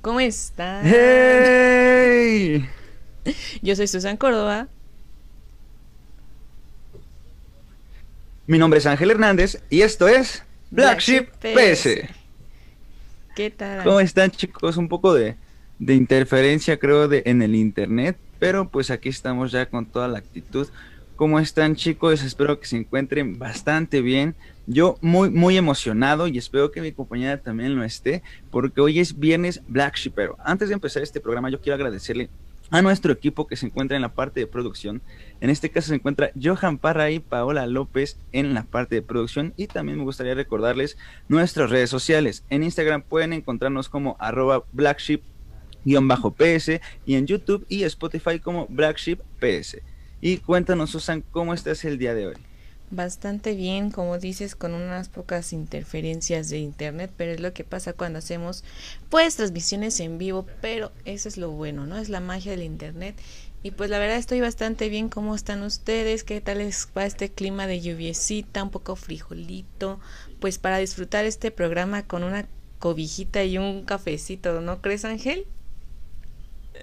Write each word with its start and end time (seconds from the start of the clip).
¿Cómo 0.00 0.20
están? 0.20 0.86
¡Hey! 0.86 2.68
Yo 3.62 3.74
soy 3.74 3.88
Susan 3.88 4.16
Córdoba. 4.16 4.68
Mi 8.46 8.58
nombre 8.58 8.78
es 8.78 8.86
Ángel 8.86 9.10
Hernández 9.10 9.62
y 9.68 9.82
esto 9.82 10.08
es 10.08 10.44
Black 10.70 11.00
Sheep 11.00 11.30
PS. 11.38 12.08
¿Qué 13.34 13.50
tal? 13.50 13.84
¿Cómo 13.84 14.00
están 14.00 14.30
chicos? 14.30 14.76
Un 14.76 14.88
poco 14.88 15.12
de, 15.14 15.36
de 15.78 15.94
interferencia 15.94 16.78
creo 16.78 17.08
de, 17.08 17.22
en 17.26 17.42
el 17.42 17.54
internet, 17.54 18.16
pero 18.38 18.68
pues 18.68 18.90
aquí 18.90 19.08
estamos 19.08 19.52
ya 19.52 19.66
con 19.66 19.84
toda 19.84 20.08
la 20.08 20.18
actitud. 20.18 20.68
¿Cómo 21.18 21.38
están 21.40 21.74
chicos? 21.74 22.22
Espero 22.22 22.60
que 22.60 22.68
se 22.68 22.76
encuentren 22.76 23.40
bastante 23.40 24.02
bien. 24.02 24.36
Yo 24.68 24.98
muy 25.00 25.30
muy 25.30 25.56
emocionado 25.56 26.28
y 26.28 26.38
espero 26.38 26.70
que 26.70 26.80
mi 26.80 26.92
compañera 26.92 27.38
también 27.38 27.74
lo 27.74 27.82
esté, 27.82 28.22
porque 28.52 28.80
hoy 28.80 29.00
es 29.00 29.18
viernes 29.18 29.60
Black 29.66 29.96
Sheep. 29.96 30.14
Pero 30.14 30.36
antes 30.44 30.68
de 30.68 30.74
empezar 30.74 31.02
este 31.02 31.18
programa 31.18 31.50
yo 31.50 31.60
quiero 31.60 31.74
agradecerle 31.74 32.30
a 32.70 32.82
nuestro 32.82 33.12
equipo 33.12 33.48
que 33.48 33.56
se 33.56 33.66
encuentra 33.66 33.96
en 33.96 34.02
la 34.02 34.14
parte 34.14 34.38
de 34.38 34.46
producción. 34.46 35.02
En 35.40 35.50
este 35.50 35.70
caso 35.70 35.88
se 35.88 35.96
encuentra 35.96 36.30
Johan 36.40 36.78
Parra 36.78 37.10
y 37.10 37.18
Paola 37.18 37.66
López 37.66 38.16
en 38.30 38.54
la 38.54 38.62
parte 38.62 38.94
de 38.94 39.02
producción. 39.02 39.54
Y 39.56 39.66
también 39.66 39.98
me 39.98 40.04
gustaría 40.04 40.36
recordarles 40.36 40.96
nuestras 41.26 41.70
redes 41.70 41.90
sociales. 41.90 42.44
En 42.48 42.62
Instagram 42.62 43.02
pueden 43.02 43.32
encontrarnos 43.32 43.88
como 43.88 44.16
arroba 44.20 44.62
blackship-ps 44.72 46.80
y 47.06 47.16
en 47.16 47.26
YouTube 47.26 47.66
y 47.68 47.82
Spotify 47.82 48.38
como 48.38 48.68
Black 48.68 48.98
Sheep 48.98 49.18
PS. 49.40 49.78
Y 50.20 50.38
cuéntanos, 50.38 50.90
Susan, 50.90 51.22
¿cómo 51.30 51.54
estás 51.54 51.84
el 51.84 51.98
día 51.98 52.14
de 52.14 52.28
hoy? 52.28 52.36
Bastante 52.90 53.54
bien, 53.54 53.90
como 53.90 54.18
dices, 54.18 54.56
con 54.56 54.72
unas 54.72 55.10
pocas 55.10 55.52
interferencias 55.52 56.48
de 56.48 56.58
internet, 56.58 57.12
pero 57.16 57.32
es 57.32 57.40
lo 57.40 57.52
que 57.52 57.62
pasa 57.62 57.92
cuando 57.92 58.18
hacemos 58.18 58.64
pues 59.10 59.36
transmisiones 59.36 60.00
en 60.00 60.16
vivo, 60.16 60.46
pero 60.62 60.90
eso 61.04 61.28
es 61.28 61.36
lo 61.36 61.50
bueno, 61.50 61.86
¿no? 61.86 61.98
Es 61.98 62.08
la 62.08 62.20
magia 62.20 62.52
del 62.52 62.62
internet. 62.62 63.14
Y 63.62 63.72
pues 63.72 63.90
la 63.90 63.98
verdad 63.98 64.16
estoy 64.16 64.40
bastante 64.40 64.88
bien, 64.88 65.10
¿cómo 65.10 65.34
están 65.34 65.62
ustedes? 65.62 66.24
¿Qué 66.24 66.40
tal 66.40 66.58
les 66.58 66.88
va 66.96 67.04
este 67.04 67.30
clima 67.30 67.66
de 67.66 67.80
lluviecita, 67.80 68.62
un 68.62 68.70
poco 68.70 68.96
frijolito? 68.96 70.00
Pues 70.40 70.58
para 70.58 70.78
disfrutar 70.78 71.26
este 71.26 71.50
programa 71.50 72.06
con 72.06 72.24
una 72.24 72.48
cobijita 72.78 73.44
y 73.44 73.58
un 73.58 73.84
cafecito, 73.84 74.60
¿no 74.62 74.80
crees 74.80 75.04
Ángel? 75.04 75.46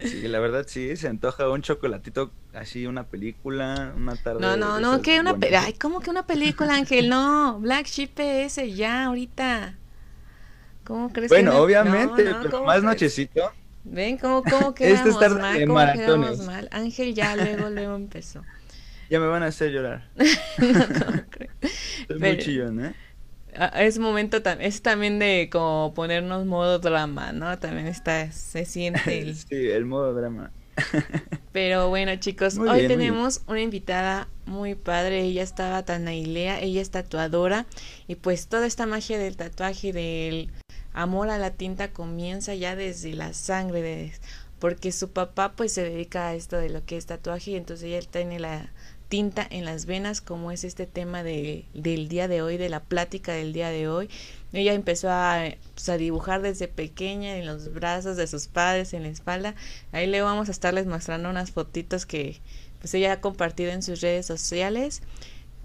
Sí, 0.01 0.27
la 0.27 0.39
verdad 0.39 0.65
sí, 0.67 0.95
se 0.97 1.07
antoja 1.07 1.49
un 1.49 1.61
chocolatito, 1.61 2.33
así 2.55 2.87
una 2.87 3.03
película, 3.07 3.93
una 3.95 4.15
tarde. 4.15 4.39
No, 4.41 4.55
no, 4.57 4.79
no, 4.79 5.01
que 5.01 5.19
una 5.19 5.37
pe-. 5.37 5.55
Ay, 5.55 5.73
¿cómo 5.73 5.99
que 5.99 6.09
una 6.09 6.25
película, 6.25 6.75
Ángel? 6.75 7.09
No, 7.09 7.59
Black 7.59 7.85
Sheep 7.87 8.11
PS, 8.15 8.75
ya, 8.75 9.05
ahorita. 9.05 9.75
¿Cómo 10.83 11.11
crees 11.11 11.31
que 11.31 11.35
Bueno, 11.37 11.53
no? 11.53 11.59
obviamente, 11.59 12.23
No, 12.25 12.31
no, 12.31 12.37
pero 12.41 12.51
¿cómo 12.51 12.65
más 12.65 12.75
crees? 12.77 12.83
nochecito. 12.85 13.51
Ven, 13.83 14.17
¿cómo, 14.17 14.43
cómo 14.43 14.73
quedamos 14.75 15.19
tarde 15.19 15.41
mal? 15.41 15.65
¿Cómo 15.67 15.79
quedamos 15.79 16.37
maratones. 16.37 16.39
mal? 16.45 16.69
Ángel 16.71 17.13
ya 17.15 17.35
luego, 17.35 17.69
luego 17.69 17.95
empezó. 17.95 18.43
Ya 19.07 19.19
me 19.19 19.27
van 19.27 19.43
a 19.43 19.47
hacer 19.47 19.71
llorar. 19.71 20.09
No, 20.57 21.05
¿cómo 21.05 21.21
crees? 21.29 21.51
Estoy 22.01 22.19
muy 22.19 22.19
Pero- 22.19 22.41
chillón, 22.41 22.85
¿eh? 22.85 22.95
Ah, 23.57 23.71
Es 23.83 23.99
momento 23.99 24.41
también, 24.41 24.67
es 24.67 24.81
también 24.81 25.17
de 25.19 25.47
como 25.51 25.93
ponernos 25.93 26.45
modo 26.45 26.79
drama, 26.79 27.31
¿no? 27.31 27.57
También 27.59 27.87
está, 27.87 28.29
se 28.31 28.65
siente 28.65 29.19
el... 29.21 29.35
Sí, 29.35 29.45
el 29.69 29.85
modo 29.85 30.13
drama. 30.13 30.51
Pero 31.51 31.89
bueno, 31.89 32.15
chicos, 32.17 32.55
Muy 32.55 32.69
hoy 32.69 32.79
bien, 32.79 32.89
tenemos 32.89 33.41
una 33.47 33.61
invitada 33.61 34.27
muy 34.45 34.75
padre. 34.75 35.21
Ella 35.21 35.43
estaba 35.43 35.83
Tanailea, 35.83 36.59
ella 36.59 36.81
es 36.81 36.91
tatuadora. 36.91 37.65
Y 38.07 38.15
pues 38.15 38.47
toda 38.47 38.65
esta 38.67 38.85
magia 38.85 39.17
del 39.17 39.37
tatuaje, 39.37 39.93
del 39.93 40.51
amor 40.93 41.29
a 41.29 41.37
la 41.37 41.51
tinta, 41.51 41.91
comienza 41.91 42.53
ya 42.55 42.75
desde 42.75 43.13
la 43.13 43.33
sangre. 43.33 43.81
de- 43.81 44.11
porque 44.59 44.91
su 44.93 45.11
papá, 45.11 45.53
pues 45.55 45.73
se 45.73 45.83
dedica 45.83 46.29
a 46.29 46.33
esto 46.35 46.57
de 46.57 46.69
lo 46.69 46.83
que 46.85 46.97
es 46.97 47.05
tatuaje. 47.05 47.51
Y 47.51 47.55
entonces 47.55 47.85
ella 47.87 47.99
tiene 48.09 48.39
la 48.39 48.71
tinta 49.09 49.45
en 49.49 49.65
las 49.65 49.85
venas, 49.85 50.21
como 50.21 50.51
es 50.51 50.63
este 50.63 50.87
tema 50.87 51.23
de, 51.23 51.65
del 51.73 52.07
día 52.07 52.27
de 52.27 52.41
hoy, 52.41 52.57
de 52.57 52.69
la 52.69 52.79
plática 52.81 53.33
del 53.33 53.53
día 53.53 53.69
de 53.69 53.87
hoy. 53.87 54.09
Ella 54.53 54.73
empezó 54.73 55.09
a, 55.09 55.43
pues, 55.73 55.89
a 55.89 55.97
dibujar 55.97 56.41
desde 56.41 56.67
pequeña 56.67 57.35
en 57.37 57.45
los 57.45 57.73
brazos 57.73 58.17
de 58.17 58.27
sus 58.27 58.47
padres, 58.47 58.93
en 58.93 59.03
la 59.03 59.09
espalda. 59.09 59.55
Ahí 59.91 60.07
le 60.07 60.21
vamos 60.21 60.47
a 60.47 60.51
estarles 60.51 60.85
mostrando 60.85 61.29
unas 61.29 61.51
fotitos 61.51 62.05
que 62.05 62.39
pues 62.79 62.93
ella 62.93 63.13
ha 63.13 63.21
compartido 63.21 63.71
en 63.71 63.83
sus 63.83 64.01
redes 64.01 64.25
sociales. 64.25 65.01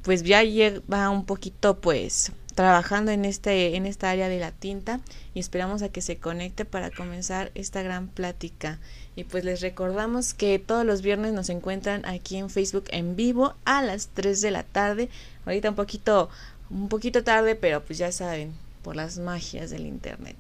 Pues 0.03 0.23
ya 0.23 0.43
lleva 0.43 1.11
un 1.11 1.27
poquito 1.27 1.81
pues 1.81 2.33
trabajando 2.55 3.13
en 3.13 3.25
este 3.25 3.77
en 3.77 3.87
esta 3.87 4.11
área 4.11 4.29
de 4.29 4.39
la 4.39 4.51
tinta 4.51 5.01
y 5.35 5.41
esperamos 5.41 5.83
a 5.83 5.89
que 5.91 6.01
se 6.01 6.19
conecte 6.19 6.65
para 6.65 6.91
comenzar 6.91 7.53
esta 7.55 7.83
gran 7.83 8.09
plática. 8.09 8.79
Y 9.17 9.25
pues 9.25 9.45
les 9.45 9.61
recordamos 9.61 10.35
que 10.35 10.59
todos 10.59 10.85
los 10.85 11.03
viernes 11.03 11.33
nos 11.33 11.51
encuentran 11.51 12.05
aquí 12.07 12.37
en 12.37 12.51
Facebook 12.51 12.85
en 12.91 13.17
vivo 13.17 13.55
a 13.65 13.83
las 13.83 14.09
3 14.15 14.41
de 14.41 14.51
la 14.51 14.63
tarde. 14.63 15.09
Ahorita 15.45 15.71
un 15.71 15.77
poquito 15.77 16.29
un 16.71 16.89
poquito 16.89 17.23
tarde, 17.25 17.55
pero 17.57 17.85
pues 17.85 17.99
ya 17.99 18.13
saben, 18.13 18.53
por 18.83 18.97
las 18.97 19.19
magias 19.19 19.71
del 19.71 19.87
internet. 19.87 20.37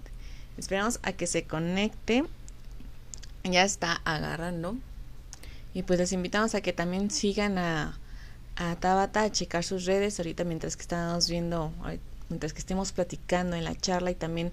Esperamos 0.58 1.00
a 1.02 1.12
que 1.12 1.26
se 1.26 1.44
conecte. 1.44 2.24
Ya 3.44 3.64
está 3.64 4.00
agarrando. 4.04 4.76
Y 5.72 5.84
pues 5.84 5.98
les 5.98 6.12
invitamos 6.12 6.54
a 6.54 6.60
que 6.60 6.72
también 6.72 7.10
sigan 7.10 7.58
a, 7.58 7.96
Tabata 8.80 9.22
a 9.22 9.32
checar 9.32 9.64
sus 9.64 9.86
redes 9.86 10.18
ahorita 10.18 10.44
mientras 10.44 10.76
que 10.76 10.82
estamos 10.82 11.30
viendo, 11.30 11.72
mientras 12.28 12.52
que 12.52 12.58
estemos 12.58 12.92
platicando 12.92 13.56
en 13.56 13.64
la 13.64 13.74
charla 13.74 14.10
y 14.10 14.14
también 14.14 14.50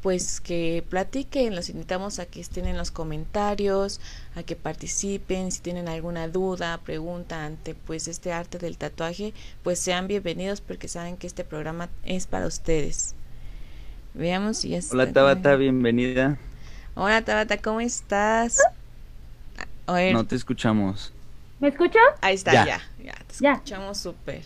pues 0.00 0.40
que 0.40 0.82
platiquen, 0.88 1.54
los 1.54 1.68
invitamos 1.68 2.20
a 2.20 2.26
que 2.26 2.40
estén 2.40 2.66
en 2.66 2.78
los 2.78 2.90
comentarios, 2.90 4.00
a 4.34 4.42
que 4.42 4.56
participen, 4.56 5.52
si 5.52 5.60
tienen 5.60 5.88
alguna 5.88 6.26
duda, 6.28 6.78
pregunta 6.78 7.44
ante 7.44 7.74
pues 7.74 8.08
este 8.08 8.32
arte 8.32 8.56
del 8.56 8.78
tatuaje, 8.78 9.34
pues 9.62 9.78
sean 9.78 10.08
bienvenidos 10.08 10.62
porque 10.62 10.88
saben 10.88 11.18
que 11.18 11.26
este 11.26 11.44
programa 11.44 11.90
es 12.02 12.26
para 12.26 12.46
ustedes. 12.46 13.14
Veamos 14.14 14.58
si 14.58 14.70
ya 14.70 14.78
está 14.78 14.94
Hola 14.94 15.12
Tabata, 15.12 15.56
bienvenida. 15.56 16.38
Hola 16.94 17.22
Tabata, 17.22 17.58
¿cómo 17.58 17.80
estás? 17.80 18.58
A 19.86 19.92
ver, 19.94 20.14
No 20.14 20.24
te 20.26 20.36
escuchamos. 20.36 21.12
¿Me 21.60 21.68
escucha? 21.68 21.98
ahí 22.22 22.34
está, 22.34 22.52
Ya. 22.52 22.64
ya, 22.64 22.80
ya, 23.04 23.12
te 23.14 23.44
Ya. 23.44 23.52
escuchamos 23.54 23.98
súper. 23.98 24.42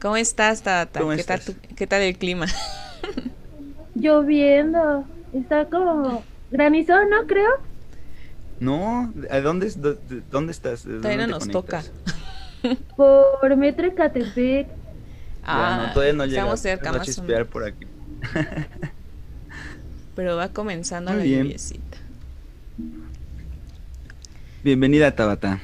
¿Cómo 0.00 0.16
estás, 0.16 0.62
Tabata? 0.62 1.00
¿Cómo 1.00 1.12
¿Qué 1.12 1.24
tal, 1.24 1.40
estás? 1.40 1.54
tu- 1.56 1.74
¿Qué 1.76 1.86
tal 1.86 2.02
el 2.02 2.16
clima? 2.18 2.46
Lloviendo. 3.94 5.04
Está 5.32 5.64
como 5.66 6.22
granizo, 6.50 6.94
¿no? 7.06 7.26
Creo. 7.26 7.48
No, 8.60 9.12
¿a 9.30 9.40
dónde, 9.40 9.70
dónde 10.30 10.52
estás? 10.52 10.84
¿De 10.84 10.98
Todavía 10.98 11.18
dónde 11.18 11.32
no 11.32 11.38
nos 11.38 11.48
toca. 11.50 11.82
conectas? 11.82 11.92
Por 12.96 13.56
Metro 13.56 13.86
Ecatepec. 13.86 14.68
Ya, 15.46 15.76
no, 15.76 15.92
todavía 15.92 16.12
no 16.14 16.24
llega. 16.24 16.38
Estamos 16.40 16.60
cerca, 16.60 16.90
va 16.90 16.98
a 16.98 17.02
chispear 17.02 17.46
por 17.46 17.64
aquí. 17.64 17.86
Pero 20.14 20.36
va 20.36 20.48
comenzando 20.48 21.10
Muy 21.12 21.18
la 21.20 21.24
bien. 21.24 21.42
lluviecita. 21.44 21.98
Bienvenida 24.62 25.14
Tabata. 25.14 25.60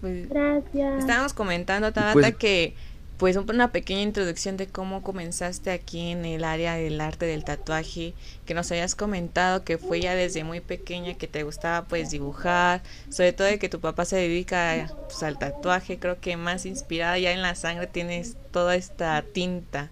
Pues, 0.00 0.28
Gracias. 0.28 0.98
estábamos 1.00 1.32
comentando, 1.32 1.92
Tabata, 1.92 2.12
Pues- 2.12 2.36
que 2.36 2.74
pues 3.16 3.36
un- 3.36 3.48
una 3.48 3.70
pequeña 3.70 4.02
introducción 4.02 4.56
de 4.56 4.66
cómo 4.66 5.02
comenzaste 5.02 5.70
aquí 5.70 6.10
en 6.10 6.24
el 6.24 6.42
área 6.44 6.74
del 6.74 7.00
arte 7.00 7.26
del 7.26 7.44
tatuaje, 7.44 8.12
que 8.44 8.54
nos 8.54 8.70
habías 8.72 8.96
comentado 8.96 9.62
que 9.64 9.78
fue 9.78 10.00
ya 10.00 10.14
desde 10.16 10.42
muy 10.44 10.60
pequeña 10.60 11.14
que 11.14 11.28
te 11.28 11.44
gustaba 11.44 11.86
pues 11.86 12.10
dibujar, 12.10 12.82
sobre 13.10 13.32
todo 13.32 13.46
de 13.46 13.58
que 13.60 13.68
tu 13.68 13.78
papá 13.80 14.04
se 14.04 14.16
dedica 14.16 14.90
pues, 15.06 15.22
al 15.22 15.38
tatuaje, 15.38 15.98
creo 15.98 16.20
que 16.20 16.36
más 16.36 16.66
inspirada 16.66 17.16
ya 17.18 17.30
en 17.32 17.40
la 17.40 17.54
sangre 17.54 17.86
tienes 17.86 18.36
toda 18.50 18.74
esta 18.74 19.22
tinta. 19.32 19.90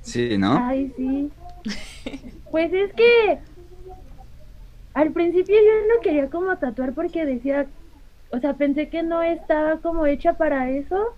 Sí, 0.00 0.36
¿no? 0.38 0.58
Ay, 0.66 0.92
sí. 0.96 1.30
Pues 2.50 2.72
es 2.72 2.92
que 2.92 3.38
al 4.94 5.12
principio 5.12 5.56
yo 5.56 5.94
no 5.94 6.00
quería 6.02 6.28
como 6.28 6.56
tatuar 6.58 6.92
porque 6.92 7.24
decía, 7.24 7.66
o 8.30 8.38
sea, 8.38 8.54
pensé 8.54 8.88
que 8.88 9.02
no 9.02 9.22
estaba 9.22 9.80
como 9.80 10.06
hecha 10.06 10.34
para 10.34 10.70
eso, 10.70 11.16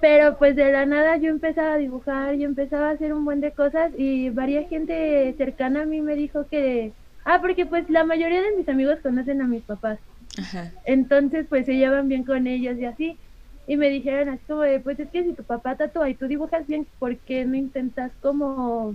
pero 0.00 0.38
pues 0.38 0.54
de 0.54 0.70
la 0.70 0.86
nada 0.86 1.16
yo 1.16 1.30
empezaba 1.30 1.74
a 1.74 1.78
dibujar, 1.78 2.34
yo 2.36 2.46
empezaba 2.46 2.90
a 2.90 2.92
hacer 2.92 3.12
un 3.12 3.24
buen 3.24 3.40
de 3.40 3.52
cosas 3.52 3.92
y 3.96 4.30
varias 4.30 4.68
gente 4.68 5.34
cercana 5.36 5.82
a 5.82 5.86
mí 5.86 6.00
me 6.00 6.14
dijo 6.14 6.46
que 6.48 6.92
Ah, 7.28 7.40
porque 7.40 7.66
pues 7.66 7.90
la 7.90 8.04
mayoría 8.04 8.40
de 8.40 8.56
mis 8.56 8.68
amigos 8.68 9.00
conocen 9.02 9.42
a 9.42 9.48
mis 9.48 9.64
papás. 9.64 9.98
Ajá. 10.38 10.72
Entonces, 10.84 11.44
pues 11.48 11.66
se 11.66 11.74
llevan 11.74 12.06
bien 12.06 12.22
con 12.22 12.46
ellos 12.46 12.78
y 12.78 12.84
así. 12.84 13.18
Y 13.66 13.76
me 13.76 13.88
dijeron 13.90 14.28
así 14.28 14.44
como 14.46 14.60
de, 14.62 14.78
pues 14.78 15.00
es 15.00 15.10
que 15.10 15.24
si 15.24 15.34
tu 15.34 15.42
papá 15.42 15.76
tatúa 15.76 16.08
y 16.08 16.14
tú 16.14 16.28
dibujas 16.28 16.64
bien, 16.68 16.86
¿por 17.00 17.18
qué 17.18 17.44
no 17.44 17.56
intentas 17.56 18.12
como, 18.20 18.94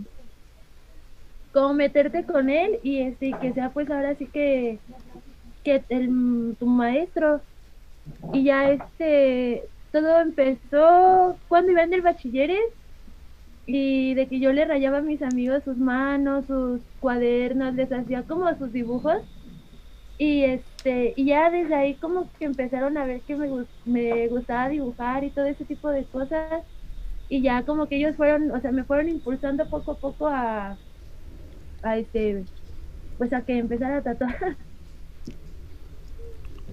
como 1.52 1.74
meterte 1.74 2.26
con 2.26 2.50
él 2.50 2.80
y 2.84 3.00
este, 3.02 3.32
que 3.42 3.54
sea 3.54 3.72
pues 3.72 3.90
ahora 3.90 4.16
sí 4.16 4.28
que, 4.28 4.80
que 5.64 5.84
el, 5.90 6.56
tu 6.60 6.66
maestro? 6.66 7.42
Y 8.34 8.46
ya 8.46 8.72
este, 8.72 9.64
todo 9.92 10.20
empezó 10.22 11.38
cuando 11.48 11.72
iba 11.72 11.84
en 11.84 11.94
el 11.94 12.02
bachilleres 12.02 12.60
y 13.66 14.14
de 14.16 14.28
que 14.28 14.40
yo 14.40 14.52
le 14.54 14.66
rayaba 14.66 15.00
a 15.00 15.02
mis 15.02 15.22
amigos 15.22 15.64
sus 15.64 15.78
manos, 15.78 16.46
sus 16.48 16.82
cuadernos, 17.00 17.76
les 17.76 17.92
hacía 17.92 18.24
como 18.24 18.54
sus 18.58 18.72
dibujos 18.74 19.22
y 20.18 20.44
este 20.44 21.14
y 21.16 21.26
ya 21.26 21.50
desde 21.50 21.76
ahí 21.76 21.96
como 21.96 22.30
que 22.38 22.46
empezaron 22.46 22.98
a 22.98 23.06
ver 23.06 23.22
que 23.22 23.36
me, 23.36 23.50
me 23.86 24.28
gustaba 24.28 24.70
dibujar 24.70 25.24
y 25.24 25.32
todo 25.32 25.46
ese 25.46 25.66
tipo 25.66 25.90
de 25.90 26.06
cosas 26.06 26.64
y 27.30 27.42
ya 27.42 27.64
como 27.66 27.88
que 27.88 27.96
ellos 27.98 28.18
fueron, 28.18 28.52
o 28.52 28.60
sea, 28.62 28.72
me 28.74 28.84
fueron 28.84 29.10
impulsando 29.10 29.70
poco 29.70 29.94
a 29.94 30.00
poco 30.00 30.28
a, 30.28 30.78
a 31.84 31.98
este, 31.98 32.44
pues 33.18 33.34
a 33.34 33.42
que 33.42 33.58
empezara 33.58 33.98
a 33.98 34.02
tatuar. 34.04 34.58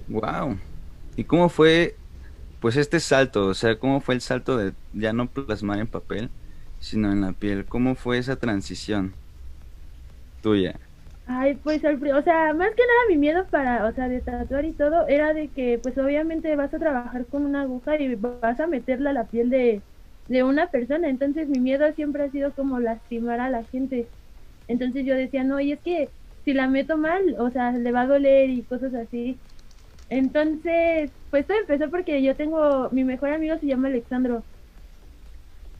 Wow. 0.07 0.57
¿Y 1.15 1.23
cómo 1.23 1.49
fue, 1.49 1.95
pues 2.59 2.75
este 2.77 2.99
salto? 2.99 3.47
O 3.47 3.53
sea, 3.53 3.77
¿cómo 3.77 4.01
fue 4.01 4.15
el 4.15 4.21
salto 4.21 4.57
de 4.57 4.73
ya 4.93 5.13
no 5.13 5.27
plasmar 5.27 5.79
en 5.79 5.87
papel, 5.87 6.29
sino 6.79 7.11
en 7.11 7.21
la 7.21 7.33
piel? 7.33 7.65
¿Cómo 7.65 7.95
fue 7.95 8.17
esa 8.17 8.35
transición 8.35 9.13
tuya? 10.41 10.79
Ay, 11.27 11.55
pues, 11.63 11.83
o 11.83 12.21
sea, 12.23 12.53
más 12.55 12.69
que 12.71 12.81
nada 12.81 13.07
mi 13.07 13.17
miedo 13.17 13.45
para, 13.51 13.85
o 13.85 13.93
sea, 13.93 14.09
de 14.09 14.19
tatuar 14.19 14.65
y 14.65 14.71
todo, 14.71 15.07
era 15.07 15.33
de 15.33 15.49
que, 15.49 15.77
pues, 15.77 15.95
obviamente 15.99 16.55
vas 16.55 16.73
a 16.73 16.79
trabajar 16.79 17.25
con 17.27 17.45
una 17.45 17.61
aguja 17.61 17.99
y 17.99 18.15
vas 18.15 18.59
a 18.59 18.65
meterla 18.65 19.11
a 19.11 19.13
la 19.13 19.25
piel 19.25 19.51
de, 19.51 19.83
de 20.27 20.43
una 20.43 20.71
persona. 20.71 21.07
Entonces, 21.07 21.47
mi 21.47 21.59
miedo 21.59 21.85
siempre 21.93 22.23
ha 22.23 22.31
sido 22.31 22.51
como 22.53 22.79
lastimar 22.79 23.39
a 23.41 23.49
la 23.51 23.63
gente. 23.63 24.07
Entonces, 24.69 25.05
yo 25.05 25.15
decía, 25.15 25.43
no, 25.43 25.59
y 25.59 25.73
es 25.73 25.79
que 25.79 26.07
si 26.45 26.53
la 26.53 26.67
meto 26.67 26.97
mal, 26.97 27.35
o 27.39 27.49
sea, 27.49 27.71
le 27.71 27.91
va 27.91 28.01
a 28.01 28.07
doler 28.07 28.49
y 28.49 28.61
cosas 28.63 28.93
así. 28.93 29.37
Entonces, 30.09 31.09
pues 31.29 31.45
todo 31.45 31.57
empezó 31.59 31.91
porque 31.91 32.21
yo 32.23 32.35
tengo, 32.35 32.89
mi 32.91 33.03
mejor 33.03 33.31
amigo 33.31 33.57
se 33.59 33.65
llama 33.67 33.89
Alexandro. 33.89 34.43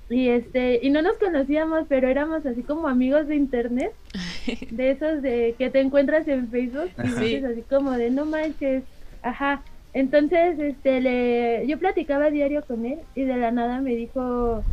Y 0.10 0.30
este, 0.30 0.80
y 0.82 0.90
no 0.90 1.04
nos 1.04 1.18
conocíamos, 1.18 1.86
pero 1.88 2.08
éramos 2.08 2.46
así 2.46 2.64
como 2.64 2.88
amigos 2.88 3.28
de 3.28 3.36
internet, 3.36 3.94
de 4.72 4.92
esos 4.92 5.22
de 5.22 5.56
que 5.58 5.70
te 5.70 5.80
encuentras 5.82 6.28
en 6.28 6.50
Facebook 6.50 6.90
y 6.98 7.08
dices 7.08 7.46
así 7.46 7.62
como 7.62 7.92
de 7.92 8.10
no 8.10 8.26
manches, 8.26 8.84
ajá. 9.22 9.62
Entonces, 9.94 10.60
este, 10.60 11.02
le, 11.02 11.68
yo 11.68 11.78
platicaba 11.78 12.32
diario 12.32 12.64
con 12.66 12.86
él 12.86 13.00
y 13.16 13.24
de 13.24 13.38
la 13.38 13.52
nada 13.52 13.82
me 13.82 13.96
dijo 13.96 14.64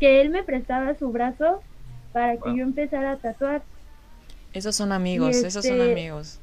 que 0.00 0.20
él 0.20 0.30
me 0.30 0.42
prestaba 0.42 0.94
su 0.94 1.10
brazo 1.10 1.62
para 2.14 2.38
que 2.38 2.56
yo 2.56 2.62
empezara 2.62 3.12
a 3.12 3.16
tatuar. 3.18 3.62
Esos 4.54 4.74
son 4.74 4.92
amigos, 4.92 5.36
esos 5.36 5.66
son 5.66 5.80
este, 5.80 5.92
amigos. 5.92 6.40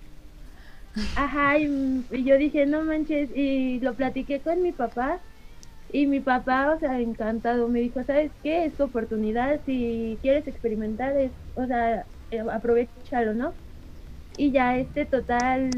Ajá, 1.16 1.58
y, 1.58 2.06
y, 2.12 2.24
yo 2.26 2.38
dije, 2.38 2.66
no 2.66 2.84
manches, 2.84 3.30
y 3.36 3.80
lo 3.80 3.94
platiqué 3.94 4.42
con 4.42 4.62
mi 4.62 4.74
papá 4.74 5.20
y 5.94 6.06
mi 6.06 6.20
papá, 6.20 6.74
o 6.76 6.80
sea, 6.80 7.00
encantado, 7.00 7.68
me 7.68 7.80
dijo, 7.80 8.04
¿sabes 8.04 8.32
qué? 8.44 8.66
Es 8.66 8.74
tu 8.74 8.84
oportunidad, 8.84 9.60
si 9.66 10.18
quieres 10.22 10.48
experimentar, 10.48 11.16
es, 11.18 11.32
o 11.56 11.66
sea, 11.66 12.06
eh, 12.32 12.44
aprovechalo, 12.52 13.34
¿no? 13.34 13.54
Y 14.38 14.52
ya 14.52 14.78
este 14.78 15.06
total, 15.06 15.70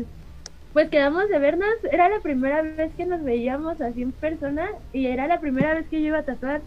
pues 0.73 0.89
quedamos 0.89 1.29
de 1.29 1.39
vernos, 1.39 1.69
era 1.91 2.09
la 2.09 2.19
primera 2.19 2.63
vez 2.63 2.91
que 2.95 3.05
nos 3.05 3.23
veíamos 3.23 3.81
así 3.81 4.01
en 4.01 4.11
persona 4.11 4.69
y 4.91 5.05
era 5.07 5.27
la 5.27 5.39
primera 5.39 5.75
vez 5.75 5.87
que 5.87 6.01
yo 6.01 6.07
iba 6.07 6.19
a 6.19 6.23
tatuar. 6.23 6.61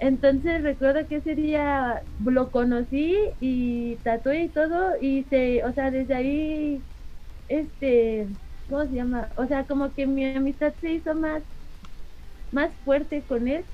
Entonces 0.00 0.62
recuerdo 0.62 1.06
que 1.08 1.16
ese 1.16 1.34
día 1.34 2.02
lo 2.24 2.50
conocí 2.50 3.16
y 3.40 3.96
tatué 3.96 4.44
y 4.44 4.48
todo 4.48 4.92
y 5.00 5.24
se, 5.28 5.64
o 5.64 5.72
sea, 5.72 5.90
desde 5.90 6.14
ahí, 6.14 6.80
este, 7.48 8.26
¿cómo 8.68 8.84
se 8.84 8.92
llama? 8.92 9.28
O 9.36 9.46
sea, 9.46 9.64
como 9.64 9.92
que 9.92 10.06
mi 10.06 10.24
amistad 10.24 10.72
se 10.80 10.92
hizo 10.92 11.14
más 11.14 11.42
más 12.52 12.70
fuerte 12.84 13.22
con 13.26 13.48
él. 13.48 13.64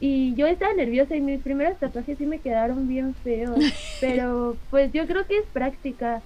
Y 0.00 0.34
yo 0.34 0.46
estaba 0.46 0.72
nerviosa 0.72 1.14
y 1.14 1.20
mis 1.20 1.42
primeros 1.42 1.78
tatuajes 1.78 2.16
sí 2.16 2.24
me 2.24 2.38
quedaron 2.38 2.88
bien 2.88 3.14
feos. 3.22 3.58
pero 4.00 4.56
pues 4.70 4.92
yo 4.92 5.06
creo 5.06 5.26
que 5.26 5.38
es 5.38 5.46
práctica. 5.52 6.22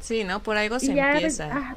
Sí, 0.00 0.22
¿no? 0.24 0.40
Por 0.40 0.56
algo 0.56 0.78
se 0.78 0.92
empieza. 0.92 1.76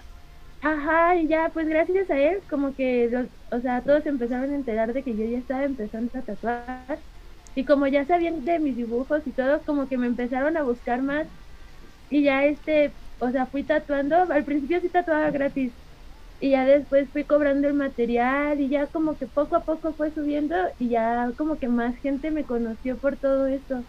Ajá, 0.62 1.16
y 1.18 1.28
ya 1.28 1.50
pues 1.54 1.68
gracias 1.68 2.10
a 2.10 2.18
él 2.20 2.44
como 2.50 2.76
que, 2.76 3.10
los, 3.12 3.28
o 3.52 3.62
sea, 3.62 3.84
todos 3.84 4.06
empezaron 4.06 4.52
a 4.52 4.56
enterar 4.56 4.94
de 4.94 5.04
que 5.04 5.16
yo 5.16 5.26
ya 5.26 5.38
estaba 5.40 5.64
empezando 5.66 6.12
a 6.18 6.24
tatuar. 6.24 7.04
Y 7.56 7.66
como 7.66 7.88
ya 7.88 8.06
sabían 8.06 8.46
de 8.46 8.60
mis 8.60 8.76
dibujos 8.78 9.26
y 9.28 9.34
todo, 9.34 9.64
como 9.66 9.88
que 9.90 9.98
me 9.98 10.08
empezaron 10.08 10.58
a 10.58 10.64
buscar 10.64 11.02
más. 11.02 11.28
Y 12.10 12.24
ya 12.24 12.46
este, 12.46 12.98
o 13.20 13.32
sea, 13.32 13.48
fui 13.48 13.66
tatuando. 13.66 14.18
Al 14.32 14.46
principio 14.46 14.80
sí 14.82 14.90
tatuaba 14.90 15.32
gratis 15.32 15.74
y 16.40 16.52
ya 16.52 16.66
después 16.66 17.12
fui 17.12 17.26
cobrando 17.26 17.68
el 17.68 17.74
material 17.76 18.62
y 18.62 18.70
ya 18.70 18.88
como 18.88 19.18
que 19.18 19.28
poco 19.28 19.56
a 19.56 19.66
poco 19.66 19.96
fue 19.96 20.14
subiendo 20.14 20.56
y 20.80 20.90
ya 20.90 21.34
como 21.38 21.60
que 21.60 21.68
más 21.70 21.98
gente 21.98 22.32
me 22.32 22.46
conoció 22.46 23.00
por 23.00 23.18
todo 23.18 23.48
esto. 23.48 23.88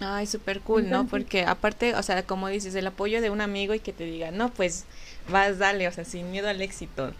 Ay, 0.00 0.26
súper 0.26 0.62
cool, 0.62 0.88
¿no? 0.90 1.06
Porque 1.06 1.44
aparte, 1.44 1.94
o 1.94 2.02
sea, 2.02 2.26
como 2.26 2.48
dices, 2.48 2.74
el 2.74 2.86
apoyo 2.86 3.20
de 3.20 3.30
un 3.30 3.40
amigo 3.40 3.74
y 3.74 3.80
que 3.80 3.92
te 3.92 4.04
diga, 4.04 4.30
no, 4.32 4.52
pues 4.52 4.88
vas, 5.28 5.58
dale, 5.58 5.88
o 5.88 5.92
sea, 5.92 6.04
sin 6.04 6.30
miedo 6.30 6.48
al 6.48 6.60
éxito. 6.60 7.12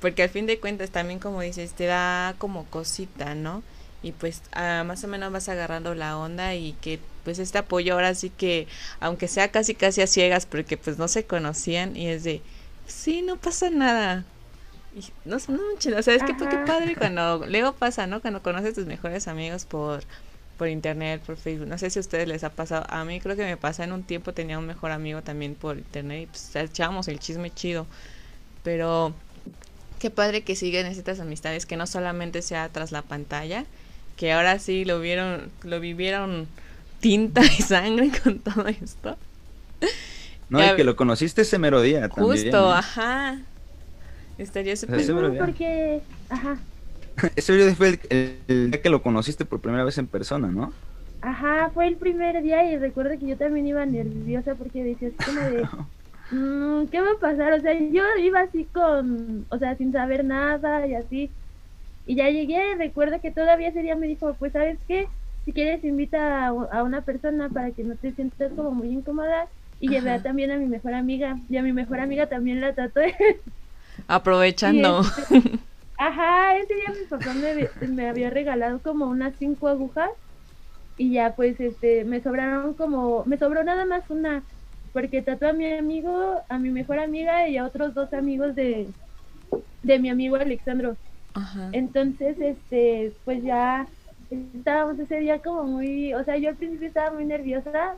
Porque 0.00 0.22
al 0.22 0.30
fin 0.30 0.46
de 0.46 0.58
cuentas 0.58 0.90
también, 0.90 1.18
como 1.18 1.40
dices, 1.42 1.72
te 1.72 1.86
da 1.86 2.34
como 2.38 2.64
cosita, 2.66 3.34
¿no? 3.34 3.62
Y 4.02 4.12
pues 4.12 4.42
ah, 4.52 4.82
más 4.84 5.04
o 5.04 5.08
menos 5.08 5.32
vas 5.32 5.48
agarrando 5.48 5.94
la 5.94 6.18
onda 6.18 6.54
y 6.54 6.72
que 6.80 6.98
pues 7.24 7.38
este 7.38 7.58
apoyo 7.58 7.94
ahora 7.94 8.14
sí 8.14 8.30
que, 8.30 8.66
aunque 8.98 9.28
sea 9.28 9.50
casi 9.52 9.74
casi 9.74 10.02
a 10.02 10.06
ciegas, 10.08 10.46
porque 10.46 10.76
pues 10.76 10.98
no 10.98 11.06
se 11.06 11.24
conocían 11.24 11.96
y 11.96 12.08
es 12.08 12.24
de, 12.24 12.42
sí, 12.86 13.22
no 13.22 13.36
pasa 13.36 13.70
nada. 13.70 14.24
Y 14.94 15.04
no, 15.24 15.36
no, 15.48 15.62
o 15.98 16.02
sea, 16.02 16.14
es 16.14 16.22
que 16.24 16.36
qué 16.36 16.58
padre 16.66 16.96
cuando 16.96 17.46
luego 17.46 17.72
pasa, 17.74 18.06
¿no? 18.06 18.20
Cuando 18.20 18.42
conoces 18.42 18.72
a 18.72 18.74
tus 18.74 18.86
mejores 18.86 19.28
amigos 19.28 19.64
por 19.64 20.02
por 20.56 20.68
internet, 20.68 21.20
por 21.24 21.36
Facebook. 21.36 21.68
No 21.68 21.78
sé 21.78 21.90
si 21.90 21.98
a 21.98 22.00
ustedes 22.00 22.28
les 22.28 22.44
ha 22.44 22.50
pasado. 22.50 22.84
A 22.88 23.04
mí 23.04 23.20
creo 23.20 23.36
que 23.36 23.44
me 23.44 23.56
pasa 23.56 23.84
en 23.84 23.92
un 23.92 24.02
tiempo 24.02 24.32
tenía 24.32 24.58
un 24.58 24.66
mejor 24.66 24.90
amigo 24.90 25.22
también 25.22 25.54
por 25.54 25.78
internet 25.78 26.22
y 26.22 26.26
pues 26.26 26.54
echábamos 26.54 27.08
el 27.08 27.18
chisme 27.18 27.50
chido. 27.50 27.86
Pero 28.62 29.14
qué 29.98 30.10
padre 30.10 30.42
que 30.42 30.56
siguen 30.56 30.86
estas 30.86 31.20
amistades 31.20 31.66
que 31.66 31.76
no 31.76 31.86
solamente 31.86 32.42
sea 32.42 32.68
tras 32.68 32.92
la 32.92 33.02
pantalla, 33.02 33.64
que 34.16 34.32
ahora 34.32 34.58
sí 34.58 34.84
lo 34.84 35.00
vieron 35.00 35.50
lo 35.62 35.80
vivieron 35.80 36.48
tinta 37.00 37.42
y 37.44 37.62
sangre 37.62 38.10
con 38.22 38.38
todo 38.38 38.68
esto. 38.68 39.16
No, 40.48 40.64
y 40.64 40.76
que 40.76 40.84
lo 40.84 40.96
conociste 40.96 41.42
ese 41.42 41.58
mero 41.58 41.80
día 41.80 42.08
también. 42.08 42.44
Justo, 42.44 42.72
ajá. 42.72 43.40
Estaría 44.38 44.76
súper 44.76 45.10
o 45.10 45.38
porque, 45.38 46.00
ajá. 46.28 46.58
ese 47.36 47.54
día 47.54 47.74
fue 47.74 47.98
el, 48.10 48.70
día 48.70 48.82
que 48.82 48.90
lo 48.90 49.02
conociste 49.02 49.44
por 49.44 49.60
primera 49.60 49.84
vez 49.84 49.98
en 49.98 50.06
persona, 50.06 50.48
¿no? 50.48 50.72
Ajá, 51.20 51.70
fue 51.72 51.86
el 51.86 51.96
primer 51.96 52.42
día 52.42 52.70
y 52.70 52.76
recuerdo 52.76 53.18
que 53.18 53.26
yo 53.26 53.36
también 53.36 53.66
iba 53.66 53.86
nerviosa 53.86 54.54
porque 54.54 54.82
decía 54.82 55.08
así 55.08 55.30
como 55.30 55.40
de, 55.40 55.68
mm, 56.36 56.86
¿qué 56.88 57.00
va 57.00 57.12
a 57.12 57.20
pasar? 57.20 57.52
O 57.52 57.60
sea, 57.60 57.78
yo 57.78 58.02
iba 58.20 58.40
así 58.40 58.64
con, 58.72 59.46
o 59.48 59.58
sea, 59.58 59.76
sin 59.76 59.92
saber 59.92 60.24
nada 60.24 60.86
y 60.86 60.94
así. 60.94 61.30
Y 62.06 62.16
ya 62.16 62.28
llegué, 62.28 62.74
recuerdo 62.76 63.20
que 63.20 63.30
todavía 63.30 63.68
ese 63.68 63.82
día 63.82 63.94
me 63.94 64.08
dijo, 64.08 64.34
pues, 64.38 64.52
¿sabes 64.52 64.78
qué? 64.88 65.06
Si 65.44 65.52
quieres 65.52 65.84
invita 65.84 66.46
a, 66.46 66.48
a 66.48 66.82
una 66.82 67.02
persona 67.02 67.48
para 67.48 67.70
que 67.70 67.84
no 67.84 67.94
te 67.94 68.12
sientas 68.12 68.52
como 68.56 68.72
muy 68.72 68.88
incómoda 68.88 69.46
y 69.78 69.88
llevé 69.88 70.18
también 70.20 70.50
a 70.50 70.56
mi 70.56 70.66
mejor 70.66 70.94
amiga 70.94 71.38
y 71.48 71.56
a 71.56 71.62
mi 71.62 71.72
mejor 71.72 72.00
amiga 72.00 72.26
también 72.28 72.60
la 72.60 72.72
tatué. 72.72 73.14
Aprovechando. 74.08 75.02
Ajá, 76.04 76.56
ese 76.56 76.74
día 76.74 76.84
mi 77.00 77.06
papá 77.06 77.32
me, 77.32 77.86
me, 77.86 78.08
había 78.08 78.28
regalado 78.28 78.82
como 78.82 79.06
unas 79.06 79.36
cinco 79.38 79.68
agujas 79.68 80.10
y 80.96 81.12
ya 81.12 81.36
pues 81.36 81.60
este 81.60 82.04
me 82.04 82.20
sobraron 82.20 82.74
como 82.74 83.24
me 83.24 83.38
sobró 83.38 83.62
nada 83.62 83.84
más 83.84 84.02
una 84.10 84.44
porque 84.92 85.22
tatué 85.22 85.50
a 85.50 85.52
mi 85.52 85.72
amigo, 85.72 86.42
a 86.48 86.58
mi 86.58 86.70
mejor 86.70 86.98
amiga 86.98 87.46
y 87.48 87.56
a 87.56 87.64
otros 87.64 87.94
dos 87.94 88.12
amigos 88.12 88.56
de 88.56 88.92
de 89.82 89.98
mi 90.00 90.10
amigo 90.10 90.34
Alexandro. 90.34 90.96
Ajá. 91.34 91.70
Entonces, 91.72 92.36
este, 92.40 93.14
pues 93.24 93.44
ya 93.44 93.88
estábamos 94.28 94.98
ese 94.98 95.20
día 95.20 95.40
como 95.40 95.62
muy, 95.62 96.14
o 96.14 96.24
sea, 96.24 96.36
yo 96.36 96.48
al 96.48 96.56
principio 96.56 96.88
estaba 96.88 97.12
muy 97.12 97.26
nerviosa 97.26 97.96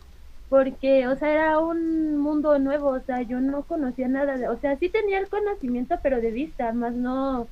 porque, 0.51 1.09
o 1.09 1.17
sea, 1.17 1.33
era 1.33 1.59
un 1.59 2.19
mundo 2.19 2.59
nuevo, 2.59 2.91
o 2.91 3.01
sea, 3.01 3.23
yo 3.23 3.41
no 3.41 3.65
conocía 3.65 4.09
nada, 4.09 4.37
de, 4.37 4.49
o 4.49 4.61
sea, 4.61 4.79
sí 4.79 4.91
tenía 4.91 5.19
el 5.19 5.29
conocimiento, 5.29 5.99
pero 6.03 6.21
de 6.21 6.31
vista, 6.31 6.73
más 6.73 6.95
no, 6.95 7.49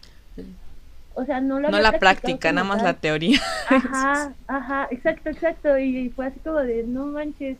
o 1.15 1.25
sea, 1.25 1.41
no, 1.41 1.61
la 1.61 1.71
no 1.71 1.79
la 1.79 1.93
práctica, 1.99 2.53
nada 2.53 2.65
más 2.67 2.83
la 2.83 2.95
teoría. 2.95 3.39
Ajá, 3.69 4.35
ajá, 4.49 4.89
exacto, 4.91 5.31
exacto, 5.31 5.79
y, 5.79 6.11
fue 6.11 6.27
así 6.27 6.41
como 6.41 6.59
de, 6.61 6.85
no 6.85 7.07
manches, 7.07 7.57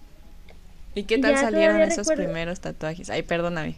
¿Y 0.95 1.05
qué 1.05 1.17
Y 1.17 1.23
tal 1.23 1.33
ya 1.33 1.39
salieron 1.41 1.77
esos 1.81 2.07
recuerdo- 2.09 2.25
primeros 2.25 2.61
tatuajes? 2.61 3.09
Ay, 3.11 3.23
perdóname. 3.23 3.77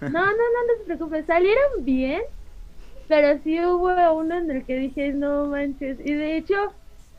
No, 0.00 0.08
no, 0.10 0.20
no, 0.20 0.26
no 0.32 0.78
se 0.78 0.84
preocupe, 0.84 1.24
salieron 1.24 1.84
bien, 1.84 2.20
pero 3.08 3.40
sí 3.42 3.58
hubo 3.60 3.90
uno 4.14 4.38
en 4.38 4.50
el 4.50 4.64
que 4.64 4.76
dije, 4.76 5.12
no 5.12 5.46
manches, 5.46 5.98
y 6.04 6.12
de 6.12 6.36
hecho, 6.36 6.54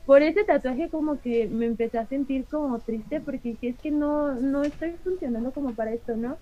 por 0.06 0.22
ese 0.22 0.44
tatuaje 0.44 0.89
como 0.89 1.20
que 1.22 1.48
me 1.48 1.65
empecé 1.65 1.98
a 1.98 2.08
sentir 2.08 2.46
como 2.50 2.80
triste 2.80 3.22
porque 3.22 3.50
dije, 3.50 3.70
es 3.70 3.80
que 3.80 3.92
no, 3.92 4.34
no 4.36 4.63
estoy 4.63 4.96
funcionando 5.03 5.51
como 5.53 5.74
para 5.75 5.94
esto, 5.94 6.15
¿no? 6.18 6.38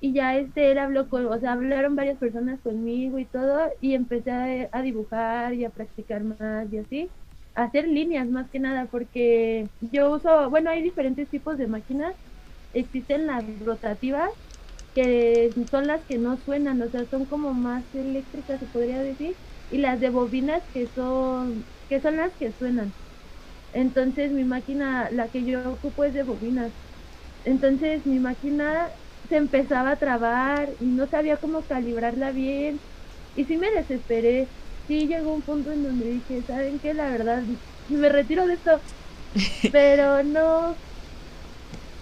Y 0.00 0.12
ya 0.14 0.36
este, 0.38 0.72
él 0.72 0.78
habló 0.78 1.08
con, 1.08 1.26
o 1.26 1.38
sea, 1.40 1.52
hablaron 1.52 1.96
varias 1.96 2.18
personas 2.18 2.60
conmigo 2.62 3.18
y 3.18 3.26
todo, 3.26 3.70
y 3.80 3.94
empecé 3.94 4.30
a, 4.30 4.68
a 4.72 4.82
dibujar 4.82 5.54
y 5.54 5.64
a 5.64 5.70
practicar 5.70 6.22
más 6.24 6.70
y 6.72 6.78
así, 6.78 7.12
a 7.54 7.64
hacer 7.64 7.88
líneas 7.88 8.28
más 8.28 8.50
que 8.50 8.60
nada, 8.60 8.86
porque 8.90 9.70
yo 9.80 10.12
uso, 10.14 10.50
bueno, 10.50 10.70
hay 10.70 10.82
diferentes 10.82 11.30
tipos 11.30 11.56
de 11.58 11.66
máquinas, 11.68 12.14
existen 12.72 13.26
las 13.26 13.44
rotativas, 13.60 14.30
que 14.94 15.54
son 15.70 15.86
las 15.86 16.04
que 16.06 16.18
no 16.18 16.38
suenan, 16.38 16.82
o 16.82 16.90
sea, 16.90 17.06
son 17.08 17.26
como 17.26 17.54
más 17.54 17.92
eléctricas, 17.94 18.60
se 18.60 18.66
podría 18.66 19.02
decir, 19.02 19.38
y 19.68 19.78
las 19.78 20.00
de 20.00 20.10
bobinas 20.10 20.62
que 20.72 20.88
son, 20.94 21.70
que 21.88 22.00
son 22.00 22.16
las 22.16 22.34
que 22.36 22.52
suenan. 22.52 22.94
Entonces 23.72 24.32
mi 24.32 24.44
máquina, 24.44 25.10
la 25.10 25.30
que 25.30 25.44
yo 25.44 25.72
ocupo 25.72 26.04
es 26.04 26.14
de 26.14 26.22
bobinas. 26.24 26.74
Entonces 27.44 28.06
mi 28.06 28.20
máquina 28.20 28.90
se 29.26 29.36
empezaba 29.36 29.92
a 29.92 29.98
trabar 29.98 30.76
y 30.80 30.92
no 30.92 31.08
sabía 31.08 31.38
cómo 31.38 31.66
calibrarla 31.66 32.32
bien. 32.32 32.82
Y 33.34 33.46
sí 33.46 33.58
me 33.58 33.70
desesperé. 33.72 34.54
Sí 34.86 35.08
llegó 35.08 35.34
un 35.34 35.42
punto 35.44 35.72
en 35.72 35.82
donde 35.82 36.06
dije, 36.06 36.44
¿saben 36.44 36.80
qué? 36.80 36.94
La 36.94 37.08
verdad, 37.10 37.44
me 37.86 38.08
retiro 38.08 38.46
de 38.46 38.54
esto. 38.54 38.82
Pero 39.72 40.24
no, 40.24 40.80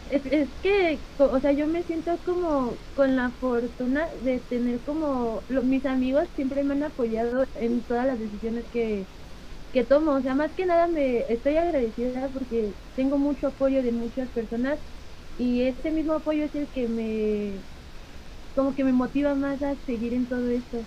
es, 0.04 0.22
es 0.26 0.50
que, 0.60 1.06
o 1.16 1.40
sea, 1.40 1.52
yo 1.52 1.66
me 1.68 1.84
siento 1.84 2.22
como 2.22 2.80
con 2.92 3.16
la 3.16 3.32
fortuna 3.38 4.08
de 4.20 4.40
tener 4.40 4.82
como, 4.82 5.44
lo- 5.48 5.62
mis 5.62 5.84
amigos 5.86 6.28
siempre 6.34 6.62
me 6.64 6.74
han 6.74 6.82
apoyado 6.84 7.44
en 7.54 7.84
todas 7.84 8.06
las 8.06 8.18
decisiones 8.18 8.66
que, 8.70 9.08
que 9.72 9.84
tomo, 9.84 10.14
o 10.16 10.22
sea, 10.22 10.34
más 10.34 10.54
que 10.54 10.66
nada 10.66 10.88
me 10.88 11.26
estoy 11.32 11.56
agradecida 11.58 12.30
porque 12.32 12.76
tengo 12.94 13.18
mucho 13.18 13.48
apoyo 13.48 13.82
de 13.82 13.92
muchas 13.92 14.30
personas 14.32 14.80
y 15.38 15.62
este 15.62 15.90
mismo 15.90 16.14
apoyo 16.14 16.44
es 16.44 16.54
el 16.54 16.68
que 16.68 16.88
me, 16.88 17.66
como 18.54 18.74
que 18.74 18.84
me 18.84 18.92
motiva 18.92 19.34
más 19.34 19.62
a 19.62 19.74
seguir 19.86 20.14
en 20.14 20.26
todo 20.26 20.48
esto. 20.50 20.78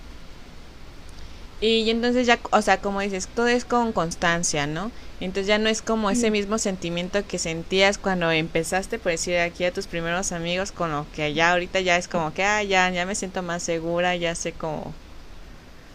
Y 1.59 1.89
entonces 1.89 2.27
ya, 2.27 2.39
o 2.51 2.61
sea, 2.61 2.81
como 2.81 3.01
dices, 3.01 3.27
todo 3.27 3.47
es 3.47 3.65
con 3.65 3.91
constancia, 3.91 4.67
¿no? 4.67 4.91
Entonces 5.19 5.47
ya 5.47 5.57
no 5.57 5.69
es 5.69 5.81
como 5.81 6.11
ese 6.11 6.29
mismo 6.29 6.59
sentimiento 6.59 7.25
que 7.25 7.39
sentías 7.39 7.97
cuando 7.97 8.31
empezaste, 8.31 8.99
por 8.99 9.11
decir, 9.11 9.37
aquí 9.39 9.65
a 9.65 9.73
tus 9.73 9.87
primeros 9.87 10.31
amigos, 10.31 10.71
con 10.71 10.91
lo 10.91 11.07
que 11.11 11.33
ya 11.33 11.51
ahorita 11.51 11.79
ya 11.81 11.97
es 11.97 12.07
como 12.07 12.31
que, 12.33 12.43
ah, 12.43 12.63
ya, 12.63 12.89
ya 12.91 13.07
me 13.07 13.15
siento 13.15 13.41
más 13.41 13.63
segura, 13.63 14.15
ya 14.15 14.35
sé 14.35 14.53
cómo... 14.53 14.93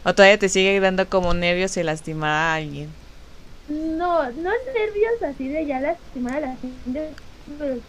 O 0.04 0.14
todavía 0.14 0.38
te 0.38 0.48
sigue 0.48 0.80
dando 0.80 1.08
como 1.08 1.32
nervios 1.32 1.76
el 1.76 1.86
lastimar 1.86 2.30
a 2.30 2.54
alguien. 2.54 2.88
No, 3.68 4.24
no 4.32 4.50
nervios 4.74 5.22
así 5.22 5.48
de 5.48 5.66
ya 5.66 5.80
lastimar 5.80 6.38
a 6.38 6.40
la 6.40 6.56
gente, 6.56 7.14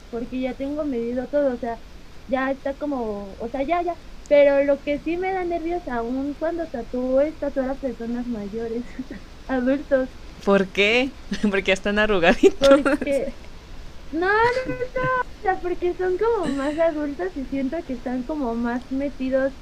porque 0.09 0.41
ya 0.41 0.55
tengo 0.55 0.85
medido 0.85 1.27
todo, 1.29 1.53
o 1.55 1.57
sea, 1.59 1.81
ya 2.27 2.51
está 2.51 2.75
como, 2.77 3.35
o 3.35 3.49
sea, 3.49 3.63
ya, 3.63 3.81
ya. 3.83 3.97
Pero 4.27 4.63
lo 4.63 4.81
que 4.83 4.99
sí 5.03 5.17
me 5.17 5.33
da 5.33 5.43
nervios 5.45 5.83
aún 5.87 6.35
cuando 6.35 6.69
tatúo 6.69 7.21
es 7.21 7.37
tatuar 7.39 7.69
a 7.71 7.79
personas 7.79 8.27
mayores, 8.27 8.85
adultos, 9.47 10.09
¿Por 10.45 10.71
qué? 10.71 11.17
Porque 11.49 11.63
ya 11.69 11.73
están 11.73 11.99
arrugaditos. 11.99 12.81
porque... 12.81 13.35
No, 14.11 14.27
no, 14.27 14.31
no, 14.33 15.01
o 15.39 15.41
sea, 15.41 15.61
porque 15.61 15.95
son 15.97 16.17
como 16.17 16.49
más 16.49 16.77
adultos 16.79 17.35
y 17.35 17.45
siento 17.47 17.77
que 17.85 17.93
están 17.93 18.25
como 18.25 18.55
más 18.55 18.89
metidos 18.91 19.53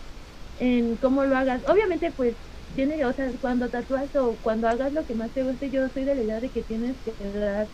en 0.57 0.97
cómo 0.97 1.25
lo 1.25 1.37
hagas. 1.37 1.63
Obviamente, 1.69 2.11
pues, 2.13 2.37
tiene, 2.75 3.05
o 3.05 3.13
sea, 3.13 3.31
cuando 3.39 3.69
tatúas 3.71 4.15
o 4.15 4.39
cuando 4.41 4.67
hagas 4.69 4.93
lo 4.93 5.05
que 5.07 5.15
más 5.15 5.33
te 5.33 5.43
guste, 5.43 5.71
yo 5.71 5.89
soy 5.89 6.05
de 6.05 6.15
la 6.15 6.23
idea 6.23 6.41
de 6.41 6.51
que 6.51 6.63
tienes 6.65 6.97
que 7.03 7.15
dar 7.19 7.71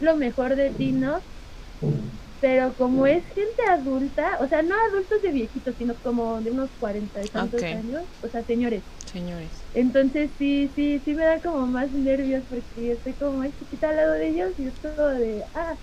lo 0.00 0.16
mejor 0.16 0.56
de 0.56 0.72
ti, 0.72 0.92
¿no? 0.94 1.24
Pero 2.40 2.76
como 2.76 3.06
es 3.06 3.24
gente 3.26 3.62
adulta, 3.70 4.38
o 4.40 4.48
sea, 4.48 4.62
no 4.62 4.74
adultos 4.92 5.22
de 5.22 5.32
viejitos, 5.32 5.76
sino 5.76 5.98
como 6.00 6.42
de 6.42 6.50
unos 6.50 6.70
cuarenta 6.78 7.24
y 7.24 7.30
tantos 7.30 7.72
años, 7.72 8.04
o 8.20 8.28
sea, 8.28 8.44
señores. 8.44 8.84
Señores. 9.06 9.66
Entonces 9.72 10.32
sí, 10.38 10.72
sí, 10.76 11.00
sí 11.04 11.14
me 11.14 11.24
da 11.26 11.42
como 11.42 11.66
más 11.66 11.92
nervios 11.92 12.44
porque 12.48 12.92
estoy 12.92 13.16
como 13.16 13.38
muy 13.38 13.54
chiquita 13.54 13.90
al 13.90 13.96
lado 13.96 14.12
de 14.14 14.28
ellos 14.30 14.54
y 14.58 14.66
es 14.68 14.80
todo 14.80 15.10
de, 15.10 15.44
ah, 15.54 15.78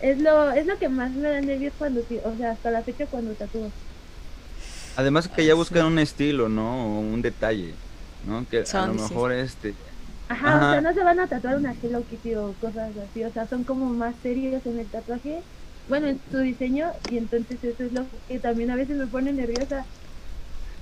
es 0.00 0.18
lo, 0.20 0.52
es 0.52 0.66
lo 0.66 0.78
que 0.78 0.88
más 0.90 1.14
me 1.14 1.30
da 1.30 1.40
nervios 1.42 1.74
cuando, 1.78 2.02
sí- 2.08 2.20
o 2.24 2.36
sea, 2.36 2.52
hasta 2.52 2.70
la 2.72 2.84
fecha 2.84 3.08
cuando 3.08 3.36
tatúo. 3.36 3.74
Además 4.96 5.28
que 5.28 5.46
ya 5.46 5.54
buscan 5.54 5.86
un 5.86 5.98
estilo, 5.98 6.48
¿no? 6.48 6.98
O 6.98 7.00
un 7.00 7.22
detalle, 7.22 7.80
¿no? 8.20 8.46
Que 8.48 8.66
a 8.72 8.80
Son, 8.80 8.90
lo 8.92 8.94
sí. 8.98 9.04
mejor 9.04 9.32
este... 9.32 9.78
Ajá, 10.28 10.60
o 10.62 10.66
sea, 10.68 10.80
no 10.80 10.92
se 10.92 11.02
van 11.02 11.20
a 11.20 11.28
tatuar 11.28 11.56
una 11.56 11.72
Hello 11.72 12.04
Kitty 12.06 12.34
o 12.34 12.54
cosas 12.58 12.96
así, 12.96 13.24
o 13.24 13.32
sea, 13.32 13.46
son 13.48 13.64
como 13.64 13.86
más 13.90 14.20
serios 14.20 14.64
en 14.66 14.78
el 14.78 14.90
tatuaje, 14.90 15.42
bueno, 15.86 16.06
en 16.08 16.20
su 16.30 16.38
diseño 16.38 16.92
y 17.08 17.16
entonces 17.18 17.62
eso 17.64 17.84
es 17.84 17.92
lo 17.92 18.10
que 18.26 18.38
también 18.40 18.70
a 18.70 18.76
veces 18.76 18.96
me 18.98 19.06
pone 19.06 19.32
nerviosa. 19.32 19.90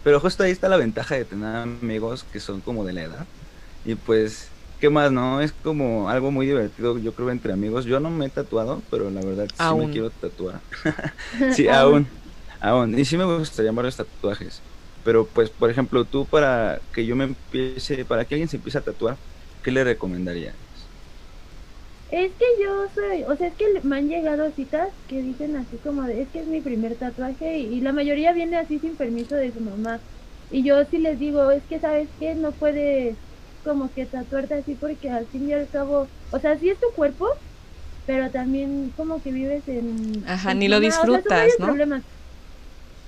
Pero 0.02 0.20
justo 0.20 0.42
ahí 0.44 0.52
está 0.52 0.68
la 0.68 0.76
ventaja 0.76 1.16
de 1.16 1.24
tener 1.24 1.56
amigos 1.56 2.24
que 2.24 2.40
son 2.40 2.60
como 2.60 2.84
de 2.84 2.92
la 2.92 3.02
edad. 3.02 3.26
Y 3.84 3.94
pues, 3.96 4.52
¿qué 4.78 4.90
más, 4.90 5.10
no? 5.12 5.40
Es 5.40 5.52
como 5.52 6.08
algo 6.08 6.30
muy 6.30 6.46
divertido, 6.46 6.98
yo 6.98 7.14
creo, 7.14 7.30
entre 7.30 7.52
amigos. 7.52 7.84
Yo 7.84 8.00
no 8.00 8.10
me 8.10 8.26
he 8.26 8.30
tatuado, 8.30 8.86
pero 8.90 9.10
la 9.10 9.22
verdad 9.22 9.46
sí 9.54 9.62
Aún. 9.62 9.86
me 9.86 9.90
quiero 9.90 10.10
tatuar. 10.12 10.62
sí, 11.52 11.68
aún. 11.68 12.08
Aún. 12.60 12.98
Y 12.98 13.04
sí 13.04 13.16
me 13.16 13.24
gustaría 13.24 13.72
varios 13.72 13.96
tatuajes. 13.96 14.64
Pero 15.02 15.32
pues, 15.32 15.50
por 15.50 15.70
ejemplo, 15.70 16.06
tú 16.08 16.28
para 16.28 16.82
que 16.92 17.06
yo 17.06 17.16
me 17.16 17.24
empiece, 17.24 18.04
para 18.04 18.24
que 18.24 18.34
alguien 18.34 18.48
se 18.48 18.56
empiece 18.56 18.78
a 18.78 18.82
tatuar, 18.82 19.20
¿qué 19.66 19.72
le 19.72 19.82
recomendarías? 19.84 20.92
Es 22.08 22.32
que 22.36 22.44
yo 22.62 22.88
soy, 22.94 23.24
o 23.24 23.36
sea, 23.36 23.48
es 23.48 23.56
que 23.56 23.64
me 23.82 23.96
han 23.96 24.08
llegado 24.08 24.52
citas 24.52 24.92
que 25.08 25.22
dicen 25.22 25.56
así 25.56 25.80
como 25.80 26.02
de, 26.04 26.22
es 26.22 26.30
que 26.30 26.40
es 26.40 26.46
mi 26.46 26.60
primer 26.62 26.98
tatuaje 26.98 27.58
y, 27.58 27.74
y 27.78 27.80
la 27.80 27.92
mayoría 27.92 28.32
viene 28.32 28.56
así 28.58 28.78
sin 28.80 28.96
permiso 28.96 29.34
de 29.34 29.52
su 29.52 29.60
mamá. 29.60 30.04
Y 30.48 30.64
yo 30.64 30.84
sí 30.86 30.98
les 30.98 31.18
digo, 31.18 31.50
es 31.50 31.64
que 31.66 31.80
sabes 31.80 32.10
que 32.18 32.34
no 32.36 32.56
puedes 32.56 33.18
como 33.62 33.92
que 33.92 34.06
tatuarte 34.06 34.54
así 34.54 34.76
porque 34.76 35.10
al 35.10 35.28
fin 35.28 35.48
y 35.48 35.52
al 35.54 35.68
cabo, 35.70 36.12
o 36.30 36.38
sea, 36.40 36.58
sí 36.60 36.70
es 36.70 36.78
tu 36.80 36.86
cuerpo, 36.94 37.26
pero 38.06 38.30
también 38.32 38.92
como 38.92 39.22
que 39.22 39.32
vives 39.32 39.66
en... 39.68 40.26
Ajá, 40.26 40.52
en 40.52 40.54
ni 40.54 40.68
lo 40.68 40.78
tu- 40.78 40.86
o 40.86 41.08
sea, 41.08 41.22
disfrutas, 41.22 41.58
¿no? 41.58 41.78
problemas. 41.78 42.04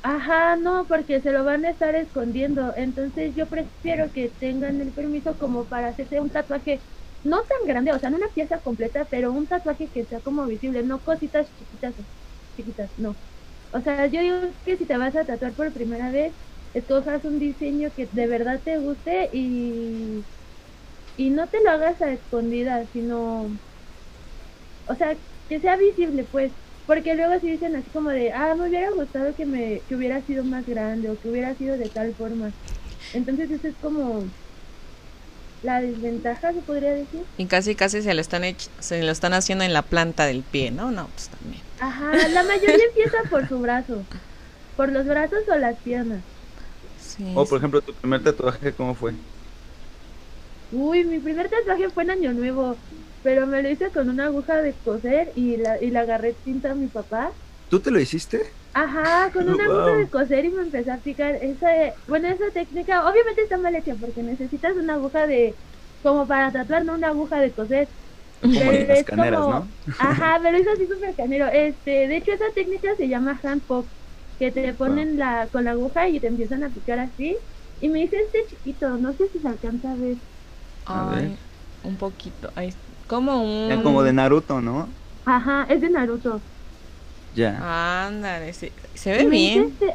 Ajá, 0.02 0.56
no, 0.56 0.86
porque 0.88 1.20
se 1.20 1.32
lo 1.32 1.44
van 1.44 1.64
a 1.64 1.70
estar 1.70 1.94
escondiendo. 1.94 2.72
Entonces 2.76 3.34
yo 3.34 3.48
prefiero 3.48 4.12
que 4.12 4.30
tengan 4.30 4.80
el 4.80 4.92
permiso 4.94 5.36
como 5.38 5.68
para 5.68 5.88
hacerse 5.88 6.20
un 6.20 6.30
tatuaje 6.30 6.84
no 7.22 7.38
tan 7.46 7.66
grande, 7.66 7.92
o 7.92 7.98
sea, 7.98 8.10
no 8.10 8.16
una 8.16 8.30
pieza 8.32 8.60
completa, 8.60 9.08
pero 9.10 9.32
un 9.32 9.48
tatuaje 9.48 9.90
que 9.90 10.06
sea 10.06 10.20
como 10.20 10.46
visible, 10.46 10.82
no 10.84 11.02
cositas 11.02 11.52
chiquitas, 11.54 11.96
chiquitas, 12.56 12.92
no. 12.96 13.20
O 13.72 13.80
sea, 13.82 14.06
yo 14.06 14.20
digo 14.22 14.54
que 14.64 14.78
si 14.78 14.86
te 14.86 14.96
vas 14.96 15.16
a 15.16 15.26
tatuar 15.26 15.54
por 15.54 15.72
primera 15.72 16.10
vez, 16.10 16.36
escojas 16.72 17.24
un 17.24 17.38
diseño 17.38 17.92
que 17.94 18.08
de 18.12 18.26
verdad 18.28 18.62
te 18.64 18.78
guste 18.78 19.28
y, 19.32 20.26
y 21.16 21.30
no 21.30 21.50
te 21.50 21.62
lo 21.62 21.70
hagas 21.70 22.00
a 22.02 22.12
escondidas, 22.12 22.90
sino, 22.92 23.60
o 24.86 24.94
sea, 24.94 25.18
que 25.48 25.60
sea 25.60 25.76
visible, 25.76 26.24
pues, 26.24 26.54
porque 26.88 27.16
luego 27.16 27.40
si 27.40 27.50
dicen 27.52 27.76
así 27.76 27.92
como 27.92 28.10
de, 28.10 28.32
ah, 28.32 28.56
me 28.56 28.68
hubiera 28.70 28.90
gustado 28.92 29.34
que 29.36 29.46
me 29.46 29.84
que 29.88 29.96
hubiera 29.96 30.24
sido 30.26 30.44
más 30.46 30.66
grande 30.66 31.10
o 31.10 31.20
que 31.20 31.30
hubiera 31.30 31.56
sido 31.56 31.78
de 31.78 31.90
tal 31.90 32.16
forma. 32.16 32.54
Entonces 33.12 33.50
eso 33.52 33.68
es 33.68 33.78
como 33.78 34.32
la 35.62 35.80
desventaja, 35.80 36.52
se 36.52 36.62
podría 36.62 36.92
decir. 36.94 37.28
Y 37.36 37.46
casi, 37.48 37.76
casi 37.76 38.02
se 38.02 38.14
lo 38.14 38.20
están 38.20 38.42
hech- 38.42 38.70
se 38.78 39.02
lo 39.02 39.12
están 39.12 39.32
haciendo 39.32 39.64
en 39.64 39.72
la 39.72 39.88
planta 39.88 40.26
del 40.26 40.44
pie, 40.44 40.70
¿no? 40.72 40.90
No, 40.90 41.10
pues 41.14 41.28
también. 41.30 41.64
Ajá, 41.78 42.28
la 42.28 42.44
mayoría 42.44 42.84
empieza 42.88 43.16
por 43.28 43.48
su 43.48 43.58
brazo, 43.60 44.08
por 44.76 44.92
los 44.92 45.06
brazos 45.06 45.40
o 45.52 45.56
las 45.58 45.80
piernas. 45.82 46.24
Sí, 46.96 47.26
O 47.32 47.46
sí. 47.46 47.48
por 47.48 47.58
ejemplo, 47.58 47.80
tu 47.82 47.94
primer 47.94 48.22
tatuaje, 48.22 48.74
¿cómo 48.74 48.94
fue? 48.94 49.18
Uy, 50.70 51.04
mi 51.06 51.20
primer 51.20 51.48
tatuaje 51.50 51.90
fue 51.90 52.02
en 52.04 52.10
Año 52.10 52.34
Nuevo, 52.34 52.82
pero 53.22 53.46
me 53.46 53.62
lo 53.62 53.70
hice 53.70 53.92
con 53.92 54.08
una 54.10 54.26
aguja 54.26 54.62
de 54.62 54.78
coser 54.80 55.32
y 55.34 55.56
la, 55.58 55.82
y 55.82 55.90
la 55.90 56.00
agarré 56.00 56.34
tinta 56.34 56.72
a 56.72 56.74
mi 56.74 56.88
papá. 56.88 57.36
¿Tú 57.68 57.80
te 57.80 57.90
lo 57.90 58.00
hiciste? 58.00 58.58
Ajá, 58.72 59.32
con 59.32 59.48
una 59.48 59.64
aguja 59.66 59.90
Wow. 59.90 60.04
de 60.04 60.10
coser 60.10 60.44
y 60.44 60.50
me 60.52 60.62
empecé 60.62 60.90
a 60.92 61.00
picar 61.02 61.34
esa, 61.42 61.66
bueno, 62.06 62.28
esa 62.28 62.50
técnica, 62.52 63.08
obviamente 63.08 63.42
está 63.42 63.58
mal 63.58 63.74
hecha 63.74 63.96
porque 63.96 64.22
necesitas 64.22 64.76
una 64.76 64.94
aguja 64.94 65.26
de, 65.26 65.58
como 66.00 66.28
para 66.28 66.52
tatuar, 66.52 66.84
no 66.84 66.94
una 66.94 67.08
aguja 67.08 67.40
de 67.40 67.52
coser. 67.54 67.92
Como 68.52 68.72
Pero 68.72 68.84
las 68.86 69.02
es 69.02 69.04
caneras, 69.04 69.46
como- 69.46 69.48
¿no? 69.48 69.74
Ajá, 69.98 70.38
me 70.40 70.52
lo 70.52 70.58
hizo 70.60 70.70
así 70.72 70.86
súper 70.88 71.16
canero. 71.16 71.48
Este, 71.48 72.08
de 72.08 72.16
hecho 72.18 72.32
esa 72.32 72.52
técnica 72.54 72.94
se 72.96 73.08
llama 73.08 73.40
hand 73.42 73.66
pop, 73.66 73.92
que 74.38 74.52
te 74.52 74.74
ponen 74.74 75.16
la, 75.18 75.48
con 75.50 75.64
la 75.64 75.72
aguja 75.72 76.08
y 76.08 76.20
te 76.20 76.28
empiezan 76.28 76.64
a 76.64 76.72
picar 76.72 76.98
así. 77.00 77.38
Y 77.80 77.88
me 77.90 78.02
hice 78.02 78.16
este 78.20 78.44
chiquito, 78.46 78.98
no 78.98 79.14
sé 79.14 79.28
si 79.30 79.40
se 79.40 79.48
alcanza 79.48 79.92
a 79.92 79.96
ver. 79.96 80.18
A 80.84 81.04
ver. 81.04 81.38
Un 81.82 81.96
poquito. 81.98 82.52
Ay, 82.56 82.70
como 83.08 83.42
un. 83.42 83.68
Ya 83.68 83.82
como 83.82 84.02
de 84.02 84.12
Naruto, 84.12 84.60
¿no? 84.60 84.88
Ajá, 85.24 85.66
es 85.68 85.80
de 85.80 85.90
Naruto. 85.90 86.40
Ya. 87.34 88.06
Ándale, 88.06 88.52
sí. 88.52 88.70
se 88.94 89.12
ve 89.12 89.26
bien. 89.26 89.72
Este... 89.80 89.94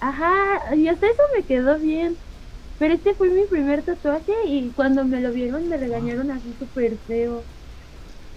Ajá, 0.00 0.74
y 0.76 0.86
hasta 0.88 1.06
eso 1.06 1.22
me 1.34 1.42
quedó 1.42 1.78
bien. 1.78 2.16
Pero 2.78 2.94
este 2.94 3.14
fue 3.14 3.28
mi 3.30 3.42
primer 3.44 3.82
tatuaje 3.82 4.32
y 4.46 4.70
cuando 4.76 5.04
me 5.04 5.20
lo 5.20 5.32
vieron 5.32 5.68
me 5.68 5.76
regañaron 5.76 6.30
así 6.30 6.54
súper 6.58 6.96
feo. 7.08 7.42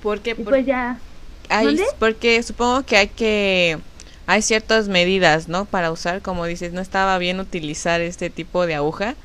¿Por 0.02 0.20
qué? 0.22 0.32
Y 0.32 0.44
pues 0.44 0.66
ya. 0.66 0.98
Ay, 1.50 1.80
porque 2.00 2.42
supongo 2.42 2.84
que 2.84 2.98
hay 2.98 3.08
que 3.08 3.78
hay 4.26 4.42
ciertas 4.42 4.88
medidas, 4.88 5.48
¿no? 5.48 5.66
Para 5.66 5.92
usar, 5.92 6.22
como 6.22 6.46
dices, 6.46 6.74
no 6.74 6.82
estaba 6.82 7.18
bien 7.18 7.40
utilizar 7.40 8.02
este 8.02 8.30
tipo 8.30 8.66
de 8.66 8.76
aguja. 8.76 9.16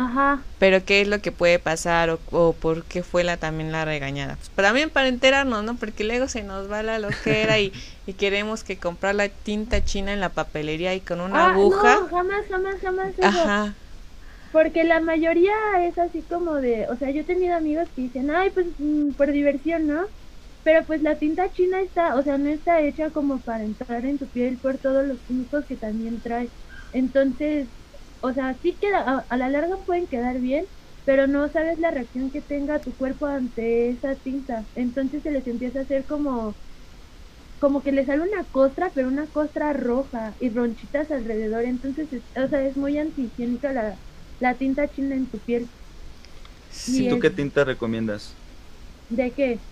Ajá. 0.00 0.40
Pero 0.58 0.82
qué 0.82 1.02
es 1.02 1.08
lo 1.08 1.20
que 1.20 1.30
puede 1.30 1.58
pasar 1.58 2.18
o, 2.30 2.52
por 2.54 2.84
qué 2.84 3.02
fue 3.02 3.22
la 3.22 3.36
también 3.36 3.70
la 3.70 3.84
regañada. 3.84 4.36
Pues 4.36 4.66
también 4.66 4.88
para 4.88 5.08
enterarnos, 5.08 5.62
¿no? 5.62 5.76
Porque 5.76 6.04
luego 6.04 6.26
se 6.26 6.42
nos 6.42 6.72
va 6.72 6.82
la 6.82 6.98
loquera 6.98 7.58
y, 7.58 7.70
y 8.06 8.14
queremos 8.14 8.64
que 8.64 8.78
comprar 8.78 9.14
la 9.14 9.28
tinta 9.28 9.84
china 9.84 10.14
en 10.14 10.20
la 10.20 10.30
papelería 10.30 10.94
y 10.94 11.00
con 11.00 11.20
una 11.20 11.48
ah, 11.48 11.50
aguja. 11.50 11.96
No, 11.96 12.08
jamás, 12.08 12.46
jamás, 12.48 12.76
jamás. 12.80 13.12
Ajá. 13.22 13.74
Porque 14.52 14.84
la 14.84 15.00
mayoría 15.00 15.52
es 15.86 15.98
así 15.98 16.22
como 16.22 16.54
de, 16.54 16.88
o 16.88 16.96
sea, 16.96 17.10
yo 17.10 17.20
he 17.20 17.24
tenido 17.24 17.54
amigos 17.54 17.86
que 17.94 18.02
dicen, 18.02 18.30
ay, 18.30 18.48
pues 18.50 18.68
mm, 18.78 19.10
por 19.12 19.30
diversión, 19.30 19.86
¿no? 19.86 20.06
Pero 20.64 20.82
pues 20.84 21.02
la 21.02 21.16
tinta 21.16 21.52
china 21.52 21.80
está, 21.82 22.16
o 22.16 22.22
sea, 22.22 22.38
no 22.38 22.48
está 22.48 22.80
hecha 22.80 23.10
como 23.10 23.38
para 23.38 23.64
entrar 23.64 24.06
en 24.06 24.18
tu 24.18 24.26
piel 24.26 24.56
por 24.56 24.78
todos 24.78 25.06
los 25.06 25.18
químicos 25.28 25.66
que 25.66 25.76
también 25.76 26.20
trae. 26.22 26.48
Entonces, 26.92 27.68
o 28.20 28.32
sea, 28.34 28.58
sí 28.62 28.78
queda, 28.80 29.26
a, 29.28 29.36
la 29.36 29.48
larga 29.48 29.76
pueden 29.86 30.08
quedar 30.08 30.40
bien, 30.40 30.68
pero 31.04 31.26
no 31.26 31.48
sabes 31.50 31.78
la 31.78 31.90
reacción 31.90 32.30
que 32.30 32.42
tenga 32.42 32.82
tu 32.84 32.96
cuerpo 32.96 33.26
ante 33.26 33.90
esa 33.90 34.16
tinta. 34.20 34.68
Entonces 34.74 35.22
se 35.22 35.30
les 35.30 35.46
empieza 35.46 35.80
a 35.80 35.82
hacer 35.82 36.06
como, 36.06 36.58
como 37.58 37.82
que 37.84 37.92
le 37.92 38.04
sale 38.06 38.22
una 38.22 38.44
costra, 38.46 38.92
pero 38.94 39.08
una 39.08 39.30
costra 39.30 39.72
roja 39.72 40.36
y 40.40 40.50
ronchitas 40.52 41.10
alrededor. 41.12 41.64
Entonces, 41.64 42.08
o 42.36 42.48
sea, 42.48 42.66
es 42.66 42.76
muy 42.76 42.98
antihigiénica 42.98 43.72
la, 43.72 44.00
la 44.40 44.58
tinta 44.58 44.90
china 44.90 45.14
en 45.16 45.30
tu 45.30 45.40
piel. 45.40 45.70
¿Y 46.86 47.04
¿Tú 47.04 47.18
qué 47.18 47.30
tinta 47.30 47.64
recomiendas? 47.64 48.36
¿De 49.08 49.34
qué? 49.34 49.66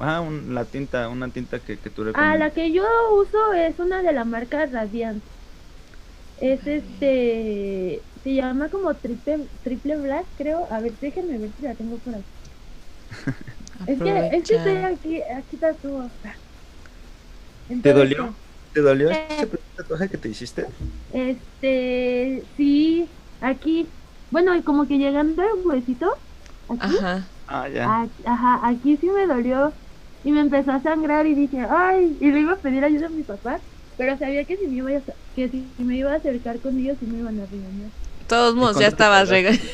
Ah, 0.00 0.20
la 0.30 0.64
tinta, 0.70 1.08
una 1.08 1.32
tinta 1.32 1.62
que, 1.62 1.80
que 1.80 1.90
tú 1.90 2.04
recomiendas. 2.04 2.14
Ah, 2.22 2.36
la 2.36 2.52
que 2.54 2.72
yo 2.72 2.82
uso 3.14 3.52
es 3.52 3.78
una 3.78 4.02
de 4.02 4.12
la 4.14 4.24
marca 4.24 4.66
Radiant. 4.66 5.24
Es 6.36 6.66
este, 6.66 8.06
se 8.22 8.34
llama 8.34 8.70
como 8.70 8.96
triple, 8.98 9.48
triple 9.62 9.96
black, 9.98 10.28
creo. 10.36 10.66
A 10.70 10.80
ver, 10.80 10.98
déjenme 10.98 11.38
ver 11.38 11.52
si 11.56 11.62
la 11.62 11.74
tengo 11.76 11.98
por 12.00 12.14
aquí. 12.16 12.28
es 13.86 14.02
que, 14.02 14.28
es 14.36 14.46
que 14.46 14.54
estoy 14.56 14.76
aquí, 14.78 15.22
aquí 15.22 15.56
está 15.56 15.76
tu. 15.78 16.10
¿Te 17.82 17.92
dolió? 17.92 18.38
¿Te 18.72 18.80
dolió 18.80 19.10
eh, 19.10 19.26
ese 19.30 19.46
tatuaje 19.76 20.08
que 20.10 20.18
te 20.18 20.28
hiciste? 20.28 20.66
Este, 21.10 22.48
sí, 22.56 23.10
aquí. 23.40 23.92
Bueno, 24.30 24.54
y 24.56 24.62
como 24.64 24.88
que 24.88 24.98
llegando 24.98 25.42
al 25.42 25.48
huesito. 25.64 26.06
Aquí, 26.68 26.98
Ajá. 26.98 27.30
Ah, 27.46 27.68
ya. 27.68 28.08
Ajá, 28.24 28.60
aquí 28.68 28.96
sí 28.96 29.08
me 29.10 29.26
dolió 29.26 29.74
y 30.22 30.32
me 30.32 30.40
empezó 30.40 30.72
a 30.72 30.82
sangrar 30.82 31.26
y 31.26 31.34
dije, 31.34 31.58
ay, 31.68 32.16
y 32.20 32.30
le 32.30 32.40
iba 32.40 32.54
a 32.54 32.60
pedir 32.60 32.82
ayuda 32.84 33.06
a 33.08 33.10
mi 33.10 33.24
papá, 33.24 33.62
pero 33.96 34.18
sabía 34.18 34.44
que 34.44 34.56
si 34.56 34.66
me 34.66 34.76
iba 34.76 34.90
a, 34.90 35.00
que 35.34 35.48
si 35.48 35.64
me 35.78 35.96
iba 35.96 36.12
a 36.12 36.16
acercar 36.16 36.58
con 36.58 36.78
ellos 36.78 36.96
sí 37.00 37.06
me 37.06 37.18
iban 37.18 37.38
a 37.40 37.46
regañar. 37.46 37.90
Todos 38.28 38.54
modos, 38.54 38.78
ya 38.78 38.86
estabas 38.86 39.28
regañando. 39.28 39.66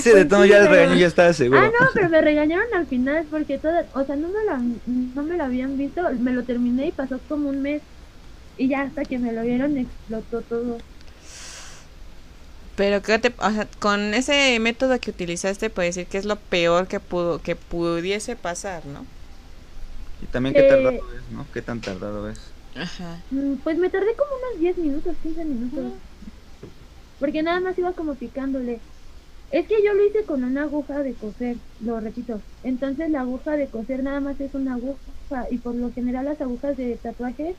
sí, 0.00 0.10
de 0.10 0.24
todos 0.24 0.48
ya 0.48 0.66
regañó, 0.68 0.94
ya 0.94 1.06
estaba 1.06 1.32
seguro. 1.32 1.60
Ah, 1.60 1.70
no, 1.80 1.86
pero 1.92 2.08
me 2.08 2.20
regañaron 2.20 2.66
al 2.74 2.86
final 2.86 3.26
porque 3.28 3.58
toda, 3.58 3.84
o 3.94 4.04
sea, 4.04 4.14
no 4.14 4.28
me, 4.28 4.44
lo, 4.44 4.58
no 4.86 5.22
me 5.24 5.36
lo 5.36 5.44
habían 5.44 5.76
visto, 5.76 6.02
me 6.20 6.32
lo 6.32 6.44
terminé 6.44 6.86
y 6.86 6.92
pasó 6.92 7.18
como 7.28 7.48
un 7.48 7.60
mes 7.60 7.82
y 8.56 8.68
ya 8.68 8.82
hasta 8.82 9.04
que 9.04 9.18
me 9.18 9.32
lo 9.32 9.42
vieron 9.42 9.76
explotó 9.76 10.42
todo. 10.42 10.78
Pero 12.76 13.02
¿qué 13.02 13.18
te, 13.18 13.34
o 13.36 13.50
sea, 13.50 13.66
con 13.80 14.14
ese 14.14 14.58
método 14.60 14.98
que 15.00 15.10
utilizaste, 15.10 15.68
puedes 15.68 15.96
decir 15.96 16.08
que 16.08 16.18
es 16.18 16.24
lo 16.24 16.36
peor 16.36 16.86
que 16.86 17.00
pudo, 17.00 17.40
que 17.42 17.56
pudiese 17.56 18.36
pasar, 18.36 18.86
¿no? 18.86 19.04
Y 20.22 20.26
también 20.26 20.54
qué 20.54 20.62
tardado 20.62 20.90
es, 20.92 21.32
¿no? 21.32 21.46
¿Qué 21.52 21.62
tan 21.62 21.80
tardado 21.80 22.30
es? 22.30 22.51
Ajá. 22.74 23.24
Mm, 23.30 23.56
pues 23.62 23.78
me 23.78 23.90
tardé 23.90 24.14
como 24.16 24.30
unos 24.36 24.60
10 24.60 24.78
minutos, 24.78 25.16
15 25.22 25.44
minutos. 25.44 26.02
Porque 27.18 27.42
nada 27.42 27.60
más 27.60 27.78
iba 27.78 27.94
como 27.94 28.16
picándole. 28.16 28.82
Es 29.50 29.68
que 29.68 29.84
yo 29.84 29.94
lo 29.94 30.04
hice 30.04 30.24
con 30.26 30.44
una 30.44 30.62
aguja 30.64 31.02
de 31.02 31.14
coser, 31.16 31.58
lo 31.80 32.00
repito. 32.00 32.42
Entonces 32.62 33.10
la 33.10 33.20
aguja 33.22 33.56
de 33.56 33.70
coser 33.70 34.02
nada 34.02 34.20
más 34.20 34.40
es 34.40 34.54
una 34.54 34.74
aguja 34.74 35.00
y 35.50 35.58
por 35.58 35.74
lo 35.74 35.92
general 35.92 36.24
las 36.26 36.40
agujas 36.40 36.76
de 36.76 36.96
tatuaje 36.98 37.56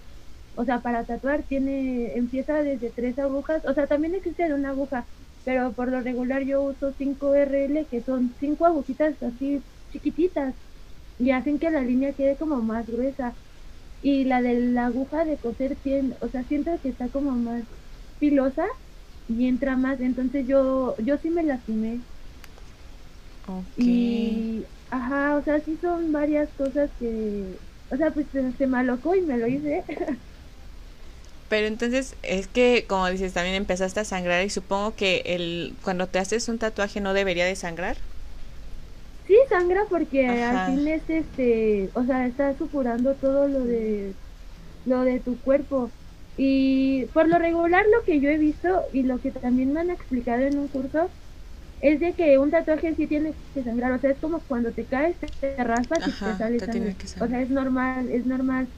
o 0.55 0.65
sea, 0.65 0.81
para 0.81 1.05
tatuar 1.05 1.43
tiene, 1.47 2.15
empieza 2.17 2.63
desde 2.63 2.91
tres 2.91 3.19
agujas, 3.19 3.63
o 3.65 3.73
sea, 3.73 3.87
también 3.87 4.15
existe 4.15 4.43
de 4.47 4.53
una 4.53 4.69
aguja, 4.69 5.07
pero 5.43 5.73
por 5.73 5.89
lo 5.89 6.01
regular 6.01 6.43
yo 6.43 6.63
uso 6.63 6.93
5 6.97 7.33
RL, 7.35 7.87
que 7.89 8.03
son 8.03 8.35
cinco 8.39 8.65
agujitas 8.65 9.21
así 9.23 9.63
chiquititas, 9.91 10.55
y 11.17 11.31
hacen 11.31 11.59
que 11.59 11.71
la 11.71 11.81
línea 11.81 12.13
quede 12.15 12.37
como 12.37 12.57
más 12.61 12.87
gruesa. 12.87 13.37
Y 14.03 14.25
la 14.25 14.41
de 14.41 14.59
la 14.59 14.87
aguja 14.87 15.25
de 15.25 15.37
coser 15.37 15.77
o 16.19 16.27
sea, 16.27 16.43
siento 16.43 16.71
que 16.81 16.89
está 16.89 17.07
como 17.07 17.31
más 17.31 17.63
filosa 18.19 18.65
y 19.27 19.47
entra 19.47 19.77
más, 19.77 19.99
entonces 20.01 20.45
yo, 20.47 20.95
yo 20.97 21.17
sí 21.17 21.29
me 21.29 21.43
lastimé. 21.43 22.01
Okay. 23.45 23.85
Y, 23.85 24.65
ajá, 24.89 25.37
o 25.37 25.43
sea, 25.43 25.59
sí 25.61 25.77
son 25.81 26.11
varias 26.11 26.49
cosas 26.57 26.89
que, 26.99 27.59
o 27.89 27.97
sea, 27.97 28.11
pues 28.11 28.27
se, 28.31 28.51
se 28.53 28.67
me 28.67 28.77
alocó 28.77 29.15
y 29.15 29.21
me 29.21 29.37
lo 29.37 29.47
hice. 29.47 29.83
Pero 31.49 31.67
entonces 31.67 32.15
es 32.23 32.47
que, 32.47 32.85
como 32.87 33.07
dices, 33.09 33.33
también 33.33 33.55
empezaste 33.55 33.99
a 33.99 34.05
sangrar 34.05 34.43
y 34.43 34.49
supongo 34.49 34.95
que 34.95 35.21
el 35.25 35.77
cuando 35.83 36.07
te 36.09 36.19
haces 36.19 36.49
un 36.49 36.57
tatuaje 36.59 36.99
no 36.99 37.13
debería 37.13 37.45
de 37.45 37.55
sangrar. 37.55 37.97
Sí, 39.25 39.37
sangra 39.49 39.85
porque 39.89 40.27
al 40.43 40.63
fin 40.63 40.87
es 40.87 41.03
este, 41.09 41.91
o 41.95 42.03
sea, 42.05 42.27
está 42.27 42.57
supurando 42.57 43.17
todo 43.17 43.47
lo 43.47 43.63
de 43.63 44.17
lo 44.85 45.01
de 45.03 45.21
tu 45.21 45.41
cuerpo. 45.41 45.95
Y 46.35 47.07
por 47.07 47.27
lo 47.29 47.39
regular 47.39 47.85
lo 47.87 48.03
que 48.05 48.21
yo 48.21 48.29
he 48.29 48.37
visto 48.39 48.85
y 48.93 49.03
lo 49.03 49.21
que 49.21 49.31
también 49.33 49.73
me 49.73 49.81
han 49.81 49.91
explicado 49.91 50.41
en 50.43 50.59
un 50.59 50.69
curso 50.69 51.13
es 51.79 51.99
de 52.01 52.15
que 52.15 52.37
un 52.39 52.51
tatuaje 52.51 52.95
sí 52.95 53.07
tiene 53.07 53.37
que 53.53 53.63
sangrar, 53.63 53.93
o 53.93 53.99
sea, 54.01 54.11
es 54.11 54.19
como 54.19 54.45
cuando 54.45 54.73
te 54.73 54.87
caes, 54.87 55.17
te 55.39 55.55
raspas 55.63 56.07
y 56.07 56.13
te 56.13 56.35
sale 56.37 56.63
sangre. 56.63 56.95
O 57.19 57.27
sea, 57.27 57.41
es 57.41 57.49
normal, 57.51 58.09
es 58.11 58.25
normal. 58.25 58.73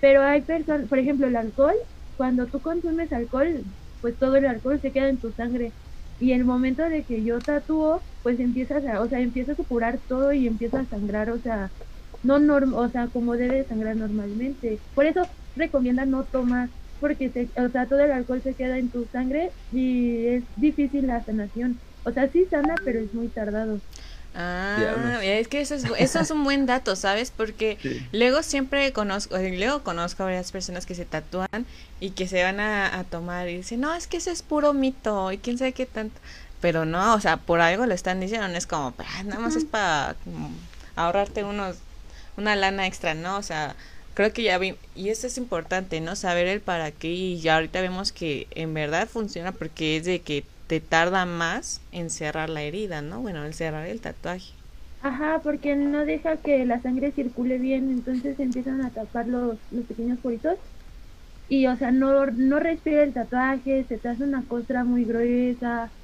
Pero 0.00 0.22
hay 0.22 0.42
personas, 0.42 0.88
por 0.88 0.98
ejemplo, 0.98 1.26
el 1.26 1.36
alcohol, 1.36 1.76
cuando 2.16 2.48
tú 2.48 2.60
consumes 2.62 3.12
alcohol, 3.12 3.64
pues 4.00 4.18
todo 4.18 4.36
el 4.36 4.46
alcohol 4.46 4.80
se 4.80 4.92
queda 4.92 5.08
en 5.08 5.20
tu 5.20 5.32
sangre. 5.32 5.76
Y 6.20 6.32
el 6.34 6.44
momento 6.46 6.84
de 6.88 7.06
que 7.06 7.24
yo 7.24 7.44
tatúo, 7.44 8.06
pues 8.22 8.40
empiezas 8.40 8.84
a, 8.86 9.02
o 9.02 9.08
sea, 9.10 9.20
empiezas 9.20 9.60
a 9.60 9.64
curar 9.64 10.02
todo 10.08 10.32
y 10.34 10.46
empieza 10.46 10.80
a 10.80 10.86
sangrar, 10.88 11.30
o 11.30 11.40
sea, 11.40 11.74
no 12.22 12.38
norm, 12.38 12.74
o 12.74 12.90
sea, 12.90 13.08
como 13.10 13.36
debe 13.36 13.66
sangrar 13.66 13.96
normalmente. 13.96 14.84
Por 14.94 15.06
eso 15.06 15.30
recomienda 15.54 16.06
no 16.06 16.26
tomar, 16.28 16.70
porque 16.98 17.32
se, 17.32 17.52
o 17.60 17.70
sea, 17.70 17.88
todo 17.88 18.00
el 18.00 18.12
alcohol 18.12 18.42
se 18.42 18.56
queda 18.56 18.78
en 18.78 18.90
tu 18.92 19.08
sangre 19.08 19.54
y 19.70 20.26
es 20.26 20.44
difícil 20.56 21.06
la 21.08 21.24
sanación. 21.24 21.82
O 22.04 22.12
sea, 22.12 22.30
sí 22.32 22.46
sana, 22.50 22.80
pero 22.84 23.00
es 23.00 23.14
muy 23.14 23.30
tardado. 23.30 23.82
Ah, 24.34 25.18
es 25.22 25.48
que 25.48 25.60
eso 25.60 25.74
es, 25.74 25.84
eso 25.98 26.20
es 26.20 26.30
un 26.30 26.44
buen 26.44 26.66
dato, 26.66 26.94
¿sabes? 26.94 27.32
Porque 27.36 27.78
luego 28.12 28.42
siempre 28.42 28.92
conozco, 28.92 29.36
luego 29.36 29.82
conozco 29.82 30.22
a 30.22 30.26
varias 30.26 30.52
personas 30.52 30.86
que 30.86 30.94
se 30.94 31.04
tatúan 31.04 31.66
y 31.98 32.10
que 32.10 32.28
se 32.28 32.42
van 32.42 32.60
a, 32.60 33.04
tomar 33.10 33.48
y 33.48 33.58
dicen, 33.58 33.80
no, 33.80 33.94
es 33.94 34.06
que 34.06 34.18
ese 34.18 34.30
es 34.30 34.42
puro 34.42 34.72
mito 34.72 35.32
y 35.32 35.38
quién 35.38 35.58
sabe 35.58 35.72
qué 35.72 35.86
tanto. 35.86 36.18
Pero 36.60 36.84
no, 36.84 37.14
o 37.14 37.20
sea, 37.20 37.38
por 37.38 37.60
algo 37.60 37.86
lo 37.86 37.94
están 37.94 38.20
diciendo, 38.20 38.46
no 38.46 38.56
es 38.56 38.66
como, 38.66 38.94
ah, 38.98 39.22
nada 39.24 39.40
más 39.40 39.56
es 39.56 39.64
para 39.64 40.14
ahorrarte 40.94 41.42
unos, 41.42 41.76
una 42.36 42.54
lana 42.54 42.86
extra, 42.86 43.14
¿no? 43.14 43.38
O 43.38 43.42
sea, 43.42 43.74
creo 44.14 44.32
que 44.32 44.42
ya 44.42 44.58
vi, 44.58 44.76
y 44.94 45.08
eso 45.08 45.26
es 45.26 45.38
importante, 45.38 46.00
¿no? 46.00 46.16
Saber 46.16 46.46
el 46.46 46.60
para 46.60 46.90
qué 46.90 47.08
y 47.08 47.40
ya 47.40 47.56
ahorita 47.56 47.80
vemos 47.80 48.12
que 48.12 48.46
en 48.50 48.74
verdad 48.74 49.08
funciona 49.08 49.52
porque 49.52 49.96
es 49.96 50.04
de 50.04 50.20
que 50.20 50.44
te 50.70 50.80
tarda 50.80 51.26
más 51.26 51.86
en 51.90 52.10
cerrar 52.10 52.48
la 52.50 52.62
herida, 52.62 53.02
¿no? 53.02 53.20
Bueno, 53.20 53.44
en 53.44 53.52
cerrar 53.52 53.86
el 53.88 54.00
tatuaje. 54.00 54.56
Ajá, 55.00 55.40
porque 55.42 55.76
no 55.76 56.04
deja 56.04 56.42
que 56.42 56.64
la 56.66 56.80
sangre 56.82 57.12
circule 57.12 57.58
bien, 57.58 57.90
entonces 57.90 58.38
empiezan 58.38 58.82
a 58.82 58.92
tapar 58.92 59.26
los, 59.28 59.58
los 59.70 59.86
pequeños 59.86 60.18
poritos 60.20 60.58
y, 61.48 61.66
o 61.68 61.76
sea, 61.76 61.92
no, 61.92 62.26
no 62.26 62.60
respira 62.60 63.02
el 63.04 63.14
tatuaje, 63.14 63.86
se 63.88 63.98
te 63.98 64.08
hace 64.08 64.24
una 64.24 64.46
costra 64.46 64.84
muy 64.84 65.04
gruesa 65.06 65.94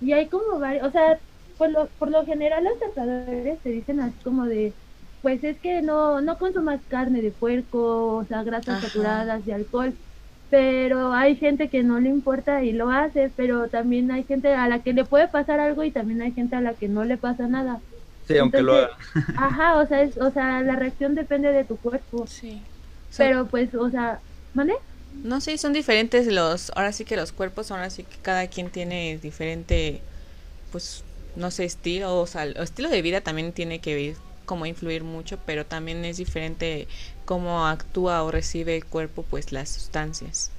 y 0.00 0.12
hay 0.12 0.28
como 0.30 0.58
varios, 0.60 0.88
o 0.88 0.92
sea, 0.92 1.22
por 1.58 1.70
lo, 1.70 1.90
por 1.98 2.10
lo 2.10 2.24
general 2.26 2.64
los 2.64 2.78
tatuadores 2.80 3.62
te 3.62 3.70
dicen 3.70 4.00
así 4.00 4.20
como 4.22 4.46
de, 4.46 4.76
pues 5.22 5.44
es 5.44 5.60
que 5.60 5.82
no, 5.82 6.20
no 6.22 6.38
consumas 6.38 6.82
carne 6.88 7.22
de 7.22 7.32
puerco, 7.32 8.16
o 8.18 8.26
sea, 8.26 8.42
grasas 8.44 8.80
saturadas 8.80 9.44
de 9.46 9.54
alcohol, 9.54 9.98
pero 10.50 11.12
hay 11.12 11.36
gente 11.36 11.68
que 11.68 11.82
no 11.82 12.00
le 12.00 12.08
importa 12.08 12.62
y 12.62 12.72
lo 12.72 12.90
hace, 12.90 13.30
pero 13.36 13.68
también 13.68 14.10
hay 14.10 14.24
gente 14.24 14.54
a 14.54 14.68
la 14.68 14.80
que 14.80 14.92
le 14.92 15.04
puede 15.04 15.28
pasar 15.28 15.60
algo 15.60 15.82
y 15.84 15.90
también 15.90 16.22
hay 16.22 16.32
gente 16.32 16.56
a 16.56 16.60
la 16.60 16.74
que 16.74 16.88
no 16.88 17.04
le 17.04 17.16
pasa 17.16 17.48
nada. 17.48 17.80
Sí, 18.26 18.38
aunque 18.38 18.62
lo 18.62 18.74
haga. 18.74 18.90
Ajá, 19.36 19.76
o 19.76 19.86
sea, 19.86 20.02
es, 20.02 20.16
o 20.18 20.30
sea, 20.30 20.62
la 20.62 20.76
reacción 20.76 21.14
depende 21.14 21.52
de 21.52 21.64
tu 21.64 21.76
cuerpo. 21.76 22.26
Sí. 22.26 22.60
Pero 23.16 23.46
pues, 23.46 23.74
o 23.74 23.90
sea, 23.90 24.20
¿vale? 24.54 24.74
No 25.22 25.40
sé, 25.40 25.58
son 25.58 25.72
diferentes 25.72 26.26
los, 26.26 26.72
ahora 26.74 26.92
sí 26.92 27.04
que 27.04 27.16
los 27.16 27.32
cuerpos, 27.32 27.70
ahora 27.70 27.90
sí 27.90 28.02
que 28.02 28.16
cada 28.22 28.46
quien 28.48 28.70
tiene 28.70 29.18
diferente, 29.22 30.00
pues, 30.72 31.04
no 31.36 31.50
sé, 31.50 31.64
estilo, 31.64 32.20
o 32.20 32.26
sea, 32.26 32.44
el 32.44 32.56
estilo 32.56 32.88
de 32.88 33.02
vida 33.02 33.20
también 33.20 33.52
tiene 33.52 33.78
que 33.78 33.94
ver 33.94 34.16
como 34.44 34.66
influir 34.66 35.04
mucho, 35.04 35.38
pero 35.44 35.66
también 35.66 36.04
es 36.04 36.16
diferente 36.18 36.88
cómo 37.24 37.66
actúa 37.66 38.22
o 38.22 38.30
recibe 38.30 38.76
el 38.76 38.86
cuerpo, 38.86 39.24
pues, 39.24 39.52
las 39.52 39.70
sustancias. 39.70 40.52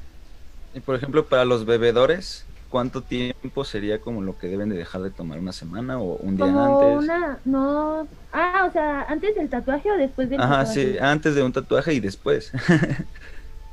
Y 0.74 0.82
por 0.82 0.96
ejemplo, 0.96 1.28
para 1.30 1.46
los 1.46 1.66
bebedores, 1.66 2.52
¿cuánto 2.68 3.04
tiempo 3.06 3.64
sería 3.66 4.02
como 4.02 4.22
lo 4.22 4.38
que 4.38 4.48
deben 4.48 4.70
de 4.70 4.78
dejar 4.78 5.02
de 5.02 5.12
tomar? 5.12 5.40
¿Una 5.40 5.54
semana 5.54 6.00
o 6.00 6.18
un 6.18 6.36
día 6.36 6.54
Como 6.54 6.66
antes? 6.66 7.16
una, 7.16 7.42
no, 7.46 8.08
ah, 8.32 8.66
o 8.70 8.72
sea, 8.72 9.04
antes 9.04 9.36
del 9.36 9.50
tatuaje 9.50 9.92
o 9.92 9.98
después 9.98 10.30
del 10.30 10.44
Ajá, 10.44 10.46
tatuaje. 10.46 10.96
sí, 10.96 10.98
antes 11.00 11.36
de 11.36 11.44
un 11.44 11.52
tatuaje 11.54 11.94
y 11.94 12.00
después. 12.00 12.52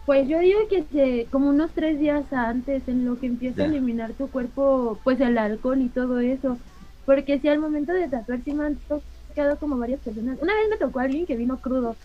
Pues 0.05 0.29
yo 0.29 0.39
digo 0.41 0.61
que 0.69 0.85
se, 0.89 1.29
como 1.31 1.49
unos 1.51 1.75
tres 1.75 1.99
días 1.99 2.33
antes, 2.33 2.87
en 2.89 3.05
lo 3.05 3.19
que 3.19 3.27
empieza 3.27 3.63
a 3.63 3.67
eliminar 3.67 4.15
tu 4.17 4.31
cuerpo, 4.31 5.01
pues 5.05 5.21
el 5.21 5.39
alcohol 5.39 5.81
y 5.81 5.91
todo 5.91 6.19
eso. 6.21 6.61
Porque 7.05 7.41
si 7.41 7.49
al 7.49 7.61
momento 7.61 7.93
de 7.93 8.09
tatuar 8.09 8.43
sí 8.45 8.53
me 8.55 8.67
han 8.67 8.83
tocado 9.33 9.59
como 9.59 9.79
varias 9.79 10.03
personas. 10.03 10.39
Una 10.41 10.55
vez 10.55 10.65
me 10.71 10.79
tocó 10.79 11.01
alguien 11.01 11.27
que 11.27 11.37
vino 11.37 11.61
crudo 11.61 11.99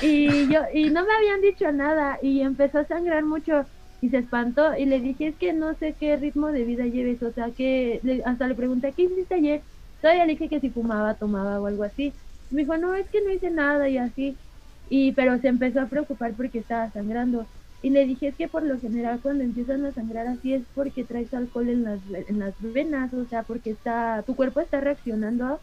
y 0.00 0.48
yo 0.52 0.60
y 0.74 0.90
no 0.90 1.04
me 1.06 1.12
habían 1.14 1.40
dicho 1.40 1.70
nada 1.72 2.18
y 2.22 2.40
empezó 2.42 2.78
a 2.80 2.86
sangrar 2.86 3.24
mucho 3.24 3.66
y 4.00 4.10
se 4.10 4.18
espantó 4.18 4.76
y 4.76 4.86
le 4.86 5.00
dije 5.00 5.28
es 5.28 5.38
que 5.38 5.52
no 5.54 5.74
sé 5.76 5.96
qué 5.98 6.16
ritmo 6.16 6.52
de 6.52 6.64
vida 6.64 6.84
lleves, 6.86 7.22
o 7.22 7.32
sea 7.32 7.52
que 7.54 8.00
le- 8.02 8.22
hasta 8.24 8.46
le 8.48 8.54
pregunté 8.54 8.94
qué 8.94 9.04
hiciste 9.04 9.34
ayer. 9.36 9.66
Todavía 10.00 10.26
dije 10.26 10.48
que 10.50 10.60
si 10.60 10.70
fumaba, 10.70 11.16
tomaba 11.18 11.60
o 11.60 11.66
algo 11.66 11.82
así. 11.84 12.18
Me 12.50 12.62
dijo 12.62 12.76
no 12.78 12.94
es 12.94 13.08
que 13.10 13.22
no 13.22 13.32
hice 13.32 13.50
nada 13.50 13.88
y 13.88 13.98
así 13.98 14.40
y 14.86 15.12
pero 15.12 15.38
se 15.40 15.48
empezó 15.48 15.80
a 15.80 15.88
preocupar 15.88 16.36
porque 16.36 16.58
estaba 16.60 16.90
sangrando 16.92 17.50
y 17.86 17.90
le 17.90 18.04
dije 18.04 18.26
es 18.26 18.34
que 18.34 18.48
por 18.48 18.64
lo 18.64 18.80
general 18.80 19.20
cuando 19.22 19.44
empiezan 19.44 19.86
a 19.86 19.92
sangrar 19.92 20.26
así 20.26 20.54
es 20.54 20.62
porque 20.74 21.04
traes 21.04 21.32
alcohol 21.32 21.68
en 21.68 21.84
las 21.84 22.00
en 22.10 22.40
las 22.40 22.52
venas 22.58 23.14
o 23.14 23.24
sea 23.26 23.44
porque 23.44 23.70
está 23.70 24.24
tu 24.26 24.34
cuerpo 24.34 24.58
está 24.58 24.80
reaccionando 24.80 25.60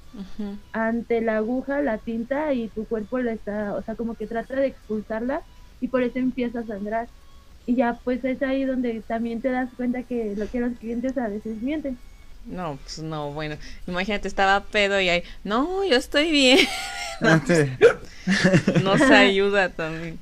ante 0.71 1.19
la 1.19 1.35
aguja 1.35 1.81
la 1.81 1.97
tinta 1.97 2.53
y 2.53 2.69
tu 2.69 2.85
cuerpo 2.85 3.19
la 3.19 3.33
está 3.33 3.75
o 3.75 3.81
sea 3.81 3.95
como 3.95 4.15
que 4.15 4.25
trata 4.25 4.55
de 4.55 4.67
expulsarla 4.67 5.41
y 5.81 5.89
por 5.89 6.01
eso 6.01 6.17
empieza 6.17 6.61
a 6.61 6.65
sangrar 6.65 7.09
y 7.65 7.75
ya 7.75 7.99
pues 8.05 8.23
es 8.23 8.41
ahí 8.41 8.63
donde 8.63 9.01
también 9.05 9.41
te 9.41 9.49
das 9.49 9.67
cuenta 9.75 10.03
que 10.03 10.33
lo 10.37 10.49
que 10.49 10.61
los 10.61 10.79
clientes 10.79 11.17
a 11.17 11.27
veces 11.27 11.61
mienten 11.61 11.97
No, 12.45 12.79
pues 12.83 12.99
no, 12.99 13.33
bueno, 13.33 13.57
imagínate, 13.85 14.29
estaba 14.29 14.63
pedo 14.63 14.97
y 15.01 15.09
ahí, 15.09 15.23
no, 15.43 15.83
yo 15.83 15.97
estoy 15.97 16.31
bien. 16.31 16.59
Nos 18.83 19.01
ayuda 19.01 19.69
también. 19.69 20.19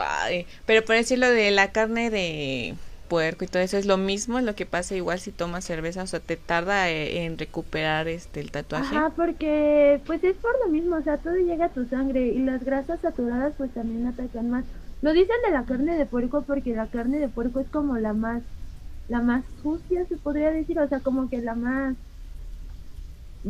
Ay, 0.00 0.46
pero 0.66 0.84
por 0.84 0.96
decirlo 0.96 1.28
de 1.28 1.50
la 1.50 1.72
carne 1.72 2.10
de 2.10 2.74
puerco 3.08 3.44
y 3.44 3.48
todo 3.48 3.62
eso 3.62 3.76
es 3.76 3.86
lo 3.86 3.96
mismo, 3.96 4.40
lo 4.40 4.54
que 4.54 4.66
pasa 4.66 4.94
igual 4.94 5.18
si 5.18 5.32
tomas 5.32 5.64
cerveza, 5.64 6.02
o 6.02 6.06
sea, 6.06 6.20
te 6.20 6.36
tarda 6.36 6.90
eh, 6.90 7.24
en 7.24 7.38
recuperar 7.38 8.06
este 8.06 8.40
el 8.40 8.50
tatuaje. 8.50 8.96
Ajá, 8.96 9.12
porque 9.16 10.00
pues 10.06 10.22
es 10.22 10.36
por 10.36 10.52
lo 10.64 10.70
mismo, 10.70 10.96
o 10.96 11.02
sea, 11.02 11.16
todo 11.16 11.34
llega 11.34 11.66
a 11.66 11.70
tu 11.70 11.86
sangre 11.86 12.28
y 12.28 12.38
las 12.38 12.62
grasas 12.64 13.00
saturadas 13.00 13.54
pues 13.56 13.72
también 13.72 14.06
atacan 14.06 14.50
más. 14.50 14.64
Lo 15.00 15.12
dicen 15.12 15.36
de 15.46 15.52
la 15.52 15.64
carne 15.64 15.96
de 15.96 16.06
puerco 16.06 16.42
porque 16.42 16.74
la 16.74 16.86
carne 16.86 17.18
de 17.18 17.28
puerco 17.28 17.60
es 17.60 17.68
como 17.68 17.96
la 17.98 18.12
más, 18.12 18.42
la 19.08 19.20
más 19.20 19.44
sucia 19.62 20.04
se 20.06 20.16
podría 20.16 20.50
decir, 20.50 20.78
o 20.78 20.88
sea, 20.88 21.00
como 21.00 21.28
que 21.30 21.38
la 21.38 21.54
más, 21.54 21.96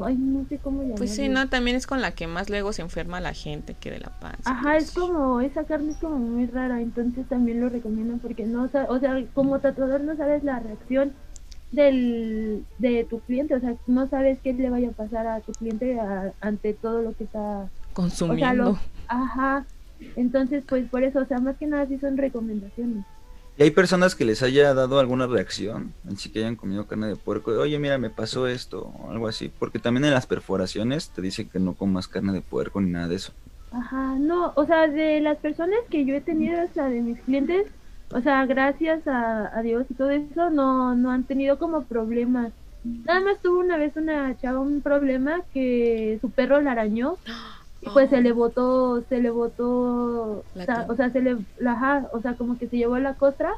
ay, 0.04 0.16
no 0.16 0.44
sé 0.48 0.58
cómo 0.58 0.78
llamarlo. 0.82 0.96
Pues 0.98 1.14
sí, 1.14 1.28
no, 1.28 1.48
también 1.48 1.76
es 1.76 1.87
con 1.87 2.00
la 2.00 2.12
que 2.12 2.26
más 2.26 2.50
luego 2.50 2.72
se 2.72 2.82
enferma 2.82 3.20
la 3.20 3.32
gente 3.32 3.74
que 3.74 3.90
de 3.90 4.00
la 4.00 4.11
panza. 4.20 4.50
Ajá, 4.50 4.76
es 4.76 4.92
como, 4.92 5.40
esa 5.40 5.64
carne 5.64 5.90
es 5.92 5.96
como 5.98 6.16
muy 6.18 6.46
rara, 6.46 6.80
entonces 6.80 7.26
también 7.28 7.61
lo 7.61 7.68
recomiendo 7.68 8.16
porque 8.18 8.44
no, 8.46 8.64
o 8.88 8.98
sea, 8.98 9.24
como 9.34 9.58
tatuador 9.61 10.00
no 10.02 10.16
sabes 10.16 10.42
la 10.44 10.58
reacción 10.61 11.12
del, 11.72 12.64
de 12.78 13.04
tu 13.04 13.20
cliente, 13.20 13.54
o 13.54 13.61
sea, 13.61 13.74
no 13.87 14.08
sabes 14.08 14.38
qué 14.42 14.52
le 14.54 14.70
vaya 14.70 14.88
a 14.88 14.92
pasar 14.92 15.26
a 15.26 15.40
tu 15.40 15.52
cliente 15.52 15.98
a- 16.00 16.32
ante 16.40 16.72
todo 16.72 17.02
lo 17.02 17.12
que 17.14 17.24
está 17.24 17.40
o 17.40 17.68
sea, 17.68 17.70
consumiendo. 17.92 18.64
lo, 18.64 18.78
ajá. 19.08 19.66
Entonces, 20.16 20.64
pues 20.68 20.88
por 20.88 21.02
eso, 21.04 21.20
o 21.20 21.26
sea, 21.26 21.38
más 21.38 21.56
que 21.58 21.66
nada 21.66 21.87
sí 21.87 21.98
son 21.98 22.16
recomendaciones. 22.16 23.04
¿Y 23.58 23.64
hay 23.64 23.72
personas 23.72 24.14
que 24.14 24.24
les 24.24 24.44
haya 24.44 24.72
dado 24.72 25.00
alguna 25.00 25.26
reacción? 25.26 25.92
Así 26.06 26.30
que 26.30 26.38
hayan 26.38 26.54
comido 26.54 26.86
carne 26.86 27.08
de 27.08 27.16
puerco. 27.16 27.50
Oye, 27.50 27.76
mira, 27.80 27.98
me 27.98 28.08
pasó 28.08 28.46
esto 28.46 28.92
o 28.96 29.10
algo 29.10 29.26
así. 29.26 29.48
Porque 29.48 29.80
también 29.80 30.04
en 30.04 30.14
las 30.14 30.28
perforaciones 30.28 31.10
te 31.10 31.22
dicen 31.22 31.48
que 31.48 31.58
no 31.58 31.74
comas 31.74 32.06
carne 32.06 32.32
de 32.32 32.40
puerco 32.40 32.80
ni 32.80 32.90
nada 32.92 33.08
de 33.08 33.16
eso. 33.16 33.32
Ajá, 33.72 34.14
no, 34.16 34.52
o 34.54 34.64
sea, 34.64 34.86
de 34.86 35.20
las 35.20 35.38
personas 35.38 35.80
que 35.90 36.04
yo 36.04 36.14
he 36.14 36.20
tenido, 36.20 36.62
o 36.62 36.68
sea, 36.72 36.88
de 36.88 37.02
mis 37.02 37.20
clientes, 37.20 37.66
o 38.12 38.20
sea, 38.20 38.46
gracias 38.46 39.06
a, 39.08 39.58
a 39.58 39.60
Dios 39.62 39.86
y 39.90 39.94
todo 39.94 40.10
eso, 40.10 40.50
no, 40.50 40.94
no 40.94 41.10
han 41.10 41.24
tenido 41.24 41.58
como 41.58 41.84
problemas. 41.84 42.52
Nada 42.84 43.20
más 43.20 43.42
tuvo 43.42 43.58
una 43.58 43.76
vez 43.76 43.96
una 43.96 44.38
chava 44.38 44.60
un 44.60 44.82
problema 44.82 45.42
que 45.52 46.18
su 46.20 46.30
perro 46.30 46.60
la 46.60 46.72
arañó 46.72 47.18
y 47.88 47.92
pues 47.92 48.11
se 48.11 48.20
le 48.20 48.33
botó, 48.33 49.03
se 49.09 49.20
le 49.20 49.31
botó, 49.31 50.44
sea, 50.64 50.87
o 50.88 50.94
sea, 50.96 51.11
se 51.11 51.20
le, 51.22 51.38
ajá, 51.66 52.09
o 52.12 52.20
sea, 52.20 52.37
como 52.37 52.59
que 52.59 52.68
se 52.68 52.77
llevó 52.77 52.98
la 52.98 53.14
costra 53.14 53.53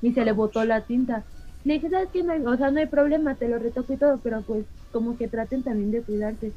y 0.00 0.12
se 0.12 0.24
le 0.24 0.32
botó 0.32 0.64
la 0.64 0.84
tinta. 0.86 1.24
Le 1.64 1.74
dije, 1.74 1.90
¿sabes 1.90 2.08
qué? 2.12 2.22
No 2.22 2.32
hay, 2.32 2.40
o 2.44 2.56
sea, 2.56 2.70
no 2.70 2.80
hay 2.80 2.86
problema, 2.86 3.36
te 3.36 3.48
lo 3.48 3.58
retoco 3.58 3.92
y 3.92 3.96
todo, 3.96 4.20
pero 4.22 4.42
pues 4.42 4.66
como 4.90 5.16
que 5.16 5.28
traten 5.28 5.62
también 5.62 5.90
de 5.90 6.02
cuidarse. 6.02 6.52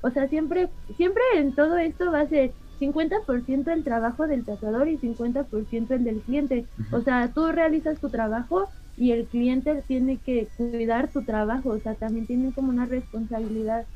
O 0.00 0.10
sea, 0.10 0.28
siempre, 0.28 0.70
siempre 0.96 1.22
en 1.34 1.54
todo 1.54 1.76
esto 1.78 2.10
va 2.12 2.20
a 2.20 2.28
ser 2.28 2.52
50% 2.78 3.72
el 3.72 3.84
trabajo 3.84 4.26
del 4.26 4.44
tatuador 4.44 4.88
y 4.88 4.98
50% 4.98 5.94
el 5.94 6.04
del 6.04 6.22
cliente. 6.22 6.66
O 6.92 7.00
sea, 7.02 7.32
tú 7.32 7.46
realizas 7.52 8.00
tu 8.00 8.10
trabajo 8.10 8.68
y 8.96 9.12
el 9.12 9.26
cliente 9.28 9.82
tiene 9.86 10.18
que 10.18 10.48
cuidar 10.56 11.12
tu 11.12 11.24
trabajo. 11.24 11.70
O 11.70 11.80
sea, 11.80 11.94
también 11.94 12.26
tiene 12.26 12.52
como 12.52 12.70
una 12.70 12.86
responsabilidad. 12.86 13.86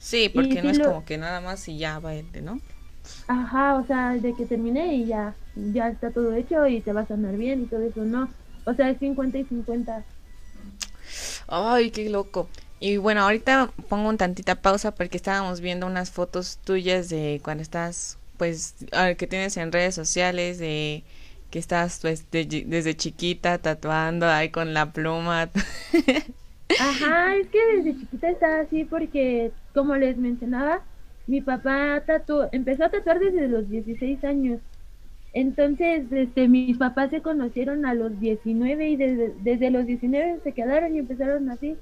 Sí, 0.00 0.28
porque 0.30 0.56
Y 0.56 0.58
no 0.62 0.70
sí 0.70 0.70
es 0.70 0.78
lo- 0.78 0.84
como 0.84 1.04
que 1.04 1.16
nada 1.18 1.40
más 1.40 1.68
y 1.68 1.78
ya 1.78 1.98
va, 2.00 2.12
¿no? 2.42 2.60
Ajá, 3.28 3.76
o 3.76 3.86
sea, 3.86 4.12
de 4.18 4.34
que 4.36 4.44
termine 4.46 4.94
y 4.96 5.06
ya, 5.06 5.34
ya 5.54 5.88
está 5.88 6.12
todo 6.12 6.34
hecho 6.34 6.66
y 6.66 6.82
te 6.82 6.92
va 6.92 7.02
a 7.02 7.06
sanar 7.06 7.36
bien 7.36 7.62
y 7.62 7.66
todo 7.68 7.80
eso, 7.82 8.04
no. 8.04 8.34
O 8.66 8.74
sea, 8.74 8.90
es 8.90 8.98
50 8.98 9.38
y 9.38 9.46
50. 9.46 10.06
Ay, 11.48 11.90
qué 11.90 12.08
loco. 12.10 12.48
Y 12.78 12.96
bueno, 12.96 13.22
ahorita 13.22 13.70
pongo 13.88 14.08
un 14.08 14.16
tantita 14.16 14.62
pausa 14.62 14.94
porque 14.94 15.16
estábamos 15.16 15.60
viendo 15.60 15.86
unas 15.86 16.10
fotos 16.10 16.58
tuyas 16.64 17.08
de 17.08 17.40
cuando 17.44 17.62
estás, 17.62 18.18
pues, 18.38 18.74
que 19.18 19.26
tienes 19.26 19.56
en 19.56 19.72
redes 19.72 19.94
sociales, 19.94 20.58
de 20.58 21.04
que 21.50 21.58
estás 21.58 21.98
pues 22.00 22.30
de- 22.30 22.46
desde 22.66 22.96
chiquita 22.96 23.58
tatuando 23.58 24.26
ahí 24.28 24.50
con 24.50 24.72
la 24.74 24.92
pluma. 24.92 25.50
Ajá, 26.78 27.36
es 27.36 27.48
que 27.50 27.58
desde 27.76 27.96
chiquita 28.00 28.30
estaba 28.30 28.60
así 28.60 28.84
porque, 28.84 29.52
como 29.74 29.96
les 29.96 30.16
mencionaba, 30.16 30.82
mi 31.26 31.40
papá 31.40 32.02
tatu 32.06 32.42
empezó 32.52 32.84
a 32.84 32.90
tatuar 32.90 33.20
desde 33.20 33.48
los 33.48 33.68
16 33.68 34.24
años. 34.24 34.60
Entonces, 35.32 36.10
este, 36.10 36.48
mis 36.48 36.76
papás 36.76 37.10
se 37.10 37.22
conocieron 37.22 37.86
a 37.86 37.94
los 37.94 38.18
19 38.18 38.88
y 38.90 38.96
desde, 38.96 39.32
desde 39.42 39.70
los 39.70 39.86
19 39.86 40.40
se 40.42 40.52
quedaron 40.52 40.94
y 40.94 40.98
empezaron 40.98 41.48
así. 41.50 41.76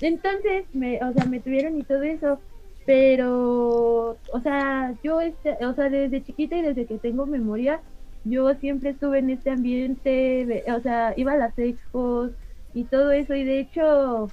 Entonces, 0.00 0.64
me, 0.72 1.02
o 1.02 1.12
sea, 1.12 1.24
me 1.26 1.40
tuvieron 1.40 1.78
y 1.78 1.82
todo 1.82 2.02
eso, 2.02 2.40
pero, 2.86 4.18
o 4.32 4.40
sea, 4.42 4.94
yo, 5.02 5.20
este, 5.20 5.64
o 5.64 5.74
sea, 5.74 5.88
desde 5.88 6.22
chiquita 6.22 6.56
y 6.56 6.62
desde 6.62 6.86
que 6.86 6.98
tengo 6.98 7.26
memoria, 7.26 7.80
yo 8.24 8.54
siempre 8.54 8.90
estuve 8.90 9.18
en 9.18 9.30
este 9.30 9.50
ambiente, 9.50 10.64
o 10.68 10.80
sea, 10.80 11.14
iba 11.16 11.32
a 11.32 11.36
las 11.36 11.58
expos 11.58 12.30
y 12.74 12.84
todo 12.84 13.10
eso, 13.12 13.34
y 13.34 13.44
de 13.44 13.60
hecho, 13.60 14.30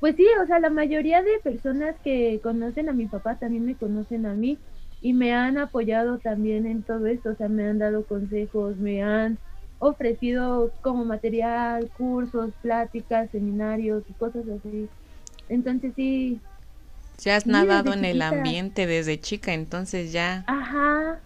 pues 0.00 0.16
sí, 0.16 0.26
o 0.42 0.46
sea, 0.46 0.58
la 0.60 0.70
mayoría 0.70 1.22
de 1.22 1.40
personas 1.42 1.96
que 2.02 2.40
conocen 2.42 2.88
a 2.88 2.92
mi 2.92 3.06
papá 3.08 3.38
también 3.38 3.64
me 3.64 3.76
conocen 3.76 4.26
a 4.26 4.34
mí 4.34 4.58
y 5.00 5.14
me 5.14 5.32
han 5.34 5.58
apoyado 5.58 6.18
también 6.20 6.66
en 6.66 6.84
todo 6.84 7.06
esto, 7.06 7.30
o 7.30 7.34
sea, 7.36 7.48
me 7.48 7.66
han 7.66 7.78
dado 7.78 8.06
consejos, 8.06 8.76
me 8.78 9.02
han 9.02 9.38
ofrecido 9.78 10.72
como 10.82 11.04
material, 11.04 11.90
cursos, 11.92 12.54
pláticas, 12.62 13.30
seminarios 13.30 14.04
y 14.08 14.14
cosas 14.14 14.44
así. 14.48 14.90
Entonces 15.48 15.94
sí, 15.96 16.40
Ya 17.18 17.34
has 17.36 17.46
nadado 17.46 17.92
en 17.92 18.04
el 18.04 18.22
ambiente 18.22 18.86
desde 18.86 19.20
chica, 19.20 19.52
entonces 19.52 20.12
ya 20.12 20.46
ajá, 20.46 21.20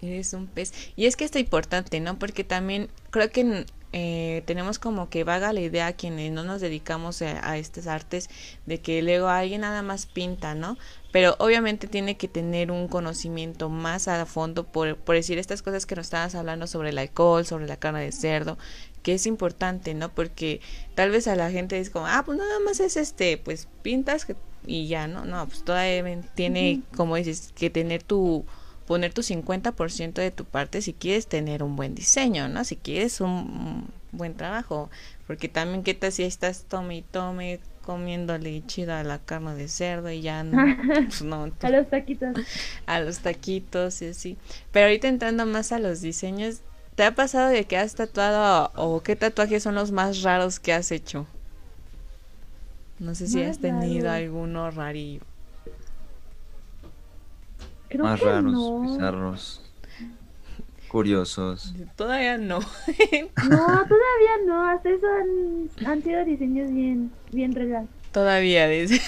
eres 0.00 0.32
un 0.32 0.46
pez. 0.48 0.72
Y 0.96 1.06
es 1.06 1.16
que 1.16 1.24
esto 1.24 1.38
es 1.38 1.44
importante, 1.44 2.00
¿no? 2.00 2.18
Porque 2.18 2.44
también 2.44 2.88
creo 3.10 3.30
que 3.30 3.66
eh, 3.92 4.42
tenemos 4.46 4.78
como 4.78 5.10
que 5.10 5.24
vaga 5.24 5.52
la 5.52 5.60
idea 5.60 5.92
quienes 5.94 6.30
no 6.30 6.44
nos 6.44 6.60
dedicamos 6.60 7.22
a, 7.22 7.50
a 7.50 7.58
estas 7.58 7.88
artes 7.88 8.30
de 8.66 8.80
que 8.80 9.02
luego 9.02 9.28
alguien 9.28 9.62
nada 9.62 9.82
más 9.82 10.06
pinta, 10.06 10.54
¿no? 10.54 10.78
Pero 11.10 11.34
obviamente 11.40 11.88
tiene 11.88 12.16
que 12.16 12.28
tener 12.28 12.70
un 12.70 12.86
conocimiento 12.86 13.68
más 13.68 14.06
a 14.06 14.24
fondo 14.26 14.64
por, 14.64 14.96
por 14.96 15.16
decir 15.16 15.38
estas 15.38 15.62
cosas 15.62 15.86
que 15.86 15.96
nos 15.96 16.06
estabas 16.06 16.36
hablando 16.36 16.68
sobre 16.68 16.90
el 16.90 16.98
alcohol, 16.98 17.44
sobre 17.44 17.66
la 17.66 17.78
carne 17.78 18.04
de 18.04 18.12
cerdo, 18.12 18.58
que 19.02 19.14
es 19.14 19.26
importante, 19.26 19.94
¿no? 19.94 20.14
Porque 20.14 20.60
tal 20.94 21.10
vez 21.10 21.26
a 21.26 21.34
la 21.34 21.50
gente 21.50 21.80
es 21.80 21.90
como, 21.90 22.06
ah, 22.06 22.22
pues 22.24 22.38
nada 22.38 22.60
más 22.60 22.78
es 22.78 22.96
este, 22.96 23.38
pues 23.38 23.68
pintas 23.82 24.26
y 24.66 24.86
ya, 24.86 25.08
¿no? 25.08 25.24
No, 25.24 25.46
pues 25.46 25.64
todavía 25.64 26.20
tiene, 26.34 26.82
como 26.96 27.16
dices, 27.16 27.52
que 27.56 27.70
tener 27.70 28.02
tu, 28.02 28.44
poner 28.90 29.12
tu 29.12 29.22
50% 29.22 30.14
de 30.14 30.32
tu 30.32 30.44
parte 30.44 30.82
si 30.82 30.94
quieres 30.94 31.28
tener 31.28 31.62
un 31.62 31.76
buen 31.76 31.94
diseño, 31.94 32.48
¿no? 32.48 32.64
Si 32.64 32.74
quieres 32.74 33.20
un 33.20 33.86
buen 34.10 34.34
trabajo, 34.34 34.90
porque 35.28 35.48
también 35.48 35.84
qué 35.84 35.94
tal 35.94 36.10
si 36.10 36.24
estás 36.24 36.64
tome 36.64 36.96
y 36.96 37.02
tome 37.02 37.60
comiéndole 37.82 38.66
chido 38.66 38.92
a 38.92 39.04
la 39.04 39.20
carne 39.20 39.54
de 39.54 39.68
cerdo 39.68 40.10
y 40.10 40.22
ya 40.22 40.42
no, 40.42 40.76
pues 41.06 41.22
no 41.22 41.52
a 41.62 41.70
los 41.70 41.88
taquitos 41.88 42.36
a 42.86 42.98
los 42.98 43.20
taquitos 43.20 44.02
y 44.02 44.08
así 44.08 44.36
pero 44.72 44.86
ahorita 44.86 45.06
entrando 45.06 45.46
más 45.46 45.70
a 45.70 45.78
los 45.78 46.00
diseños 46.00 46.62
¿te 46.96 47.04
ha 47.04 47.14
pasado 47.14 47.48
de 47.48 47.64
que 47.66 47.78
has 47.78 47.94
tatuado 47.94 48.72
o 48.74 49.02
qué 49.04 49.14
tatuajes 49.14 49.62
son 49.62 49.76
los 49.76 49.92
más 49.92 50.22
raros 50.22 50.58
que 50.58 50.72
has 50.72 50.90
hecho? 50.90 51.28
no 52.98 53.14
sé 53.14 53.28
si 53.28 53.42
has 53.42 53.60
tenido 53.60 54.10
alguno 54.10 54.70
rarillo 54.72 55.29
Creo 57.90 58.04
más 58.04 58.20
raros 58.20 58.82
bizarros 58.82 59.70
curiosos. 60.90 61.72
Todavía 61.96 62.36
no. 62.36 62.58
no, 63.48 63.66
todavía 63.66 64.34
no. 64.44 64.68
Hasta 64.68 64.90
eso 64.90 65.06
han, 65.86 66.02
sido 66.02 66.24
diseños 66.24 66.70
bien, 66.72 67.12
bien 67.30 67.54
relax. 67.54 67.86
Todavía, 68.12 68.66
dice. 68.68 69.00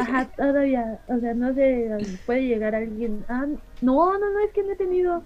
Ajá, 0.00 0.26
todavía. 0.36 0.98
O 1.06 1.18
sea, 1.20 1.32
no 1.34 1.54
sé, 1.54 2.18
puede 2.26 2.42
llegar 2.42 2.74
alguien. 2.74 3.24
Ah, 3.28 3.46
no, 3.80 4.18
no, 4.18 4.18
no, 4.18 4.40
es 4.40 4.52
que 4.52 4.62
no 4.64 4.72
he 4.72 4.76
tenido. 4.76 5.22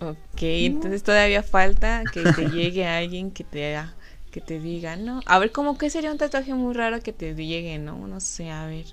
Ok, 0.00 0.42
entonces 0.42 1.02
todavía 1.02 1.42
falta 1.42 2.04
que 2.12 2.22
te 2.22 2.50
llegue 2.50 2.86
alguien 2.86 3.30
que 3.30 3.44
te 3.44 3.74
haga, 3.74 3.94
que 4.30 4.40
te 4.40 4.60
diga, 4.60 4.96
¿no? 4.96 5.20
A 5.26 5.38
ver, 5.38 5.50
¿cómo 5.50 5.76
que 5.76 5.90
sería 5.90 6.12
un 6.12 6.18
tatuaje 6.18 6.54
muy 6.54 6.74
raro 6.74 7.00
que 7.00 7.12
te 7.12 7.34
llegue, 7.34 7.78
no? 7.78 8.06
No 8.06 8.20
sé, 8.20 8.50
a 8.50 8.66
ver. 8.66 8.86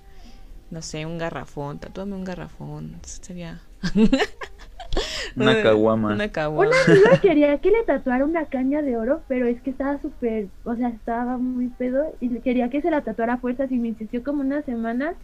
No 0.71 0.82
sé, 0.82 1.06
un 1.06 1.17
garrafón, 1.17 1.80
tatúame 1.80 2.15
un 2.15 2.23
garrafón. 2.23 2.95
Sería. 3.04 3.62
Una 5.36 5.62
caguama. 5.62 6.13
Una 6.13 6.30
caguama. 6.30 6.71
Una 6.71 6.93
amiga 6.93 7.21
quería 7.21 7.58
que 7.60 7.71
le 7.71 7.84
tatuara 7.84 8.25
una 8.25 8.45
caña 8.45 8.82
de 8.82 8.97
oro, 8.97 9.21
pero 9.28 9.45
es 9.45 9.62
que 9.62 9.69
estaba 9.69 10.01
súper, 10.01 10.47
o 10.63 10.75
sea, 10.75 10.89
estaba 10.89 11.38
muy 11.38 11.67
pedo 11.67 12.15
y 12.19 12.30
quería 12.39 12.69
que 12.69 12.82
se 12.82 12.91
la 12.91 13.01
tatuara 13.01 13.34
a 13.34 13.38
fuerzas 13.38 13.71
y 13.71 13.78
me 13.78 13.89
insistió 13.89 14.23
como 14.23 14.41
unas 14.41 14.65
semanas, 14.65 15.15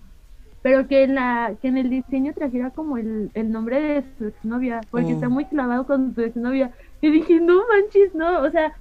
pero 0.61 0.87
que 0.87 1.03
en 1.03 1.15
la 1.15 1.53
que 1.61 1.69
en 1.69 1.77
el 1.77 1.89
diseño 1.89 2.33
trajera 2.33 2.71
como 2.71 2.97
el, 2.97 3.31
el 3.33 3.51
nombre 3.51 3.81
de 3.81 4.03
su 4.17 4.27
exnovia, 4.27 4.81
porque 4.91 5.13
está 5.13 5.27
oh. 5.27 5.31
muy 5.31 5.45
clavado 5.45 5.85
con 5.85 6.13
su 6.13 6.21
exnovia. 6.21 6.71
Y 7.01 7.09
dije, 7.09 7.39
no 7.39 7.61
manches, 7.67 8.13
no, 8.13 8.41
o 8.41 8.51
sea, 8.51 8.73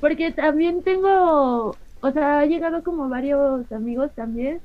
porque 0.00 0.30
también 0.32 0.82
tengo, 0.82 1.74
o 2.00 2.10
sea, 2.12 2.40
ha 2.40 2.46
llegado 2.46 2.84
como 2.84 3.08
varios 3.08 3.70
amigos 3.72 4.10
también 4.14 4.60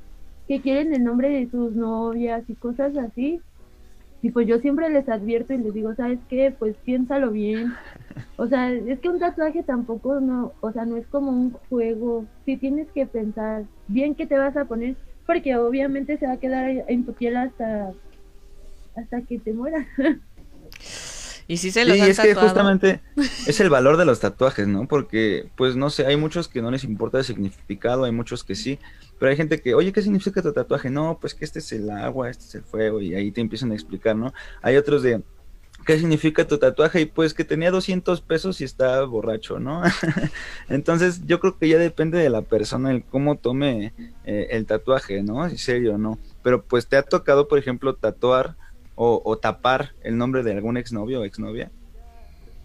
que 0.50 0.60
quieren 0.60 0.92
el 0.92 1.04
nombre 1.04 1.28
de 1.28 1.48
sus 1.48 1.76
novias 1.76 2.42
y 2.48 2.56
cosas 2.56 2.96
así. 2.96 3.40
Y 4.20 4.30
pues 4.30 4.48
yo 4.48 4.58
siempre 4.58 4.90
les 4.90 5.08
advierto 5.08 5.54
y 5.54 5.58
les 5.58 5.72
digo, 5.72 5.94
¿sabes 5.94 6.18
qué? 6.28 6.52
Pues 6.58 6.74
piénsalo 6.84 7.30
bien. 7.30 7.72
O 8.36 8.48
sea, 8.48 8.72
es 8.72 8.98
que 8.98 9.08
un 9.08 9.20
tatuaje 9.20 9.62
tampoco 9.62 10.18
no, 10.18 10.52
o 10.60 10.72
sea, 10.72 10.84
no 10.86 10.96
es 10.96 11.06
como 11.06 11.30
un 11.30 11.52
juego. 11.52 12.24
Sí 12.46 12.56
tienes 12.56 12.88
que 12.90 13.06
pensar 13.06 13.62
bien 13.86 14.16
qué 14.16 14.26
te 14.26 14.38
vas 14.38 14.56
a 14.56 14.64
poner, 14.64 14.96
porque 15.24 15.56
obviamente 15.56 16.18
se 16.18 16.26
va 16.26 16.32
a 16.32 16.40
quedar 16.40 16.68
en 16.88 17.06
tu 17.06 17.12
piel 17.12 17.36
hasta 17.36 17.92
hasta 18.96 19.22
que 19.22 19.38
te 19.38 19.52
mueras. 19.52 19.86
Y 21.50 21.56
si 21.56 21.72
se 21.72 21.84
los 21.84 21.96
sí, 21.96 22.02
es 22.02 22.20
que 22.20 22.32
justamente 22.36 23.00
es 23.48 23.58
el 23.58 23.70
valor 23.70 23.96
de 23.96 24.04
los 24.04 24.20
tatuajes, 24.20 24.68
¿no? 24.68 24.86
Porque, 24.86 25.48
pues 25.56 25.74
no 25.74 25.90
sé, 25.90 26.06
hay 26.06 26.16
muchos 26.16 26.46
que 26.46 26.62
no 26.62 26.70
les 26.70 26.84
importa 26.84 27.18
el 27.18 27.24
significado, 27.24 28.04
hay 28.04 28.12
muchos 28.12 28.44
que 28.44 28.54
sí, 28.54 28.78
pero 29.18 29.30
hay 29.30 29.36
gente 29.36 29.60
que, 29.60 29.74
oye, 29.74 29.92
¿qué 29.92 30.00
significa 30.00 30.42
tu 30.42 30.52
tatuaje? 30.52 30.90
No, 30.90 31.18
pues 31.20 31.34
que 31.34 31.44
este 31.44 31.58
es 31.58 31.72
el 31.72 31.90
agua, 31.90 32.30
este 32.30 32.44
es 32.44 32.54
el 32.54 32.62
fuego, 32.62 33.00
y 33.00 33.16
ahí 33.16 33.32
te 33.32 33.40
empiezan 33.40 33.72
a 33.72 33.74
explicar, 33.74 34.14
¿no? 34.14 34.32
Hay 34.62 34.76
otros 34.76 35.02
de, 35.02 35.22
¿qué 35.84 35.98
significa 35.98 36.46
tu 36.46 36.56
tatuaje? 36.58 37.00
Y 37.00 37.06
pues 37.06 37.34
que 37.34 37.42
tenía 37.42 37.72
200 37.72 38.20
pesos 38.20 38.60
y 38.60 38.64
está 38.64 39.02
borracho, 39.02 39.58
¿no? 39.58 39.82
Entonces 40.68 41.26
yo 41.26 41.40
creo 41.40 41.58
que 41.58 41.68
ya 41.68 41.78
depende 41.78 42.18
de 42.18 42.30
la 42.30 42.42
persona 42.42 42.92
el 42.92 43.02
cómo 43.02 43.38
tome 43.38 43.92
eh, 44.24 44.46
el 44.52 44.66
tatuaje, 44.66 45.24
¿no? 45.24 45.44
En 45.44 45.58
serio, 45.58 45.98
¿no? 45.98 46.16
Pero 46.44 46.62
pues 46.62 46.86
te 46.86 46.96
ha 46.96 47.02
tocado, 47.02 47.48
por 47.48 47.58
ejemplo, 47.58 47.96
tatuar 47.96 48.54
o, 49.02 49.22
o 49.24 49.38
tapar 49.38 49.92
el 50.02 50.18
nombre 50.18 50.42
de 50.42 50.52
algún 50.52 50.76
exnovio 50.76 51.22
o 51.22 51.24
exnovia. 51.24 51.70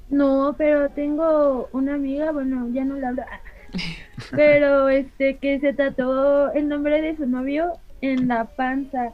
No, 0.09 0.53
pero 0.57 0.89
tengo 0.89 1.69
una 1.71 1.93
amiga, 1.95 2.33
bueno, 2.33 2.67
ya 2.73 2.83
no 2.83 2.97
la 2.97 3.07
hablo, 3.07 3.23
pero 4.31 4.89
este 4.89 5.37
que 5.37 5.61
se 5.61 5.71
tatuó 5.71 6.51
el 6.51 6.67
nombre 6.67 7.01
de 7.01 7.15
su 7.15 7.25
novio 7.25 7.71
en 8.01 8.27
la 8.27 8.43
panza 8.43 9.13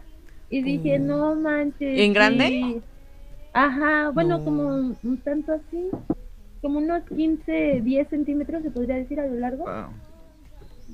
y 0.50 0.64
dije 0.64 0.98
mm. 0.98 1.06
no 1.06 1.36
manches 1.36 2.00
en 2.00 2.14
grande 2.14 2.82
ajá 3.54 4.10
bueno 4.10 4.44
como 4.44 4.64
un, 5.02 5.22
tanto 5.24 5.54
así 5.54 5.90
como 6.62 6.80
unos 6.80 7.04
15 7.04 7.82
10 7.84 8.10
centímetros 8.10 8.64
se 8.64 8.72
podría 8.72 8.96
decir 8.96 9.20
a 9.20 9.28
lo 9.28 9.36
largo. 9.36 9.66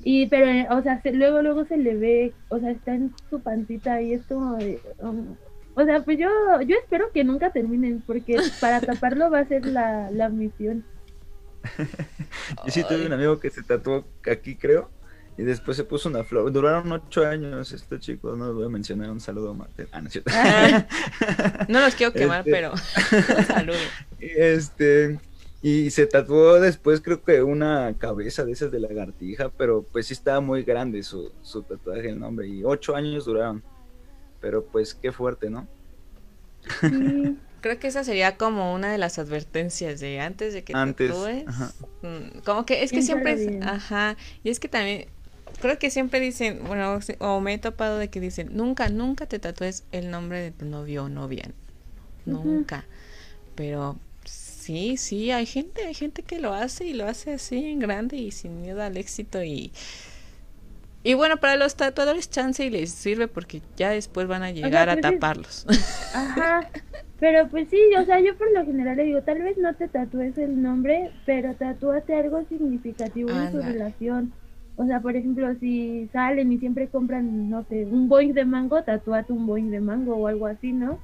Y 0.04 0.26
pero 0.26 0.76
o 0.76 0.82
sea 0.82 1.00
luego 1.12 1.42
luego 1.42 1.64
se 1.64 1.76
le 1.76 1.96
ve 1.96 2.32
o 2.48 2.58
sea 2.58 2.70
está 2.70 2.94
en 2.94 3.12
su 3.30 3.40
pancita 3.40 4.00
y 4.00 4.12
es 4.12 4.22
como 4.26 4.56
um, 5.00 5.36
o 5.80 5.84
sea 5.84 6.02
pues 6.02 6.18
yo 6.18 6.28
yo 6.66 6.76
espero 6.76 7.10
que 7.12 7.24
nunca 7.24 7.50
terminen 7.50 8.02
porque 8.06 8.36
para 8.60 8.80
taparlo 8.88 9.30
va 9.30 9.40
a 9.40 9.48
ser 9.48 9.64
la, 9.66 10.10
la 10.10 10.28
misión 10.28 10.84
Yo 12.64 12.70
sí 12.70 12.84
tuve 12.84 13.06
un 13.06 13.12
amigo 13.12 13.38
que 13.40 13.50
se 13.50 13.62
tatuó 13.62 14.04
aquí, 14.30 14.56
creo, 14.56 14.90
y 15.36 15.42
después 15.42 15.76
se 15.76 15.84
puso 15.84 16.08
una 16.08 16.24
flor. 16.24 16.50
Duraron 16.52 16.90
ocho 16.92 17.26
años 17.26 17.72
estos 17.72 18.00
chicos, 18.00 18.36
no 18.36 18.46
los 18.46 18.54
voy 18.56 18.66
a 18.66 18.68
mencionar. 18.68 19.10
Un 19.10 19.20
saludo 19.20 19.56
a 19.60 19.68
Ah, 19.92 20.00
no, 20.00 20.08
no 21.68 21.80
los 21.80 21.94
quiero 21.94 22.12
quemar, 22.12 22.40
este 22.40 22.50
pero 22.50 22.72
un 22.72 23.44
saludo. 23.44 23.76
Este, 24.20 25.18
y 25.62 25.90
se 25.90 26.06
tatuó 26.06 26.60
después, 26.60 27.00
creo 27.00 27.22
que 27.22 27.42
una 27.42 27.94
cabeza 27.98 28.44
de 28.44 28.52
esas 28.52 28.70
de 28.70 28.80
lagartija, 28.80 29.50
pero 29.50 29.82
pues 29.82 30.06
sí 30.06 30.14
estaba 30.14 30.40
muy 30.40 30.62
grande 30.62 31.02
su, 31.02 31.32
su 31.42 31.62
tatuaje, 31.62 32.08
el 32.08 32.18
nombre. 32.18 32.48
Y 32.48 32.64
ocho 32.64 32.94
años 32.94 33.24
duraron. 33.24 33.62
Pero 34.40 34.64
pues 34.64 34.94
qué 34.94 35.12
fuerte, 35.12 35.50
¿no? 35.50 35.66
Creo 37.60 37.78
que 37.80 37.88
esa 37.88 38.04
sería 38.04 38.36
como 38.36 38.72
una 38.72 38.92
de 38.92 38.98
las 38.98 39.18
advertencias 39.18 39.98
de 39.98 40.20
antes 40.20 40.54
de 40.54 40.62
que 40.62 40.74
antes, 40.76 41.10
tatúes. 41.10 41.44
Mm, 42.02 42.38
como 42.44 42.64
que 42.64 42.84
es 42.84 42.92
que 42.92 43.02
siempre, 43.02 43.58
ajá, 43.62 44.16
y 44.44 44.50
es 44.50 44.60
que 44.60 44.68
también 44.68 45.08
creo 45.60 45.78
que 45.78 45.90
siempre 45.90 46.20
dicen, 46.20 46.60
bueno, 46.66 47.00
o 47.18 47.40
me 47.40 47.54
he 47.54 47.58
topado 47.58 47.98
de 47.98 48.08
que 48.08 48.20
dicen, 48.20 48.50
nunca, 48.52 48.88
nunca 48.88 49.26
te 49.26 49.38
tatúes 49.38 49.84
el 49.92 50.10
nombre 50.10 50.40
de 50.40 50.50
tu 50.52 50.66
novio 50.66 51.04
o 51.04 51.08
novia. 51.08 51.50
Nunca. 52.26 52.84
Pero 53.54 53.98
sí, 54.24 54.96
sí, 54.96 55.30
hay 55.30 55.46
gente, 55.46 55.84
hay 55.86 55.94
gente 55.94 56.22
que 56.22 56.38
lo 56.38 56.52
hace 56.52 56.86
y 56.86 56.92
lo 56.92 57.06
hace 57.06 57.32
así 57.32 57.64
en 57.64 57.80
grande 57.80 58.16
y 58.16 58.30
sin 58.30 58.60
miedo 58.60 58.82
al 58.82 58.96
éxito 58.96 59.42
y 59.42 59.72
y 61.08 61.14
bueno, 61.14 61.38
para 61.38 61.56
los 61.56 61.74
tatuadores 61.74 62.28
chance 62.28 62.62
y 62.62 62.68
les 62.68 62.90
sirve 62.90 63.28
porque 63.28 63.62
ya 63.78 63.88
después 63.88 64.26
van 64.26 64.42
a 64.42 64.50
llegar 64.50 64.90
a 64.90 65.00
taparlos. 65.00 65.64
Ajá. 66.14 66.68
Pero 67.18 67.48
pues 67.48 67.70
sí, 67.70 67.80
o 67.98 68.04
sea, 68.04 68.20
yo 68.20 68.36
por 68.36 68.52
lo 68.52 68.62
general 68.66 68.98
le 68.98 69.04
digo, 69.04 69.22
tal 69.22 69.40
vez 69.40 69.56
no 69.56 69.74
te 69.74 69.88
tatúes 69.88 70.36
el 70.36 70.60
nombre, 70.60 71.10
pero 71.24 71.54
tatúate 71.54 72.14
algo 72.14 72.44
significativo 72.44 73.30
en 73.30 73.50
su 73.50 73.62
relación. 73.62 74.34
O 74.76 74.84
sea, 74.84 75.00
por 75.00 75.16
ejemplo, 75.16 75.52
si 75.58 76.10
salen 76.12 76.52
y 76.52 76.58
siempre 76.58 76.88
compran, 76.88 77.48
no 77.48 77.64
sé, 77.70 77.86
un 77.86 78.10
boing 78.10 78.34
de 78.34 78.44
mango, 78.44 78.82
tatúate 78.82 79.32
un 79.32 79.46
boing 79.46 79.70
de 79.70 79.80
mango 79.80 80.14
o 80.14 80.26
algo 80.28 80.46
así, 80.46 80.72
¿no? 80.72 81.00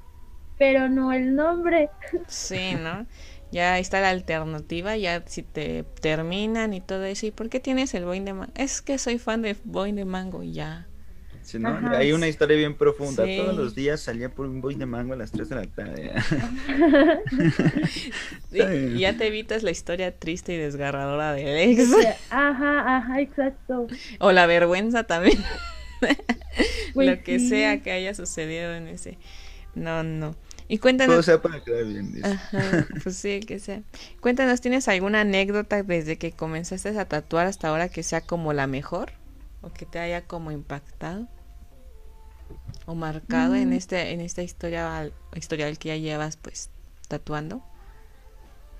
Pero 0.58 0.90
no 0.90 1.12
el 1.12 1.34
nombre. 1.34 1.88
Sí, 2.26 2.74
¿no? 2.74 3.06
ya 3.54 3.78
está 3.78 4.00
la 4.00 4.10
alternativa, 4.10 4.96
ya 4.96 5.22
si 5.26 5.42
te 5.42 5.84
terminan 6.00 6.74
y 6.74 6.80
todo 6.80 7.04
eso, 7.04 7.26
¿y 7.26 7.30
por 7.30 7.48
qué 7.48 7.60
tienes 7.60 7.94
el 7.94 8.04
Boing 8.04 8.24
de 8.24 8.34
Mango? 8.34 8.52
Es 8.56 8.82
que 8.82 8.98
soy 8.98 9.18
fan 9.18 9.42
de 9.42 9.56
Boing 9.62 9.94
de 9.94 10.04
Mango 10.04 10.42
y 10.42 10.52
ya. 10.54 10.88
Sí, 11.42 11.60
¿no? 11.60 11.78
Hay 11.90 12.12
una 12.12 12.26
historia 12.26 12.56
bien 12.56 12.74
profunda. 12.74 13.24
Todos 13.24 13.54
los 13.54 13.74
días 13.74 14.00
salía 14.00 14.30
por 14.30 14.46
un 14.46 14.62
boing 14.62 14.78
de 14.78 14.86
mango 14.86 15.12
a 15.12 15.16
las 15.16 15.30
3 15.30 15.50
de 15.50 15.54
la 15.54 15.66
tarde. 15.66 16.12
y, 18.94 18.98
ya 18.98 19.16
te 19.16 19.26
evitas 19.26 19.62
la 19.62 19.70
historia 19.70 20.10
triste 20.10 20.54
y 20.54 20.56
desgarradora 20.56 21.34
del 21.34 21.46
ex. 21.58 21.92
Ajá, 22.30 22.96
ajá, 22.96 23.20
exacto. 23.20 23.86
O 24.20 24.32
la 24.32 24.46
vergüenza 24.46 25.04
también. 25.04 25.36
Pues 26.00 26.16
Lo 26.94 27.22
que 27.22 27.38
sea 27.38 27.82
que 27.82 27.92
haya 27.92 28.14
sucedido 28.14 28.74
en 28.74 28.88
ese. 28.88 29.18
No, 29.74 30.02
no. 30.02 30.34
Y 30.74 30.78
cuéntanos. 30.78 31.14
Todo 31.14 31.22
sea 31.22 31.40
para 31.40 31.62
quedar 31.62 31.84
bien. 31.84 32.20
Ajá, 32.24 32.88
pues 33.04 33.14
sí, 33.14 33.38
que 33.38 33.60
sea. 33.60 33.82
Cuéntanos, 34.20 34.60
¿tienes 34.60 34.88
alguna 34.88 35.20
anécdota 35.20 35.84
desde 35.84 36.18
que 36.18 36.32
comenzaste 36.32 36.98
a 36.98 37.04
tatuar 37.04 37.46
hasta 37.46 37.68
ahora 37.68 37.88
que 37.88 38.02
sea 38.02 38.22
como 38.22 38.52
la 38.52 38.66
mejor? 38.66 39.12
¿O 39.62 39.72
que 39.72 39.86
te 39.86 40.00
haya 40.00 40.26
como 40.26 40.50
impactado? 40.50 41.28
¿O 42.86 42.96
marcado 42.96 43.54
en, 43.54 43.70
mm. 43.70 43.74
este, 43.74 44.10
en 44.10 44.20
esta 44.20 44.42
historia 44.42 45.12
historial 45.36 45.78
que 45.78 45.90
ya 45.90 45.96
llevas 45.96 46.36
pues 46.38 46.70
tatuando? 47.06 47.62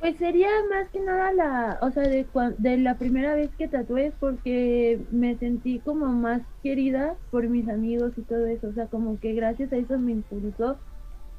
Pues 0.01 0.17
sería 0.17 0.49
más 0.71 0.89
que 0.89 0.99
nada 0.99 1.33
la, 1.33 1.79
o 1.81 1.93
sea, 1.93 2.03
de, 2.03 2.27
de 2.59 2.77
la 2.77 2.99
primera 2.99 3.37
vez 3.37 3.51
que 3.57 3.69
tatué 3.69 4.13
porque 4.19 5.01
me 5.13 5.39
sentí 5.39 5.79
como 5.79 6.07
más 6.07 6.43
querida 6.65 7.15
por 7.31 7.49
mis 7.49 7.69
amigos 7.69 8.11
y 8.17 8.23
todo 8.23 8.47
eso, 8.47 8.67
o 8.67 8.73
sea, 8.73 8.89
como 8.89 9.21
que 9.21 9.33
gracias 9.35 9.73
a 9.73 9.77
eso 9.77 9.97
me 9.97 10.11
impulsó 10.11 10.77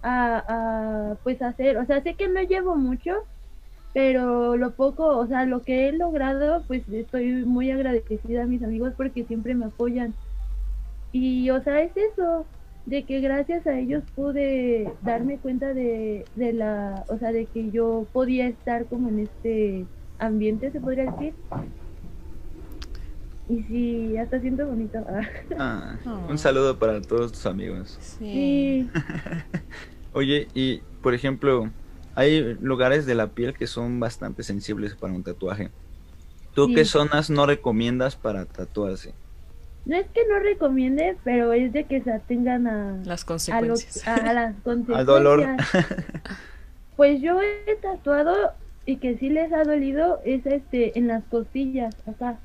a, 0.05 0.45
a 0.47 1.15
pues 1.23 1.41
hacer, 1.41 1.77
o 1.77 1.85
sea, 1.85 2.01
sé 2.03 2.13
que 2.13 2.27
no 2.27 2.41
llevo 2.41 2.75
mucho, 2.75 3.11
pero 3.91 4.55
lo 4.55 4.71
poco, 4.73 5.17
o 5.17 5.25
sea, 5.25 5.45
lo 5.45 5.63
que 5.63 5.87
he 5.87 5.91
logrado, 5.93 6.63
pues 6.67 6.87
estoy 6.89 7.43
muy 7.43 7.71
agradecida 7.71 8.43
a 8.43 8.45
mis 8.45 8.61
amigos 8.63 8.93
porque 8.95 9.23
siempre 9.23 9.55
me 9.55 9.65
apoyan. 9.65 10.13
Y, 11.11 11.49
o 11.49 11.63
sea, 11.63 11.81
es 11.81 11.91
eso, 11.97 12.45
de 12.85 13.03
que 13.05 13.19
gracias 13.19 13.65
a 13.65 13.79
ellos 13.79 14.03
pude 14.13 14.91
darme 15.01 15.39
cuenta 15.39 15.73
de, 15.73 16.25
de 16.35 16.53
la, 16.53 17.03
o 17.07 17.17
sea, 17.17 17.31
de 17.31 17.47
que 17.47 17.71
yo 17.71 18.05
podía 18.13 18.47
estar 18.47 18.85
como 18.85 19.09
en 19.09 19.19
este 19.19 19.85
ambiente, 20.19 20.71
se 20.71 20.79
podría 20.79 21.09
decir. 21.11 21.33
Y 23.47 23.63
sí, 23.63 24.17
hasta 24.17 24.39
siento 24.39 24.67
bonito. 24.67 24.99
Ah, 25.57 25.97
un 26.29 26.37
saludo 26.37 26.77
para 26.77 27.01
todos 27.01 27.31
tus 27.31 27.45
amigos. 27.45 27.97
Sí. 28.01 28.89
Oye, 30.15 30.47
y 30.53 30.77
por 31.03 31.13
ejemplo, 31.13 31.69
hay 32.15 32.55
lugares 32.61 33.05
de 33.05 33.15
la 33.15 33.27
piel 33.27 33.53
que 33.53 33.67
son 33.67 33.99
bastante 33.99 34.43
sensibles 34.43 34.95
para 34.95 35.11
un 35.13 35.23
tatuaje. 35.23 35.71
¿Tú 36.53 36.73
qué 36.73 36.85
zonas 36.85 37.29
no 37.29 37.45
recomiendas 37.45 38.15
para 38.15 38.45
tatuarse? 38.45 39.13
No 39.85 39.97
es 39.97 40.07
que 40.07 40.21
no 40.29 40.39
recomiende, 40.39 41.17
pero 41.25 41.51
es 41.51 41.73
de 41.73 41.83
que 41.83 42.01
se 42.01 42.13
atengan 42.13 42.65
a 42.65 43.03
las 43.03 43.25
consecuencias. 43.25 44.07
A, 44.07 44.33
las 44.33 44.55
consecuencias. 44.63 44.97
Al 44.99 45.05
dolor. 45.05 45.45
pues 46.95 47.21
yo 47.21 47.41
he 47.41 47.75
tatuado 47.75 48.53
y 48.85 48.95
que 48.97 49.17
sí 49.17 49.27
les 49.27 49.51
ha 49.51 49.65
dolido 49.65 50.21
es 50.23 50.45
este 50.45 50.97
en 50.97 51.07
las 51.07 51.25
costillas 51.25 51.93
acá. 52.07 52.39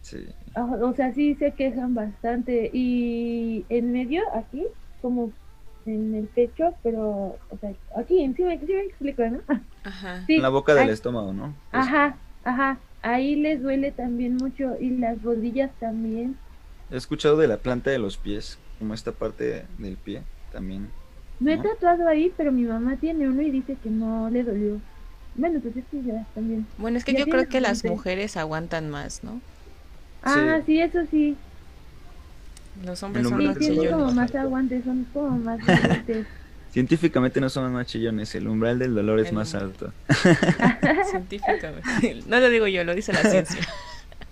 Sí. 0.00 0.28
O 0.54 0.94
sea, 0.94 1.12
sí 1.12 1.34
se 1.34 1.50
quejan 1.54 1.96
bastante 1.96 2.70
y 2.72 3.64
en 3.68 3.90
medio 3.90 4.22
aquí 4.32 4.64
como 5.02 5.32
en 5.86 6.14
el 6.14 6.26
pecho, 6.26 6.74
pero 6.82 7.38
o 7.50 7.58
sea, 7.60 7.72
aquí 7.96 8.22
encima, 8.22 8.50
sí 8.58 8.72
me 8.72 8.82
explico, 8.82 9.22
¿no? 9.28 9.40
Ajá. 9.84 10.24
en 10.28 10.42
la 10.42 10.48
boca 10.48 10.74
del 10.74 10.90
estómago, 10.90 11.32
¿no? 11.32 11.54
Ajá, 11.72 12.16
ajá. 12.44 12.78
Ahí 13.02 13.36
les 13.36 13.62
duele 13.62 13.92
también 13.92 14.36
mucho 14.36 14.76
y 14.78 14.90
las 14.90 15.22
rodillas 15.22 15.70
también. 15.80 16.36
He 16.90 16.96
escuchado 16.96 17.36
de 17.36 17.48
la 17.48 17.56
planta 17.56 17.90
de 17.90 17.98
los 17.98 18.16
pies, 18.16 18.58
como 18.78 18.94
esta 18.94 19.12
parte 19.12 19.64
del 19.78 19.96
pie 19.96 20.22
también. 20.52 20.88
No, 21.38 21.52
he 21.52 21.58
tatuado 21.58 22.06
ahí, 22.06 22.32
pero 22.36 22.52
mi 22.52 22.64
mamá 22.64 22.96
tiene 22.96 23.26
uno 23.26 23.40
y 23.40 23.50
dice 23.50 23.76
que 23.82 23.88
no 23.88 24.28
le 24.28 24.42
dolió. 24.44 24.78
Bueno, 25.34 25.60
pues 25.60 25.74
es 25.76 25.84
que 25.90 26.02
ya 26.02 26.26
también. 26.34 26.66
Bueno, 26.76 26.98
es 26.98 27.04
que 27.04 27.14
yo 27.14 27.24
creo 27.24 27.48
que 27.48 27.60
las 27.60 27.84
mujeres 27.84 28.36
aguantan 28.36 28.90
más, 28.90 29.24
¿no? 29.24 29.40
Ah, 30.22 30.60
sí, 30.66 30.80
eso 30.80 30.98
sí. 31.10 31.36
Los 32.84 33.02
hombres 33.02 33.28
son 33.28 33.44
más 33.44 33.58
chillones. 33.58 33.90
como 33.90 34.12
más 34.12 34.34
aguantes, 34.34 34.84
son 34.84 35.06
como 35.12 35.38
más 35.38 35.60
aguantes. 35.68 36.26
Científicamente 36.72 37.40
no 37.40 37.48
son 37.50 37.72
más 37.72 37.86
chillones, 37.86 38.32
el 38.36 38.46
umbral 38.46 38.78
del 38.78 38.94
dolor 38.94 39.18
es 39.18 39.32
más 39.32 39.54
alto. 39.54 39.92
Científicamente. 41.10 42.22
No 42.26 42.38
lo 42.38 42.48
digo 42.48 42.66
yo, 42.68 42.84
lo 42.84 42.94
dice 42.94 43.12
la 43.12 43.22
ciencia. 43.22 43.60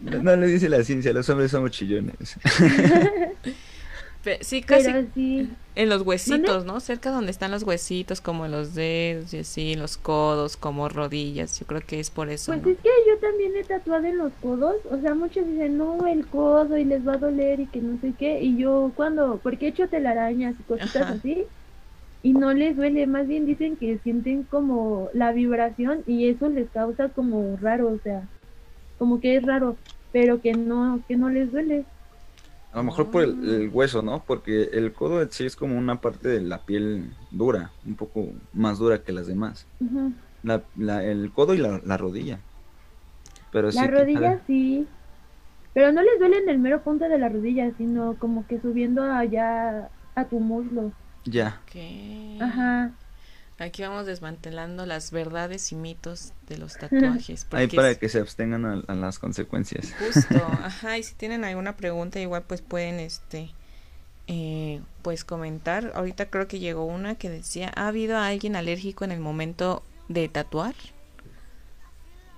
No, 0.01 0.37
le 0.37 0.47
dice 0.47 0.69
la 0.69 0.85
ciencia, 0.85 1.13
los 1.13 1.29
hombres 1.29 1.51
somos 1.51 1.73
chillones. 1.73 2.37
Sí, 4.41 4.63
casi 4.63 4.89
en 5.75 5.89
los 5.89 6.03
huesitos, 6.03 6.65
¿no? 6.65 6.81
Cerca 6.81 7.11
donde 7.11 7.31
están 7.31 7.51
los 7.51 7.63
huesitos, 7.63 8.21
como 8.21 8.49
los 8.49 8.75
dedos 8.75 9.33
y 9.33 9.39
así, 9.39 9.75
los 9.75 9.97
codos, 9.97 10.57
como 10.57 10.89
rodillas. 10.89 11.61
Yo 11.61 11.67
creo 11.67 11.81
que 11.81 12.01
es 12.01 12.11
por 12.11 12.31
eso. 12.31 12.53
Pues 12.53 12.67
es 12.67 12.83
que 12.83 12.89
yo 13.09 13.19
también 13.21 13.53
he 13.57 13.63
tatuado 13.63 14.05
en 14.05 14.19
los 14.19 14.33
codos. 14.43 14.77
O 14.91 15.01
sea, 15.01 15.15
muchos 15.15 15.47
dicen, 15.47 15.79
no, 15.79 16.07
el 16.07 16.27
codo 16.27 16.77
y 16.77 16.85
les 16.85 17.07
va 17.07 17.15
a 17.15 17.19
doler 17.19 17.61
y 17.61 17.67
que 17.67 17.81
no 17.81 18.01
sé 18.01 18.13
qué. 18.19 18.43
Y 18.43 18.57
yo, 18.57 18.91
cuando, 18.97 19.39
porque 19.43 19.67
he 19.67 19.69
hecho 19.69 19.89
telarañas 19.89 20.57
y 20.59 20.63
cositas 20.65 21.11
así, 21.11 21.45
y 22.23 22.33
no 22.33 22.53
les 22.53 22.77
duele, 22.77 23.07
más 23.07 23.29
bien 23.29 23.47
dicen 23.47 23.77
que 23.77 23.99
sienten 23.99 24.43
como 24.43 25.09
la 25.13 25.31
vibración 25.31 26.03
y 26.07 26.29
eso 26.29 26.49
les 26.49 26.69
causa 26.71 27.09
como 27.11 27.57
raro, 27.61 27.89
o 27.89 28.01
sea 28.03 28.27
como 28.99 29.21
que 29.21 29.37
es 29.37 29.43
raro, 29.45 29.77
pero 30.13 30.43
que 30.43 30.53
no, 30.53 31.01
que 31.09 31.17
no 31.17 31.31
les 31.31 31.51
duele. 31.51 31.85
A 32.73 32.79
lo 32.79 32.83
mejor 32.83 33.11
por 33.11 33.23
el, 33.23 33.71
hueso, 33.73 34.03
¿no? 34.03 34.23
Porque 34.27 34.71
el 34.73 34.93
codo 34.93 35.27
sí 35.31 35.47
es 35.47 35.57
como 35.57 35.77
una 35.77 36.01
parte 36.01 36.29
de 36.29 36.41
la 36.41 36.59
piel 36.59 37.11
dura, 37.31 37.71
un 37.87 37.95
poco 37.95 38.29
más 38.53 38.79
dura 38.79 39.03
que 39.03 39.13
las 39.13 39.27
demás. 39.27 39.67
la, 40.43 41.05
el 41.05 41.33
codo 41.33 41.55
y 41.55 41.59
la, 41.59 41.97
rodilla. 41.97 42.41
Pero 43.51 43.71
la 43.71 43.87
rodilla 43.87 44.41
sí, 44.47 44.87
pero 45.73 45.93
no 45.93 46.03
les 46.03 46.19
duele 46.19 46.39
en 46.39 46.49
el 46.49 46.59
mero 46.59 46.83
punto 46.83 47.09
de 47.09 47.19
la 47.19 47.29
rodilla, 47.29 47.73
sino 47.79 48.17
como 48.19 48.47
que 48.47 48.61
subiendo 48.61 49.03
allá 49.03 49.89
a 50.15 50.25
tu 50.25 50.39
muslo. 50.39 50.93
Ya. 51.25 51.61
Ajá. 52.41 52.93
Aquí 53.59 53.83
vamos 53.83 54.07
desmantelando 54.07 54.87
las 54.87 55.11
verdades 55.11 55.73
y 55.73 55.75
mitos 55.75 56.33
de 56.47 56.59
los 56.59 56.77
tatuajes. 56.77 57.45
Ahí 57.51 57.67
para 57.67 57.97
que 57.97 58.09
se 58.09 58.21
abstengan 58.21 58.85
a, 58.87 58.95
las 58.95 59.19
consecuencias. 59.19 59.93
Justo, 59.99 60.37
ajá, 60.63 60.97
y 60.97 61.03
si 61.03 61.15
tienen 61.17 61.45
alguna 61.45 61.77
pregunta 61.77 62.21
igual 62.21 62.45
pues 62.47 62.63
pueden 62.63 63.01
este 63.01 63.51
eh, 64.29 64.81
pues 65.03 65.25
comentar. 65.25 65.91
Ahorita 65.97 66.27
creo 66.27 66.47
que 66.47 66.61
llegó 66.61 66.85
una 66.85 67.17
que 67.17 67.31
decía, 67.31 67.73
¿ha 67.75 67.89
habido 67.89 68.19
alguien 68.19 68.55
alérgico 68.55 69.05
en 69.05 69.11
el 69.11 69.21
momento 69.21 69.83
de 70.09 70.29
tatuar? 70.29 70.75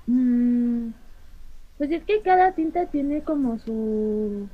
Mm, 0.06 0.90
pues 1.76 1.90
es 1.90 2.02
que 2.04 2.22
cada 2.22 2.52
tinta 2.52 2.86
tiene 2.86 3.22
como 3.22 3.58
su... 3.58 4.48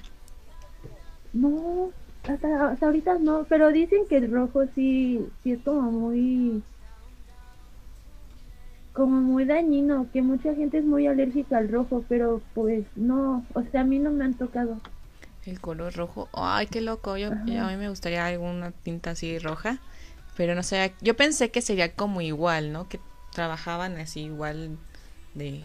No, 1.32 1.92
hasta, 2.28 2.86
ahorita 2.86 3.18
no, 3.18 3.44
pero 3.48 3.70
dicen 3.70 4.06
que 4.08 4.18
el 4.18 4.30
rojo 4.30 4.64
sí, 4.74 5.26
sí 5.42 5.52
es 5.52 5.62
como 5.62 5.90
muy 5.90 6.62
como 8.92 9.20
muy 9.20 9.44
dañino, 9.44 10.06
que 10.10 10.22
mucha 10.22 10.54
gente 10.54 10.78
es 10.78 10.84
muy 10.84 11.06
alérgica 11.06 11.58
al 11.58 11.68
rojo, 11.68 12.02
pero 12.08 12.40
pues 12.54 12.86
no, 12.96 13.44
o 13.52 13.62
sea, 13.70 13.82
a 13.82 13.84
mí 13.84 13.98
no 13.98 14.10
me 14.10 14.24
han 14.24 14.32
tocado. 14.32 14.80
El 15.44 15.60
color 15.60 15.94
rojo, 15.94 16.30
ay, 16.32 16.66
qué 16.66 16.80
loco, 16.80 17.18
yo, 17.18 17.30
a 17.30 17.34
mí 17.34 17.76
me 17.76 17.90
gustaría 17.90 18.24
alguna 18.24 18.70
tinta 18.70 19.10
así 19.10 19.38
roja, 19.38 19.78
pero 20.36 20.54
no 20.54 20.62
sé, 20.62 20.94
yo 21.02 21.14
pensé 21.14 21.50
que 21.50 21.60
sería 21.60 21.92
como 21.92 22.22
igual, 22.22 22.72
¿no? 22.72 22.88
Que 22.88 22.98
trabajaban 23.32 23.98
así 23.98 24.22
igual 24.22 24.78
de 25.34 25.62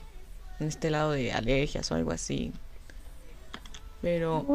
en 0.59 0.67
este 0.67 0.91
lado 0.91 1.11
de 1.11 1.31
alergias 1.31 1.89
o 1.91 1.95
algo 1.95 2.11
así. 2.11 2.51
Pero 4.01 4.45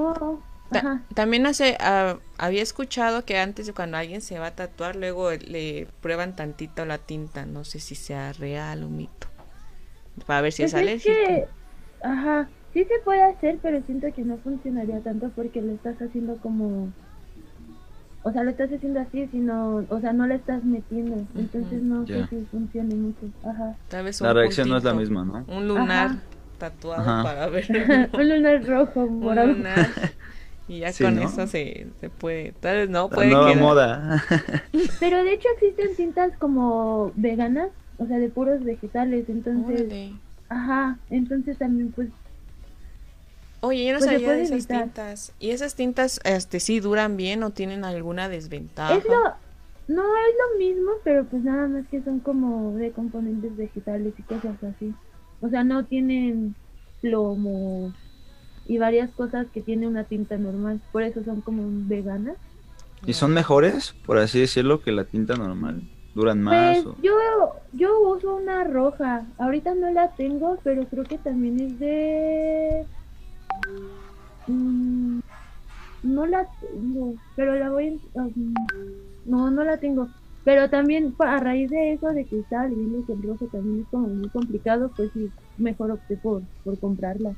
también 1.14 1.46
hace, 1.46 1.76
ah, 1.80 2.18
había 2.38 2.62
escuchado 2.62 3.24
que 3.24 3.38
antes 3.38 3.66
de 3.66 3.72
cuando 3.72 3.96
alguien 3.96 4.20
se 4.20 4.38
va 4.38 4.48
a 4.48 4.54
tatuar, 4.54 4.96
luego 4.96 5.30
le 5.32 5.88
prueban 6.00 6.36
tantito 6.36 6.84
la 6.84 6.98
tinta, 6.98 7.46
no 7.46 7.64
sé 7.64 7.80
si 7.80 7.94
sea 7.94 8.32
real 8.32 8.82
o 8.82 8.88
mito, 8.88 9.28
para 10.26 10.40
ver 10.40 10.52
si 10.52 10.64
es, 10.64 10.72
pues 10.72 10.82
alérgico. 10.82 11.14
ajá, 12.02 12.48
sí 12.72 12.84
se 12.84 12.98
puede 13.04 13.22
hacer, 13.22 13.58
pero 13.62 13.82
siento 13.86 14.08
que 14.14 14.22
no 14.22 14.38
funcionaría 14.38 15.00
tanto 15.00 15.30
porque 15.30 15.62
lo 15.62 15.72
estás 15.72 16.00
haciendo 16.00 16.36
como, 16.38 16.92
o 18.22 18.32
sea, 18.32 18.42
lo 18.42 18.50
estás 18.50 18.72
haciendo 18.72 19.00
así, 19.00 19.28
sino, 19.28 19.86
o 19.88 20.00
sea, 20.00 20.12
no 20.12 20.26
le 20.26 20.34
estás 20.36 20.64
metiendo, 20.64 21.24
entonces 21.36 21.82
no 21.82 22.06
sé 22.06 22.26
si 22.28 22.46
funcione 22.50 22.94
mucho, 22.94 23.30
ajá. 23.44 23.76
la 24.20 24.32
reacción 24.32 24.68
no 24.68 24.76
es 24.76 24.84
la 24.84 24.94
misma, 24.94 25.24
¿no? 25.24 25.44
Un 25.48 25.68
lunar 25.68 26.16
tatuado 26.58 27.22
para 27.22 27.48
ver. 27.48 28.10
un 28.12 28.28
lunar 28.28 28.66
rojo, 28.66 29.06
morado. 29.06 29.48
Un 29.48 29.56
lunar. 29.58 29.88
Y 30.68 30.80
ya 30.80 30.92
con 30.92 31.18
eso 31.18 31.46
se, 31.46 31.86
se 32.00 32.10
puede, 32.10 32.52
tal 32.60 32.76
vez 32.76 32.90
no, 32.90 33.08
puede 33.08 33.30
que 33.30 33.60
moda. 33.60 34.22
Pero 35.00 35.22
de 35.22 35.34
hecho 35.34 35.48
existen 35.54 35.94
tintas 35.94 36.36
como 36.38 37.12
veganas, 37.14 37.68
o 37.98 38.06
sea, 38.06 38.18
de 38.18 38.28
puros 38.28 38.64
vegetales, 38.64 39.28
entonces... 39.28 40.12
Ajá, 40.48 40.98
entonces 41.10 41.58
también 41.58 41.92
pues... 41.92 42.08
Oye, 43.60 43.86
yo 43.86 43.92
no 43.94 43.98
pues, 43.98 44.10
sabía 44.10 44.32
de 44.32 44.42
esas 44.42 44.66
tintas. 44.66 45.32
¿Y 45.40 45.50
esas 45.50 45.74
tintas 45.74 46.20
este 46.24 46.60
sí 46.60 46.78
duran 46.80 47.16
bien 47.16 47.42
o 47.42 47.50
tienen 47.50 47.84
alguna 47.84 48.28
desventaja? 48.28 48.94
Es 48.94 49.04
lo... 49.04 49.46
No 49.88 50.02
es 50.02 50.34
lo 50.34 50.58
mismo, 50.58 50.90
pero 51.04 51.24
pues 51.26 51.44
nada 51.44 51.68
más 51.68 51.86
que 51.86 52.02
son 52.02 52.18
como 52.18 52.72
de 52.72 52.90
componentes 52.90 53.56
vegetales 53.56 54.14
y 54.18 54.22
cosas 54.22 54.56
así. 54.64 54.92
O 55.40 55.48
sea, 55.48 55.62
no 55.62 55.84
tienen 55.84 56.56
plomo, 57.00 57.92
y 58.68 58.78
varias 58.78 59.10
cosas 59.10 59.46
que 59.52 59.60
tiene 59.60 59.86
una 59.86 60.04
tinta 60.04 60.36
normal, 60.36 60.80
por 60.92 61.02
eso 61.02 61.22
son 61.24 61.40
como 61.40 61.62
veganas. 61.88 62.36
¿Y 63.04 63.12
son 63.12 63.32
mejores, 63.32 63.94
por 64.04 64.18
así 64.18 64.40
decirlo, 64.40 64.80
que 64.80 64.92
la 64.92 65.04
tinta 65.04 65.36
normal? 65.36 65.82
¿Duran 66.14 66.42
más? 66.42 66.82
Pues 66.82 66.96
yo, 67.02 67.12
yo 67.72 68.00
uso 68.08 68.36
una 68.36 68.64
roja, 68.64 69.26
ahorita 69.38 69.74
no 69.74 69.90
la 69.90 70.08
tengo, 70.12 70.58
pero 70.64 70.86
creo 70.86 71.04
que 71.04 71.18
también 71.18 71.60
es 71.60 71.78
de... 71.78 72.86
Mm, 74.46 75.20
no 76.02 76.26
la 76.26 76.48
tengo, 76.60 77.14
pero 77.36 77.54
la 77.58 77.70
voy... 77.70 78.00
Um, 78.14 78.54
no, 79.26 79.50
no 79.50 79.62
la 79.62 79.76
tengo. 79.76 80.08
Pero 80.44 80.70
también 80.70 81.14
a 81.18 81.38
raíz 81.38 81.70
de 81.70 81.92
eso, 81.92 82.08
de 82.10 82.24
que 82.24 82.38
estaba 82.38 82.68
leyendo 82.68 83.04
que 83.04 83.12
el 83.12 83.22
rojo 83.22 83.46
también 83.46 83.80
es 83.80 83.88
como 83.88 84.08
muy 84.08 84.28
complicado, 84.28 84.90
pues 84.96 85.10
sí, 85.12 85.30
mejor 85.58 85.90
opté 85.90 86.16
por, 86.16 86.42
por 86.64 86.78
comprarla. 86.78 87.34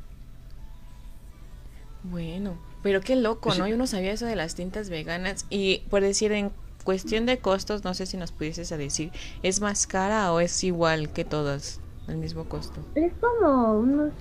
Bueno, 2.05 2.59
pero 2.82 3.01
qué 3.01 3.16
loco, 3.16 3.55
¿no? 3.55 3.66
Yo 3.66 3.76
no 3.76 3.86
sabía 3.86 4.12
eso 4.12 4.26
de 4.26 4.36
las 4.36 4.55
tintas 4.55 4.90
veganas. 4.90 5.46
Y 5.51 5.82
por 5.90 6.03
decir, 6.03 6.32
en 6.32 6.53
cuestión 6.84 7.26
de 7.26 7.38
costos, 7.38 7.84
no 7.84 7.94
sé 7.94 8.07
si 8.07 8.16
nos 8.16 8.32
pudieses 8.32 8.72
a 8.72 8.76
decir, 8.76 9.11
¿es 9.42 9.61
más 9.61 9.86
cara 9.86 10.32
o 10.32 10.40
es 10.40 10.64
igual 10.64 11.12
que 11.12 11.24
todas? 11.24 11.80
El 12.07 12.16
mismo 12.16 12.44
costo. 12.44 12.80
Es 12.94 13.12
como 13.20 13.78
unos 13.80 14.12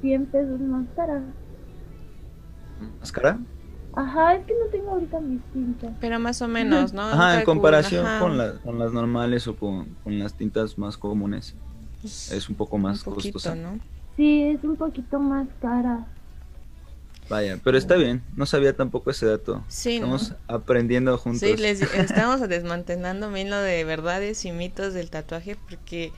100 0.00 0.26
pesos 0.26 0.60
más 0.60 0.86
cara. 0.96 1.22
¿Más 2.98 3.12
cara? 3.12 3.38
Ajá, 3.92 4.36
es 4.36 4.46
que 4.46 4.54
no 4.54 4.70
tengo 4.70 4.90
ahorita 4.92 5.20
mis 5.20 5.42
tintas. 5.52 5.92
Pero 6.00 6.18
más 6.18 6.40
o 6.40 6.48
menos, 6.48 6.94
¿no? 6.94 7.02
Ajá, 7.02 7.40
en 7.40 7.44
comparación 7.44 8.06
Con, 8.20 8.38
con 8.64 8.78
las 8.78 8.92
normales 8.92 9.46
o 9.48 9.56
con, 9.56 9.96
con 10.02 10.18
las 10.18 10.34
tintas 10.34 10.78
más 10.78 10.96
comunes. 10.96 11.54
Pues, 12.00 12.32
es 12.32 12.48
un 12.48 12.56
poco 12.56 12.78
más 12.78 13.06
un 13.06 13.14
costosa. 13.14 13.54
¿no? 13.54 13.78
Sí, 14.16 14.42
es 14.42 14.62
un 14.64 14.76
poquito 14.76 15.18
más 15.18 15.48
cara. 15.60 16.06
Vaya, 17.30 17.60
pero 17.62 17.78
está 17.78 17.94
bien, 17.94 18.22
no 18.34 18.44
sabía 18.44 18.74
tampoco 18.74 19.12
ese 19.12 19.24
dato. 19.24 19.62
Sí, 19.68 19.94
estamos 19.94 20.34
aprendiendo 20.48 21.16
juntos. 21.16 21.48
Sí, 21.48 21.56
les, 21.56 21.80
estamos 21.94 22.46
desmantelando 22.48 23.30
bien 23.30 23.50
lo 23.50 23.58
de 23.58 23.84
verdades 23.84 24.44
y 24.44 24.50
mitos 24.50 24.94
del 24.94 25.10
tatuaje 25.10 25.56
porque 25.68 26.12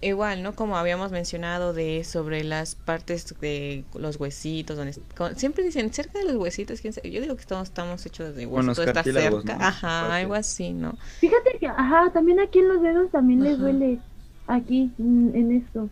igual, 0.00 0.42
¿no? 0.42 0.54
Como 0.54 0.78
habíamos 0.78 1.12
mencionado 1.12 1.74
de 1.74 2.04
sobre 2.04 2.42
las 2.42 2.74
partes 2.74 3.34
de 3.38 3.84
los 3.94 4.18
huesitos, 4.18 4.78
donde 4.78 4.94
siempre 5.36 5.62
dicen 5.62 5.92
cerca 5.92 6.18
de 6.18 6.24
los 6.24 6.36
huesitos, 6.36 6.80
¿quién 6.80 6.94
sabe? 6.94 7.10
yo 7.10 7.20
digo 7.20 7.36
que 7.36 7.44
todos 7.44 7.64
estamos 7.64 8.04
hechos 8.06 8.34
de 8.34 8.46
huesos, 8.46 8.78
está 8.78 9.02
cerca, 9.02 9.58
ajá, 9.60 10.16
algo 10.16 10.34
así, 10.34 10.72
¿no? 10.72 10.96
Fíjate 11.20 11.58
que, 11.58 11.66
ajá, 11.66 12.10
también 12.14 12.40
aquí 12.40 12.60
en 12.60 12.68
los 12.68 12.80
dedos 12.80 13.10
también 13.10 13.42
les 13.42 13.58
duele, 13.58 13.98
aquí, 14.46 14.90
en, 14.98 15.52
esto, 15.52 15.90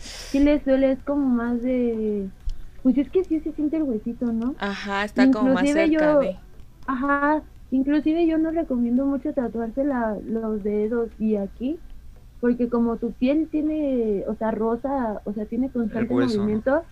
sí 0.00 0.40
les 0.40 0.64
duele, 0.64 0.92
es 0.92 0.98
como 1.04 1.26
más 1.26 1.62
de, 1.62 2.28
pues 2.84 2.98
es 2.98 3.08
que 3.08 3.24
sí 3.24 3.40
se 3.40 3.50
siente 3.52 3.78
el 3.78 3.84
huesito, 3.84 4.26
¿no? 4.26 4.54
Ajá, 4.58 5.06
está 5.06 5.30
como 5.30 5.54
más 5.54 5.70
cerca 5.70 6.18
de... 6.18 6.36
Ajá, 6.86 7.42
inclusive 7.70 8.26
yo 8.26 8.36
no 8.36 8.50
recomiendo 8.50 9.06
mucho 9.06 9.32
tatuarse 9.32 9.84
la, 9.84 10.18
los 10.22 10.62
dedos 10.62 11.08
y 11.18 11.36
aquí, 11.36 11.78
porque 12.42 12.68
como 12.68 12.98
tu 12.98 13.12
piel 13.12 13.48
tiene, 13.50 14.24
o 14.28 14.34
sea, 14.34 14.50
rosa, 14.50 15.22
o 15.24 15.32
sea, 15.32 15.46
tiene 15.46 15.70
constante 15.70 16.12
movimiento, 16.12 16.82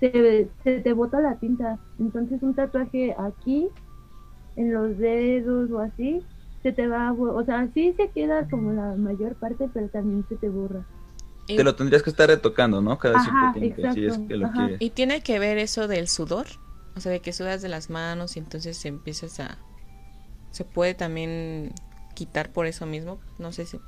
se, 0.00 0.50
se 0.64 0.80
te 0.80 0.92
bota 0.92 1.20
la 1.20 1.36
tinta. 1.36 1.78
Entonces 2.00 2.42
un 2.42 2.54
tatuaje 2.54 3.14
aquí, 3.16 3.68
en 4.56 4.74
los 4.74 4.98
dedos 4.98 5.70
o 5.70 5.78
así, 5.78 6.24
se 6.64 6.72
te 6.72 6.88
va, 6.88 7.12
o 7.12 7.44
sea, 7.44 7.68
sí 7.72 7.94
se 7.96 8.10
queda 8.10 8.48
como 8.50 8.72
la 8.72 8.96
mayor 8.96 9.36
parte, 9.36 9.70
pero 9.72 9.88
también 9.90 10.24
se 10.28 10.34
te 10.34 10.48
borra. 10.48 10.84
Te 11.46 11.62
lo 11.62 11.74
tendrías 11.76 12.02
que 12.02 12.10
estar 12.10 12.28
retocando, 12.28 12.82
¿no? 12.82 12.98
Cada 12.98 13.20
cierto 13.20 13.58
tiempo, 13.58 13.94
si 13.94 14.06
es 14.06 14.18
que 14.18 14.36
lo 14.36 14.50
quieres. 14.52 14.76
¿Y 14.80 14.90
tiene 14.90 15.22
que 15.22 15.38
ver 15.38 15.58
eso 15.58 15.88
del 15.88 16.08
sudor? 16.08 16.46
O 16.96 17.00
sea, 17.00 17.12
de 17.12 17.20
que 17.20 17.32
sudas 17.32 17.62
de 17.62 17.68
las 17.68 17.90
manos 17.90 18.36
y 18.36 18.40
entonces 18.40 18.84
empiezas 18.84 19.38
a... 19.40 19.58
Se 20.50 20.64
puede 20.64 20.94
también 20.94 21.72
quitar 22.14 22.50
por 22.50 22.66
eso 22.66 22.86
mismo, 22.86 23.20
no 23.38 23.52
sé 23.52 23.66
si 23.66 23.78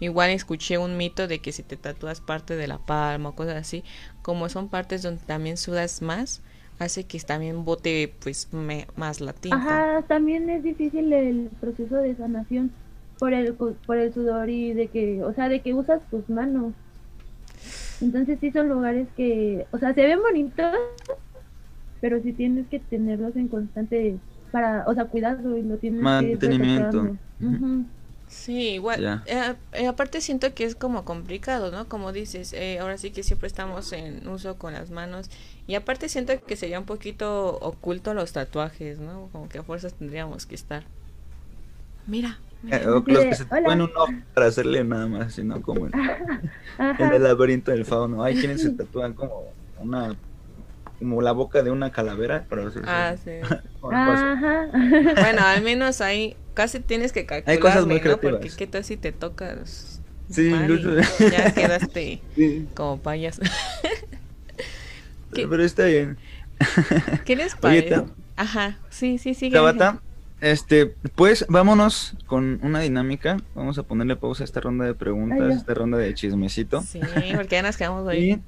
Igual 0.00 0.30
escuché 0.30 0.78
un 0.78 0.96
mito 0.96 1.26
de 1.26 1.40
que 1.40 1.50
si 1.50 1.62
te 1.62 1.76
tatúas 1.76 2.20
parte 2.20 2.54
de 2.54 2.68
la 2.68 2.78
palma 2.78 3.30
o 3.30 3.34
cosas 3.34 3.56
así, 3.56 3.82
como 4.22 4.48
son 4.48 4.68
partes 4.68 5.02
donde 5.02 5.22
también 5.24 5.56
sudas 5.56 6.02
más, 6.02 6.40
hace 6.78 7.04
que 7.04 7.18
también 7.18 7.64
bote 7.64 8.14
pues 8.22 8.48
más 8.96 9.20
la 9.20 9.32
tinta. 9.32 9.56
Ajá, 9.56 10.02
también 10.06 10.48
es 10.50 10.62
difícil 10.62 11.12
el 11.12 11.50
proceso 11.60 11.96
de 11.96 12.14
sanación 12.14 12.70
por 13.18 13.32
el 13.32 13.54
por 13.54 13.96
el 13.96 14.14
sudor 14.14 14.48
y 14.48 14.72
de 14.72 14.86
que, 14.86 15.24
o 15.24 15.32
sea, 15.34 15.48
de 15.48 15.60
que 15.60 15.74
usas 15.74 16.00
tus 16.10 16.28
manos. 16.28 16.72
Entonces 18.00 18.38
sí 18.40 18.50
son 18.50 18.68
lugares 18.68 19.08
que, 19.16 19.66
o 19.72 19.78
sea, 19.78 19.94
se 19.94 20.06
ven 20.06 20.20
bonitos, 20.22 20.76
pero 22.00 22.22
sí 22.22 22.32
tienes 22.32 22.66
que 22.68 22.78
tenerlos 22.78 23.34
en 23.36 23.48
constante 23.48 24.16
para, 24.52 24.84
o 24.86 24.94
sea, 24.94 25.06
cuidado 25.06 25.56
y 25.56 25.62
lo 25.62 25.76
tienes 25.76 26.00
mantenimiento. 26.00 27.02
Que 27.02 27.84
Sí, 28.28 28.72
igual. 28.74 29.22
Eh, 29.24 29.54
eh, 29.72 29.86
aparte 29.86 30.20
siento 30.20 30.52
que 30.52 30.64
es 30.64 30.74
como 30.74 31.04
complicado, 31.04 31.70
¿no? 31.70 31.88
Como 31.88 32.12
dices, 32.12 32.52
eh, 32.52 32.78
ahora 32.78 32.98
sí 32.98 33.10
que 33.10 33.22
siempre 33.22 33.46
estamos 33.46 33.92
en 33.92 34.28
uso 34.28 34.58
con 34.58 34.74
las 34.74 34.90
manos. 34.90 35.30
Y 35.66 35.74
aparte 35.74 36.10
siento 36.10 36.34
que 36.44 36.56
sería 36.56 36.78
un 36.78 36.84
poquito 36.84 37.58
oculto 37.60 38.12
los 38.12 38.32
tatuajes, 38.32 38.98
¿no? 38.98 39.30
Como 39.32 39.48
que 39.48 39.58
a 39.58 39.62
fuerzas 39.62 39.94
tendríamos 39.94 40.44
que 40.44 40.54
estar. 40.54 40.84
Mira. 42.06 42.38
Mira. 42.62 42.82
los 42.84 43.04
que 43.24 43.34
se 43.34 43.46
ponen 43.46 43.82
un 43.82 43.90
ojo 43.96 44.12
para 44.34 44.46
hacerle 44.46 44.84
nada 44.84 45.06
más, 45.06 45.34
sino 45.34 45.60
como 45.62 45.86
en, 45.86 45.92
el 47.12 47.22
laberinto 47.22 47.70
del 47.70 47.84
fauno. 47.84 48.22
Hay 48.22 48.36
quienes 48.36 48.62
se 48.62 48.70
tatúan 48.76 49.14
como 49.14 49.52
una 49.78 50.16
como 50.98 51.22
la 51.22 51.30
boca 51.32 51.62
de 51.62 51.70
una 51.70 51.92
calavera 51.92 52.44
para 52.48 52.70
Ah, 52.84 53.14
sí. 53.22 53.30
Ajá. 53.92 54.68
bueno, 54.72 55.42
al 55.42 55.62
menos 55.62 56.00
ahí 56.00 56.36
casi 56.54 56.80
tienes 56.80 57.12
que 57.12 57.24
calcular. 57.24 57.54
Hay 57.54 57.60
cosas 57.60 57.86
muy 57.86 58.00
creativas. 58.00 58.40
Porque 58.40 58.56
qué 58.56 58.66
tal 58.66 58.82
si 58.84 58.96
te 58.96 59.12
tocas. 59.12 60.02
Sí, 60.28 60.48
incluso. 60.50 60.90
Ya 61.30 61.54
quedaste 61.54 62.20
como 62.74 62.98
payaso. 62.98 63.42
Pero 65.32 65.62
está 65.62 65.84
bien. 65.84 66.18
¿Qué 67.24 67.36
les 67.36 67.54
parece? 67.54 68.04
Ajá, 68.36 68.78
sí, 68.90 69.18
sí, 69.18 69.34
sí. 69.34 69.50
Tabata, 69.50 70.00
este, 70.40 70.94
pues 71.14 71.46
vámonos 71.48 72.16
con 72.26 72.60
una 72.62 72.80
dinámica. 72.80 73.38
Vamos 73.54 73.78
a 73.78 73.82
ponerle 73.82 74.16
pausa 74.16 74.42
a 74.42 74.46
esta 74.46 74.60
ronda 74.60 74.84
de 74.84 74.94
preguntas, 74.94 75.40
a 75.40 75.52
esta 75.52 75.74
ronda 75.74 75.98
de 75.98 76.14
chismecito. 76.14 76.82
Sí, 76.82 77.00
porque 77.34 77.56
ya 77.56 77.62
nos 77.62 77.76
quedamos 77.76 78.08
ahí. 78.08 78.40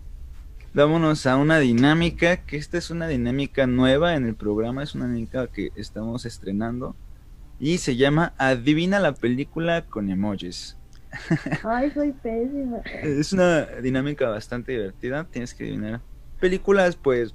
vámonos 0.73 1.27
a 1.27 1.37
una 1.37 1.59
dinámica, 1.59 2.39
que 2.39 2.57
esta 2.57 2.79
es 2.79 2.91
una 2.91 3.09
dinámica 3.09 3.67
nueva 3.67 4.15
en 4.15 4.27
el 4.27 4.35
programa, 4.35 4.83
es 4.83 4.95
una 4.95 5.07
dinámica 5.07 5.47
que 5.49 5.71
estamos 5.75 6.27
estrenando 6.27 6.95
y 7.59 7.79
se 7.79 7.97
llama 7.97 8.33
Adivina 8.39 9.01
la 9.01 9.15
película 9.15 9.87
con 9.87 10.11
emojis. 10.11 10.77
Ay, 11.65 11.91
soy 11.91 12.13
pésima. 12.13 12.79
Es 13.03 13.33
una 13.33 13.67
dinámica 13.83 14.29
bastante 14.29 14.73
divertida, 14.73 15.25
tienes 15.25 15.55
que 15.55 15.65
adivinar 15.65 16.01
películas 16.41 16.97
pues 16.97 17.35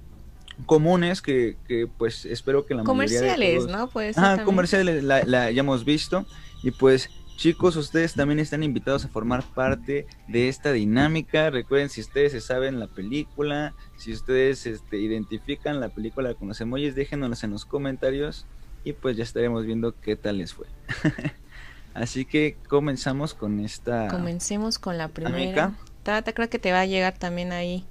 comunes 0.66 1.22
que, 1.22 1.58
que 1.68 1.88
pues 1.88 2.26
espero 2.26 2.66
que 2.66 2.76
la 2.76 2.84
comerciales, 2.84 3.68
¿no? 3.68 3.90
Pues 3.90 4.18
ah, 4.18 4.42
comerciales 4.46 5.04
la, 5.04 5.24
la 5.24 5.44
hayamos 5.44 5.86
visto 5.86 6.26
y 6.64 6.72
pues 6.72 7.10
Chicos, 7.36 7.76
ustedes 7.76 8.14
también 8.14 8.40
están 8.40 8.64
invitados 8.64 9.04
a 9.04 9.10
formar 9.10 9.44
parte 9.44 10.08
de 10.28 10.48
esta 10.48 10.72
dinámica. 10.72 11.50
Recuerden, 11.50 11.90
si 11.90 12.00
ustedes 12.00 12.32
se 12.32 12.40
saben 12.40 12.80
la 12.80 12.88
película, 12.88 13.74
si 13.98 14.14
ustedes 14.14 14.66
este, 14.66 15.00
identifican 15.00 15.82
la 15.82 15.90
película 15.90 16.34
con 16.34 16.48
los 16.48 16.62
emojis, 16.62 16.96
déjenos 16.96 17.44
en 17.44 17.52
los 17.52 17.66
comentarios 17.66 18.46
y 18.86 18.94
pues 18.94 19.18
ya 19.18 19.24
estaremos 19.24 19.66
viendo 19.66 20.00
qué 20.00 20.16
tal 20.16 20.38
les 20.38 20.54
fue. 20.54 20.68
Así 21.94 22.26
que 22.26 22.58
comenzamos 22.70 23.34
con 23.34 23.60
esta. 23.60 24.08
Comencemos 24.08 24.80
con 24.80 24.98
la 24.98 25.10
primera. 25.10 25.74
Tata, 26.04 26.34
creo 26.34 26.50
que 26.50 26.60
te 26.60 26.72
va 26.72 26.82
a 26.82 26.86
llegar 26.86 27.18
también 27.18 27.52
ahí 27.52 27.86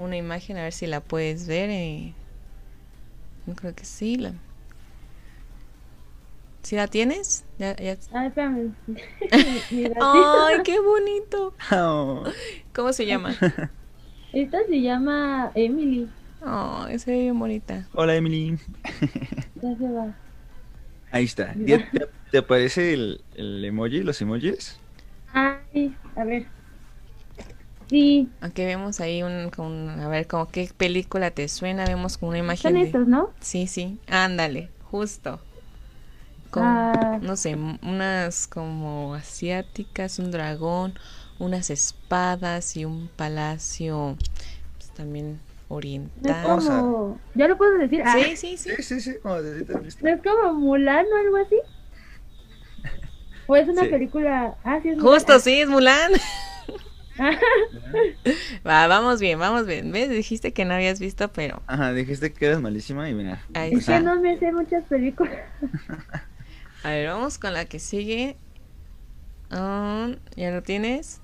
una 0.00 0.16
imagen, 0.16 0.56
a 0.56 0.62
ver 0.62 0.72
si 0.72 0.86
la 0.86 1.00
puedes 1.00 1.46
ver. 1.46 1.70
Eh. 1.70 2.14
Yo 3.46 3.54
creo 3.54 3.74
que 3.74 3.84
sí. 3.84 4.16
La... 4.16 4.32
¿Sí 6.62 6.76
la 6.76 6.88
tienes? 6.88 7.44
Ya, 7.58 7.74
Ay, 7.78 7.92
Ay, 10.00 10.62
qué 10.64 10.80
bonito. 10.80 11.54
Oh. 11.72 12.24
¿Cómo 12.74 12.92
se 12.92 13.06
llama? 13.06 13.34
Esta 14.32 14.58
se 14.68 14.80
llama 14.80 15.50
Emily. 15.54 16.08
Oh, 16.42 16.86
es 16.88 17.04
bien 17.04 17.38
bonita. 17.38 17.86
Hola, 17.92 18.14
Emily. 18.14 18.58
Ya 19.56 19.76
se 19.76 19.88
va. 19.90 20.14
Ahí 21.10 21.24
está. 21.24 21.54
¿Te, 22.30 22.38
aparece 22.38 22.94
el, 22.94 23.20
el, 23.34 23.64
emoji, 23.64 24.02
los 24.02 24.20
emojis? 24.22 24.78
Ay, 25.32 25.94
a 26.14 26.24
ver. 26.24 26.46
Sí. 27.90 28.28
Aunque 28.40 28.66
vemos 28.66 29.00
ahí 29.00 29.24
un, 29.24 29.50
a 30.00 30.06
ver, 30.06 30.28
como 30.28 30.48
qué 30.48 30.70
película 30.76 31.32
te 31.32 31.48
suena, 31.48 31.84
vemos 31.84 32.18
con 32.18 32.28
una 32.28 32.38
imagen. 32.38 32.72
Son 32.72 32.76
estos, 32.76 33.08
¿no? 33.08 33.30
Sí, 33.40 33.66
sí. 33.66 33.98
Ándale, 34.06 34.70
justo. 34.92 35.40
Con, 36.52 36.62
ah. 36.62 37.18
no 37.20 37.34
sé, 37.34 37.56
unas 37.82 38.46
como 38.46 39.14
asiáticas, 39.14 40.20
un 40.20 40.30
dragón, 40.30 40.94
unas 41.40 41.68
espadas 41.70 42.76
y 42.76 42.84
un 42.84 43.10
palacio 43.16 44.16
pues, 44.78 44.90
también 44.92 45.40
oriental. 45.66 46.60
¿Ya 47.34 47.48
lo 47.48 47.56
puedo 47.56 47.76
decir? 47.76 48.04
Ah. 48.06 48.14
Sí, 48.14 48.36
sí, 48.36 48.56
sí. 48.56 48.70
Sí, 48.76 48.82
sí, 48.84 49.00
sí, 49.00 49.14
como 49.20 49.34
es 49.34 49.96
como 50.22 50.54
Mulan 50.54 51.06
o 51.06 51.16
algo 51.16 51.36
así? 51.38 51.56
¿O 53.48 53.56
es 53.56 53.66
una 53.66 53.82
película? 53.82 54.54
Ah, 54.62 54.78
sí, 54.80 54.90
es 54.90 55.00
Justo, 55.00 55.40
sí, 55.40 55.60
es 55.60 55.68
Mulan. 55.68 56.12
Va, 58.66 58.86
vamos 58.86 59.20
bien, 59.20 59.38
vamos 59.38 59.66
bien. 59.66 59.92
¿Ves? 59.92 60.08
Dijiste 60.10 60.52
que 60.52 60.64
no 60.64 60.74
habías 60.74 61.00
visto, 61.00 61.28
pero. 61.32 61.62
Ajá, 61.66 61.92
dijiste 61.92 62.32
que 62.32 62.46
eras 62.46 62.60
malísima 62.60 63.08
y 63.08 63.14
mira. 63.14 63.42
es 63.54 63.86
que 63.86 64.00
no 64.00 64.20
me 64.20 64.38
sé 64.38 64.52
muchas 64.52 64.84
películas. 64.84 65.38
A 66.82 66.90
ver, 66.90 67.08
vamos 67.08 67.38
con 67.38 67.52
la 67.52 67.66
que 67.66 67.78
sigue. 67.78 68.36
Um, 69.52 70.16
¿Ya 70.36 70.50
lo 70.50 70.62
tienes? 70.62 71.20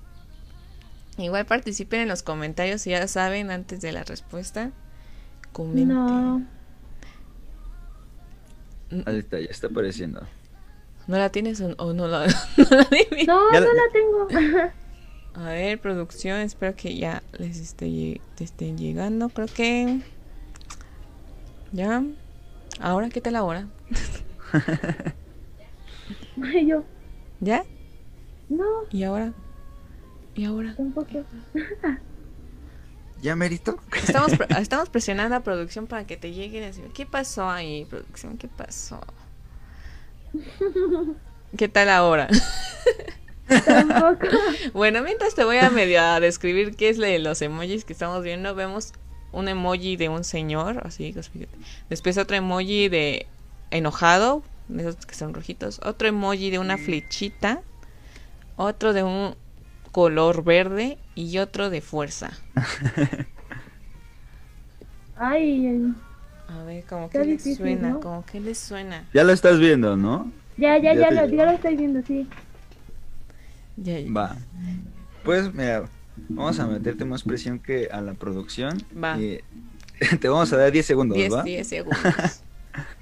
Igual 1.17 1.45
participen 1.45 2.01
en 2.01 2.07
los 2.09 2.21
comentarios 2.21 2.81
si 2.81 2.91
ya 2.91 3.07
saben 3.07 3.49
antes 3.49 3.81
de 3.81 3.91
la 3.91 4.03
respuesta. 4.03 4.71
Comenten. 5.51 5.87
No. 5.95 6.45
Ahí 9.05 9.17
está, 9.19 9.39
ya 9.39 9.47
está 9.49 9.67
apareciendo. 9.67 10.21
¿No 11.07 11.17
la 11.17 11.29
tienes 11.31 11.59
o, 11.61 11.73
o 11.77 11.93
no 11.93 12.07
la, 12.07 12.27
no 12.57 12.65
la 12.69 12.81
adivinas? 12.83 13.27
No, 13.27 13.51
Ya 13.53 13.59
no 13.61 13.65
la- 13.65 13.73
la 13.73 13.91
tengo. 13.91 14.71
A 15.37 15.49
ver, 15.49 15.79
producción, 15.79 16.39
espero 16.39 16.75
que 16.75 16.95
ya 16.97 17.21
les 17.37 17.57
esté, 17.59 18.19
te 18.35 18.43
estén 18.43 18.77
llegando. 18.77 19.29
Creo 19.29 19.47
que. 19.47 19.99
Ya. 21.71 22.03
Ahora, 22.79 23.09
¿qué 23.09 23.21
tal 23.21 23.35
ahora? 23.35 23.67
Y 26.37 26.67
yo, 26.67 26.83
¿Ya? 27.39 27.63
no, 28.49 28.63
¿Y 28.91 29.03
ahora? 29.03 29.33
¿Y 30.35 30.45
ahora? 30.45 30.73
tampoco. 30.75 31.23
¿Ya 33.21 33.35
merito? 33.35 33.77
Estamos, 34.03 34.33
pre- 34.35 34.47
estamos 34.61 34.89
presionando 34.89 35.35
a 35.35 35.39
producción 35.41 35.87
para 35.87 36.05
que 36.05 36.17
te 36.17 36.31
lleguen 36.31 36.63
y 36.63 36.65
decir, 36.67 36.85
¿qué 36.93 37.05
pasó 37.05 37.49
ahí, 37.49 37.85
producción? 37.85 38.37
¿Qué 38.37 38.47
pasó? 38.47 38.99
¿Qué 41.57 41.67
tal 41.67 41.89
ahora? 41.89 42.27
Tampoco. 43.65 44.27
Bueno, 44.73 45.01
mientras 45.03 45.35
te 45.35 45.43
voy 45.43 45.57
a 45.57 45.69
medio 45.69 46.01
a 46.01 46.19
describir 46.19 46.75
qué 46.75 46.89
es 46.89 46.97
de 46.97 47.19
los 47.19 47.41
emojis 47.41 47.85
que 47.85 47.93
estamos 47.93 48.23
viendo, 48.23 48.55
vemos 48.55 48.93
un 49.31 49.47
emoji 49.47 49.95
de 49.97 50.09
un 50.09 50.23
señor, 50.23 50.81
así, 50.85 51.13
después 51.89 52.17
otro 52.17 52.35
emoji 52.35 52.89
de 52.89 53.27
enojado, 53.71 54.43
de 54.67 54.81
esos 54.83 55.05
que 55.05 55.15
son 55.15 55.33
rojitos, 55.33 55.79
otro 55.83 56.07
emoji 56.07 56.49
de 56.49 56.59
una 56.59 56.77
flechita, 56.77 57.61
otro 58.55 58.93
de 58.93 59.03
un 59.03 59.35
color 59.91 60.43
verde 60.43 60.97
y 61.15 61.37
otro 61.39 61.69
de 61.69 61.81
fuerza. 61.81 62.31
Ay, 65.19 65.93
A 66.47 66.63
ver, 66.63 66.83
como 66.85 67.09
que 67.09 67.23
les 67.23 67.57
suena, 67.57 67.89
¿no? 67.89 67.99
como 67.99 68.25
que 68.25 68.39
les 68.39 68.57
suena. 68.59 69.05
Ya 69.13 69.23
lo 69.23 69.33
estás 69.33 69.59
viendo, 69.59 69.97
¿no? 69.97 70.31
ya, 70.57 70.77
ya, 70.77 70.93
Ya 70.93 71.11
lo, 71.11 71.27
ya 71.27 71.45
lo 71.45 71.51
estoy 71.51 71.75
viendo, 71.75 72.01
sí. 72.05 72.27
Ya, 73.77 73.99
ya. 73.99 74.11
Va. 74.11 74.35
Pues 75.23 75.53
mira, 75.53 75.85
vamos 76.29 76.59
a 76.59 76.67
meterte 76.67 77.05
más 77.05 77.23
presión 77.23 77.59
que 77.59 77.87
a 77.91 78.01
la 78.01 78.13
producción. 78.13 78.77
Va. 79.01 79.17
Y 79.19 79.39
te 80.19 80.27
vamos 80.29 80.51
a 80.53 80.57
dar 80.57 80.71
10 80.71 80.85
segundos, 80.85 81.17
10, 81.17 81.33
¿va? 81.33 81.43
10 81.43 81.67
segundos. 81.67 81.99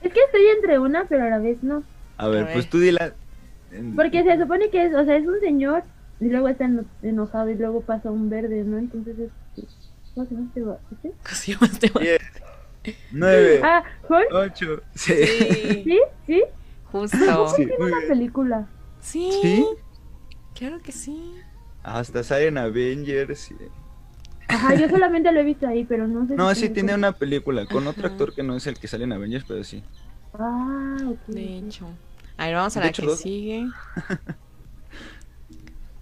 Es 0.01 0.13
que 0.13 0.19
estoy 0.21 0.41
entre 0.55 0.79
una, 0.79 1.03
pero 1.03 1.25
a 1.25 1.29
la 1.29 1.37
vez 1.39 1.61
no. 1.61 1.83
A 2.15 2.29
ver, 2.29 2.43
A 2.43 2.45
pues 2.53 2.55
ver. 2.63 2.69
tú 2.69 2.79
dila. 2.79 3.13
Porque 3.97 4.23
se 4.23 4.39
supone 4.39 4.69
que 4.69 4.85
es, 4.85 4.93
o 4.95 5.03
sea, 5.03 5.17
es 5.17 5.27
un 5.27 5.37
señor 5.41 5.83
y 6.21 6.29
luego 6.29 6.47
está 6.47 6.63
eno- 6.63 6.85
enojado 7.03 7.49
y 7.49 7.55
luego 7.55 7.81
pasa 7.81 8.09
un 8.09 8.29
verde, 8.29 8.63
¿no? 8.63 8.77
Entonces 8.77 9.15
es... 9.19 9.65
¿Cómo 10.13 10.25
se 10.27 10.33
llama 10.35 10.47
este 10.47 10.61
va- 10.61 10.79
este? 10.93 11.09
¿Cómo 11.09 11.35
se 11.35 11.51
llama 11.51 11.67
este 11.73 11.91
man? 11.93 12.03
10, 12.03 12.21
9, 13.11 13.61
Ah. 13.65 13.83
8. 14.31 14.81
Sí. 14.93 15.13
Sí, 15.25 15.83
¿Sí? 15.83 15.99
¿Sí? 16.25 16.43
justo. 16.89 17.17
Sí, 17.57 17.67
una 17.77 17.97
bien. 17.97 18.07
película. 18.07 18.67
Sí, 19.01 19.29
¿Sí? 19.41 19.65
Claro 20.55 20.79
que 20.81 20.91
sí. 20.91 21.15
Hasta 21.83 22.23
salen 22.23 22.57
Avengers. 22.57 23.51
y- 23.51 23.55
Ajá, 24.47 24.75
yo 24.75 24.87
solamente 24.89 25.31
lo 25.31 25.39
he 25.39 25.43
visto 25.43 25.67
ahí, 25.67 25.85
pero 25.85 26.07
no 26.07 26.27
sé 26.27 26.37
No, 26.37 26.39
si 26.39 26.45
sí 26.55 26.69
tiene 26.69 26.93
una 26.93 27.13
película 27.13 27.65
con 27.65 27.87
otro 27.87 28.07
actor 28.07 28.33
que 28.33 28.43
no 28.43 28.55
es 28.55 28.67
el 28.67 28.77
que 28.77 28.87
sale 28.87 29.05
en 29.05 29.13
Avengers, 29.13 29.45
pero 29.47 29.63
sí. 29.63 29.83
Ah, 30.33 30.97
ok. 31.09 31.27
De 31.27 31.57
hecho. 31.57 31.87
A 32.37 32.45
ver, 32.47 32.55
vamos 32.55 32.77
a 32.77 32.81
la 32.81 32.89
hecho, 32.89 33.01
que 33.01 33.07
dos. 33.07 33.19
sigue. 33.21 33.67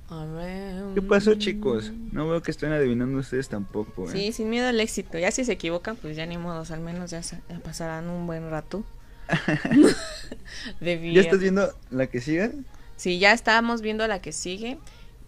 A 0.10 0.26
ver. 0.26 0.84
¿Qué 0.94 1.02
pasó, 1.02 1.34
chicos? 1.36 1.92
No 2.12 2.28
veo 2.30 2.42
que 2.42 2.52
estén 2.52 2.72
adivinando 2.72 3.18
ustedes 3.20 3.50
tampoco, 3.50 4.10
¿eh? 4.12 4.14
Sí, 4.14 4.32
sin 4.32 4.50
miedo 4.50 4.68
al 4.68 4.80
éxito. 4.80 5.18
Ya 5.18 5.32
si 5.32 5.44
se 5.46 5.54
equivocan, 5.54 5.96
pues 5.96 6.16
ya 6.16 6.26
ni 6.26 6.38
modos. 6.38 6.72
Al 6.72 6.82
menos 6.82 7.12
ya, 7.12 7.24
se- 7.24 7.40
ya 7.50 7.60
pasarán 7.60 8.10
un 8.10 8.28
buen 8.28 8.50
rato. 8.50 8.84
de 10.82 11.00
¿Ya 11.10 11.22
estás 11.22 11.40
viendo 11.40 11.70
la 11.92 12.08
que 12.08 12.22
sigue? 12.22 12.52
Sí, 12.96 13.20
ya 13.20 13.34
estábamos 13.34 13.82
viendo 13.82 14.08
la 14.08 14.20
que 14.20 14.32
sigue. 14.32 14.78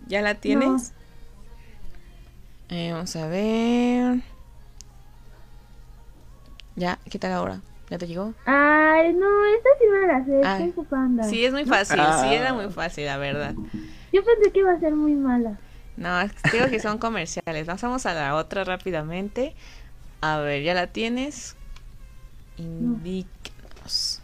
¿Ya 0.08 0.22
la 0.22 0.36
tienes? 0.36 0.94
Eh, 2.70 2.92
vamos 2.92 3.16
a 3.16 3.28
ver. 3.28 4.22
Ya, 6.76 7.00
¿qué 7.10 7.20
tal 7.20 7.32
ahora? 7.32 7.62
¿Ya 7.90 7.98
te 7.98 8.08
llegó? 8.08 8.34
Ay, 8.46 9.14
no, 9.14 9.28
esta 9.46 9.70
sí 9.80 9.86
me 9.88 10.08
la 10.08 10.26
sé, 10.26 10.42
Ay. 10.44 10.64
Kung 10.64 10.74
Fu 10.74 10.86
Panda. 10.86 11.24
Sí, 11.24 11.46
es 11.46 11.54
muy 11.54 11.66
fácil. 11.66 12.00
Ah. 12.00 12.20
Sí, 12.22 12.34
era 12.34 12.54
muy 12.54 12.70
fácil, 12.72 13.06
la 13.06 13.18
verdad. 13.18 13.56
Yo 14.12 14.24
pensé 14.24 14.52
que 14.52 14.60
iba 14.60 14.72
a 14.72 14.80
ser 14.80 14.94
muy 14.94 15.14
mala. 15.14 15.58
No, 15.98 16.20
es 16.22 16.32
que 16.34 16.58
digo 16.58 16.70
que 16.70 16.80
son 16.80 16.98
comerciales. 16.98 17.66
Pasamos 17.66 18.06
a 18.06 18.14
la 18.14 18.36
otra 18.36 18.64
rápidamente. 18.64 19.56
A 20.22 20.40
ver, 20.40 20.64
¿ya 20.64 20.74
la 20.74 20.88
tienes? 20.88 21.56
Indíquenos. 22.58 24.22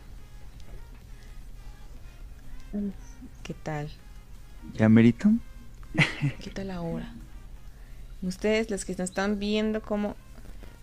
¿Qué 3.44 3.54
tal? 3.54 3.90
¿Ya 4.74 4.90
merito? 4.90 5.30
¿Qué 6.44 6.50
tal 6.52 6.72
ahora? 6.72 7.14
Ustedes, 8.22 8.70
los 8.70 8.86
que 8.86 8.92
nos 8.94 9.10
están 9.10 9.40
viendo, 9.40 9.82
como 9.82 10.16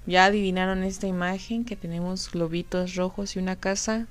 ya 0.07 0.25
adivinaron 0.27 0.83
esta 0.83 1.07
imagen 1.07 1.65
que 1.65 1.77
tenemos 1.77 2.31
globitos 2.31 2.97
rojos 2.97 3.37
y 3.37 3.39
una 3.39 3.57
casa. 3.57 4.07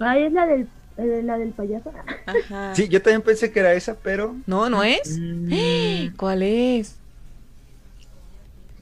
Ay, 0.00 0.24
es 0.24 0.32
la 0.32 0.46
del, 0.46 0.68
eh, 0.96 1.22
la 1.22 1.38
del 1.38 1.50
payaso. 1.52 1.92
Ajá. 2.26 2.74
Sí, 2.74 2.88
yo 2.88 3.02
también 3.02 3.22
pensé 3.22 3.52
que 3.52 3.60
era 3.60 3.74
esa, 3.74 3.94
pero 3.96 4.34
No, 4.46 4.70
no 4.70 4.82
es. 4.82 5.18
mm, 5.20 6.16
¿Cuál 6.16 6.42
es? 6.42 6.96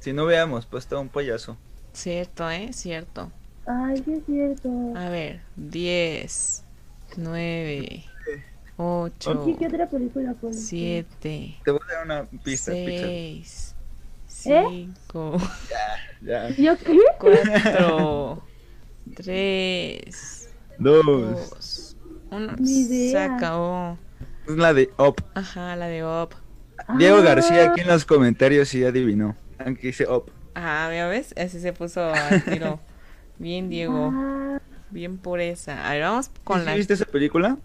si 0.00 0.12
no 0.12 0.26
veamos, 0.26 0.66
pues 0.66 0.84
está 0.84 0.98
un 0.98 1.08
payaso. 1.08 1.56
Cierto, 1.92 2.50
¿eh? 2.50 2.72
Cierto. 2.72 3.30
Ay, 3.66 4.02
sí 4.04 4.12
es 4.14 4.24
cierto. 4.26 4.70
A 4.96 5.08
ver, 5.08 5.40
10, 5.56 6.64
9, 7.16 8.04
8, 8.76 9.44
Sí, 9.44 9.56
¿qué 9.58 9.66
otra 9.66 9.88
película 9.88 10.34
ser? 10.40 10.54
7, 10.54 11.56
Te 11.64 11.70
voy 11.70 11.80
a 11.90 11.92
dar 11.94 12.04
una 12.04 12.24
pista, 12.42 12.72
Pixar. 12.72 13.08
6, 13.08 13.74
¿Eh? 14.46 14.64
5, 15.04 15.36
Ya. 16.22 16.48
¿Yo 16.50 16.76
qué? 16.78 16.98
4, 17.18 18.42
3, 19.16 20.48
Dos. 20.78 21.04
2, 21.04 21.96
1. 22.30 22.52
Ni 22.58 22.80
idea. 22.80 23.10
Se 23.10 23.18
acabó. 23.34 23.98
Es 24.48 24.56
la 24.56 24.72
de 24.74 24.90
Up. 24.98 25.22
Ajá, 25.34 25.76
la 25.76 25.86
de 25.86 26.02
Op. 26.04 26.32
Diego 26.96 27.18
Ah, 27.18 27.22
García 27.22 27.70
aquí 27.70 27.82
en 27.82 27.88
los 27.88 28.04
comentarios 28.04 28.68
sí 28.68 28.84
adivinó. 28.84 29.36
Aunque 29.58 29.88
dice 29.88 30.06
Up. 30.08 30.30
Ajá, 30.54 30.92
¿ya 30.94 31.06
ves? 31.08 31.34
Así 31.36 31.60
se 31.60 31.72
puso 31.72 32.02
al 32.14 32.42
tiro. 32.44 32.80
Bien, 33.38 33.68
Diego. 33.68 34.10
Ah, 34.12 34.60
Bien 34.90 35.16
por 35.18 35.40
esa. 35.40 35.88
A 35.88 35.92
ver, 35.92 36.02
vamos 36.02 36.30
con 36.44 36.60
¿Sí 36.60 36.66
la. 36.66 36.74
¿Viste 36.74 36.94
esa 36.94 37.04
película? 37.06 37.56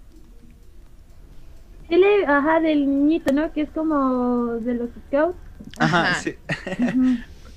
Ajá, 2.27 2.59
del 2.59 2.85
niñito, 2.87 3.31
¿no? 3.33 3.51
Que 3.51 3.61
es 3.61 3.69
como 3.71 4.53
de 4.55 4.73
los 4.73 4.89
scouts. 5.07 5.37
Ajá, 5.79 6.11
Ajá. 6.11 6.21
sí. 6.21 6.35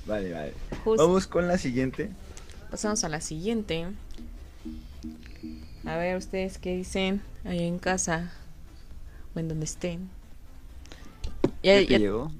Vale, 0.05 0.33
vale. 0.33 0.53
Justo. 0.83 1.05
Vamos 1.07 1.27
con 1.27 1.47
la 1.47 1.57
siguiente. 1.57 2.09
Pasamos 2.69 3.03
a 3.03 3.09
la 3.09 3.21
siguiente. 3.21 3.87
A 5.85 5.97
ver, 5.97 6.17
ustedes 6.17 6.57
qué 6.57 6.75
dicen 6.75 7.21
ahí 7.43 7.63
en 7.63 7.79
casa 7.79 8.31
o 9.35 9.39
en 9.39 9.47
donde 9.47 9.65
estén. 9.65 10.09
Ya, 11.63 11.79
¿Ya 11.79 11.87
te 11.87 11.93
ya- 11.93 11.97
llegó? 11.99 12.31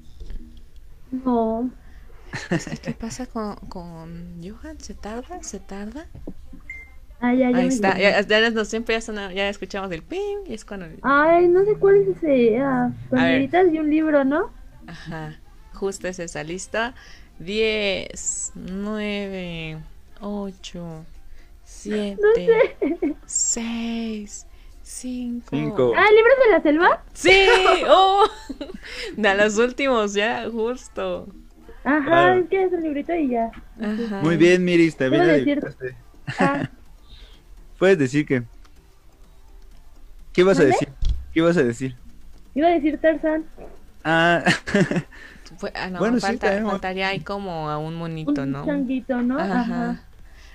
No. 1.10 1.70
¿Qué 2.82 2.92
pasa 2.92 3.26
con, 3.26 3.56
con 3.68 4.40
Johan? 4.42 4.80
¿Se 4.80 4.94
tarda? 4.94 5.42
¿Se 5.42 5.60
tarda? 5.60 6.06
Ah, 7.24 7.32
ya, 7.34 7.50
ya 7.52 7.56
Ahí 7.56 7.68
está. 7.68 7.96
Ya, 7.98 8.20
ya, 8.20 8.50
no, 8.50 8.64
siempre 8.64 8.94
ya, 8.96 9.00
sona- 9.00 9.32
ya 9.32 9.48
escuchamos 9.48 9.90
el 9.92 10.02
ping 10.02 10.38
y 10.46 10.54
es 10.54 10.64
cuando... 10.64 10.86
Ay, 11.02 11.46
no 11.48 11.64
sé 11.64 11.76
cuál 11.76 11.96
es 12.02 12.08
ese. 12.16 12.58
Ah, 12.58 12.86
A 12.86 12.88
ver. 12.88 12.94
banderitas 13.10 13.70
de 13.70 13.78
un 13.80 13.88
libro, 13.90 14.24
¿no? 14.24 14.50
Ajá. 14.88 15.38
Justo 15.72 16.08
es 16.08 16.18
esa 16.18 16.42
lista. 16.42 16.94
10, 17.38 18.52
9, 18.56 19.78
8, 20.20 21.04
7, 21.64 22.16
6, 23.26 24.46
5. 24.82 25.46
Cinco. 25.50 25.92
Ah, 25.96 26.04
¿libros 26.14 26.34
de 26.44 26.50
la 26.50 26.62
selva? 26.62 27.04
Sí, 27.14 27.46
oh, 27.88 28.24
de 29.16 29.34
los 29.36 29.58
últimos 29.58 30.12
ya, 30.14 30.48
justo. 30.50 31.28
Ajá, 31.84 32.04
Claro. 32.04 32.40
es 32.42 32.48
que 32.48 32.64
es 32.64 32.72
un 32.72 32.82
librito 32.82 33.14
y 33.14 33.28
ya. 33.30 33.50
Ajá. 33.80 34.20
Muy 34.22 34.36
bien, 34.36 34.64
Miris, 34.64 34.96
también 34.96 35.22
adivinaste. 35.22 35.94
Ah, 36.38 36.68
Puedes 37.82 37.98
decir 37.98 38.24
que. 38.24 38.44
¿Qué 40.32 40.42
ibas 40.42 40.56
a 40.60 40.62
decir? 40.62 40.88
¿Qué 41.34 41.40
ibas 41.40 41.56
a 41.56 41.64
decir? 41.64 41.96
iba 42.54 42.68
a 42.68 42.70
decir 42.70 42.96
Tarzan. 43.00 43.44
Ah, 44.04 44.44
ah, 45.74 45.90
no, 45.90 45.98
Bueno, 45.98 46.14
sí, 46.18 46.20
falta- 46.20 46.46
también. 46.46 46.70
faltaría 46.70 47.08
ahí 47.08 47.18
como 47.18 47.68
a 47.68 47.78
un 47.78 47.96
monito, 47.96 48.42
Un 48.42 48.52
¿no? 48.52 48.64
changuito, 48.64 49.20
¿no? 49.22 49.36
Ajá. 49.36 49.60
Ajá. 49.62 50.00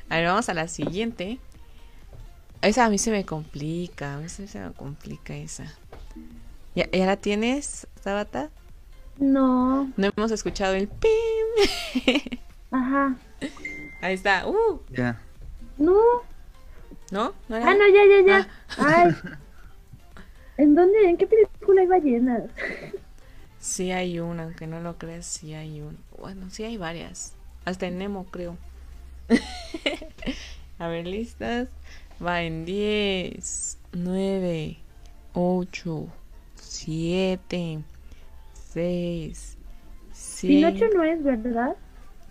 A 0.08 0.16
ver, 0.16 0.26
vamos 0.28 0.48
a 0.48 0.54
la 0.54 0.70
siguiente. 0.70 1.38
Esa 2.62 2.86
a 2.86 2.90
mí 2.90 2.98
se 2.98 3.12
me 3.12 3.26
complica, 3.26 4.14
a 4.14 4.18
mí 4.20 4.30
se 4.30 4.48
se 4.48 4.62
me 4.62 4.72
complica 4.72 5.36
esa. 5.36 5.66
¿Ya, 6.76 6.90
ya 6.92 7.06
la 7.08 7.18
tienes, 7.18 7.88
Tabata? 8.06 8.52
No, 9.18 9.92
No 9.98 10.12
hemos 10.16 10.32
escuchado 10.32 10.76
el 10.76 10.88
pim. 10.88 12.40
ajá. 12.72 13.18
Ahí 14.02 14.14
está. 14.14 14.48
Uh, 14.48 14.80
Ya. 14.96 15.20
No, 15.78 15.94
¿no? 17.12 17.34
¿No 17.50 17.56
era? 17.56 17.70
ah, 17.70 17.76
no, 17.76 17.88
ya, 17.88 18.04
ya, 18.06 18.26
ya. 18.26 18.48
Ay. 18.78 19.16
¿En 20.58 20.76
dónde? 20.76 21.10
¿En 21.10 21.18
qué 21.18 21.28
película 21.28 21.82
hay 21.82 21.88
ballenas? 21.88 22.44
Sí 23.60 23.92
hay 23.92 24.20
una, 24.20 24.44
aunque 24.44 24.68
no 24.68 24.80
lo 24.82 24.98
creas, 24.98 25.26
sí 25.26 25.54
hay 25.54 25.82
una. 25.82 25.98
Bueno, 26.18 26.50
sí 26.50 26.64
hay 26.64 26.78
varias. 26.78 27.34
Hasta 27.66 27.88
en 27.88 27.98
Nemo, 27.98 28.26
creo. 28.26 28.58
A 30.80 30.88
ver, 30.88 31.06
listas. 31.06 31.68
Va 32.26 32.42
en 32.42 32.66
10, 32.66 33.78
9, 33.92 34.78
8, 35.34 36.08
7, 36.56 37.80
6, 38.74 39.58
5. 40.14 40.48
Pinocho 40.48 40.86
no 40.96 41.04
es, 41.04 41.24
¿verdad? 41.24 41.76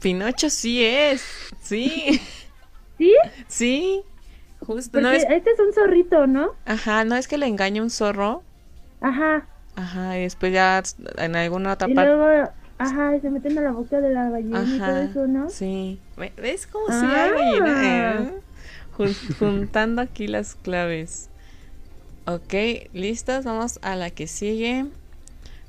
Pinocho 0.00 0.50
sí 0.50 0.84
es. 0.84 1.22
Sí, 1.60 2.20
¿Sí? 2.98 3.14
sí. 3.46 4.02
Justo. 4.66 4.90
Porque 4.92 5.02
No 5.02 5.10
es... 5.10 5.24
este 5.30 5.50
es 5.50 5.60
un 5.60 5.72
zorrito, 5.72 6.26
¿no? 6.26 6.50
Ajá, 6.64 7.04
no 7.04 7.14
es 7.16 7.28
que 7.28 7.38
le 7.38 7.46
engañe 7.46 7.80
un 7.80 7.90
zorro. 7.90 8.42
Ajá. 9.00 9.46
Ajá, 9.76 10.18
y 10.18 10.22
después 10.22 10.52
ya 10.52 10.82
en 11.18 11.36
alguna 11.36 11.74
otra 11.74 11.88
Y 11.88 11.94
parte. 11.94 12.14
luego, 12.14 12.50
ajá, 12.78 13.14
y 13.16 13.20
se 13.20 13.30
meten 13.30 13.58
a 13.58 13.62
la 13.62 13.72
boca 13.72 14.00
de 14.00 14.10
la 14.10 14.30
ballena 14.30 14.62
y 14.62 14.78
todo 14.78 14.86
Ajá, 14.88 15.02
eso, 15.02 15.26
¿no? 15.26 15.48
sí. 15.50 16.00
Ve- 16.16 16.32
¿Ves 16.36 16.66
cómo 16.66 16.86
Ah. 16.88 17.24
hay 17.24 17.32
ballena? 17.60 18.22
Eh, 18.22 18.30
jun- 18.96 19.36
juntando 19.38 20.00
aquí 20.02 20.26
las 20.26 20.54
claves. 20.54 21.28
Ok, 22.26 22.54
listos, 22.92 23.44
vamos 23.44 23.78
a 23.82 23.94
la 23.96 24.10
que 24.10 24.26
sigue. 24.26 24.86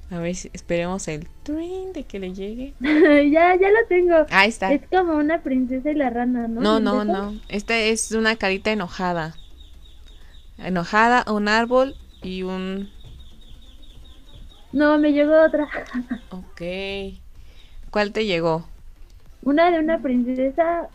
A 0.09 0.19
ver 0.19 0.35
si 0.35 0.49
esperemos 0.53 1.07
el 1.07 1.27
trin 1.43 1.91
de 1.93 2.03
que 2.03 2.19
le 2.19 2.33
llegue. 2.33 2.73
ya, 2.79 3.55
ya 3.55 3.69
lo 3.69 3.87
tengo. 3.89 4.15
Ahí 4.29 4.49
está. 4.49 4.71
Es 4.73 4.81
como 4.89 5.17
una 5.17 5.41
princesa 5.41 5.91
y 5.91 5.95
la 5.95 6.09
rana, 6.09 6.47
¿no? 6.47 6.61
No, 6.63 6.77
¿Es 6.77 6.83
no, 6.83 7.05
no. 7.05 7.35
Esta 7.49 7.77
es 7.77 8.11
una 8.11 8.35
carita 8.35 8.71
enojada. 8.71 9.35
Enojada, 10.57 11.23
un 11.31 11.47
árbol 11.47 11.95
y 12.23 12.43
un... 12.43 12.89
No, 14.71 14.97
me 14.97 15.11
llegó 15.11 15.41
otra. 15.43 15.67
Ok. 16.31 16.61
¿Cuál 17.91 18.11
te 18.11 18.25
llegó? 18.25 18.65
Una 19.41 19.71
de 19.71 19.79
una 19.79 19.99
princesa, 19.99 20.89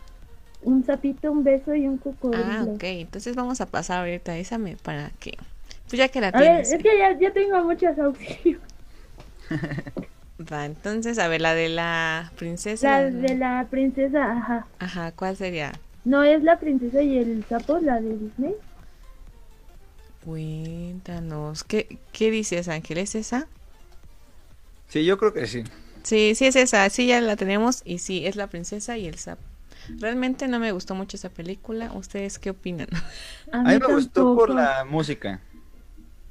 un 0.61 0.83
sapito, 0.85 1.31
un 1.31 1.43
beso 1.43 1.75
y 1.75 1.87
un 1.87 1.97
cocodrilo. 1.97 2.45
Ah, 2.45 2.65
ok. 2.75 2.83
Entonces 2.83 3.35
vamos 3.35 3.61
a 3.61 3.67
pasar 3.67 3.99
ahorita 3.99 4.37
esa 4.37 4.57
me- 4.57 4.75
para 4.77 5.11
que... 5.19 5.37
Tú 5.89 5.95
ya 5.97 6.07
que 6.09 6.21
la 6.21 6.31
A 6.33 6.39
ver, 6.41 6.61
tienes. 6.61 6.73
es 6.73 6.83
que 6.83 6.97
ya, 6.97 7.17
ya 7.17 7.31
tengo 7.31 7.63
muchos 7.63 7.97
auxilios. 7.97 8.61
Va, 10.51 10.65
entonces, 10.65 11.19
a 11.19 11.27
ver, 11.27 11.41
la 11.41 11.53
de 11.53 11.69
la 11.69 12.31
princesa. 12.37 13.01
La 13.01 13.09
de 13.09 13.35
la 13.35 13.67
princesa, 13.69 14.31
ajá. 14.37 14.67
Ajá, 14.79 15.11
¿cuál 15.11 15.37
sería? 15.37 15.71
No 16.05 16.23
es 16.23 16.43
la 16.43 16.59
princesa 16.59 17.01
y 17.01 17.17
el 17.17 17.45
sapo, 17.45 17.79
la 17.79 17.99
de 18.01 18.17
Disney. 18.17 18.55
Cuéntanos. 20.25 21.63
¿Qué, 21.63 21.97
qué 22.11 22.31
dices, 22.31 22.67
Ángel? 22.67 22.97
¿Es 22.97 23.15
esa? 23.15 23.47
Sí, 24.87 25.05
yo 25.05 25.17
creo 25.17 25.33
que 25.33 25.47
sí. 25.47 25.63
Sí, 26.03 26.35
sí 26.35 26.45
es 26.45 26.55
esa. 26.55 26.89
Sí, 26.89 27.07
ya 27.07 27.21
la 27.21 27.35
tenemos. 27.35 27.81
Y 27.85 27.99
sí, 27.99 28.25
es 28.25 28.35
la 28.35 28.47
princesa 28.47 28.97
y 28.97 29.07
el 29.07 29.17
sapo. 29.17 29.41
Realmente 29.99 30.47
no 30.47 30.59
me 30.59 30.71
gustó 30.71 30.95
mucho 30.95 31.17
esa 31.17 31.29
película. 31.29 31.91
¿Ustedes 31.93 32.39
qué 32.39 32.51
opinan? 32.51 32.87
A 33.51 33.59
A 33.59 33.63
mí, 33.63 33.79
me 33.79 33.87
gustó 33.87 34.35
por 34.35 34.49
la 34.49 34.85
música 34.85 35.39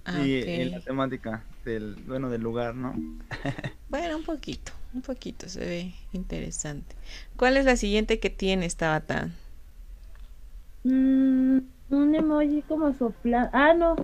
Ah, 0.04 0.26
y, 0.26 0.32
y 0.32 0.70
la 0.70 0.80
temática 0.80 1.44
del, 1.64 1.96
bueno, 2.06 2.30
del 2.30 2.42
lugar, 2.42 2.74
¿no? 2.74 2.94
Bueno, 3.88 4.16
un 4.16 4.24
poquito. 4.24 4.72
Un 4.94 5.02
poquito. 5.02 5.50
Se 5.50 5.60
ve 5.60 5.92
interesante. 6.14 6.96
¿Cuál 7.36 7.58
es 7.58 7.66
la 7.66 7.76
siguiente 7.76 8.18
que 8.20 8.30
tienes, 8.30 8.76
Tabata? 8.76 9.28
Mm, 10.84 11.58
un 11.90 12.14
emoji 12.14 12.62
como 12.62 12.94
sopla. 12.94 13.50
Ah, 13.52 13.74
no. 13.74 13.96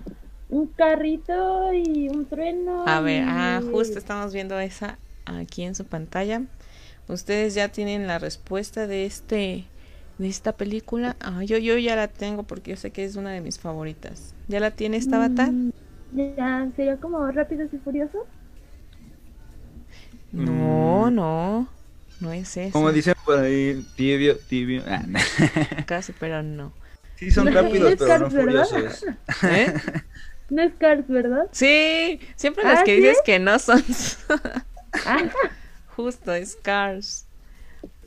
Un 0.51 0.67
carrito 0.67 1.73
y 1.73 2.11
un 2.11 2.27
trueno. 2.27 2.85
A 2.87 3.01
ver, 3.01 3.25
ah, 3.27 3.63
justo 3.71 3.99
estamos 3.99 4.35
viendo 4.35 4.59
esa 4.61 4.99
aquí 5.25 5.63
en 5.63 5.75
su 5.75 5.85
pantalla. 5.87 6.43
Ustedes 7.09 7.55
ya 7.55 7.69
tienen 7.69 8.07
la 8.07 8.19
respuesta 8.19 8.87
de 8.87 9.07
este 9.07 9.65
de 10.19 10.29
esta 10.29 10.53
película. 10.53 11.17
Ah, 11.21 11.45
yo 11.45 11.59
yo 11.59 11.79
ya 11.79 11.97
la 11.97 12.09
tengo 12.09 12.43
porque 12.43 12.73
yo 12.73 12.77
sé 12.77 12.91
que 12.91 13.05
es 13.05 13.17
una 13.17 13.31
de 13.31 13.41
mis 13.41 13.59
favoritas. 13.59 14.35
¿Ya 14.49 14.61
la 14.61 14.71
tienes, 14.71 15.09
Tabata? 15.09 15.47
Mm, 15.47 15.73
Ya, 16.11 16.71
sería 16.77 17.01
como 17.01 17.27
Rápidos 17.33 17.73
y 17.73 17.79
Furiosos. 17.79 18.27
No, 20.33 21.11
Mm. 21.11 21.11
no. 21.11 21.69
No 22.21 22.33
es 22.33 22.57
eso. 22.57 22.81
Como 22.81 22.93
dicen 22.93 23.15
por 23.25 23.39
ahí, 23.39 23.83
tibio, 23.97 24.39
tibio. 24.39 24.83
Ah, 24.87 25.03
no. 25.07 25.19
Casi, 25.85 26.13
pero 26.13 26.43
no. 26.43 26.75
sí, 27.15 27.31
son 27.31 27.51
No, 27.51 27.53
rápidos, 27.53 27.95
es 27.95 27.99
pero 27.99 28.19
no 28.19 28.31
Cars, 28.31 28.33
¿verdad? 28.33 28.69
furiosos. 28.71 29.09
¿Eh? 29.43 29.75
No 30.51 30.63
es 30.63 30.75
Cars, 30.77 31.09
¿verdad? 31.09 31.49
Sí, 31.51 32.21
siempre 32.37 32.65
las 32.65 32.83
¿Ah, 32.83 32.83
que 32.83 32.95
sí? 32.95 33.01
dices 33.01 33.23
que 33.23 33.39
no 33.39 33.59
son. 33.59 33.83
Ah, 35.05 35.29
Justo, 35.87 36.33
es 36.35 36.57
Cars. 36.57 37.27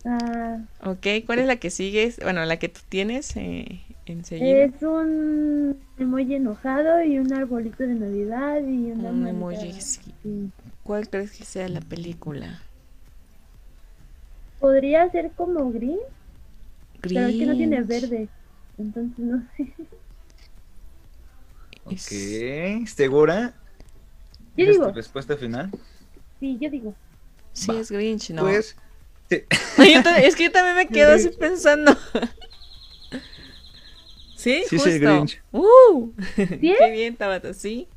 ah, 0.06 0.62
Ok, 0.84 1.06
¿cuál 1.26 1.40
es 1.40 1.48
la 1.48 1.58
que 1.58 1.70
sigues? 1.70 2.20
Bueno, 2.22 2.44
la 2.46 2.58
que 2.58 2.70
tú 2.70 2.82
tienes 2.90 3.36
eh, 3.38 3.91
enseguida. 4.06 4.66
es 4.66 4.82
un 4.82 5.78
emoji 5.98 6.36
enojado 6.36 7.04
y 7.04 7.18
un 7.20 7.34
arbolito 7.34 7.84
de 7.84 7.96
Navidad 7.96 8.62
y 8.62 8.92
una 8.92 9.10
Un 9.12 9.28
emoji, 9.28 9.74
sí. 9.82 10.16
¿Cuál 10.84 11.10
crees 11.10 11.32
que 11.32 11.44
sea 11.46 11.68
la 11.70 11.82
película? 11.82 12.62
Podría 14.60 15.10
ser 15.12 15.34
como 15.34 15.72
Green, 15.74 16.00
pero 17.14 17.28
es 17.28 17.36
que 17.38 17.46
no 17.46 17.56
tiene 17.56 17.82
verde. 17.84 18.30
Entonces 18.78 19.20
no 19.20 19.42
sé. 19.58 19.76
Ok, 21.84 22.88
¿segura? 22.88 23.54
Yo 24.56 24.64
¿Esa 24.64 24.72
es 24.72 24.78
digo, 24.78 24.84
tu 24.84 24.92
respuesta 24.92 25.38
final? 25.38 25.72
sí, 26.40 26.58
yo 26.60 26.70
digo. 26.70 26.96
Sí, 27.54 27.72
Va. 27.72 27.80
es 27.80 27.92
Grinch, 27.92 28.32
¿no? 28.32 28.44
Pues, 28.44 28.76
sí. 29.30 29.44
Ay, 29.78 29.94
yo 29.96 30.02
es 30.18 30.36
que 30.36 30.46
yo 30.46 30.52
también 30.52 30.76
me 30.76 30.90
quedo 30.92 31.14
así 31.14 31.30
pensando. 31.30 31.98
¿Sí? 34.42 34.64
Sí, 34.68 34.76
es 34.76 34.82
justo. 34.84 34.90
el 34.90 35.00
Grinch. 35.00 35.42
¡Uh! 35.52 36.12
¿Sí? 36.36 36.48
Qué 36.80 36.92
bien, 36.92 37.16
Tabata, 37.16 37.54
sí. 37.54 37.88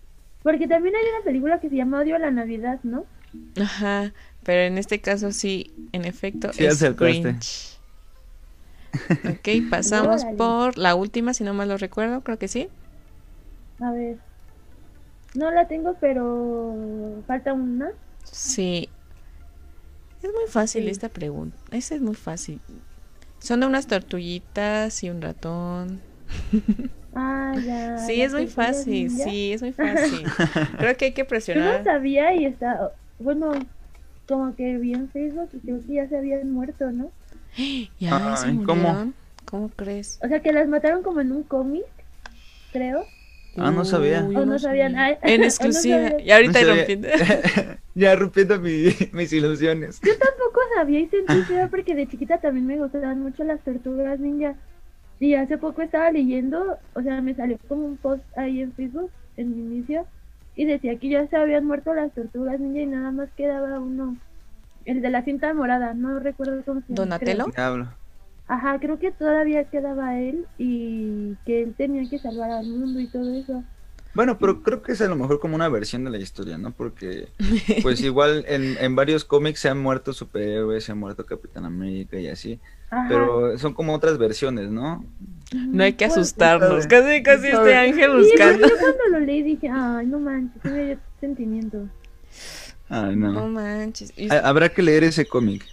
Porque 0.42 0.68
también 0.68 0.94
hay 0.94 1.02
una 1.16 1.24
película 1.24 1.58
que 1.60 1.70
se 1.70 1.76
llama 1.76 2.00
Odio 2.00 2.16
a 2.16 2.18
la 2.18 2.30
Navidad, 2.30 2.80
¿no? 2.82 3.06
Ajá, 3.60 4.12
pero 4.44 4.60
en 4.60 4.76
este 4.78 5.00
caso 5.00 5.32
sí, 5.32 5.72
en 5.92 6.04
efecto, 6.04 6.52
Sí, 6.52 6.66
es. 6.66 6.82
Grinch. 6.96 7.78
Ok, 9.28 9.48
pasamos 9.70 10.22
Órale. 10.22 10.36
por 10.36 10.78
la 10.78 10.94
última, 10.94 11.34
si 11.34 11.42
no 11.42 11.52
mal 11.54 11.68
lo 11.68 11.76
recuerdo, 11.78 12.20
creo 12.22 12.38
que 12.38 12.46
sí. 12.46 12.68
A 13.80 13.90
ver. 13.90 14.18
No 15.34 15.50
la 15.50 15.66
tengo, 15.66 15.96
pero 16.00 17.22
falta 17.26 17.52
una. 17.54 17.90
Sí. 18.22 18.88
Es 20.22 20.30
muy 20.32 20.46
fácil 20.48 20.84
Sí. 20.84 20.90
esta 20.90 21.08
pregunta. 21.08 21.56
Esa 21.72 21.96
es 21.96 22.02
muy 22.02 22.14
fácil. 22.14 22.60
Son 23.40 23.64
unas 23.64 23.86
tortuguitas 23.88 25.02
y 25.02 25.10
un 25.10 25.20
ratón. 25.22 26.00
Ah, 27.14 27.54
ya. 27.64 27.98
Sí, 27.98 28.22
es 28.22 28.32
muy 28.32 28.46
fácil. 28.48 29.10
Sí, 29.10 29.52
es 29.52 29.62
muy 29.62 29.72
fácil. 29.74 30.24
Creo 30.78 30.96
que 30.96 31.04
hay 31.06 31.12
que 31.12 31.20
Yo 31.22 31.24
no 31.24 31.28
presionar. 31.28 31.84
sabía 31.84 32.34
y 32.34 32.44
está. 32.46 32.90
Bueno, 33.18 33.52
como 34.26 34.54
que 34.56 34.78
vi 34.78 34.94
en 34.94 35.08
Facebook 35.10 35.48
y 35.52 35.58
creo 35.60 35.78
que 35.86 35.94
ya 35.94 36.08
se 36.08 36.16
habían 36.16 36.50
muerto, 36.50 36.90
¿no? 36.90 37.10
Ya, 38.00 38.36
se 38.36 38.48
Ay, 38.48 38.56
¿cómo? 38.66 38.74
murieron. 38.82 39.14
¿Cómo 39.44 39.68
crees? 39.68 40.18
O 40.22 40.28
sea, 40.28 40.40
que 40.40 40.52
las 40.52 40.66
mataron 40.68 41.02
como 41.02 41.20
en 41.20 41.30
un 41.30 41.42
cómic, 41.44 41.84
creo. 42.72 43.04
Ah, 43.56 43.70
no 43.70 43.84
sabía. 43.84 44.24
Uy, 44.24 44.34
O 44.34 44.40
yo 44.40 44.46
no 44.46 44.58
sabían. 44.58 44.96
Ay, 44.96 45.12
o 45.22 45.26
En 45.28 45.40
no 45.42 45.46
exclusiva. 45.46 45.96
sabían. 46.08 46.20
y 46.26 46.30
ahorita 46.32 46.60
No 46.60 46.66
sabía. 46.66 46.74
rompiendo. 46.74 47.08
ya 47.94 48.16
rompiendo 48.16 48.60
mi- 48.60 48.96
mis 49.12 49.32
ilusiones. 49.32 50.00
Yo 50.00 50.12
tampoco 50.18 50.58
sabía 50.74 50.98
y 51.00 51.06
sentí 51.06 51.40
feo 51.42 51.68
porque 51.70 51.94
de 51.94 52.08
chiquita 52.08 52.38
también 52.38 52.66
me 52.66 52.78
gustaban 52.78 53.20
mucho 53.20 53.44
las 53.44 53.60
tortugas 53.60 54.18
ninja. 54.18 54.54
Y 55.20 55.34
hace 55.34 55.58
poco 55.58 55.82
estaba 55.82 56.10
leyendo, 56.10 56.78
o 56.94 57.02
sea, 57.02 57.20
me 57.20 57.34
salió 57.34 57.58
como 57.68 57.86
un 57.86 57.96
post 57.96 58.24
ahí 58.36 58.60
en 58.60 58.72
Facebook, 58.72 59.10
en 59.36 59.50
mi 59.50 59.76
inicio, 59.76 60.06
y 60.56 60.64
decía 60.64 60.98
que 60.98 61.08
ya 61.08 61.26
se 61.28 61.36
habían 61.36 61.64
muerto 61.64 61.94
las 61.94 62.12
tortugas 62.12 62.60
ninja 62.60 62.80
y 62.80 62.86
nada 62.86 63.10
más 63.10 63.28
quedaba 63.36 63.78
uno. 63.80 64.16
El 64.84 65.00
de 65.00 65.10
la 65.10 65.24
cinta 65.24 65.54
morada, 65.54 65.94
no 65.94 66.18
recuerdo 66.18 66.62
cómo 66.64 66.80
se 66.82 66.88
llama. 66.88 67.18
¿Donatello? 67.18 67.44
creo. 67.46 67.88
Ajá, 68.46 68.78
creo 68.78 68.98
que 68.98 69.10
todavía 69.10 69.64
quedaba 69.64 70.18
él 70.18 70.46
y 70.58 71.34
que 71.46 71.62
él 71.62 71.74
tenía 71.76 72.08
que 72.10 72.18
salvar 72.18 72.50
al 72.50 72.66
mundo 72.66 73.00
y 73.00 73.06
todo 73.06 73.32
eso. 73.34 73.64
Bueno, 74.14 74.38
pero 74.38 74.62
creo 74.62 74.80
que 74.82 74.92
es 74.92 75.00
a 75.00 75.08
lo 75.08 75.16
mejor 75.16 75.40
como 75.40 75.56
una 75.56 75.68
versión 75.68 76.04
de 76.04 76.10
la 76.10 76.18
historia, 76.18 76.56
¿no? 76.56 76.70
Porque, 76.70 77.28
pues 77.82 78.00
igual 78.00 78.44
en, 78.48 78.76
en 78.80 78.94
varios 78.96 79.24
cómics 79.24 79.60
se 79.60 79.68
han 79.68 79.80
muerto 79.80 80.12
superhéroes, 80.12 80.84
se 80.84 80.92
ha 80.92 80.94
muerto 80.94 81.26
Capitán 81.26 81.64
América 81.64 82.18
y 82.18 82.28
así. 82.28 82.60
Ajá. 82.90 83.06
Pero 83.08 83.58
son 83.58 83.74
como 83.74 83.92
otras 83.94 84.18
versiones, 84.18 84.70
¿no? 84.70 85.04
No 85.52 85.82
hay 85.82 85.94
que 85.94 86.06
Pues, 86.06 86.16
asustarnos. 86.18 86.86
Casi, 86.86 87.22
casi 87.22 87.48
este 87.48 87.74
ángel 87.74 88.12
buscando. 88.16 88.68
yo 88.68 88.74
cuando 88.78 89.18
lo 89.18 89.20
leí 89.20 89.42
dije, 89.42 89.68
ay, 89.68 90.06
no 90.06 90.20
manches, 90.20 90.62
dio 90.62 90.96
sentimiento. 91.20 91.88
Ay, 92.88 93.16
No 93.16 93.32
no. 93.32 93.48
manches. 93.48 94.12
Habrá 94.30 94.68
que 94.68 94.82
leer 94.82 95.04
ese 95.04 95.26
cómic. 95.26 95.64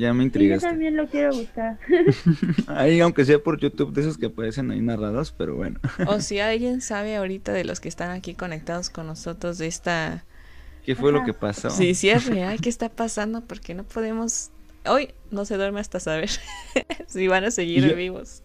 Ya 0.00 0.14
me 0.14 0.18
Sí, 0.18 0.18
yo 0.18 0.26
intrigaste. 0.26 0.66
también 0.68 0.96
lo 0.96 1.06
quiero 1.08 1.34
buscar. 1.36 1.78
Ahí, 2.68 3.00
aunque 3.00 3.24
sea 3.26 3.38
por 3.38 3.58
YouTube, 3.60 3.92
de 3.92 4.00
esos 4.00 4.16
que 4.16 4.26
aparecen 4.26 4.70
ahí 4.70 4.80
narrados, 4.80 5.30
pero 5.36 5.56
bueno. 5.56 5.78
O 6.06 6.20
si 6.20 6.38
alguien 6.40 6.80
sabe 6.80 7.16
ahorita 7.16 7.52
de 7.52 7.64
los 7.64 7.80
que 7.80 7.88
están 7.88 8.10
aquí 8.10 8.34
conectados 8.34 8.88
con 8.88 9.06
nosotros 9.06 9.58
de 9.58 9.66
esta... 9.66 10.24
¿Qué 10.84 10.96
fue 10.96 11.12
lo 11.12 11.22
que 11.24 11.34
pasó? 11.34 11.68
Sí, 11.68 11.94
sí 11.94 12.08
es 12.08 12.24
real, 12.34 12.60
¿qué 12.62 12.70
está 12.70 12.88
pasando? 12.88 13.42
Porque 13.44 13.74
no 13.74 13.84
podemos... 13.84 14.50
Hoy 14.86 15.10
no 15.30 15.44
se 15.44 15.56
duerme 15.56 15.80
hasta 15.80 16.00
saber 16.00 16.30
si 17.06 17.28
van 17.28 17.44
a 17.44 17.50
seguir 17.50 17.86
Yo- 17.86 17.94
vivos. 17.94 18.42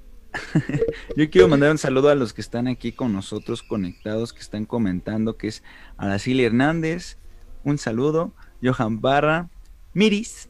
Yo 1.16 1.30
quiero 1.30 1.48
mandar 1.48 1.72
un 1.72 1.78
saludo 1.78 2.10
a 2.10 2.16
los 2.16 2.34
que 2.34 2.42
están 2.42 2.68
aquí 2.68 2.92
con 2.92 3.14
nosotros 3.14 3.64
conectados, 3.64 4.34
que 4.34 4.42
están 4.42 4.66
comentando, 4.66 5.38
que 5.38 5.48
es 5.48 5.64
Araceli 5.96 6.44
Hernández, 6.44 7.18
un 7.64 7.78
saludo, 7.78 8.34
Johan 8.62 9.00
Barra, 9.00 9.50
Miris, 9.94 10.50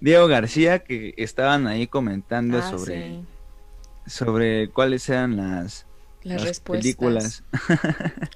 Diego 0.00 0.26
García, 0.28 0.80
que 0.80 1.14
estaban 1.16 1.66
ahí 1.66 1.86
comentando 1.86 2.58
Ah, 2.58 2.62
sobre, 2.62 3.08
sí, 3.08 3.26
sobre 4.06 4.70
cuáles 4.70 5.08
eran 5.08 5.36
las, 5.36 5.86
las, 6.22 6.42
las 6.42 6.42
respuestas. 6.42 6.82
películas. 6.82 7.44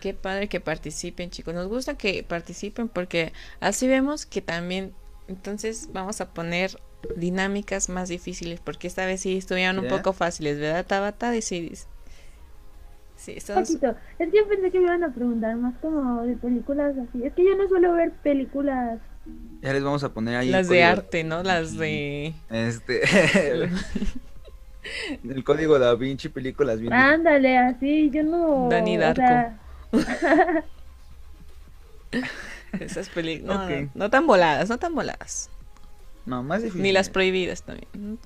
Qué 0.00 0.14
padre 0.14 0.48
que 0.48 0.60
participen, 0.60 1.30
chicos. 1.30 1.54
Nos 1.54 1.68
gusta 1.68 1.96
que 1.96 2.22
participen 2.22 2.88
porque 2.88 3.32
así 3.60 3.88
vemos 3.88 4.26
que 4.26 4.42
también... 4.42 4.94
Entonces 5.28 5.88
vamos 5.92 6.20
a 6.20 6.34
poner 6.34 6.78
dinámicas 7.16 7.88
más 7.88 8.08
difíciles 8.10 8.60
porque 8.60 8.86
esta 8.86 9.06
vez 9.06 9.22
sí 9.22 9.36
estuvieron 9.38 9.78
un 9.78 9.88
poco 9.88 10.12
fáciles, 10.12 10.58
¿verdad, 10.58 10.86
Tabata? 10.86 11.30
Decidís. 11.30 11.88
Sí, 13.16 13.38
poquito. 13.54 13.96
Es 14.18 14.30
que 14.30 14.36
yo 14.36 14.48
pensé 14.48 14.70
que 14.70 14.78
me 14.80 14.86
iban 14.86 15.04
a 15.04 15.14
preguntar 15.14 15.56
más 15.56 15.74
como 15.78 16.22
de 16.22 16.36
películas 16.36 16.96
así. 16.98 17.24
Es 17.24 17.32
que 17.34 17.44
yo 17.44 17.56
no 17.56 17.68
suelo 17.68 17.92
ver 17.94 18.12
películas. 18.22 19.00
Ya 19.62 19.72
les 19.72 19.82
vamos 19.82 20.04
a 20.04 20.12
poner 20.12 20.36
ahí 20.36 20.50
Las 20.50 20.68
de 20.68 20.84
arte, 20.84 21.24
¿no? 21.24 21.42
Las 21.42 21.76
de... 21.78 22.34
Este, 22.50 23.00
el 25.24 25.42
código 25.44 25.78
da 25.78 25.94
Vinci, 25.94 26.28
películas 26.28 26.80
bien. 26.80 26.92
Ándale, 26.92 27.56
así, 27.56 28.10
yo 28.12 28.22
no. 28.22 28.68
Dani 28.70 28.98
o 28.98 29.00
Darko. 29.00 29.22
sea, 29.22 29.58
Esas 32.80 33.08
películas. 33.08 33.56
No, 33.56 33.64
Ok. 33.64 33.70
no, 33.70 33.90
no 33.94 34.10
tan 34.10 34.26
voladas, 34.26 34.68
no 34.68 34.78
tan 34.78 34.94
voladas. 34.94 35.48
No, 36.26 36.42
más 36.42 36.62
difícil. 36.62 36.82
Ni 36.82 36.92
las 36.92 37.10
prohibidas 37.10 37.62
también. 37.62 37.88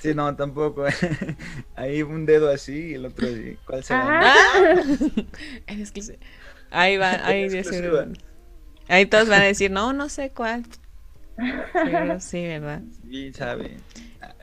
Sí, 0.00 0.14
no, 0.14 0.36
tampoco. 0.36 0.84
Ahí 1.74 2.02
un 2.02 2.26
dedo 2.26 2.48
así 2.50 2.90
y 2.90 2.94
el 2.94 3.06
otro 3.06 3.26
así. 3.26 3.56
¿Cuál 3.66 3.82
será? 3.82 4.20
¡Ah! 4.22 4.82
Exclusiva. 5.66 6.18
Ahí 6.70 6.96
va, 6.96 7.26
ahí 7.26 7.50
seguro. 7.64 8.12
Ahí 8.88 9.06
todos 9.06 9.28
van 9.28 9.42
a 9.42 9.44
decir, 9.44 9.70
no, 9.70 9.92
no 9.92 10.08
sé 10.08 10.30
cuál. 10.30 10.64
Sí, 12.20 12.42
¿verdad? 12.46 12.80
Sí, 13.10 13.32
sabe. 13.34 13.76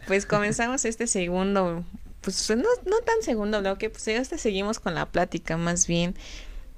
Pues 0.05 0.25
comenzamos 0.25 0.85
este 0.85 1.07
segundo, 1.07 1.83
pues 2.21 2.49
no, 2.51 2.69
no 2.85 2.97
tan 2.99 3.21
segundo 3.21 3.61
bloque, 3.61 3.89
pues 3.89 4.07
este 4.07 4.37
seguimos 4.37 4.79
con 4.79 4.93
la 4.93 5.07
plática 5.07 5.57
más 5.57 5.87
bien 5.87 6.13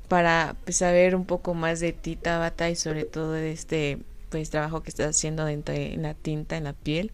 para 0.07 0.55
pues, 0.63 0.78
saber 0.78 1.16
un 1.16 1.26
poco 1.26 1.53
más 1.53 1.80
de 1.80 1.93
ti, 1.93 2.16
Tabata, 2.16 2.70
y 2.70 2.76
sobre 2.76 3.05
todo 3.05 3.32
de 3.34 3.51
este 3.51 3.99
pues 4.30 4.49
trabajo 4.49 4.84
que 4.84 4.89
estás 4.89 5.16
haciendo 5.16 5.45
dentro 5.45 5.74
de 5.74 5.95
la 5.97 6.13
tinta, 6.13 6.57
en 6.57 6.66
la 6.66 6.74
piel. 6.74 7.11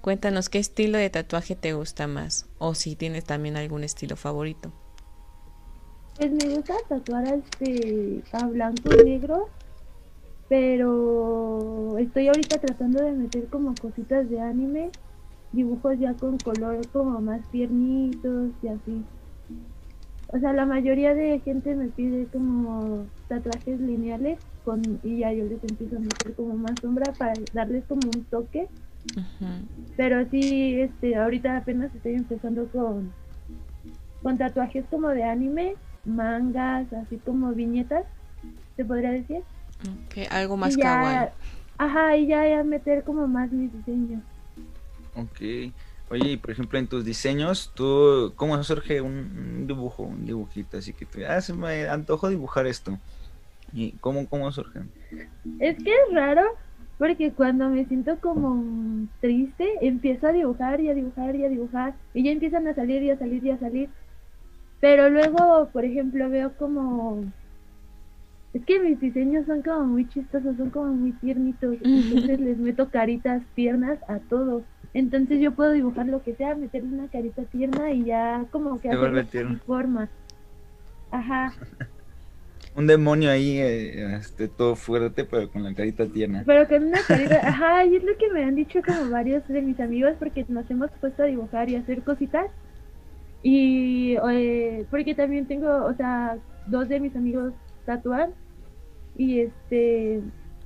Cuéntanos 0.00 0.48
qué 0.48 0.58
estilo 0.58 0.98
de 0.98 1.10
tatuaje 1.10 1.54
te 1.54 1.74
gusta 1.74 2.06
más, 2.06 2.46
o 2.58 2.74
si 2.74 2.96
tienes 2.96 3.24
también 3.24 3.56
algún 3.56 3.84
estilo 3.84 4.16
favorito. 4.16 4.72
Pues 6.16 6.30
me 6.32 6.54
gusta 6.54 6.74
tatuar 6.88 7.26
este 7.26 8.22
a 8.32 8.46
blanco 8.46 8.90
y 9.00 9.04
negro, 9.04 9.48
pero 10.52 11.96
estoy 11.96 12.28
ahorita 12.28 12.58
tratando 12.58 13.02
de 13.02 13.12
meter 13.12 13.46
como 13.46 13.74
cositas 13.74 14.28
de 14.28 14.38
anime, 14.38 14.90
dibujos 15.50 15.98
ya 15.98 16.12
con 16.12 16.36
color 16.36 16.86
como 16.92 17.22
más 17.22 17.40
tiernitos 17.50 18.50
y 18.62 18.68
así. 18.68 19.02
O 20.28 20.38
sea, 20.38 20.52
la 20.52 20.66
mayoría 20.66 21.14
de 21.14 21.40
gente 21.40 21.74
me 21.74 21.86
pide 21.86 22.26
como 22.26 23.06
tatuajes 23.28 23.80
lineales 23.80 24.40
con 24.62 24.82
y 25.02 25.20
ya 25.20 25.32
yo 25.32 25.46
les 25.46 25.64
empiezo 25.64 25.96
a 25.96 26.00
meter 26.00 26.34
como 26.34 26.54
más 26.58 26.78
sombra 26.82 27.10
para 27.12 27.32
darles 27.54 27.84
como 27.88 28.10
un 28.10 28.22
toque. 28.24 28.68
Pero 29.96 30.28
sí, 30.28 30.82
este, 30.82 31.16
ahorita 31.16 31.56
apenas 31.56 31.94
estoy 31.94 32.12
empezando 32.12 32.66
con, 32.66 33.10
con 34.22 34.36
tatuajes 34.36 34.84
como 34.90 35.08
de 35.08 35.24
anime, 35.24 35.76
mangas, 36.04 36.92
así 36.92 37.16
como 37.16 37.52
viñetas, 37.52 38.04
se 38.76 38.84
podría 38.84 39.12
decir. 39.12 39.42
Ok, 39.82 40.26
algo 40.30 40.56
más 40.56 40.76
ya, 40.76 40.82
kawaii. 40.82 41.28
Ajá, 41.78 42.16
y 42.16 42.26
ya, 42.26 42.46
ya 42.48 42.62
meter 42.62 43.02
como 43.02 43.26
más 43.26 43.50
mis 43.50 43.72
diseños. 43.72 44.22
Ok. 45.14 45.72
Oye, 46.10 46.32
y 46.32 46.36
por 46.36 46.50
ejemplo, 46.50 46.78
en 46.78 46.86
tus 46.86 47.04
diseños, 47.04 47.72
tú, 47.74 48.34
¿cómo 48.36 48.62
surge 48.62 49.00
un, 49.00 49.12
un 49.12 49.66
dibujo, 49.66 50.02
un 50.02 50.26
dibujito? 50.26 50.76
Así 50.76 50.92
que 50.92 51.06
tú, 51.06 51.20
ah, 51.26 51.40
se 51.40 51.54
me 51.54 51.88
antojo 51.88 52.28
dibujar 52.28 52.66
esto. 52.66 52.98
¿Y 53.72 53.92
cómo, 53.92 54.28
cómo 54.28 54.52
surge? 54.52 54.80
Es 55.58 55.76
que 55.82 55.90
es 55.90 56.14
raro, 56.14 56.42
porque 56.98 57.32
cuando 57.32 57.70
me 57.70 57.86
siento 57.86 58.18
como 58.20 58.62
triste, 59.20 59.66
empiezo 59.80 60.26
a 60.26 60.32
dibujar 60.32 60.80
y 60.82 60.90
a 60.90 60.94
dibujar 60.94 61.34
y 61.34 61.44
a 61.44 61.48
dibujar, 61.48 61.94
y 62.12 62.24
ya 62.24 62.30
empiezan 62.30 62.68
a 62.68 62.74
salir 62.74 63.02
y 63.02 63.10
a 63.10 63.18
salir 63.18 63.42
y 63.44 63.50
a 63.50 63.58
salir. 63.58 63.88
Pero 64.80 65.08
luego, 65.08 65.70
por 65.72 65.84
ejemplo, 65.84 66.28
veo 66.28 66.52
como... 66.58 67.24
Es 68.54 68.64
que 68.66 68.80
mis 68.80 69.00
diseños 69.00 69.46
son 69.46 69.62
como 69.62 69.84
muy 69.86 70.08
chistosos, 70.08 70.56
son 70.56 70.70
como 70.70 70.92
muy 70.92 71.12
tiernitos, 71.12 71.76
entonces 71.82 72.40
les 72.40 72.58
meto 72.58 72.90
caritas 72.90 73.42
tiernas 73.54 73.98
a 74.08 74.18
todo. 74.18 74.62
Entonces 74.94 75.40
yo 75.40 75.52
puedo 75.52 75.72
dibujar 75.72 76.06
lo 76.06 76.22
que 76.22 76.34
sea, 76.34 76.54
meterle 76.54 76.94
una 76.94 77.08
carita 77.08 77.42
tierna 77.44 77.92
y 77.92 78.04
ya 78.04 78.44
como 78.50 78.78
que 78.80 78.90
tierno. 79.30 79.58
forma. 79.66 80.10
Ajá. 81.10 81.52
Un 82.74 82.86
demonio 82.86 83.30
ahí, 83.30 83.58
eh, 83.58 84.16
este, 84.16 84.48
todo 84.48 84.76
fuerte, 84.76 85.24
pero 85.24 85.50
con 85.50 85.62
la 85.62 85.74
carita 85.74 86.06
tierna. 86.06 86.42
Pero 86.46 86.66
con 86.66 86.84
una 86.84 87.00
carita, 87.06 87.40
ajá, 87.46 87.84
y 87.84 87.96
es 87.96 88.02
lo 88.02 88.16
que 88.16 88.30
me 88.32 88.44
han 88.44 88.54
dicho 88.54 88.80
como 88.82 89.10
varios 89.10 89.46
de 89.46 89.60
mis 89.60 89.78
amigos 89.78 90.14
porque 90.18 90.46
nos 90.48 90.70
hemos 90.70 90.90
puesto 90.92 91.22
a 91.22 91.26
dibujar 91.26 91.68
y 91.68 91.76
a 91.76 91.80
hacer 91.80 92.02
cositas. 92.02 92.46
Y 93.42 94.16
eh, 94.30 94.86
porque 94.90 95.14
también 95.14 95.46
tengo, 95.46 95.84
o 95.84 95.94
sea, 95.94 96.38
dos 96.66 96.88
de 96.88 97.00
mis 97.00 97.14
amigos 97.14 97.52
tatuar 97.84 98.30
y 99.16 99.40
este 99.40 100.20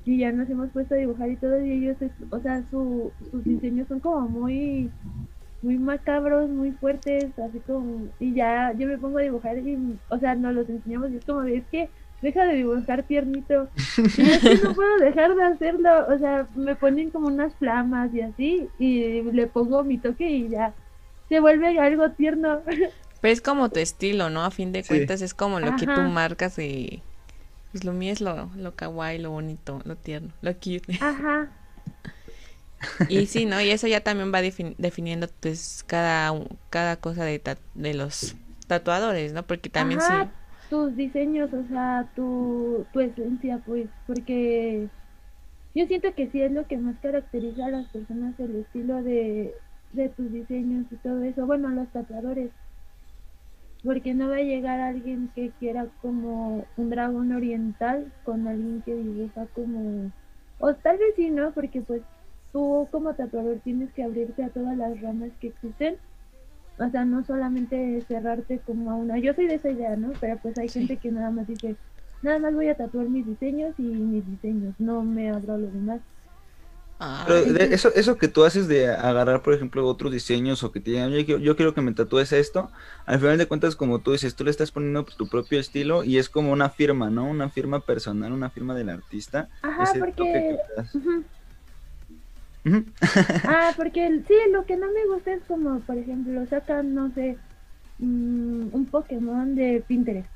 y 0.05 0.19
ya 0.19 0.31
nos 0.31 0.49
hemos 0.49 0.71
puesto 0.71 0.95
a 0.95 0.99
dibujar 0.99 1.31
y 1.31 1.37
todo 1.37 1.61
y 1.65 1.73
ellos, 1.73 1.97
o 2.31 2.39
sea, 2.39 2.63
su, 2.71 3.11
sus 3.31 3.45
diseños 3.45 3.89
son 3.89 4.01
como 4.01 4.29
muy 4.29 4.91
muy 5.63 5.79
macabros, 5.79 6.49
muy 6.49 6.71
fuertes, 6.73 7.37
así 7.39 7.59
como 7.61 8.09
y 8.21 8.35
ya 8.35 8.73
yo 8.79 8.87
me 8.87 8.99
pongo 8.99 9.19
a 9.19 9.23
dibujar 9.23 9.59
y 9.59 9.99
o 10.09 10.19
sea, 10.19 10.35
nos 10.35 10.55
los 10.55 10.69
enseñamos 10.69 11.11
y 11.11 11.17
es 11.17 11.25
como 11.25 11.43
es 11.43 11.65
que 11.67 11.91
deja 12.23 12.45
de 12.45 12.55
dibujar 12.55 13.03
tiernito. 13.03 13.69
Y 14.17 14.23
es 14.23 14.41
que 14.41 14.59
no 14.63 14.75
puedo 14.75 14.97
dejar 14.99 15.35
de 15.35 15.45
hacerlo, 15.45 16.07
o 16.09 16.19
sea, 16.19 16.47
me 16.55 16.75
ponen 16.77 17.11
como 17.11 17.27
unas 17.29 17.55
flamas 17.57 18.13
y 18.15 18.21
así, 18.21 18.69
y 18.79 19.23
le 19.23 19.47
pongo 19.47 19.85
mi 19.85 19.99
toque 19.99 20.29
y 20.29 20.49
ya 20.49 20.73
se 21.29 21.41
vuelve 21.41 21.79
algo 21.79 22.11
tierno. 22.13 22.61
Pero 23.21 23.33
es 23.33 23.41
como 23.43 23.71
tu 23.73 23.81
estilo, 23.81 24.31
¿no? 24.31 24.45
A 24.45 24.51
fin 24.51 24.73
de 24.73 24.87
Sí. 24.87 24.87
cuentas 24.87 25.23
es 25.23 25.35
como 25.35 25.61
lo 25.61 25.75
que 25.77 25.87
tú 25.87 26.05
marcas 26.05 26.59
y... 26.59 27.05
Pues 27.73 27.85
lo 27.85 27.93
mío 27.93 28.13
es 28.13 28.21
lo, 28.23 28.51
lo 28.57 28.77
kawaii, 28.77 29.19
lo 29.21 29.31
bonito, 29.33 29.81
lo 29.85 29.97
tierno, 29.97 30.35
lo 30.43 30.55
cute. 30.55 30.99
Ajá, 30.99 31.49
Y 33.09 33.27
sí, 33.27 33.47
¿no? 33.47 33.61
Y 33.61 33.71
eso 33.71 33.87
ya 33.87 34.03
también 34.03 34.33
va 34.33 34.43
defin- 34.43 34.75
definiendo 34.79 35.29
pues 35.41 35.85
cada, 35.87 36.33
cada 36.71 36.97
cosa 37.01 37.25
de, 37.25 37.39
ta- 37.39 37.59
de 37.75 37.95
los 37.95 38.37
tatuadores, 38.67 39.33
¿no? 39.33 39.47
Porque 39.47 39.71
también 39.71 40.01
Ajá, 40.01 40.01
sí... 40.01 40.33
tus 40.69 40.97
diseños, 40.97 41.53
o 41.53 41.65
sea, 41.69 42.11
tu, 42.15 42.89
tu 42.93 43.01
esencia, 43.01 43.59
pues, 43.65 43.91
porque 44.07 44.91
yo 45.75 45.87
siento 45.87 46.15
que 46.15 46.31
sí 46.31 46.43
es 46.43 46.53
lo 46.53 46.67
que 46.69 46.79
más 46.79 46.99
caracteriza 47.01 47.67
a 47.67 47.71
las 47.71 47.89
personas, 47.91 48.39
el 48.41 48.57
estilo 48.57 49.03
de, 49.03 49.55
de 49.93 50.09
tus 50.11 50.33
diseños 50.33 50.87
y 50.93 50.97
todo 50.99 51.23
eso, 51.23 51.47
bueno, 51.47 51.71
los 51.71 51.91
tatuadores, 51.93 52.53
porque 53.87 54.13
no 54.13 54.29
va 54.29 54.37
a 54.37 54.43
llegar 54.43 54.81
alguien 54.81 55.31
que 55.35 55.51
quiera 55.59 55.87
como 56.03 56.67
un 56.77 56.91
dragón 56.91 57.33
oriental 57.33 58.13
con 58.25 58.47
alguien 58.47 58.83
que 58.83 58.95
dibuja 58.95 59.47
como, 59.55 60.13
o 60.59 60.75
tal 60.75 60.99
vez 60.99 61.15
sí, 61.17 61.31
¿no? 61.31 61.53
Porque 61.53 61.81
pues 61.81 62.03
tú 62.53 62.87
como 62.91 63.15
tatuador 63.15 63.61
tienes 63.65 63.91
que 63.95 64.03
abrirte 64.03 64.45
a 64.45 64.51
todas 64.51 64.77
las 64.77 65.01
ramas 65.01 65.31
que 65.41 65.49
existen 65.49 65.97
o 66.79 66.91
sea, 66.91 67.05
no 67.05 67.25
solamente 67.25 68.03
cerrarte 68.03 68.59
como 68.59 68.91
a 68.91 68.95
una, 68.95 69.19
yo 69.19 69.33
soy 69.33 69.47
de 69.47 69.55
esa 69.55 69.71
idea, 69.71 69.97
¿no? 69.97 70.13
Pero 70.21 70.39
pues 70.43 70.59
hay 70.59 70.69
gente 70.69 70.97
que 70.99 71.11
nada 71.11 71.31
más 71.31 71.47
dice, 71.47 71.75
nada 72.23 72.39
más 72.39 72.55
voy 72.55 72.69
a 72.69 72.77
tatuar 72.77 73.09
mis 73.09 73.27
diseños 73.27 73.75
y 73.79 73.83
mis 73.83 74.27
diseños, 74.27 74.75
no 74.79 75.03
me 75.03 75.31
abro 75.31 75.57
lo 75.57 75.69
demás. 75.69 76.01
Pero 76.99 77.59
eso, 77.59 77.93
eso 77.95 78.17
que 78.17 78.29
tú 78.29 78.45
haces 78.45 78.69
de 78.69 78.89
agarrar, 78.89 79.43
por 79.43 79.53
ejemplo, 79.53 79.87
otros 79.87 80.13
diseños 80.13 80.63
o 80.63 80.73
que 80.73 80.81
te 80.81 80.93
digan, 80.93 81.11
yo, 81.13 81.39
yo 81.39 81.57
quiero 81.57 81.75
que 81.75 81.83
me 81.83 81.93
tatúes 81.93 82.33
esto, 82.33 82.71
al 83.05 83.19
final 83.19 83.37
de 83.37 83.47
cuentas, 83.47 83.77
como 83.77 83.99
tú 83.99 84.13
dices, 84.13 84.35
tú 84.35 84.45
le 84.45 84.51
estás 84.51 84.71
poniendo 84.71 85.05
tu 85.05 85.29
propio 85.29 85.61
estilo 85.61 86.05
y 86.05 86.17
es 86.17 86.31
como 86.31 86.53
una 86.53 86.71
firma, 86.71 87.11
¿no? 87.11 87.27
Una 87.27 87.51
firma 87.51 87.81
personal, 87.81 88.33
una 88.33 88.49
firma 88.49 88.75
del 88.75 88.89
artista. 88.89 89.49
Ajá, 89.61 89.93
porque... 89.99 90.57
ah, 93.45 93.73
porque 93.77 94.23
sí, 94.27 94.35
lo 94.51 94.65
que 94.65 94.77
no 94.79 94.87
me 94.87 95.07
gusta 95.15 95.35
es 95.35 95.43
como, 95.47 95.81
por 95.81 95.99
ejemplo, 95.99 96.47
sacan, 96.47 96.95
no 96.95 97.13
sé, 97.13 97.37
mm, 97.99 98.69
un 98.73 98.87
Pokémon 98.91 99.55
de 99.55 99.85
Pinterest. 99.87 100.36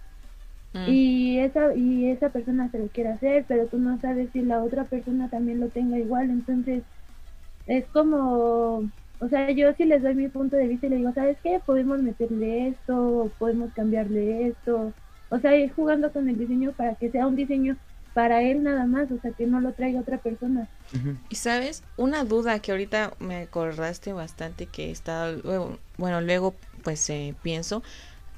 Mm. 0.72 0.88
Y 0.88 1.38
esa 1.40 1.74
y 1.74 2.10
esa 2.10 2.28
persona 2.30 2.70
se 2.70 2.78
lo 2.78 2.86
quiere 2.88 3.10
hacer, 3.10 3.44
pero 3.48 3.66
tú 3.66 3.78
no 3.78 4.00
sabes 4.00 4.30
si 4.32 4.42
la 4.42 4.62
otra 4.62 4.84
persona 4.84 5.28
también 5.28 5.60
lo 5.60 5.68
tenga 5.68 5.98
igual, 5.98 6.30
entonces 6.30 6.82
es 7.66 7.84
como, 7.86 8.88
o 9.20 9.28
sea, 9.28 9.50
yo 9.50 9.72
sí 9.74 9.84
les 9.84 10.02
doy 10.02 10.14
mi 10.14 10.28
punto 10.28 10.56
de 10.56 10.68
vista 10.68 10.86
y 10.86 10.90
le 10.90 10.96
digo, 10.96 11.12
¿sabes 11.12 11.38
qué? 11.42 11.60
Podemos 11.64 12.00
meterle 12.02 12.68
esto, 12.68 13.30
podemos 13.38 13.72
cambiarle 13.74 14.48
esto, 14.48 14.92
o 15.28 15.38
sea, 15.38 15.56
ir 15.56 15.72
jugando 15.72 16.12
con 16.12 16.28
el 16.28 16.38
diseño 16.38 16.72
para 16.72 16.94
que 16.94 17.10
sea 17.10 17.26
un 17.26 17.36
diseño 17.36 17.76
para 18.14 18.42
él 18.42 18.62
nada 18.62 18.86
más, 18.86 19.10
o 19.10 19.20
sea, 19.20 19.30
que 19.32 19.46
no 19.46 19.60
lo 19.60 19.72
traiga 19.72 20.00
otra 20.00 20.18
persona. 20.18 20.68
Y 21.28 21.36
sabes, 21.36 21.84
una 21.96 22.24
duda 22.24 22.58
que 22.58 22.72
ahorita 22.72 23.12
me 23.20 23.42
acordaste 23.42 24.12
bastante 24.12 24.66
que 24.66 24.90
está, 24.90 25.32
bueno, 25.96 26.20
luego 26.20 26.54
pues 26.82 27.08
eh, 27.10 27.34
pienso, 27.42 27.82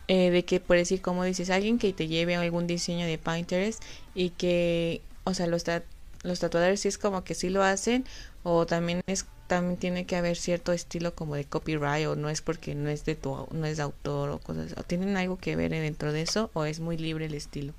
eh, 0.09 0.31
de 0.31 0.45
que 0.45 0.61
por 0.61 0.77
decir, 0.77 1.01
como 1.01 1.25
dices, 1.25 1.51
alguien 1.51 1.79
que 1.79 1.93
te 1.93 2.09
lleve 2.09 2.37
algún 2.37 2.67
diseño 2.67 3.07
de 3.07 3.19
Pinterest 3.19 3.83
y 4.15 4.31
que, 4.31 5.03
o 5.25 5.35
sea, 5.35 5.47
los, 5.47 5.65
los 6.23 6.41
tatuadores 6.41 6.81
sí 6.81 6.89
es 6.89 6.99
como 6.99 7.25
que 7.25 7.35
sí 7.35 7.51
lo 7.51 7.63
hacen 7.63 8.05
o 8.43 8.67
también 8.67 9.01
es 9.07 9.27
también 9.53 9.77
tiene 9.77 10.07
que 10.07 10.17
haber 10.17 10.37
cierto 10.37 10.73
estilo 10.73 11.15
como 11.15 11.35
de 11.35 11.45
copyright 11.45 12.07
o 12.07 12.17
no 12.17 12.31
es 12.31 12.41
porque 12.41 12.75
no 12.75 12.89
es 12.89 13.05
de 13.05 13.15
tu 13.17 13.47
no 13.53 13.67
es 13.67 13.77
de 13.77 13.83
autor 13.83 14.31
o 14.31 14.39
cosas 14.39 14.75
o 14.79 14.83
tienen 14.83 15.15
algo 15.19 15.37
que 15.37 15.57
ver 15.57 15.73
dentro 15.73 16.11
de 16.11 16.23
eso 16.23 16.51
o 16.55 16.65
es 16.65 16.81
muy 16.81 16.97
libre 16.97 17.27
el 17.27 17.35
estilo. 17.35 17.75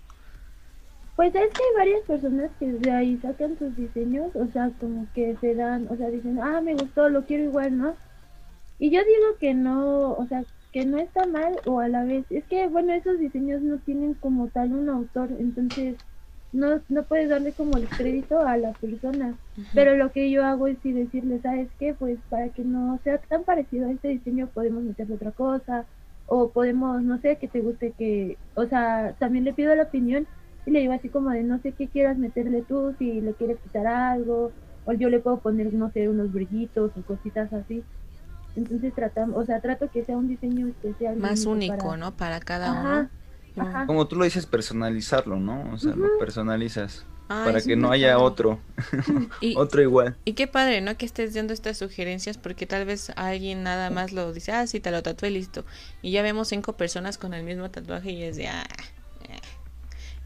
Pues 1.16 1.34
es 1.34 1.50
que 1.52 1.64
hay 1.64 1.76
varias 1.76 2.02
personas 2.06 2.52
que 2.60 2.74
de 2.74 2.92
ahí 2.92 3.18
sacan 3.24 3.58
sus 3.58 3.76
diseños 3.76 4.30
o 4.36 4.46
sea 4.52 4.70
como 4.80 5.08
que 5.16 5.36
se 5.42 5.56
dan 5.56 5.88
o 5.90 5.98
sea 5.98 6.10
dicen 6.10 6.40
ah 6.44 6.62
me 6.62 6.76
gustó 6.76 7.10
lo 7.10 7.26
quiero 7.26 7.46
igual 7.46 7.76
no 7.76 7.96
y 8.78 8.92
yo 8.92 9.00
digo 9.04 9.38
que 9.40 9.56
no 9.56 10.12
o 10.12 10.28
sea 10.28 10.44
que 10.74 10.86
no 10.86 10.98
está 10.98 11.26
mal 11.28 11.54
o 11.66 11.80
a 11.80 11.88
la 11.88 12.04
vez, 12.04 12.26
es 12.32 12.44
que 12.46 12.68
bueno, 12.68 12.94
esos 12.94 13.20
diseños 13.20 13.62
no 13.62 13.78
tienen 13.78 14.16
como 14.16 14.48
tal 14.48 14.74
un 14.74 14.90
autor, 14.90 15.30
entonces 15.40 15.96
no, 16.52 16.82
no 16.90 17.04
puedes 17.04 17.30
darle 17.30 17.54
como 17.54 17.78
el 17.78 17.88
crédito 17.88 18.40
a 18.40 18.58
la 18.58 18.74
persona, 18.74 19.38
pero 19.76 19.96
lo 19.96 20.12
que 20.12 20.32
yo 20.32 20.44
hago 20.44 20.68
es 20.68 20.78
si 20.82 20.92
decirle, 20.92 21.40
¿sabes 21.42 21.70
qué? 21.80 21.94
Pues 21.94 22.18
para 22.30 22.50
que 22.50 22.64
no 22.64 23.00
sea 23.04 23.20
tan 23.20 23.44
parecido 23.44 23.88
a 23.88 23.92
este 23.92 24.10
diseño 24.10 24.48
podemos 24.48 24.84
meterle 24.84 25.16
otra 25.16 25.32
cosa 25.32 25.86
o 26.26 26.50
podemos, 26.50 27.04
no 27.04 27.20
sé, 27.22 27.38
que 27.38 27.48
te 27.48 27.62
guste 27.62 27.94
que, 27.98 28.38
o 28.56 28.66
sea, 28.66 29.16
también 29.20 29.46
le 29.46 29.54
pido 29.54 29.76
la 29.76 29.84
opinión 29.84 30.28
y 30.66 30.72
le 30.72 30.80
digo 30.80 30.94
así 30.94 31.10
como 31.10 31.30
de 31.30 31.44
no 31.44 31.60
sé 31.60 31.74
qué 31.74 31.88
quieras 31.88 32.18
meterle 32.18 32.64
tú, 32.64 32.96
si 32.98 33.22
le 33.22 33.34
quieres 33.34 33.60
quitar 33.60 33.86
algo, 33.86 34.52
o 34.86 34.94
yo 34.94 35.10
le 35.10 35.20
puedo 35.20 35.40
poner, 35.40 35.74
no 35.74 35.92
sé, 35.92 36.10
unos 36.10 36.32
brillitos 36.32 36.92
o 36.98 37.04
cositas 37.04 37.52
así. 37.54 37.84
Entonces 38.56 38.94
tratamos, 38.94 39.36
o 39.38 39.46
sea, 39.46 39.60
trato 39.62 39.90
que 39.90 40.04
sea 40.04 40.16
un 40.16 40.28
diseño 40.28 40.68
especial. 40.68 41.18
Más 41.18 41.46
único, 41.46 41.98
¿no? 41.98 42.16
Para 42.16 42.40
cada 42.40 42.72
uno. 42.72 43.10
Como 43.88 44.08
tú 44.08 44.16
lo 44.16 44.26
dices, 44.26 44.46
personalizarlo, 44.46 45.40
¿no? 45.40 45.72
O 45.74 45.78
sea, 45.78 45.96
lo 45.96 46.18
personalizas. 46.18 47.06
para 47.28 47.62
que 47.62 47.76
no 47.76 47.92
haya 47.92 48.20
otro, 48.20 48.60
otro 49.56 49.82
igual. 49.82 50.16
Y 50.26 50.34
qué 50.34 50.48
padre, 50.48 50.82
¿no? 50.82 50.98
Que 50.98 51.06
estés 51.06 51.34
dando 51.34 51.54
estas 51.54 51.78
sugerencias 51.78 52.38
porque 52.38 52.68
tal 52.68 52.86
vez 52.86 53.12
alguien 53.16 53.64
nada 53.64 53.90
más 53.90 54.12
lo 54.12 54.34
dice, 54.34 54.52
ah, 54.52 54.68
sí, 54.68 54.80
te 54.80 54.92
lo 54.92 55.02
tatué 55.02 55.32
listo. 55.32 55.66
Y 56.02 56.12
ya 56.12 56.22
vemos 56.22 56.50
cinco 56.50 56.74
personas 56.74 57.18
con 57.18 57.34
el 57.34 57.44
mismo 57.44 57.70
tatuaje 57.72 58.12
y 58.12 58.24
es 58.24 58.38
de, 58.38 58.48
ah, 58.48 58.66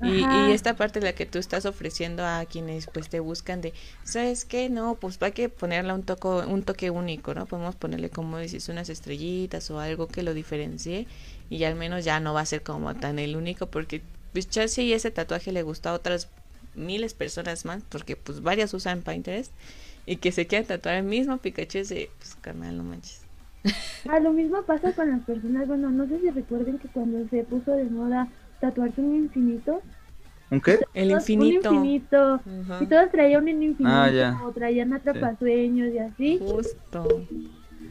y, 0.01 0.25
y, 0.25 0.51
esta 0.51 0.75
parte 0.75 1.01
la 1.01 1.13
que 1.13 1.25
tú 1.25 1.39
estás 1.39 1.65
ofreciendo 1.65 2.23
a 2.23 2.45
quienes 2.45 2.85
pues 2.87 3.09
te 3.09 3.19
buscan 3.19 3.61
de, 3.61 3.73
¿sabes 4.03 4.45
qué? 4.45 4.69
No, 4.69 4.95
pues 4.95 5.17
hay 5.21 5.31
que 5.31 5.49
ponerle 5.49 5.93
un, 5.93 6.03
toco, 6.03 6.45
un 6.47 6.61
toque 6.61 6.91
único, 6.91 7.33
¿no? 7.33 7.47
Podemos 7.47 7.75
ponerle, 7.75 8.09
como 8.11 8.37
dices, 8.37 8.69
unas 8.69 8.89
estrellitas 8.89 9.71
o 9.71 9.79
algo 9.79 10.07
que 10.07 10.21
lo 10.21 10.35
diferencie 10.35 11.07
y 11.49 11.63
al 11.63 11.75
menos 11.75 12.05
ya 12.05 12.19
no 12.19 12.33
va 12.33 12.41
a 12.41 12.45
ser 12.45 12.61
como 12.61 12.93
tan 12.95 13.17
el 13.17 13.35
único 13.35 13.67
porque 13.67 14.01
pues 14.33 14.49
Chelsea 14.49 14.83
y 14.83 14.93
ese 14.93 15.09
tatuaje 15.09 15.51
le 15.51 15.63
gusta 15.63 15.89
a 15.89 15.93
otras 15.93 16.29
miles 16.75 17.15
personas 17.15 17.65
más 17.65 17.81
porque 17.89 18.15
pues 18.15 18.41
varias 18.41 18.73
usan 18.75 19.01
Pinterest 19.01 19.51
y 20.05 20.17
que 20.17 20.31
se 20.31 20.45
quieran 20.45 20.67
tatuar 20.67 20.95
el 20.95 21.03
mismo 21.03 21.37
Pikachu 21.39 21.79
de, 21.79 22.11
pues 22.19 22.35
carnal, 22.35 22.77
no 22.77 22.83
manches. 22.83 23.21
Ah, 24.07 24.19
lo 24.19 24.31
mismo 24.31 24.61
pasa 24.61 24.93
con 24.93 25.09
las 25.09 25.21
personas, 25.21 25.67
bueno, 25.67 25.89
no 25.89 26.07
sé 26.07 26.19
si 26.21 26.29
recuerden 26.29 26.77
que 26.77 26.87
cuando 26.87 27.27
se 27.29 27.43
puso 27.43 27.71
de 27.71 27.85
moda 27.85 28.29
tatuarse 28.59 29.01
un 29.01 29.15
infinito. 29.15 29.81
¿Un 30.49 30.61
qué? 30.61 30.79
El 30.93 31.11
infinito. 31.11 31.69
Un 31.69 31.85
infinito. 31.85 32.41
Y 32.79 32.85
todos 32.85 33.11
traían 33.11 33.43
un 33.43 33.49
infinito. 33.63 33.85
Ah, 33.85 34.41
o 34.45 34.51
traían 34.51 34.93
atrapasueños 34.93 35.93
y 35.93 35.97
así. 35.99 36.39
Justo. 36.39 37.23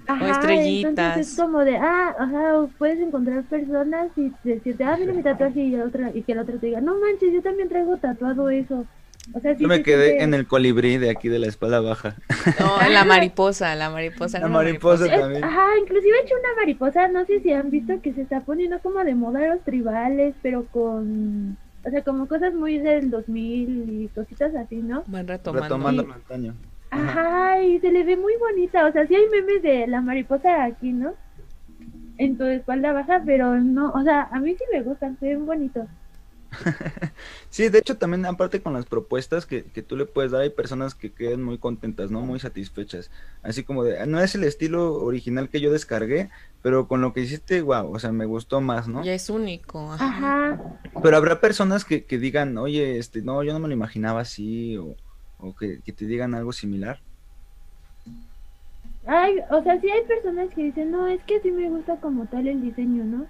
Ajá, 0.06 0.24
o 0.24 0.28
estrellitas. 0.28 0.90
Entonces 0.90 1.32
es 1.32 1.38
como 1.38 1.60
de, 1.60 1.76
ah, 1.76 2.14
ajá, 2.18 2.66
puedes 2.78 3.00
encontrar 3.00 3.42
personas 3.44 4.08
y 4.16 4.32
decirte, 4.44 4.84
ah, 4.84 4.96
mira 4.98 5.12
mi 5.12 5.22
tatuaje 5.22 5.60
y, 5.60 5.76
otra, 5.76 6.10
y 6.14 6.22
que 6.22 6.34
la 6.34 6.42
otra 6.42 6.56
te 6.58 6.66
diga, 6.66 6.80
no 6.80 6.98
manches, 6.98 7.32
yo 7.32 7.42
también 7.42 7.68
traigo 7.68 7.96
tatuado 7.96 8.48
eso. 8.48 8.86
O 9.32 9.40
sea, 9.40 9.52
yo 9.54 9.68
me 9.68 9.82
quedé 9.82 10.22
en 10.22 10.34
el 10.34 10.46
colibrí 10.46 10.98
de 10.98 11.10
aquí 11.10 11.28
de 11.28 11.38
la 11.38 11.46
espalda 11.48 11.80
baja. 11.80 12.16
No, 12.60 12.88
la 12.90 13.04
mariposa, 13.04 13.74
la 13.74 13.90
mariposa. 13.90 14.38
La 14.38 14.48
mariposa, 14.48 15.08
también. 15.08 15.44
ajá, 15.44 15.66
inclusive 15.80 16.16
he 16.16 16.24
hecho 16.24 16.34
una 16.38 16.54
mariposa, 16.60 17.08
no 17.08 17.24
sé 17.26 17.40
si 17.40 17.52
han 17.52 17.70
visto 17.70 18.00
que 18.00 18.12
se 18.14 18.22
está 18.22 18.40
poniendo 18.40 18.78
como 18.80 19.02
de 19.04 19.14
moda 19.14 19.46
los 19.48 19.62
tribales, 19.64 20.34
pero 20.42 20.66
con, 20.66 21.56
o 21.84 21.90
sea, 21.90 22.02
como 22.02 22.28
cosas 22.28 22.54
muy 22.54 22.78
del 22.78 23.10
2000 23.10 24.02
y 24.02 24.08
cositas 24.14 24.54
así, 24.54 24.76
¿no? 24.76 25.02
Van 25.06 25.26
retomando. 25.26 25.64
Retomando 25.64 26.02
el 26.02 26.12
antaño. 26.12 26.54
Ajá, 26.90 27.62
y 27.62 27.80
se 27.80 27.90
le 27.90 28.04
ve 28.04 28.16
muy 28.16 28.34
bonita, 28.38 28.86
o 28.86 28.92
sea, 28.92 29.06
sí 29.06 29.14
hay 29.14 29.28
memes 29.28 29.62
de 29.62 29.86
la 29.86 30.00
mariposa 30.00 30.64
aquí, 30.64 30.92
¿no? 30.92 31.14
En 32.18 32.38
tu 32.38 32.44
espalda 32.44 32.92
baja, 32.92 33.22
pero 33.26 33.56
no, 33.56 33.90
o 33.90 34.02
sea, 34.02 34.28
a 34.30 34.40
mí 34.40 34.54
sí 34.54 34.64
me 34.72 34.82
gustan, 34.82 35.18
se 35.18 35.26
ven 35.26 35.44
bonitos. 35.44 35.86
sí, 37.51 37.68
de 37.68 37.78
hecho 37.78 37.97
también 37.97 38.24
aparte 38.26 38.61
con 38.61 38.72
las 38.72 38.86
propuestas 38.86 39.47
que, 39.47 39.64
que, 39.64 39.82
tú 39.82 39.97
le 39.97 40.07
puedes 40.07 40.32
dar, 40.32 40.42
hay 40.42 40.51
personas 40.51 40.94
que 40.94 41.12
quedan 41.12 41.42
muy 41.42 41.59
contentas, 41.59 42.11
¿no? 42.11 42.20
Muy 42.20 42.38
satisfechas. 42.38 43.11
Así 43.42 43.64
como 43.64 43.84
de, 43.84 44.07
no 44.07 44.20
es 44.20 44.34
el 44.34 44.44
estilo 44.44 44.94
original 44.94 45.49
que 45.49 45.61
yo 45.61 45.72
descargué, 45.72 46.30
pero 46.62 46.88
con 46.88 47.01
lo 47.01 47.12
que 47.12 47.20
hiciste, 47.20 47.62
wow, 47.62 47.92
o 47.92 47.99
sea, 47.99 48.12
me 48.12 48.26
gustó 48.26 48.61
más, 48.61 48.88
¿no? 48.88 49.05
Ya 49.05 49.14
es 49.14 49.30
único. 49.30 49.92
Ajá. 49.92 50.61
Pero 51.03 51.16
habrá 51.16 51.40
personas 51.40 51.84
que, 51.84 52.05
que, 52.05 52.18
digan, 52.18 52.57
oye, 52.59 52.99
este, 52.99 53.22
no, 53.22 53.42
yo 53.42 53.53
no 53.53 53.61
me 53.61 53.68
lo 53.68 53.74
imaginaba 53.74 54.20
así, 54.20 54.76
o, 54.76 54.97
o 55.38 55.55
que, 55.55 55.80
que 55.82 55.92
te 55.92 56.07
digan 56.07 56.34
algo 56.34 56.53
similar. 56.53 57.01
Ay, 59.07 59.36
o 59.51 59.62
sea, 59.62 59.80
sí 59.80 59.88
hay 59.88 60.03
personas 60.05 60.53
que 60.53 60.64
dicen, 60.64 60.90
no, 60.90 61.07
es 61.07 61.22
que 61.24 61.40
sí 61.40 61.51
me 61.53 61.68
gusta 61.70 61.97
como 62.01 62.26
tal 62.26 62.49
el 62.49 62.61
diseño, 62.61 63.05
¿no? 63.05 63.26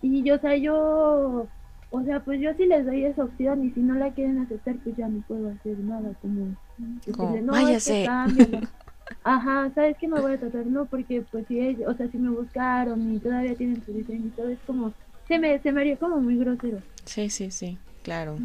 Y 0.00 0.22
yo, 0.22 0.36
o 0.36 0.38
sea, 0.38 0.56
yo 0.56 1.48
o 1.90 2.02
sea, 2.02 2.20
pues 2.20 2.40
yo 2.40 2.52
sí 2.54 2.66
les 2.66 2.84
doy 2.84 3.04
esa 3.04 3.24
opción 3.24 3.64
y 3.64 3.70
si 3.70 3.80
no 3.80 3.94
la 3.94 4.12
quieren 4.12 4.38
aceptar, 4.38 4.76
pues 4.84 4.96
ya 4.96 5.08
no 5.08 5.20
puedo 5.22 5.48
hacer 5.48 5.78
nada, 5.78 6.12
como... 6.20 6.54
no, 6.76 7.52
váyase. 7.52 8.06
Ajá, 9.24 9.70
¿sabes 9.74 9.96
qué 9.98 10.06
me 10.06 10.20
voy 10.20 10.32
a 10.32 10.38
tratar? 10.38 10.66
No, 10.66 10.86
porque 10.86 11.22
pues 11.30 11.46
si 11.48 11.60
o 11.84 11.94
sea, 11.94 12.08
si 12.08 12.18
me 12.18 12.30
buscaron 12.30 13.14
y 13.14 13.18
todavía 13.18 13.54
tienen 13.54 13.82
su 13.84 13.92
diseño 13.92 14.26
y 14.26 14.30
todo, 14.30 14.48
es 14.48 14.58
como, 14.66 14.92
se 15.26 15.38
me, 15.38 15.58
se 15.60 15.72
me 15.72 15.80
haría 15.80 15.96
como 15.96 16.18
muy 16.18 16.36
grosero. 16.36 16.82
Sí, 17.04 17.30
sí, 17.30 17.50
sí, 17.50 17.78
claro. 18.02 18.36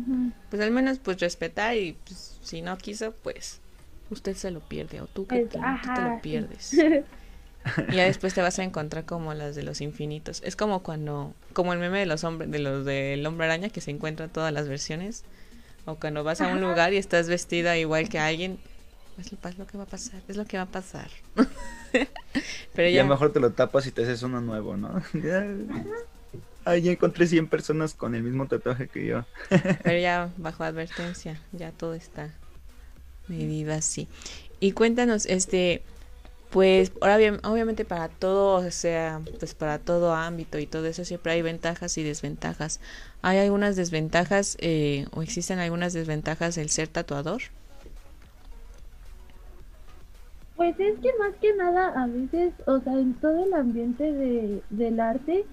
Pues 0.49 0.61
al 0.61 0.71
menos 0.71 0.99
pues 0.99 1.19
respetar 1.19 1.75
y 1.77 1.97
pues, 2.05 2.39
si 2.41 2.61
no 2.61 2.77
quiso, 2.77 3.13
pues 3.23 3.59
usted 4.09 4.35
se 4.35 4.51
lo 4.51 4.61
pierde 4.61 5.01
o 5.01 5.07
tú 5.07 5.25
que 5.27 5.45
te, 5.45 5.59
te 5.95 6.01
lo 6.01 6.21
pierdes. 6.21 6.75
Y 7.89 7.95
ya 7.95 8.05
después 8.05 8.33
te 8.33 8.41
vas 8.41 8.59
a 8.59 8.63
encontrar 8.63 9.05
como 9.05 9.33
las 9.33 9.55
de 9.55 9.63
los 9.63 9.81
infinitos. 9.81 10.41
Es 10.43 10.55
como 10.55 10.83
cuando, 10.83 11.33
como 11.53 11.73
el 11.73 11.79
meme 11.79 11.99
de 11.99 12.05
los 12.05 12.23
hombres, 12.23 12.51
de 12.51 12.59
los 12.59 12.85
del 12.85 13.25
hombre 13.25 13.45
araña 13.45 13.69
que 13.69 13.81
se 13.81 13.91
encuentran 13.91 14.29
todas 14.29 14.51
las 14.53 14.67
versiones. 14.67 15.23
O 15.85 15.95
cuando 15.95 16.23
vas 16.23 16.41
a 16.41 16.47
un 16.47 16.61
lugar 16.61 16.93
y 16.93 16.97
estás 16.97 17.27
vestida 17.27 17.77
igual 17.77 18.07
que 18.09 18.19
alguien, 18.19 18.57
es 19.19 19.31
lo, 19.57 19.67
que 19.67 19.77
va 19.77 19.83
a 19.83 19.87
pasar, 19.87 20.21
es 20.27 20.37
lo 20.37 20.45
que 20.45 20.57
va 20.57 20.63
a 20.63 20.67
pasar. 20.67 21.09
Pero 22.73 22.89
ya... 22.89 23.03
mejor 23.03 23.31
te 23.31 23.39
lo 23.39 23.51
tapas 23.51 23.85
y 23.85 23.91
te 23.91 24.03
haces 24.03 24.23
uno 24.23 24.41
nuevo, 24.41 24.75
¿no? 24.77 25.01
Ahí 26.65 26.87
encontré 26.89 27.27
100 27.27 27.47
personas 27.47 27.93
con 27.93 28.15
el 28.15 28.23
mismo 28.23 28.47
tatuaje 28.47 28.87
que 28.87 29.05
yo. 29.05 29.25
Pero 29.83 29.99
ya 29.99 30.29
bajo 30.37 30.63
advertencia, 30.63 31.39
ya 31.51 31.71
todo 31.71 31.93
está 31.93 32.33
medido 33.27 33.73
así. 33.73 34.07
Y 34.59 34.71
cuéntanos, 34.71 35.25
este, 35.25 35.83
pues 36.53 36.91
ahora 37.01 37.17
bien, 37.17 37.39
obviamente 37.43 37.83
para 37.83 38.09
todo, 38.09 38.57
o 38.57 38.69
sea, 38.69 39.21
pues 39.39 39.55
para 39.55 39.79
todo 39.79 40.13
ámbito 40.13 40.59
y 40.59 40.67
todo 40.67 40.85
eso 40.85 41.03
siempre 41.03 41.31
hay 41.31 41.41
ventajas 41.41 41.97
y 41.97 42.03
desventajas. 42.03 42.79
¿Hay 43.23 43.39
algunas 43.39 43.75
desventajas 43.75 44.55
eh, 44.59 45.07
o 45.15 45.23
existen 45.23 45.57
algunas 45.57 45.93
desventajas 45.93 46.53
del 46.53 46.69
ser 46.69 46.89
tatuador? 46.89 47.41
Pues 50.55 50.79
es 50.79 50.99
que 50.99 51.09
más 51.17 51.33
que 51.41 51.55
nada 51.55 51.87
a 51.99 52.05
veces, 52.05 52.53
o 52.67 52.79
sea, 52.81 52.93
en 52.93 53.15
todo 53.15 53.45
el 53.45 53.53
ambiente 53.55 54.03
de, 54.03 54.61
del 54.69 54.99
arte, 54.99 55.45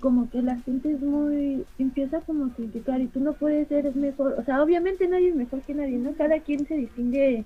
como 0.00 0.28
que 0.28 0.42
la 0.42 0.56
gente 0.62 0.90
es 0.90 1.00
muy, 1.00 1.64
empieza 1.78 2.20
como 2.22 2.46
a 2.46 2.54
criticar 2.56 3.00
y 3.00 3.06
tú 3.06 3.20
no 3.20 3.34
puedes 3.34 3.68
ser 3.68 3.94
mejor, 3.94 4.34
o 4.40 4.44
sea, 4.44 4.60
obviamente 4.60 5.06
nadie 5.06 5.28
es 5.28 5.36
mejor 5.36 5.62
que 5.62 5.74
nadie, 5.74 5.98
¿no? 5.98 6.14
Cada 6.14 6.40
quien 6.40 6.66
se 6.66 6.74
distingue 6.74 7.44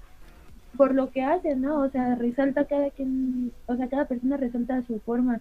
por 0.76 0.94
lo 0.94 1.10
que 1.10 1.22
hace, 1.22 1.56
¿no? 1.56 1.80
O 1.82 1.90
sea, 1.90 2.14
resalta 2.14 2.64
cada 2.66 2.90
quien, 2.90 3.52
o 3.66 3.76
sea, 3.76 3.88
cada 3.88 4.06
persona 4.06 4.36
resalta 4.36 4.82
su 4.86 5.00
forma, 5.00 5.40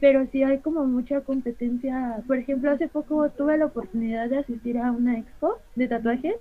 pero 0.00 0.26
sí 0.32 0.42
hay 0.42 0.58
como 0.58 0.84
mucha 0.84 1.20
competencia. 1.20 2.22
Por 2.26 2.38
ejemplo, 2.38 2.70
hace 2.70 2.88
poco 2.88 3.28
tuve 3.30 3.58
la 3.58 3.66
oportunidad 3.66 4.28
de 4.28 4.38
asistir 4.38 4.78
a 4.78 4.90
una 4.92 5.18
expo 5.18 5.58
de 5.76 5.88
tatuajes, 5.88 6.36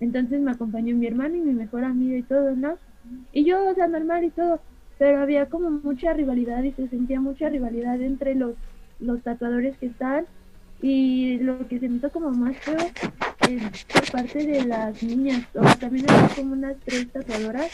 entonces 0.00 0.40
me 0.40 0.50
acompañó 0.50 0.94
mi 0.96 1.06
hermano 1.06 1.36
y 1.36 1.40
mi 1.40 1.54
mejor 1.54 1.84
amigo 1.84 2.16
y 2.16 2.22
todo, 2.22 2.54
¿no? 2.54 2.76
Y 3.32 3.44
yo, 3.44 3.70
o 3.70 3.74
sea, 3.74 3.88
normal 3.88 4.24
y 4.24 4.30
todo, 4.30 4.60
pero 4.98 5.20
había 5.20 5.46
como 5.46 5.70
mucha 5.70 6.12
rivalidad 6.12 6.62
y 6.62 6.72
se 6.72 6.88
sentía 6.88 7.20
mucha 7.20 7.48
rivalidad 7.48 8.00
entre 8.00 8.34
los, 8.34 8.54
los 8.98 9.22
tatuadores 9.22 9.76
que 9.78 9.86
están 9.86 10.26
y 10.88 11.38
lo 11.38 11.66
que 11.66 11.80
se 11.80 11.86
hizo 11.86 12.08
como 12.10 12.30
más 12.30 12.56
feo 12.58 12.76
es 13.48 13.84
por 13.86 14.12
parte 14.12 14.46
de 14.46 14.64
las 14.66 15.02
niñas, 15.02 15.44
o 15.56 15.62
sea, 15.64 15.74
también 15.74 16.08
había 16.08 16.28
como 16.28 16.52
unas 16.52 16.76
tres 16.84 17.10
tatuadoras 17.10 17.72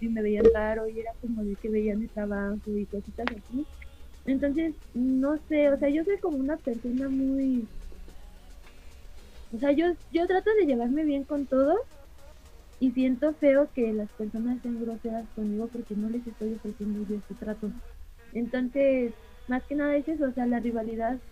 y, 0.00 0.08
me 0.08 0.20
veían 0.20 0.44
raro 0.52 0.86
y 0.86 1.00
era 1.00 1.12
como 1.22 1.42
de 1.42 1.54
que 1.56 1.70
veían 1.70 2.00
mi 2.00 2.06
trabajo 2.08 2.58
y 2.66 2.84
cositas 2.84 3.26
así. 3.30 3.64
Entonces, 4.26 4.74
no 4.92 5.38
sé, 5.48 5.70
o 5.70 5.78
sea, 5.78 5.88
yo 5.88 6.04
soy 6.04 6.18
como 6.18 6.36
una 6.36 6.58
persona 6.58 7.08
muy... 7.08 7.66
O 9.54 9.58
sea, 9.58 9.72
yo, 9.72 9.86
yo 10.12 10.26
trato 10.26 10.50
de 10.54 10.66
llevarme 10.66 11.04
bien 11.04 11.24
con 11.24 11.46
todos 11.46 11.78
y 12.78 12.90
siento 12.90 13.32
feo 13.32 13.70
que 13.74 13.90
las 13.94 14.10
personas 14.10 14.60
sean 14.60 14.84
groseras 14.84 15.24
conmigo 15.34 15.68
porque 15.68 15.96
no 15.96 16.10
les 16.10 16.26
estoy 16.26 16.52
ofreciendo 16.52 17.06
yo 17.08 17.16
este 17.16 17.34
trato. 17.36 17.70
Entonces, 18.34 19.14
más 19.48 19.64
que 19.66 19.74
nada 19.76 19.96
es 19.96 20.08
eso, 20.08 20.26
o 20.26 20.32
sea, 20.32 20.46
la 20.46 20.60
rivalidad 20.60 21.22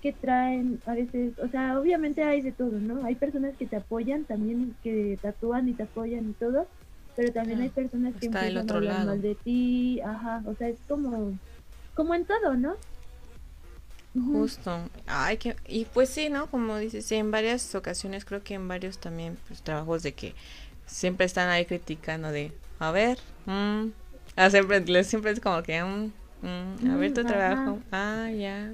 que 0.00 0.12
traen 0.14 0.82
a 0.86 0.94
veces, 0.94 1.38
o 1.40 1.48
sea, 1.50 1.80
obviamente 1.80 2.22
hay 2.24 2.42
de 2.42 2.52
todo, 2.52 2.80
¿no? 2.80 3.04
Hay 3.04 3.16
personas 3.16 3.56
que 3.58 3.68
te 3.68 3.76
apoyan 3.76 4.26
también, 4.26 4.78
que 4.82 5.18
tatúan 5.22 5.68
y 5.68 5.76
te 5.76 5.84
apoyan 5.84 6.30
y 6.30 6.34
todo, 6.34 6.70
pero 7.16 7.32
también 7.32 7.60
hay 7.60 7.70
personas 7.70 8.16
que 8.18 8.26
empiezan 8.26 8.70
otro 8.70 8.76
a 8.76 8.80
hablar 8.80 8.98
lado. 9.00 9.00
mal 9.00 9.22
de 9.22 9.36
ti, 9.36 10.00
ajá, 10.02 10.42
o 10.46 10.54
sea, 10.56 10.68
es 10.68 10.82
como, 10.88 11.38
como 11.94 12.14
en 12.14 12.26
todo, 12.26 12.56
¿no? 12.56 12.76
Justo. 14.30 14.90
Ay, 15.06 15.38
que, 15.38 15.56
y 15.66 15.86
pues 15.86 16.10
sí, 16.10 16.28
¿no? 16.28 16.50
Como 16.50 16.76
dices, 16.78 17.06
sí, 17.06 17.14
en 17.16 17.30
varias 17.30 17.74
ocasiones, 17.74 18.24
creo 18.24 18.42
que 18.42 18.54
en 18.54 18.68
varios 18.68 18.98
también, 18.98 19.38
pues 19.48 19.62
trabajos 19.62 20.02
de 20.02 20.12
que 20.14 20.34
siempre 20.86 21.24
están 21.26 21.48
ahí 21.48 21.64
criticando 21.64 22.30
de, 22.30 22.52
a 22.78 22.90
ver, 22.92 23.18
mm, 23.46 23.86
ah, 24.36 24.50
siempre, 24.50 24.80
les- 24.80 25.06
siempre 25.06 25.30
es 25.30 25.40
como 25.40 25.62
que, 25.62 25.82
mm, 25.82 26.12
mm, 26.42 26.90
a 26.90 26.96
ver 26.96 27.12
tu 27.14 27.24
trabajo, 27.24 27.78
ah, 27.92 28.30
ya, 28.30 28.70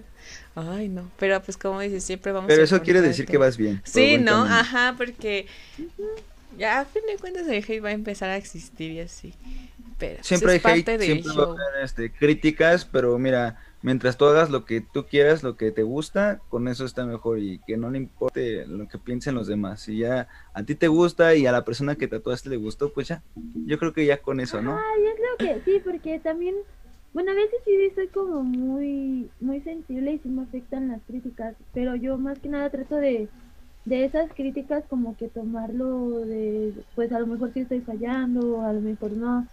ay, 0.55 0.89
no, 0.89 1.11
pero 1.19 1.41
pues 1.43 1.57
como 1.57 1.81
dices, 1.81 2.05
siempre 2.05 2.33
vamos 2.33 2.49
Pero 2.49 2.63
a 2.63 2.65
eso 2.65 2.83
quiere 2.83 3.01
decir 3.01 3.27
que- 3.27 3.39
vas 3.39 3.57
bien. 3.57 3.81
Sí, 3.85 4.17
¿no? 4.19 4.43
camino. 4.43 4.55
Ajá, 4.55 4.95
porque 4.97 5.47
ya 6.59 6.81
a 6.81 6.85
fin 6.85 7.03
de 7.07 7.17
cuentas 7.19 7.47
el 7.49 7.65
hate 7.65 7.83
va 7.85 7.89
a 7.89 7.93
empezar 7.93 8.31
a 8.31 8.37
existir 8.37 8.93
y 8.93 9.01
así. 9.01 9.35
Pero 9.99 10.17
pues, 10.17 10.27
Siempre 10.27 10.51
hay 10.53 10.57
es 10.57 10.63
parte 10.63 10.93
hate, 10.95 11.03
siempre 11.03 11.33
va 11.37 11.45
a 11.45 11.47
haber 11.47 11.85
este, 11.85 12.13
críticas, 12.13 12.85
pero 12.85 13.17
mira, 13.19 13.61
mientras 13.83 14.17
tú 14.17 14.25
hagas 14.25 14.51
lo 14.51 14.65
que 14.65 14.81
tú 14.81 15.07
quieras, 15.07 15.43
lo 15.43 15.57
que 15.57 15.71
te 15.71 15.83
gusta, 15.83 16.41
con 16.49 16.67
eso 16.69 16.85
está 16.85 17.05
mejor 17.07 17.39
y 17.39 17.61
que 17.67 17.77
no 17.77 17.91
le 17.91 17.99
importe 17.99 18.67
lo 18.67 18.89
que 18.89 18.99
piensen 18.99 19.35
los 19.35 19.47
demás. 19.47 19.83
Si 19.83 19.99
ya 19.99 20.29
a 20.53 20.63
ti 20.65 20.75
te 20.75 20.89
gusta 20.89 21.35
y 21.35 21.47
a 21.47 21.53
la 21.53 21.65
persona 21.65 21.95
que 21.95 22.09
tatuaste 22.09 22.49
le 22.51 22.57
gustó, 22.57 22.93
pues 22.93 23.09
ya, 23.09 23.23
yo 23.67 23.79
creo 23.79 23.93
que 23.93 24.05
ya 24.07 24.19
con 24.21 24.41
eso, 24.41 24.61
¿no? 24.63 24.77
Ay, 24.77 25.07
es 25.07 25.21
lo 25.21 25.61
que, 25.65 25.65
sí, 25.71 25.81
porque 25.85 26.19
también, 26.19 26.55
bueno, 27.15 27.33
a 27.33 27.35
veces 27.37 27.61
sí 27.65 27.73
soy 27.97 28.11
como 28.11 28.45
muy, 28.45 29.33
muy 29.41 29.63
sensible 29.63 30.13
y 30.15 30.21
sí 30.21 30.29
me 30.31 30.43
afectan 30.45 30.89
las 30.89 31.05
críticas, 31.07 31.57
pero 31.73 31.97
yo 31.97 32.19
más 32.19 32.41
que 32.41 32.51
nada 32.51 32.71
trato 32.71 32.97
de, 32.97 33.33
de 33.85 34.05
esas 34.07 34.33
críticas 34.35 34.87
como 34.89 35.17
que 35.17 35.29
tomarlo 35.31 36.21
de, 36.21 36.75
pues 36.95 37.13
a 37.13 37.21
lo 37.21 37.29
mejor 37.29 37.53
sí 37.55 37.61
estoy 37.61 37.83
fallando, 37.83 38.63
a 38.63 38.73
lo 38.75 38.83
mejor 38.83 39.13
no. 39.13 39.49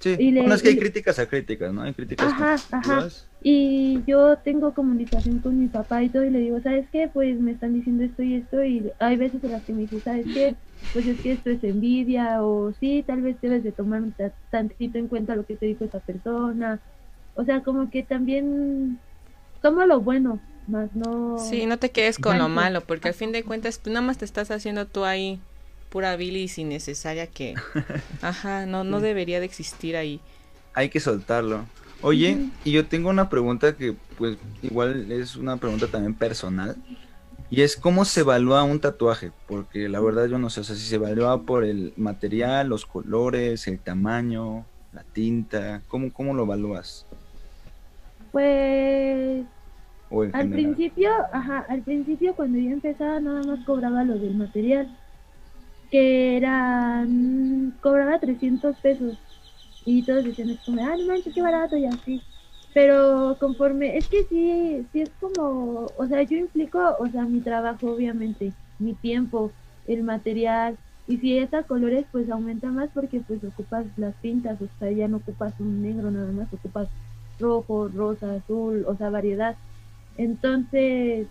Sí, 0.00 0.18
Y 0.18 0.32
le- 0.32 0.42
bueno, 0.42 0.54
es 0.54 0.62
que 0.62 0.70
hay 0.70 0.76
críticas 0.78 1.18
a 1.18 1.28
críticas, 1.28 1.72
¿no? 1.72 1.82
Hay 1.82 1.94
críticas 1.94 2.34
Ajá, 2.34 2.66
ajá. 2.70 3.08
Y 3.40 4.04
yo 4.06 4.38
tengo 4.40 4.74
comunicación 4.74 5.40
con 5.40 5.58
mi 5.58 5.68
papá 5.68 6.02
y 6.02 6.10
todo 6.10 6.24
y 6.24 6.30
le 6.30 6.40
digo, 6.40 6.60
¿sabes 6.60 6.88
qué? 6.90 7.08
Pues 7.08 7.40
me 7.40 7.52
están 7.52 7.72
diciendo 7.72 8.04
esto 8.04 8.22
y 8.22 8.34
esto 8.34 8.62
y 8.64 8.92
hay 8.98 9.16
veces 9.16 9.42
en 9.44 9.52
las 9.52 9.64
que 9.64 9.72
me 9.72 9.82
dice, 9.82 10.02
¿sabes 10.02 10.28
qué? 10.34 10.56
Pues 10.92 11.06
es 11.06 11.20
que 11.22 11.32
esto 11.32 11.48
es 11.50 11.64
envidia 11.64 12.44
o 12.44 12.72
sí, 12.74 13.02
tal 13.06 13.22
vez 13.22 13.40
debes 13.40 13.62
de 13.64 13.72
tomar 13.72 14.02
tantito 14.50 14.98
en 14.98 15.08
cuenta 15.08 15.36
lo 15.36 15.46
que 15.46 15.56
te 15.56 15.66
dijo 15.66 15.84
esa 15.84 16.00
persona. 16.00 16.82
O 17.40 17.44
sea, 17.46 17.62
como 17.62 17.88
que 17.88 18.02
también 18.02 18.98
toma 19.62 19.86
lo 19.86 20.02
bueno, 20.02 20.40
más 20.66 20.94
no... 20.94 21.38
Sí, 21.38 21.64
no 21.64 21.78
te 21.78 21.90
quedes 21.90 22.18
con 22.18 22.36
lo 22.36 22.50
malo, 22.50 22.82
porque 22.82 23.08
al 23.08 23.14
fin 23.14 23.32
de 23.32 23.44
cuentas, 23.44 23.78
pues 23.78 23.94
nada 23.94 24.06
más 24.06 24.18
te 24.18 24.26
estás 24.26 24.50
haciendo 24.50 24.86
tú 24.86 25.06
ahí 25.06 25.40
pura 25.88 26.16
bilis 26.16 26.58
innecesaria 26.58 27.26
que, 27.28 27.54
ajá, 28.20 28.66
no, 28.66 28.84
no 28.84 29.00
debería 29.00 29.40
de 29.40 29.46
existir 29.46 29.96
ahí. 29.96 30.20
Hay 30.74 30.90
que 30.90 31.00
soltarlo. 31.00 31.64
Oye, 32.02 32.50
y 32.62 32.72
yo 32.72 32.84
tengo 32.84 33.08
una 33.08 33.30
pregunta 33.30 33.74
que 33.74 33.94
pues 34.18 34.36
igual 34.60 35.10
es 35.10 35.36
una 35.36 35.56
pregunta 35.56 35.86
también 35.86 36.12
personal. 36.12 36.76
Y 37.48 37.62
es 37.62 37.74
cómo 37.74 38.04
se 38.04 38.20
evalúa 38.20 38.64
un 38.64 38.80
tatuaje, 38.80 39.32
porque 39.48 39.88
la 39.88 39.98
verdad 40.00 40.26
yo 40.26 40.38
no 40.38 40.50
sé, 40.50 40.60
o 40.60 40.64
sea, 40.64 40.76
si 40.76 40.82
se 40.82 40.96
evalúa 40.96 41.40
por 41.40 41.64
el 41.64 41.94
material, 41.96 42.68
los 42.68 42.84
colores, 42.84 43.66
el 43.66 43.78
tamaño, 43.78 44.66
la 44.92 45.04
tinta, 45.04 45.82
¿cómo, 45.88 46.12
cómo 46.12 46.34
lo 46.34 46.44
evalúas? 46.44 47.06
Pues 48.32 49.46
Al 50.32 50.42
general. 50.42 50.62
principio, 50.74 51.10
ajá, 51.32 51.66
al 51.68 51.82
principio 51.82 52.34
cuando 52.36 52.58
yo 52.58 52.70
empezaba 52.70 53.20
nada 53.20 53.42
más 53.42 53.60
cobraba 53.64 54.04
lo 54.04 54.18
del 54.18 54.34
material, 54.34 54.88
que 55.90 56.36
eran, 56.36 57.72
cobraba 57.80 58.20
300 58.20 58.76
pesos 58.76 59.16
y 59.84 60.02
todos 60.02 60.24
decían 60.24 60.50
es 60.50 60.60
como, 60.60 60.80
ah, 60.84 60.96
no 60.96 61.06
manches, 61.06 61.34
qué 61.34 61.42
barato 61.42 61.76
y 61.76 61.86
así. 61.86 62.20
Pero 62.72 63.36
conforme, 63.40 63.96
es 63.98 64.06
que 64.08 64.22
sí, 64.24 64.86
sí 64.92 65.00
es 65.02 65.10
como, 65.20 65.86
o 65.96 66.06
sea, 66.08 66.22
yo 66.22 66.36
implico, 66.36 66.78
o 67.00 67.08
sea, 67.08 67.24
mi 67.24 67.40
trabajo 67.40 67.90
obviamente, 67.92 68.52
mi 68.78 68.94
tiempo, 68.94 69.52
el 69.86 70.04
material, 70.04 70.78
y 71.08 71.18
si 71.18 71.38
es 71.38 71.52
a 71.54 71.64
colores 71.64 72.06
pues 72.12 72.30
aumenta 72.30 72.68
más 72.68 72.90
porque 72.94 73.20
pues 73.20 73.42
ocupas 73.42 73.86
las 73.96 74.14
tintas, 74.20 74.60
o 74.62 74.68
sea, 74.78 74.92
ya 74.92 75.08
no 75.08 75.16
ocupas 75.16 75.54
un 75.58 75.82
negro 75.82 76.10
nada 76.12 76.30
más, 76.32 76.52
ocupas 76.52 76.88
rojo, 77.40 77.88
rosa, 77.88 78.34
azul, 78.34 78.84
o 78.86 78.96
sea, 78.96 79.10
variedad. 79.10 79.56
Entonces, 80.16 81.26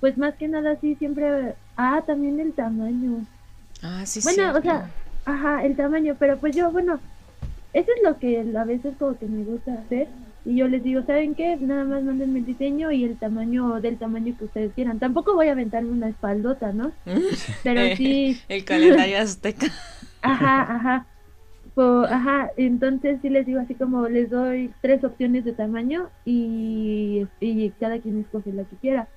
pues 0.00 0.18
más 0.18 0.34
que 0.34 0.48
nada 0.48 0.76
sí 0.80 0.94
siempre, 0.96 1.54
ah, 1.76 2.02
también 2.06 2.38
el 2.40 2.52
tamaño. 2.52 3.24
Ah, 3.82 4.04
sí, 4.06 4.20
bueno, 4.22 4.56
o 4.56 4.60
sea, 4.60 4.90
ajá, 5.24 5.64
el 5.64 5.76
tamaño, 5.76 6.16
pero 6.18 6.38
pues 6.38 6.54
yo, 6.54 6.70
bueno, 6.70 7.00
eso 7.72 7.90
es 7.96 8.02
lo 8.02 8.18
que 8.18 8.40
a 8.56 8.64
veces 8.64 8.94
como 8.98 9.18
que 9.18 9.26
me 9.26 9.44
gusta 9.44 9.74
hacer. 9.74 10.08
Y 10.46 10.56
yo 10.56 10.68
les 10.68 10.84
digo, 10.84 11.02
¿saben 11.06 11.34
qué? 11.34 11.56
Nada 11.56 11.84
más 11.84 12.02
mándenme 12.02 12.40
el 12.40 12.46
diseño 12.46 12.92
y 12.92 13.04
el 13.04 13.16
tamaño 13.18 13.80
del 13.80 13.96
tamaño 13.96 14.34
que 14.38 14.44
ustedes 14.44 14.72
quieran. 14.74 14.98
Tampoco 14.98 15.34
voy 15.34 15.48
a 15.48 15.52
aventarme 15.52 15.90
una 15.90 16.10
espaldota, 16.10 16.72
¿no? 16.72 16.92
Pero 17.64 17.96
sí, 17.96 18.38
El 18.48 18.64
calendario 18.64 19.18
azteca. 19.18 19.66
Ajá, 20.20 20.74
ajá. 20.74 21.06
Ajá, 21.76 22.52
entonces 22.56 23.20
sí 23.22 23.30
les 23.30 23.46
digo 23.46 23.60
así 23.60 23.74
como 23.74 24.08
les 24.08 24.30
doy 24.30 24.72
tres 24.80 25.02
opciones 25.04 25.44
de 25.44 25.52
tamaño 25.54 26.10
y, 26.24 27.26
y 27.40 27.70
cada 27.72 28.00
quien 28.00 28.20
escoge 28.20 28.52
la 28.52 28.64
que 28.64 28.76
quiera. 28.76 29.08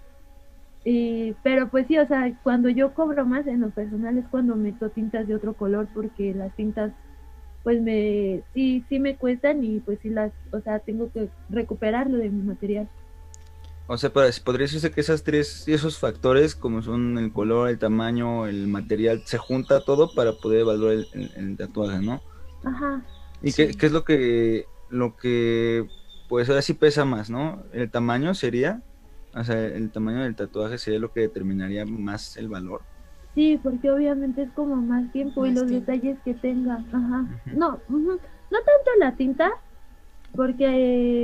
Y, 0.85 1.33
pero 1.43 1.69
pues 1.69 1.87
sí, 1.87 1.97
o 1.99 2.07
sea, 2.07 2.33
cuando 2.43 2.69
yo 2.69 2.93
cobro 2.93 3.25
más 3.25 3.47
en 3.47 3.61
lo 3.61 3.71
personal 3.71 4.17
es 4.17 4.27
cuando 4.29 4.55
meto 4.55 4.89
tintas 4.91 5.27
de 5.27 5.35
otro 5.35 5.53
color 5.55 5.87
porque 5.93 6.33
las 6.33 6.55
tintas 6.55 6.93
pues 7.63 7.81
me 7.81 8.43
sí 8.53 8.85
sí 8.89 8.99
me 8.99 9.17
cuestan 9.17 9.63
y 9.63 9.79
pues 9.81 9.99
sí 10.01 10.09
las, 10.09 10.33
o 10.53 10.61
sea, 10.61 10.79
tengo 10.79 11.11
que 11.11 11.29
recuperarlo 11.49 12.17
de 12.17 12.29
mi 12.29 12.43
material. 12.43 12.89
O 13.87 13.97
sea, 13.97 14.11
podría 14.11 14.65
decirse 14.65 14.91
que 14.91 15.01
esas 15.01 15.23
tres, 15.23 15.67
esos 15.67 15.97
factores, 15.97 16.55
como 16.55 16.81
son 16.81 17.17
el 17.17 17.31
color, 17.31 17.69
el 17.69 17.79
tamaño, 17.79 18.45
el 18.47 18.67
material, 18.67 19.23
se 19.25 19.37
junta 19.37 19.81
todo 19.85 20.13
para 20.13 20.33
poder 20.33 20.61
evaluar 20.61 20.93
el, 20.93 21.07
el- 21.13 21.31
el 21.35 21.57
tatuaje, 21.57 21.99
¿no? 22.01 22.21
Ajá. 22.63 23.01
¿Y 23.41 23.51
Sí. 23.51 23.67
qué, 23.67 23.77
qué 23.77 23.85
es 23.85 23.91
lo 23.91 24.03
que, 24.03 24.65
lo 24.89 25.15
que, 25.15 25.87
pues 26.27 26.49
ahora 26.49 26.61
sí 26.61 26.73
pesa 26.73 27.05
más, 27.05 27.29
¿no? 27.29 27.63
El 27.73 27.89
tamaño 27.91 28.33
sería, 28.33 28.81
o 29.33 29.43
sea, 29.43 29.63
el 29.65 29.91
tamaño 29.91 30.23
del 30.23 30.35
tatuaje 30.35 30.77
sería 30.77 30.99
lo 30.99 31.11
que 31.11 31.21
determinaría 31.21 31.85
más 31.85 32.37
el 32.37 32.49
valor. 32.49 32.81
Sí, 33.35 33.59
porque 33.61 33.91
obviamente 33.91 34.41
es 34.43 34.49
como 34.51 34.75
más 34.77 35.11
tiempo 35.11 35.45
y 35.45 35.51
los 35.51 35.67
tiempo. 35.67 35.91
detalles 35.91 36.17
que 36.25 36.33
tenga. 36.33 36.83
Ajá. 36.91 37.25
No, 37.55 37.79
no 37.89 38.17
tanto 38.49 38.91
la 38.99 39.15
tinta, 39.15 39.51
porque, 40.35 40.65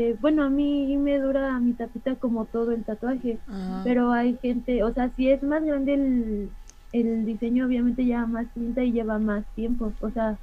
eh, 0.09 0.15
bueno, 0.19 0.43
a 0.43 0.49
mí 0.49 0.95
me 0.97 1.19
dura 1.19 1.59
mi 1.59 1.73
tapita 1.73 2.15
como 2.15 2.45
todo 2.45 2.71
el 2.71 2.83
tatuaje, 2.83 3.39
Ah, 3.47 3.81
pero 3.83 4.11
hay 4.11 4.37
gente, 4.41 4.83
o 4.83 4.93
sea, 4.93 5.09
si 5.15 5.29
es 5.29 5.41
más 5.43 5.63
grande 5.63 5.95
el, 5.95 6.49
el 6.91 7.25
diseño, 7.25 7.65
obviamente 7.65 8.05
lleva 8.05 8.27
más 8.27 8.45
tinta 8.53 8.83
y 8.83 8.91
lleva 8.91 9.17
más 9.19 9.43
tiempo, 9.55 9.91
o 9.99 10.09
sea. 10.11 10.37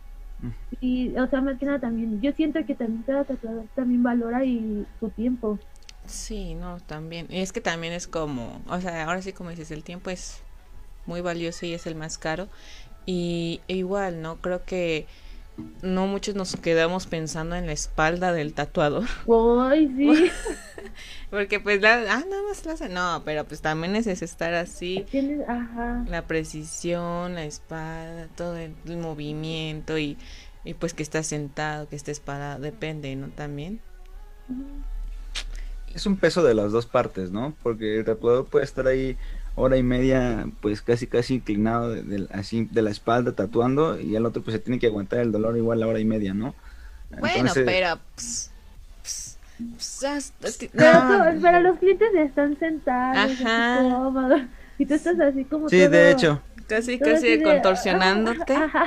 Y, 0.81 1.17
o 1.17 1.29
sea, 1.29 1.41
más 1.41 1.59
que 1.59 1.67
nada 1.67 1.81
también, 1.81 2.21
yo 2.21 2.33
siento 2.33 2.61
que 2.67 2.75
también 2.75 3.03
cada 3.03 3.25
tatuador 3.25 3.67
también 3.75 4.03
valora 4.03 4.45
y 4.45 4.87
su 4.99 5.11
tiempo. 5.11 5.59
Sí, 6.07 6.55
no, 6.55 6.81
también. 6.81 7.27
Y 7.29 7.41
es 7.41 7.53
que 7.53 7.61
también 7.61 7.93
es 7.93 8.07
como, 8.07 8.61
o 8.67 8.81
sea, 8.81 9.05
ahora 9.05 9.23
sí 9.23 9.33
como 9.33 9.51
dices, 9.51 9.71
el 9.71 9.85
tiempo 9.85 10.11
es 10.11 10.43
muy 11.07 11.21
valioso 11.21 11.67
y 11.67 11.75
es 11.75 11.87
el 11.87 11.95
más 11.95 12.19
caro. 12.19 12.49
Y 13.07 13.61
e 13.69 13.77
igual, 13.77 14.23
¿no? 14.23 14.37
Creo 14.37 14.65
que 14.65 15.07
no 15.83 16.07
muchos 16.07 16.35
nos 16.35 16.57
quedamos 16.57 17.07
pensando 17.07 17.57
en 17.57 17.67
la 17.67 17.73
espalda 17.73 18.33
del 18.33 18.55
tatuador. 18.55 19.05
¡Ay, 19.61 19.89
sí! 19.97 20.31
Porque 21.31 21.61
pues, 21.61 21.81
la, 21.81 21.95
ah, 21.95 22.25
nada 22.29 22.43
más 22.49 22.65
la 22.67 22.73
hace. 22.73 22.89
No, 22.89 23.23
pero 23.25 23.45
pues 23.45 23.61
también 23.61 23.97
es 23.97 24.07
estar 24.07 24.55
así. 24.55 25.07
Tienes, 25.11 25.49
ajá. 25.49 26.05
La 26.09 26.27
precisión, 26.27 27.35
la 27.35 27.45
espalda, 27.45 28.29
todo 28.37 28.57
el, 28.57 28.75
el 28.87 28.97
movimiento 28.97 29.99
y, 29.99 30.17
y 30.65 30.75
pues 30.75 30.95
que 30.95 31.03
estás 31.03 31.27
sentado, 31.27 31.89
que 31.89 31.97
estés 31.97 32.21
parado, 32.21 32.61
depende, 32.61 33.15
¿no? 33.17 33.29
También. 33.29 33.81
Es 35.95 36.07
un 36.07 36.17
peso 36.17 36.43
de 36.43 36.55
las 36.55 36.73
dos 36.73 36.87
partes, 36.87 37.31
¿no? 37.31 37.55
Porque 37.63 37.99
el 37.99 38.05
tatuador 38.05 38.47
puede 38.47 38.65
estar 38.65 38.87
ahí 38.87 39.17
hora 39.61 39.77
y 39.77 39.83
media, 39.83 40.47
pues 40.61 40.83
casi 40.83 41.07
casi 41.07 41.35
inclinado 41.37 41.91
de, 41.91 42.03
de- 42.03 42.29
así 42.33 42.67
de 42.71 42.83
la 42.83 42.91
espalda 42.91 43.33
tatuando 43.33 44.01
y 44.01 44.17
el 44.17 44.27
otro 44.27 44.43
pues 44.43 44.55
se 44.55 44.59
tiene 44.61 44.79
que 44.79 44.87
aguantar 44.89 45.21
el 45.21 45.33
dolor 45.33 45.57
igual 45.57 45.81
la 45.81 45.87
hora 45.87 45.99
y 46.01 46.05
media, 46.05 46.35
¿no? 46.35 46.55
Bueno, 47.19 47.37
Entonces, 47.39 47.65
pero 47.67 47.99
pues, 48.15 48.51
pues, 49.03 49.39
pues, 49.59 50.05
hasta- 50.05 50.49
Pero, 50.73 51.41
pero 51.43 51.61
los 51.61 51.79
clientes 51.79 52.09
están 52.17 52.59
sentados, 52.59 53.41
Ajá. 53.41 53.79
cómodos, 53.83 54.41
y 54.79 54.87
tú 54.87 54.95
estás 54.95 55.19
así 55.21 55.45
como 55.45 55.69
Sí, 55.69 55.79
todo- 55.81 55.91
de 55.91 56.11
hecho. 56.11 56.43
casi 56.67 56.99
casi 56.99 57.37
de- 57.39 57.43
contorsionándote. 57.43 58.55
Ajá. 58.55 58.87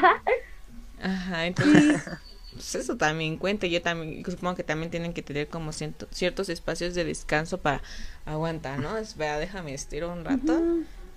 Ajá, 1.01 1.45
entonces 1.47 2.01
pues 2.53 2.75
eso 2.75 2.97
también 2.97 3.37
cuenta. 3.37 3.67
Yo 3.67 3.81
también 3.81 4.23
supongo 4.25 4.55
que 4.55 4.63
también 4.63 4.91
tienen 4.91 5.13
que 5.13 5.21
tener 5.21 5.47
como 5.47 5.71
ciento- 5.71 6.07
ciertos 6.11 6.49
espacios 6.49 6.95
de 6.95 7.05
descanso 7.05 7.59
para 7.61 7.81
aguantar, 8.25 8.79
¿no? 8.79 8.97
Espera, 8.97 9.37
déjame 9.39 9.73
estiro 9.73 10.11
un 10.11 10.25
rato 10.25 10.63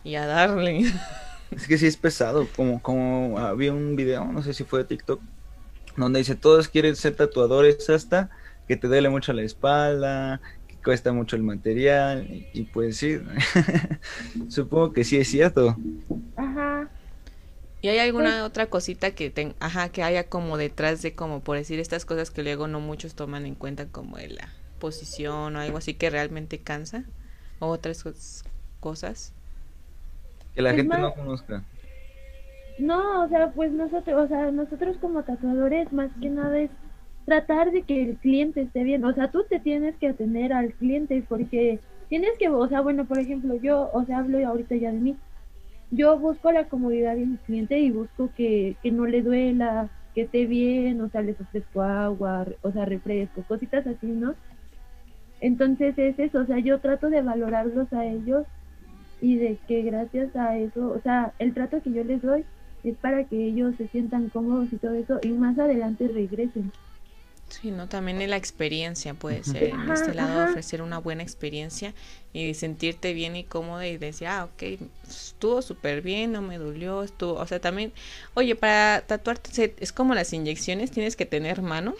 y 0.05 0.15
a 0.17 0.27
darle. 0.27 0.87
Es 1.51 1.67
que 1.69 1.79
sí 1.79 1.87
es 1.87 1.97
pesado, 1.97 2.49
como, 2.57 2.83
como 2.83 3.39
había 3.39 3.73
un 3.73 3.95
video, 3.97 4.25
no 4.25 4.43
sé 4.43 4.53
si 4.53 4.65
fue 4.65 4.81
de 4.81 4.85
TikTok, 4.87 5.23
donde 5.97 6.19
dice 6.21 6.35
todos 6.35 6.69
quieren 6.69 6.97
ser 6.97 7.15
tatuadores 7.17 7.89
hasta 7.89 8.31
que 8.67 8.77
te 8.77 8.89
duele 8.89 9.09
mucho 9.09 9.33
la 9.33 9.43
espalda, 9.43 10.41
que 10.67 10.77
cuesta 10.85 11.13
mucho 11.13 11.37
el 11.37 11.43
material, 11.43 12.27
y, 12.29 12.49
y 12.53 12.65
pues 12.65 12.97
sí, 12.99 13.19
supongo 14.49 14.93
que 14.93 15.05
sí 15.05 15.17
es 15.17 15.29
cierto. 15.29 15.77
Ajá. 16.37 16.89
¿Y 17.83 17.89
hay 17.89 17.97
Pues 17.97 18.07
alguna 18.07 18.45
otra 18.45 18.67
cosita 18.67 19.13
que 19.13 19.31
ten, 19.31 19.55
ajá, 19.61 19.91
que 19.91 20.03
haya 20.03 20.25
como 20.25 20.57
detrás 20.57 21.03
de 21.03 21.15
como 21.15 21.41
por 21.41 21.57
decir 21.57 21.79
estas 21.79 22.05
cosas 22.05 22.31
que 22.31 22.43
luego 22.43 22.67
no 22.69 22.81
muchos 22.81 23.15
toman 23.15 23.47
en 23.47 23.55
cuenta 23.55 23.87
como 23.87 24.17
de 24.17 24.29
la 24.29 24.49
posición 24.81 25.57
o 25.57 25.61
algo 25.61 25.79
así 25.79 25.95
que 25.95 26.11
realmente 26.11 26.59
cansa? 26.59 27.05
¿O 27.61 27.67
otras 27.69 28.05
cos- 28.05 28.45
cosas? 28.81 29.33
Que 30.55 30.63
la 30.63 30.71
Pues 30.71 30.83
gente 30.83 30.99
más- 30.99 31.01
no 31.01 31.15
conozca. 31.15 31.63
No, 32.79 33.25
o 33.25 33.29
sea, 33.29 33.53
pues 33.53 33.73
nosotros, 33.73 34.25
o 34.25 34.29
sea, 34.29 34.51
nosotros 34.51 34.97
como 35.01 35.23
tatuadores 35.23 35.93
más 35.93 36.11
que 36.21 36.29
nada 36.29 36.59
es 36.61 36.71
tratar 37.25 37.71
de 37.73 37.83
que 37.83 38.03
el 38.03 38.17
cliente 38.19 38.63
esté 38.63 38.85
bien. 38.85 39.05
O 39.05 39.15
sea, 39.15 39.31
tú 39.31 39.45
te 39.49 39.61
tienes 39.61 39.97
que 39.97 40.09
atender 40.09 40.53
al 40.53 40.73
cliente 40.75 41.25
porque 41.27 41.81
tienes 42.09 42.31
que, 42.39 42.49
o 42.49 42.69
sea, 42.69 42.83
bueno, 42.83 43.07
por 43.07 43.19
ejemplo, 43.19 43.55
yo, 43.57 43.91
o 43.93 44.05
sea, 44.05 44.19
hablo 44.19 44.47
ahorita 44.47 44.77
ya 44.77 44.93
de 44.93 44.99
mí. 44.99 45.17
Yo 45.91 46.19
busco 46.19 46.51
la 46.53 46.65
comodidad 46.65 47.15
de 47.15 47.27
mi 47.27 47.37
cliente 47.37 47.79
y 47.79 47.91
busco 47.91 48.31
que, 48.37 48.77
que 48.83 48.91
no 48.91 49.07
le 49.07 49.23
duela, 49.23 49.89
que 50.15 50.23
esté 50.23 50.47
bien, 50.47 51.01
o 51.01 51.09
sea, 51.11 51.23
les 51.23 51.41
ofrezco 51.41 51.83
agua, 51.83 52.47
o 52.63 52.73
sea, 52.73 52.85
refresco, 52.85 53.43
cositas 53.43 53.87
así, 53.87 54.07
¿no? 54.07 54.35
Entonces 55.41 55.97
es 55.99 56.19
eso, 56.19 56.41
o 56.41 56.47
sea, 56.47 56.59
yo 56.59 56.81
trato 56.81 57.11
de 57.11 57.23
valorarlos 57.23 57.93
a 57.93 58.05
ellos 58.07 58.47
y 59.21 59.37
de 59.37 59.59
que 59.69 59.83
gracias 59.83 60.35
a 60.35 60.57
eso, 60.57 60.89
o 60.89 61.01
sea, 61.03 61.33
el 61.39 61.53
trato 61.55 61.83
que 61.83 61.93
yo 61.93 62.03
les 62.03 62.23
doy 62.23 62.45
es 62.83 62.97
para 62.97 63.25
que 63.25 63.45
ellos 63.47 63.75
se 63.77 63.89
sientan 63.89 64.29
cómodos 64.31 64.73
y 64.73 64.77
todo 64.77 64.95
eso 64.95 65.19
y 65.23 65.29
más 65.29 65.59
adelante 65.59 66.09
regresen. 66.09 66.73
Sí, 67.49 67.71
¿no? 67.71 67.89
También 67.89 68.21
en 68.21 68.31
la 68.31 68.37
experiencia 68.37 69.15
puede 69.15 69.45
ser, 69.45 69.65
en 69.65 69.91
este 69.91 70.15
lado 70.15 70.41
ajá. 70.41 70.51
ofrecer 70.51 70.83
una 70.83 70.99
buena 70.99 71.23
experiencia 71.23 71.95
y 72.37 72.55
sentirte 72.55 73.15
bien 73.15 73.35
y 73.37 73.45
cómodo 73.45 73.83
y 73.83 73.97
decir, 73.97 74.29
ah, 74.29 74.45
ok, 74.45 74.63
estuvo 75.09 75.63
súper 75.63 76.03
bien, 76.03 76.33
no 76.33 76.43
me 76.43 76.59
dolió, 76.59 77.03
estuvo, 77.03 77.35
o 77.35 77.47
sea, 77.47 77.61
también, 77.61 77.93
oye, 78.35 78.55
para 78.55 79.03
tatuarte 79.07 79.75
es 79.81 79.93
como 79.93 80.15
las 80.15 80.33
inyecciones, 80.33 80.91
tienes 80.91 81.17
que 81.17 81.27
tener 81.27 81.63
mano. 81.63 81.95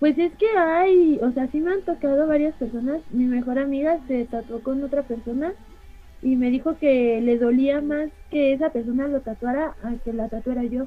Pues 0.00 0.16
es 0.18 0.32
que 0.34 0.46
hay, 0.56 1.18
o 1.22 1.32
sea, 1.32 1.48
sí 1.50 1.60
me 1.60 1.72
han 1.72 1.82
tocado 1.82 2.26
varias 2.26 2.54
personas. 2.54 3.00
Mi 3.10 3.24
mejor 3.24 3.58
amiga 3.58 3.98
se 4.06 4.24
tatuó 4.26 4.62
con 4.62 4.82
otra 4.84 5.02
persona 5.02 5.52
y 6.22 6.36
me 6.36 6.50
dijo 6.50 6.78
que 6.78 7.20
le 7.20 7.38
dolía 7.38 7.80
más 7.80 8.10
que 8.30 8.52
esa 8.52 8.70
persona 8.70 9.08
lo 9.08 9.20
tatuara 9.20 9.74
a 9.82 9.94
que 10.04 10.12
la 10.12 10.28
tatuara 10.28 10.64
yo. 10.64 10.86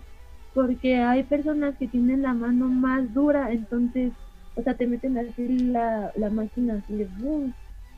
Porque 0.54 0.98
hay 0.98 1.24
personas 1.24 1.76
que 1.78 1.88
tienen 1.88 2.22
la 2.22 2.34
mano 2.34 2.68
más 2.68 3.14
dura, 3.14 3.52
entonces, 3.52 4.14
o 4.62 4.64
sea, 4.64 4.76
te 4.76 4.86
meten 4.86 5.18
así 5.18 5.48
la, 5.48 6.12
la 6.16 6.30
máquina 6.30 6.76
así 6.76 6.96
de 6.96 7.08
boom. 7.18 7.52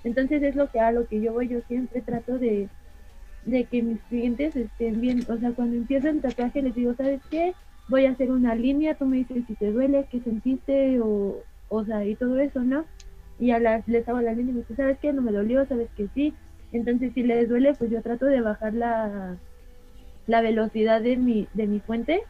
Entonces 0.06 0.42
es 0.42 0.56
lo 0.56 0.72
que 0.72 0.80
a 0.80 0.94
lo 0.94 1.06
que 1.08 1.20
yo 1.20 1.34
voy, 1.34 1.50
yo 1.50 1.60
siempre 1.68 2.02
trato 2.02 2.40
de, 2.40 2.70
de 3.44 3.66
que 3.66 3.84
mis 3.84 4.00
clientes 4.04 4.56
estén 4.56 5.02
bien. 5.02 5.26
O 5.28 5.38
sea, 5.38 5.52
cuando 5.52 5.76
empiezo 5.76 6.08
el 6.08 6.22
tatuaje 6.22 6.62
les 6.62 6.74
digo, 6.74 6.94
¿sabes 6.96 7.20
qué? 7.30 7.54
Voy 7.90 8.06
a 8.06 8.12
hacer 8.12 8.32
una 8.32 8.56
línea, 8.56 8.96
tú 8.96 9.06
me 9.06 9.18
dices 9.18 9.44
si 9.46 9.56
te 9.56 9.74
duele, 9.74 10.08
qué 10.10 10.22
sentiste, 10.22 11.02
o, 11.02 11.44
o 11.68 11.84
sea, 11.84 12.06
y 12.06 12.16
todo 12.16 12.40
eso, 12.40 12.62
¿no? 12.62 12.86
Y 13.40 13.52
a 13.52 13.60
las, 13.60 13.86
les 13.90 14.08
hago 14.08 14.22
la 14.22 14.32
línea 14.32 14.52
y 14.52 14.54
me 14.54 14.60
dicen, 14.62 14.78
¿sabes 14.78 14.98
qué? 15.00 15.12
No 15.12 15.22
me 15.22 15.34
dolió, 15.34 15.66
¿sabes 15.66 15.90
que 15.98 16.08
sí? 16.14 16.34
Entonces, 16.72 17.12
si 17.14 17.24
les 17.24 17.50
duele, 17.50 17.74
pues 17.74 17.92
yo 17.92 18.02
trato 18.02 18.26
de 18.26 18.40
bajar 18.40 18.74
la, 18.74 19.36
la 20.28 20.40
velocidad 20.40 21.02
de 21.02 21.18
mi, 21.18 21.50
de 21.54 21.68
mi 21.68 21.82
fuente 21.82 22.22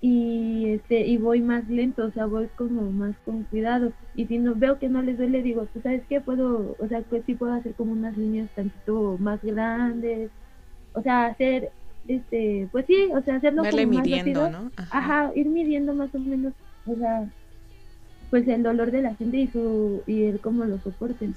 y 0.00 0.70
este 0.70 1.06
y 1.06 1.16
voy 1.16 1.40
más 1.40 1.68
lento, 1.68 2.04
o 2.06 2.10
sea, 2.12 2.26
voy 2.26 2.48
como 2.56 2.90
más 2.92 3.16
con 3.24 3.44
cuidado. 3.44 3.92
Y 4.14 4.26
si 4.26 4.38
no 4.38 4.54
veo 4.54 4.78
que 4.78 4.88
no 4.88 5.02
les 5.02 5.18
duele, 5.18 5.42
digo, 5.42 5.66
pues 5.72 5.82
sabes 5.82 6.02
qué 6.08 6.20
puedo, 6.20 6.76
o 6.78 6.88
sea, 6.88 7.02
pues 7.02 7.24
sí 7.26 7.34
puedo 7.34 7.52
hacer 7.52 7.74
como 7.74 7.92
unas 7.92 8.16
líneas 8.16 8.48
tantito 8.54 9.16
más 9.18 9.42
grandes, 9.42 10.30
o 10.92 11.02
sea, 11.02 11.26
hacer 11.26 11.70
este, 12.06 12.68
pues 12.72 12.86
sí, 12.86 13.10
o 13.14 13.20
sea, 13.22 13.36
hacerlo 13.36 13.62
como 13.64 13.76
más 13.76 13.86
midiendo, 13.86 14.44
rápido. 14.44 14.62
¿no? 14.62 14.70
Ajá, 14.90 15.30
ir 15.34 15.48
midiendo 15.48 15.94
más 15.94 16.14
o 16.14 16.18
menos, 16.18 16.54
o 16.86 16.94
sea, 16.94 17.28
pues 18.30 18.46
el 18.48 18.62
dolor 18.62 18.90
de 18.90 19.02
la 19.02 19.14
gente 19.14 19.38
y 19.38 19.48
su 19.48 20.02
y 20.06 20.24
el 20.24 20.40
cómo 20.40 20.64
lo 20.64 20.78
soporten. 20.80 21.34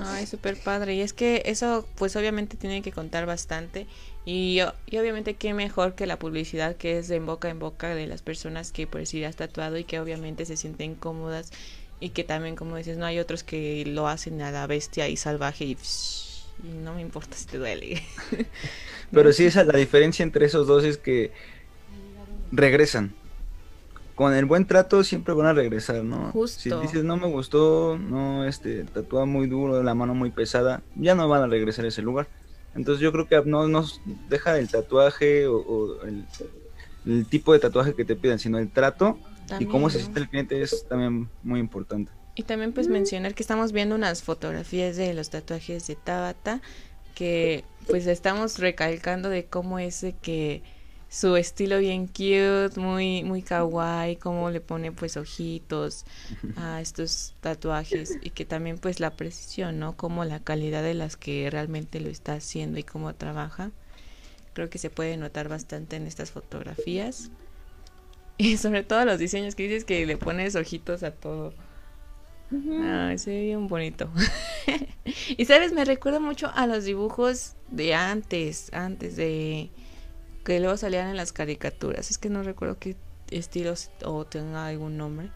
Ay, 0.00 0.26
súper 0.26 0.56
padre. 0.56 0.94
Y 0.94 1.00
es 1.00 1.12
que 1.12 1.42
eso, 1.46 1.86
pues 1.96 2.14
obviamente 2.16 2.56
tiene 2.56 2.82
que 2.82 2.92
contar 2.92 3.26
bastante. 3.26 3.86
Y, 4.24 4.60
y 4.86 4.98
obviamente 4.98 5.34
qué 5.34 5.52
mejor 5.52 5.94
que 5.94 6.06
la 6.06 6.18
publicidad 6.18 6.76
que 6.76 6.98
es 6.98 7.08
de 7.08 7.16
en 7.16 7.26
boca 7.26 7.48
en 7.48 7.58
boca 7.58 7.94
de 7.94 8.06
las 8.06 8.22
personas 8.22 8.70
que 8.70 8.86
por 8.86 9.00
decir 9.00 9.26
has 9.26 9.36
tatuado 9.36 9.76
y 9.78 9.84
que 9.84 9.98
obviamente 9.98 10.44
se 10.46 10.56
sienten 10.56 10.94
cómodas. 10.94 11.52
Y 11.98 12.10
que 12.10 12.24
también, 12.24 12.56
como 12.56 12.76
dices, 12.76 12.98
no 12.98 13.06
hay 13.06 13.18
otros 13.20 13.44
que 13.44 13.84
lo 13.86 14.08
hacen 14.08 14.42
a 14.42 14.50
la 14.50 14.66
bestia 14.66 15.08
y 15.08 15.16
salvaje 15.16 15.64
y, 15.64 15.76
y 16.64 16.68
no 16.82 16.94
me 16.94 17.00
importa 17.00 17.36
si 17.36 17.46
te 17.46 17.58
duele. 17.58 18.02
Pero 19.12 19.32
sí, 19.32 19.44
esa, 19.44 19.62
la 19.64 19.78
diferencia 19.78 20.22
entre 20.22 20.46
esos 20.46 20.66
dos 20.66 20.84
es 20.84 20.98
que 20.98 21.30
regresan. 22.50 23.14
Con 24.14 24.34
el 24.34 24.44
buen 24.44 24.66
trato 24.66 25.02
siempre 25.04 25.34
van 25.34 25.46
a 25.46 25.52
regresar, 25.52 26.04
¿no? 26.04 26.30
Justo. 26.32 26.60
Si 26.60 26.86
dices 26.86 27.04
no 27.04 27.16
me 27.16 27.28
gustó, 27.28 27.98
no, 27.98 28.44
este, 28.44 28.84
tatúa 28.84 29.24
muy 29.24 29.46
duro, 29.46 29.82
la 29.82 29.94
mano 29.94 30.14
muy 30.14 30.30
pesada, 30.30 30.82
ya 30.96 31.14
no 31.14 31.28
van 31.28 31.42
a 31.42 31.46
regresar 31.46 31.84
a 31.84 31.88
ese 31.88 32.02
lugar. 32.02 32.28
Entonces 32.74 33.02
yo 33.02 33.12
creo 33.12 33.26
que 33.26 33.42
no 33.48 33.68
nos 33.68 34.00
deja 34.28 34.58
el 34.58 34.68
tatuaje 34.68 35.46
o, 35.46 35.56
o 35.56 36.02
el, 36.04 36.24
el 37.06 37.26
tipo 37.26 37.52
de 37.52 37.58
tatuaje 37.58 37.94
que 37.94 38.04
te 38.04 38.16
piden, 38.16 38.38
sino 38.38 38.58
el 38.58 38.70
trato 38.70 39.18
y 39.58 39.66
cómo 39.66 39.90
se 39.90 39.98
También, 39.98 40.00
siente 40.00 40.20
el 40.20 40.28
cliente 40.28 40.62
es 40.62 40.86
también 40.88 41.28
muy 41.42 41.60
importante. 41.60 42.12
Y 42.34 42.44
también 42.44 42.72
pues 42.72 42.88
mencionar 42.88 43.34
que 43.34 43.42
estamos 43.42 43.72
viendo 43.72 43.94
unas 43.94 44.22
fotografías 44.22 44.96
de 44.96 45.12
los 45.14 45.30
tatuajes 45.30 45.86
de 45.86 45.96
Tabata 45.96 46.62
que 47.14 47.64
pues 47.88 48.06
estamos 48.06 48.58
recalcando 48.58 49.28
de 49.28 49.44
cómo 49.46 49.78
es 49.78 50.00
de 50.00 50.14
que 50.14 50.62
su 51.12 51.36
estilo 51.36 51.78
bien 51.78 52.06
cute, 52.06 52.72
muy, 52.76 53.22
muy 53.22 53.42
kawaii, 53.42 54.16
como 54.16 54.48
le 54.48 54.62
pone 54.62 54.92
pues 54.92 55.18
ojitos 55.18 56.06
a 56.56 56.80
estos 56.80 57.34
tatuajes 57.42 58.16
y 58.22 58.30
que 58.30 58.46
también 58.46 58.78
pues 58.78 58.98
la 58.98 59.10
precisión, 59.10 59.78
¿no? 59.78 59.94
Como 59.94 60.24
la 60.24 60.40
calidad 60.40 60.82
de 60.82 60.94
las 60.94 61.18
que 61.18 61.50
realmente 61.50 62.00
lo 62.00 62.08
está 62.08 62.32
haciendo 62.32 62.78
y 62.78 62.82
cómo 62.82 63.14
trabaja. 63.14 63.72
Creo 64.54 64.70
que 64.70 64.78
se 64.78 64.88
puede 64.88 65.18
notar 65.18 65.50
bastante 65.50 65.96
en 65.96 66.06
estas 66.06 66.30
fotografías. 66.30 67.30
Y 68.38 68.56
sobre 68.56 68.82
todo 68.82 69.04
los 69.04 69.18
diseños 69.18 69.54
que 69.54 69.64
dices 69.64 69.84
que 69.84 70.04
le 70.04 70.16
pones 70.16 70.56
ojitos 70.56 71.02
a 71.02 71.12
todo. 71.12 71.52
Ay, 72.50 73.18
se 73.18 73.30
ve 73.30 73.42
bien 73.42 73.68
bonito. 73.68 74.10
y 75.36 75.44
sabes, 75.44 75.72
me 75.72 75.84
recuerda 75.84 76.18
mucho 76.18 76.50
a 76.54 76.66
los 76.66 76.84
dibujos 76.84 77.54
de 77.70 77.94
antes, 77.94 78.72
antes 78.72 79.14
de 79.14 79.70
que 80.44 80.60
luego 80.60 80.76
salían 80.76 81.08
en 81.08 81.16
las 81.16 81.32
caricaturas. 81.32 82.10
Es 82.10 82.18
que 82.18 82.28
no 82.30 82.42
recuerdo 82.42 82.78
qué 82.78 82.96
estilos 83.30 83.90
o 84.04 84.24
tenga 84.24 84.66
algún 84.66 84.96
nombre. 84.96 85.30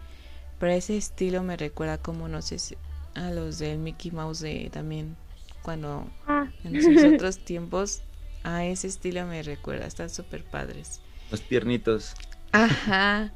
Pero 0.58 0.72
ese 0.72 0.96
estilo 0.96 1.42
me 1.42 1.56
recuerda 1.56 1.98
como, 1.98 2.28
no 2.28 2.42
sé, 2.42 2.58
si 2.58 2.76
a 3.14 3.30
los 3.30 3.58
del 3.58 3.78
Mickey 3.78 4.10
Mouse 4.10 4.40
de 4.40 4.68
también 4.72 5.16
cuando 5.62 6.06
Ah. 6.26 6.46
en 6.64 6.82
sus 6.82 7.02
otros 7.14 7.44
tiempos. 7.44 8.02
A 8.44 8.64
ese 8.64 8.86
estilo 8.86 9.26
me 9.26 9.42
recuerda, 9.42 9.86
están 9.86 10.08
súper 10.08 10.44
padres. 10.44 11.00
Los 11.30 11.42
tiernitos. 11.42 12.14
Ajá. 12.52 13.32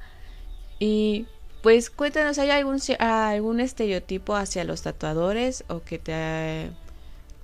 Y 0.78 1.26
pues 1.62 1.90
cuéntanos, 1.90 2.38
¿hay 2.38 2.50
algún, 2.50 2.78
algún 3.00 3.60
estereotipo 3.60 4.36
hacia 4.36 4.64
los 4.64 4.82
tatuadores 4.82 5.64
o 5.68 5.82
que 5.82 5.98
te 5.98 6.70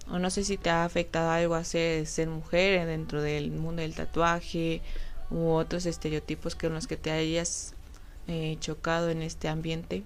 o 0.09 0.19
no 0.19 0.31
sé 0.31 0.45
si 0.45 0.57
te 0.57 0.71
ha 0.71 0.85
afectado 0.85 1.31
algo 1.31 1.55
hacer 1.55 2.07
ser 2.07 2.29
mujer 2.29 2.87
dentro 2.87 3.23
del 3.23 3.51
mundo 3.51 3.83
del 3.83 3.95
tatuaje 3.95 4.83
u 5.31 5.49
otros 5.51 5.87
estereotipos 5.87 6.55
con 6.55 6.75
los 6.75 6.87
que 6.87 6.97
te 6.97 7.11
hayas 7.11 7.75
eh, 8.29 8.57
chocado 8.61 9.11
en 9.11 9.23
este 9.23 9.49
ambiente? 9.49 10.05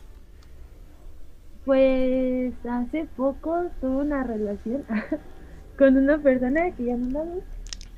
Pues 1.65 2.55
hace 2.67 3.07
poco 3.17 3.71
tuve 3.81 4.03
una 4.03 4.25
relación 4.25 4.85
con 5.79 5.97
una 5.97 6.19
persona 6.19 6.71
que 6.73 6.85
ya 6.87 6.97
no 6.97 7.11
la 7.11 7.25
veo. 7.25 7.43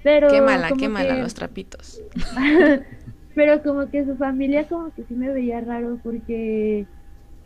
Pero 0.03 0.29
Quémala, 0.31 0.69
como 0.69 0.81
quémala 0.81 1.15
que- 1.15 1.23
los 1.23 1.35
trapitos. 1.35 2.01
pero 3.35 3.63
como 3.63 3.91
que 3.91 4.05
su 4.05 4.17
familia 4.17 4.69
como 4.69 4.93
que 4.93 5.05
sí 5.05 5.15
me 5.15 5.33
veía 5.33 5.61
raro 5.61 5.99
porque 6.03 6.87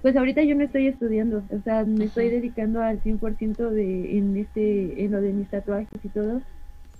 pues 0.06 0.16
ahorita 0.16 0.40
yo 0.44 0.54
no 0.54 0.62
estoy 0.62 0.86
estudiando, 0.86 1.42
o 1.50 1.60
sea, 1.64 1.84
me 1.84 2.04
estoy 2.04 2.28
dedicando 2.30 2.80
al 2.80 3.02
100% 3.02 3.70
de 3.70 4.16
en 4.16 4.36
este 4.36 5.04
en 5.04 5.10
lo 5.10 5.20
de 5.20 5.32
mis 5.32 5.50
tatuajes 5.50 5.88
y 6.00 6.08
todo. 6.10 6.42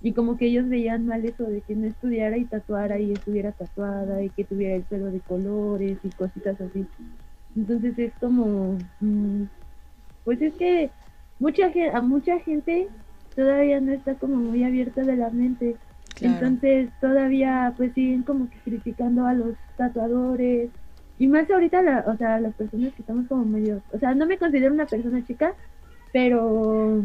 Y 0.03 0.12
como 0.12 0.37
que 0.37 0.47
ellos 0.47 0.69
veían 0.69 1.07
mal 1.07 1.24
eso 1.24 1.45
de 1.45 1.61
que 1.61 1.77
no 1.77 1.87
estudiara 1.87 2.37
y 2.37 2.47
tatuara 2.47 2.99
y 2.99 3.12
estuviera 3.12 3.53
tatuada 3.53 4.24
y 4.24 4.31
que 4.31 4.43
tuviera 4.43 4.74
el 4.74 4.83
pelo 4.83 5.07
de 5.07 5.20
colores 5.20 5.99
y 6.03 6.09
cositas 6.09 6.61
así. 6.61 6.85
Entonces 7.55 7.97
es 7.97 8.12
como, 8.19 8.77
mm, 8.99 9.43
pues 10.24 10.43
es 10.43 10.55
que 10.55 10.91
mucha 11.39 11.70
gente, 11.70 11.97
a 11.97 12.01
mucha 12.01 12.41
gente 12.41 12.89
todavía 13.37 13.81
no 13.81 13.93
está 13.93 14.16
como 14.16 14.35
muy 14.35 14.65
abierta 14.65 15.05
de 15.05 15.15
la 15.15 15.31
mente. 15.31 15.77
Claro. 16.16 16.45
Entonces 16.45 16.91
todavía 17.01 17.73
pues 17.77 17.93
siguen 17.93 18.24
como 18.24 18.51
que 18.51 18.59
criticando 18.65 19.27
a 19.27 19.33
los 19.33 19.55
tatuadores 19.77 20.70
y 21.19 21.27
más 21.29 21.51
ahorita 21.51 21.83
la, 21.83 22.05
o 22.07 22.17
sea, 22.17 22.41
las 22.41 22.55
personas 22.55 22.93
que 22.95 23.03
estamos 23.03 23.27
como 23.29 23.45
medio, 23.45 23.83
o 23.93 23.99
sea, 23.99 24.15
no 24.15 24.27
me 24.27 24.39
considero 24.39 24.75
una 24.75 24.87
persona 24.87 25.25
chica, 25.25 25.55
pero 26.13 27.05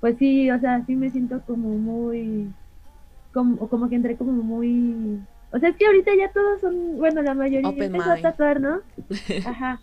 pues 0.00 0.16
sí, 0.18 0.50
o 0.50 0.58
sea, 0.60 0.84
sí 0.86 0.96
me 0.96 1.10
siento 1.10 1.42
como 1.46 1.68
muy 1.70 2.52
como 3.32 3.68
como 3.68 3.88
que 3.88 3.96
entré 3.96 4.16
como 4.16 4.32
muy 4.32 5.20
o 5.52 5.58
sea, 5.58 5.70
es 5.70 5.76
que 5.76 5.86
ahorita 5.86 6.10
ya 6.16 6.30
todos 6.32 6.60
son, 6.60 6.98
bueno, 6.98 7.22
la 7.22 7.34
mayoría 7.34 7.68
Open 7.68 7.94
empezó 7.94 8.10
a 8.10 8.16
tatuar, 8.20 8.60
¿no? 8.60 8.80
Ajá. 9.46 9.80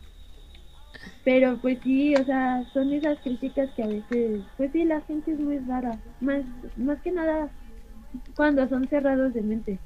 Pero 1.23 1.57
pues 1.57 1.79
sí, 1.83 2.15
o 2.15 2.23
sea, 2.25 2.63
son 2.73 2.93
esas 2.93 3.17
críticas 3.19 3.69
que 3.75 3.83
a 3.83 3.87
veces, 3.87 4.41
pues 4.57 4.71
sí, 4.71 4.83
la 4.83 5.01
gente 5.01 5.31
es 5.31 5.39
muy 5.39 5.57
rara, 5.59 5.97
más 6.19 6.43
más 6.75 6.99
que 7.01 7.11
nada 7.11 7.49
cuando 8.35 8.67
son 8.67 8.87
cerrados 8.87 9.33
de 9.33 9.41
mente. 9.41 9.79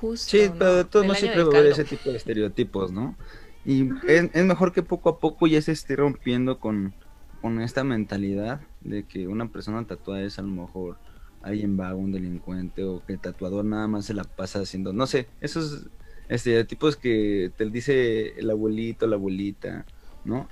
Justo. 0.00 0.30
Sí, 0.30 0.48
¿no? 0.48 0.54
pero 0.58 0.76
de 0.76 0.84
todos 0.84 1.04
modos 1.04 1.18
siempre 1.18 1.42
va 1.44 1.54
a 1.54 1.58
haber 1.58 1.72
ese 1.72 1.84
tipo 1.84 2.10
de 2.10 2.16
estereotipos, 2.16 2.90
¿no? 2.90 3.16
Y 3.64 3.90
es, 4.06 4.30
es 4.32 4.44
mejor 4.44 4.72
que 4.72 4.82
poco 4.82 5.10
a 5.10 5.18
poco 5.18 5.46
ya 5.46 5.60
se 5.60 5.72
esté 5.72 5.96
rompiendo 5.96 6.58
con, 6.58 6.94
con 7.42 7.60
esta 7.60 7.84
mentalidad 7.84 8.60
de 8.80 9.04
que 9.04 9.28
una 9.28 9.48
persona 9.48 9.86
tatuada 9.86 10.22
es 10.22 10.38
a 10.38 10.42
lo 10.42 10.48
mejor 10.48 10.96
alguien 11.42 11.76
vago, 11.76 11.98
un 11.98 12.12
delincuente, 12.12 12.84
o 12.84 13.02
que 13.04 13.14
el 13.14 13.20
tatuador 13.20 13.64
nada 13.64 13.88
más 13.88 14.06
se 14.06 14.14
la 14.14 14.24
pasa 14.24 14.60
haciendo, 14.60 14.92
no 14.92 15.06
sé, 15.06 15.26
esos 15.40 15.88
estereotipos 16.28 16.96
que 16.96 17.50
te 17.56 17.68
dice 17.68 18.38
el 18.38 18.50
abuelito, 18.50 19.06
la 19.06 19.16
abuelita, 19.16 19.84
¿no? 20.24 20.48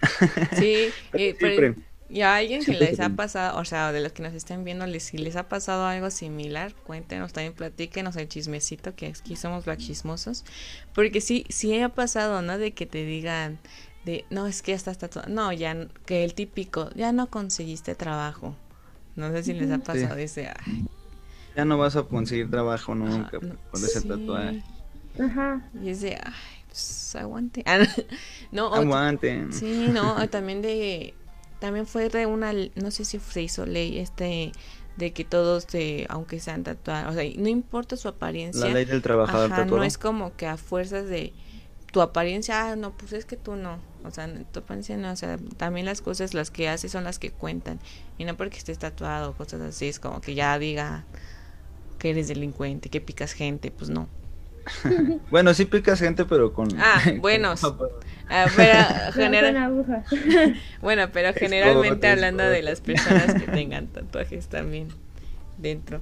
Sí, 0.56 0.88
eh, 1.12 1.36
pero-. 1.38 1.74
Y 2.08 2.22
a 2.22 2.36
alguien 2.36 2.64
que 2.64 2.74
les 2.74 3.00
ha 3.00 3.10
pasado, 3.16 3.58
o 3.58 3.64
sea, 3.64 3.92
de 3.92 4.00
los 4.00 4.12
que 4.12 4.22
nos 4.22 4.32
estén 4.34 4.64
viendo, 4.64 4.86
les, 4.86 5.04
si 5.04 5.18
les 5.18 5.36
ha 5.36 5.48
pasado 5.48 5.86
algo 5.86 6.10
similar, 6.10 6.74
cuéntenos, 6.86 7.32
también 7.32 7.54
platíquenos 7.54 8.16
el 8.16 8.28
chismecito, 8.28 8.94
que 8.94 9.06
aquí 9.08 9.36
somos 9.36 9.66
los 9.66 9.76
chismosos. 9.78 10.44
Porque 10.94 11.20
sí, 11.20 11.44
sí 11.50 11.78
ha 11.80 11.90
pasado, 11.90 12.42
¿no? 12.42 12.58
De 12.58 12.72
que 12.72 12.86
te 12.86 13.04
digan, 13.04 13.58
de, 14.04 14.24
no, 14.30 14.46
es 14.46 14.62
que 14.62 14.72
ya 14.72 14.76
estás 14.76 14.98
tatuado. 14.98 15.28
No, 15.28 15.52
ya, 15.52 15.88
que 16.06 16.24
el 16.24 16.34
típico, 16.34 16.90
ya 16.94 17.12
no 17.12 17.28
conseguiste 17.30 17.94
trabajo. 17.94 18.56
No 19.16 19.30
sé 19.32 19.42
si 19.44 19.54
les 19.54 19.70
ha 19.70 19.78
pasado 19.78 20.16
ese, 20.16 20.48
ay, 20.48 20.84
Ya 21.54 21.64
no 21.64 21.76
vas 21.78 21.96
a 21.96 22.04
conseguir 22.04 22.50
trabajo 22.50 22.94
nunca 22.94 23.38
no, 23.40 23.56
con 23.70 23.84
ese 23.84 24.00
sí. 24.00 24.08
tatuaje. 24.08 24.62
Ajá. 25.18 25.70
Y 25.74 25.90
es 25.90 26.00
de, 26.00 26.14
ay, 26.16 26.32
pues 26.68 27.14
aguante. 27.16 27.62
Ah, 27.66 27.78
no, 28.52 28.68
o- 28.68 28.74
Aguanten. 28.76 29.52
Sí, 29.52 29.90
no, 29.90 30.28
también 30.30 30.62
de 30.62 31.17
también 31.60 31.86
fue 31.86 32.08
de 32.08 32.26
una 32.26 32.52
no 32.52 32.90
sé 32.90 33.04
si 33.04 33.18
se 33.18 33.42
hizo 33.42 33.66
ley 33.66 33.98
este 33.98 34.52
de 34.96 35.12
que 35.12 35.24
todos 35.24 35.66
de 35.68 36.06
aunque 36.08 36.40
sean 36.40 36.64
tatuados, 36.64 37.12
o 37.12 37.14
sea, 37.18 37.30
no 37.36 37.48
importa 37.48 37.96
su 37.96 38.08
apariencia. 38.08 38.66
La 38.66 38.74
ley 38.74 38.84
del 38.84 39.00
trabajador 39.00 39.52
ajá, 39.52 39.64
no 39.64 39.84
es 39.84 39.96
como 39.96 40.34
que 40.36 40.46
a 40.46 40.56
fuerzas 40.56 41.08
de 41.08 41.32
tu 41.92 42.00
apariencia, 42.00 42.70
ah, 42.72 42.76
no, 42.76 42.90
pues 42.92 43.12
es 43.12 43.24
que 43.24 43.36
tú 43.36 43.54
no, 43.56 43.78
o 44.04 44.10
sea, 44.10 44.28
tu 44.52 44.60
apariencia 44.60 44.96
no, 44.96 45.10
o 45.12 45.16
sea, 45.16 45.38
también 45.56 45.86
las 45.86 46.00
cosas 46.02 46.34
las 46.34 46.50
que 46.50 46.68
haces 46.68 46.92
son 46.92 47.04
las 47.04 47.18
que 47.18 47.30
cuentan 47.30 47.78
y 48.18 48.24
no 48.24 48.36
porque 48.36 48.58
estés 48.58 48.78
tatuado 48.78 49.30
o 49.30 49.34
cosas 49.34 49.60
así, 49.60 49.86
es 49.86 50.00
como 50.00 50.20
que 50.20 50.34
ya 50.34 50.58
diga 50.58 51.04
que 51.98 52.10
eres 52.10 52.28
delincuente, 52.28 52.88
que 52.90 53.00
picas 53.00 53.32
gente, 53.32 53.70
pues 53.70 53.90
no. 53.90 54.08
Bueno, 55.30 55.54
sí 55.54 55.64
picas 55.64 55.98
gente, 56.00 56.24
pero 56.24 56.52
con... 56.52 56.68
Ah, 56.78 57.00
con- 57.04 57.20
buenos. 57.20 57.62
Ah, 58.30 58.46
pero 58.56 59.12
general, 59.12 59.56
aguja. 59.56 60.04
Bueno, 60.82 61.08
pero 61.12 61.32
generalmente 61.32 62.08
hablando 62.08 62.44
de 62.44 62.62
las 62.62 62.80
personas 62.80 63.34
que 63.34 63.46
tengan 63.52 63.86
tatuajes 63.86 64.48
también 64.48 64.88
dentro. 65.56 66.00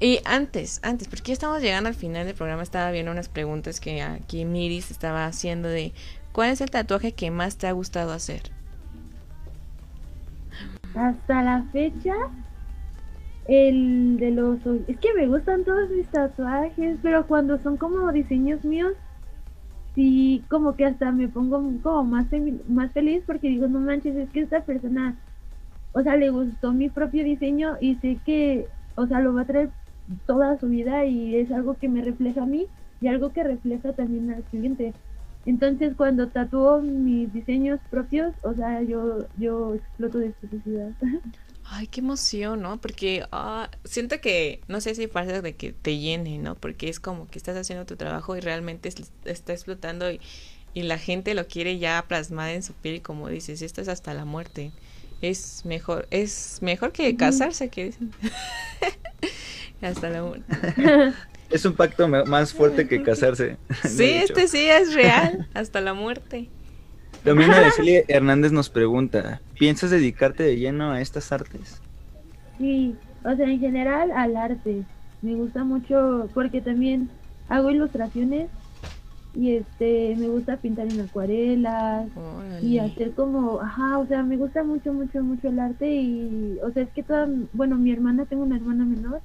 Y 0.00 0.20
antes, 0.24 0.80
antes, 0.82 1.08
porque 1.08 1.28
ya 1.28 1.32
estamos 1.34 1.60
llegando 1.60 1.88
al 1.88 1.94
final 1.94 2.26
del 2.26 2.34
programa, 2.34 2.62
estaba 2.62 2.90
viendo 2.90 3.10
unas 3.10 3.28
preguntas 3.28 3.80
que 3.80 4.02
aquí 4.02 4.44
Miris 4.44 4.90
estaba 4.90 5.26
haciendo 5.26 5.68
de 5.68 5.92
¿cuál 6.32 6.50
es 6.50 6.60
el 6.60 6.70
tatuaje 6.70 7.12
que 7.12 7.30
más 7.30 7.56
te 7.56 7.66
ha 7.66 7.72
gustado 7.72 8.12
hacer? 8.12 8.42
Hasta 10.94 11.42
la 11.42 11.64
fecha, 11.72 12.14
el 13.48 14.18
de 14.18 14.30
los... 14.30 14.58
Es 14.86 14.98
que 14.98 15.12
me 15.14 15.26
gustan 15.26 15.64
todos 15.64 15.90
mis 15.90 16.06
tatuajes, 16.08 16.98
pero 17.02 17.26
cuando 17.26 17.58
son 17.58 17.76
como 17.76 18.10
diseños 18.12 18.64
míos, 18.64 18.94
sí, 19.98 20.46
como 20.50 20.76
que 20.76 20.84
hasta 20.86 21.12
me 21.12 21.28
pongo 21.28 21.58
como 21.82 22.04
más, 22.04 22.28
más 22.68 22.92
feliz 22.92 23.24
porque 23.26 23.48
digo, 23.48 23.68
no 23.68 23.80
manches, 23.80 24.16
es 24.16 24.30
que 24.30 24.40
esta 24.42 24.64
persona, 24.64 25.20
o 25.92 26.02
sea, 26.02 26.16
le 26.16 26.30
gustó 26.30 26.72
mi 26.74 26.90
propio 26.90 27.24
diseño 27.24 27.76
y 27.80 27.96
sé 28.00 28.22
que, 28.24 28.70
o 28.96 29.06
sea, 29.08 29.20
lo 29.20 29.34
va 29.34 29.42
a 29.42 29.46
traer 29.46 29.74
toda 30.26 30.58
su 30.58 30.68
vida 30.68 31.06
y 31.06 31.36
es 31.36 31.52
algo 31.52 31.78
que 31.78 31.88
me 31.90 32.02
refleja 32.04 32.42
a 32.44 32.46
mí 32.46 32.70
y 33.00 33.08
algo 33.08 33.32
que 33.32 33.44
refleja 33.44 33.94
también 33.94 34.30
al 34.32 34.44
cliente. 34.46 34.96
Entonces, 35.46 35.96
cuando 35.96 36.30
tatúo 36.30 36.82
mis 36.82 37.32
diseños 37.32 37.80
propios, 37.90 38.34
o 38.44 38.54
sea, 38.54 38.82
yo, 38.82 39.28
yo 39.34 39.74
exploto 39.76 40.18
de 40.18 40.34
felicidad. 40.34 40.94
Ay, 41.70 41.86
qué 41.86 42.00
emoción, 42.00 42.62
¿no? 42.62 42.80
Porque 42.80 43.24
ah, 43.30 43.70
siento 43.84 44.20
que, 44.20 44.60
no 44.68 44.80
sé 44.80 44.94
si 44.94 45.06
pasa 45.06 45.42
de 45.42 45.54
que 45.54 45.72
te 45.72 45.98
llene, 45.98 46.38
¿no? 46.38 46.54
Porque 46.54 46.88
es 46.88 46.98
como 46.98 47.28
que 47.28 47.38
estás 47.38 47.56
haciendo 47.56 47.84
tu 47.84 47.96
trabajo 47.96 48.36
y 48.36 48.40
realmente 48.40 48.88
es- 48.88 49.10
está 49.24 49.52
explotando 49.52 50.10
y, 50.10 50.20
y 50.72 50.82
la 50.82 50.98
gente 50.98 51.34
lo 51.34 51.46
quiere 51.46 51.78
ya 51.78 52.04
plasmar 52.08 52.50
en 52.50 52.62
su 52.62 52.72
piel 52.72 52.96
y 52.96 53.00
como 53.00 53.28
dices, 53.28 53.60
esto 53.62 53.82
es 53.82 53.88
hasta 53.88 54.14
la 54.14 54.24
muerte. 54.24 54.70
Es 55.20 55.64
mejor, 55.66 56.06
es 56.10 56.58
mejor 56.62 56.92
que 56.92 57.16
casarse, 57.16 57.68
que 57.68 57.86
dicen. 57.86 58.12
hasta 59.82 60.10
la 60.10 60.22
muerte. 60.22 61.12
Es 61.50 61.64
un 61.64 61.72
pacto 61.74 62.06
más 62.08 62.52
fuerte 62.52 62.86
que 62.86 63.02
casarse. 63.02 63.56
Sí, 63.88 64.04
este 64.04 64.48
sí 64.48 64.68
es 64.68 64.92
real, 64.92 65.48
hasta 65.54 65.80
la 65.80 65.94
muerte. 65.94 66.50
También 67.22 67.50
Araceli 67.52 68.02
Hernández 68.08 68.52
nos 68.52 68.70
pregunta, 68.70 69.42
¿piensas 69.58 69.90
dedicarte 69.90 70.42
de 70.42 70.56
lleno 70.56 70.92
a 70.92 71.00
estas 71.00 71.32
artes? 71.32 71.82
Sí, 72.58 72.96
o 73.24 73.34
sea, 73.36 73.46
en 73.50 73.60
general 73.60 74.10
al 74.12 74.36
arte. 74.36 74.84
me 75.20 75.34
gusta 75.34 75.64
mucho 75.64 76.30
porque 76.34 76.60
también 76.60 77.10
hago 77.48 77.70
ilustraciones 77.70 78.50
y 79.34 79.56
este 79.56 80.16
me 80.16 80.28
gusta 80.28 80.56
pintar 80.58 80.86
en 80.88 81.00
acuarelas 81.00 82.08
y 82.62 82.78
hacer 82.78 83.14
como 83.14 83.60
ajá 83.60 83.98
o 83.98 84.06
sea 84.06 84.22
me 84.22 84.36
gusta 84.36 84.64
mucho 84.64 84.92
mucho 84.92 85.22
mucho 85.22 85.48
el 85.48 85.58
arte 85.58 85.88
y 85.94 86.58
o 86.62 86.70
sea 86.72 86.82
es 86.84 86.90
que 86.92 87.02
toda 87.02 87.28
bueno 87.52 87.76
mi 87.76 87.92
hermana 87.92 88.26
tengo 88.26 88.42
una 88.44 88.56
hermana 88.56 88.84
menor 88.84 89.22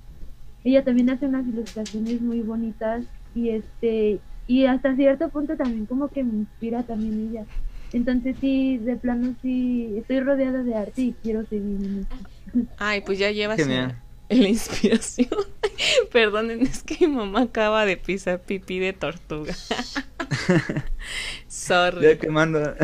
ella 0.63 0.83
también 0.83 1.09
hace 1.09 1.25
unas 1.27 1.47
ilustraciones 1.47 2.21
muy 2.21 2.41
bonitas 2.41 3.05
y 3.33 3.49
este 3.49 4.21
y 4.47 4.65
hasta 4.65 4.95
cierto 4.95 5.29
punto 5.29 5.55
también 5.57 5.85
como 5.85 6.09
que 6.09 6.23
me 6.23 6.35
inspira 6.37 6.83
también 6.83 7.19
ella 7.29 7.45
entonces 7.93 8.35
sí 8.41 8.77
de 8.77 8.95
plano 8.95 9.35
sí 9.41 9.93
estoy 9.97 10.19
rodeada 10.19 10.63
de 10.63 10.75
arte 10.75 11.01
y 11.01 11.15
quiero 11.23 11.45
seguir 11.45 11.85
en 11.85 11.99
esto 11.99 12.73
ay 12.77 13.01
pues 13.01 13.19
ya 13.19 13.31
llevas 13.31 13.59
la 13.67 14.47
inspiración 14.47 15.29
Perdonen, 16.11 16.61
es 16.61 16.83
que 16.83 17.07
mi 17.07 17.15
mamá 17.15 17.41
acaba 17.43 17.85
de 17.85 17.97
pisar 17.97 18.41
pipí 18.41 18.79
de 18.79 18.93
tortuga. 18.93 19.53
Sorry. 21.47 22.01
Ya 22.01 22.17
quemando. 22.17 22.75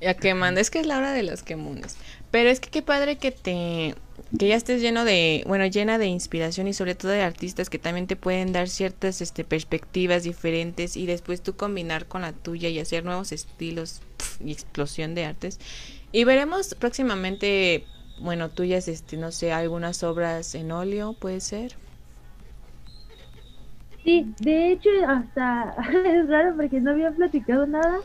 ya 0.00 0.14
quemando. 0.14 0.60
Es 0.60 0.70
que 0.70 0.80
es 0.80 0.86
la 0.86 0.98
hora 0.98 1.12
de 1.12 1.22
los 1.22 1.42
quemones. 1.42 1.96
Pero 2.30 2.50
es 2.50 2.60
que 2.60 2.70
qué 2.70 2.82
padre 2.82 3.16
que 3.16 3.30
te 3.30 3.94
que 4.36 4.48
ya 4.48 4.56
estés 4.56 4.82
lleno 4.82 5.04
de, 5.04 5.44
bueno, 5.46 5.66
llena 5.66 5.98
de 5.98 6.06
inspiración 6.06 6.68
y 6.68 6.74
sobre 6.74 6.94
todo 6.94 7.12
de 7.12 7.22
artistas 7.22 7.70
que 7.70 7.78
también 7.78 8.06
te 8.06 8.16
pueden 8.16 8.52
dar 8.52 8.68
ciertas 8.68 9.20
este, 9.20 9.44
perspectivas 9.44 10.24
diferentes 10.24 10.96
y 10.96 11.06
después 11.06 11.40
tú 11.40 11.54
combinar 11.54 12.06
con 12.06 12.22
la 12.22 12.32
tuya 12.32 12.68
y 12.68 12.78
hacer 12.78 13.04
nuevos 13.04 13.32
estilos 13.32 14.02
y 14.44 14.52
explosión 14.52 15.14
de 15.14 15.24
artes. 15.24 15.58
Y 16.12 16.24
veremos 16.24 16.74
próximamente 16.74 17.84
bueno, 18.20 18.48
tuyas, 18.48 18.88
este, 18.88 19.16
no 19.16 19.30
sé, 19.30 19.52
algunas 19.52 20.02
obras 20.02 20.54
en 20.54 20.72
óleo, 20.72 21.14
puede 21.14 21.40
ser. 21.40 21.74
Sí, 24.04 24.32
de 24.40 24.72
hecho, 24.72 24.90
hasta 25.06 25.74
es 26.06 26.28
raro 26.28 26.56
porque 26.56 26.80
no 26.80 26.92
había 26.92 27.10
platicado 27.12 27.66
nada, 27.66 28.00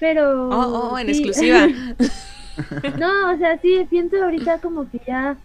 pero... 0.00 0.48
Oh, 0.48 0.92
oh, 0.92 0.98
en 0.98 1.08
exclusiva. 1.08 1.66
no, 2.98 3.32
o 3.32 3.38
sea, 3.38 3.58
sí, 3.60 3.86
pienso 3.90 4.22
ahorita 4.22 4.58
como 4.60 4.90
que 4.90 5.00
ya 5.06 5.36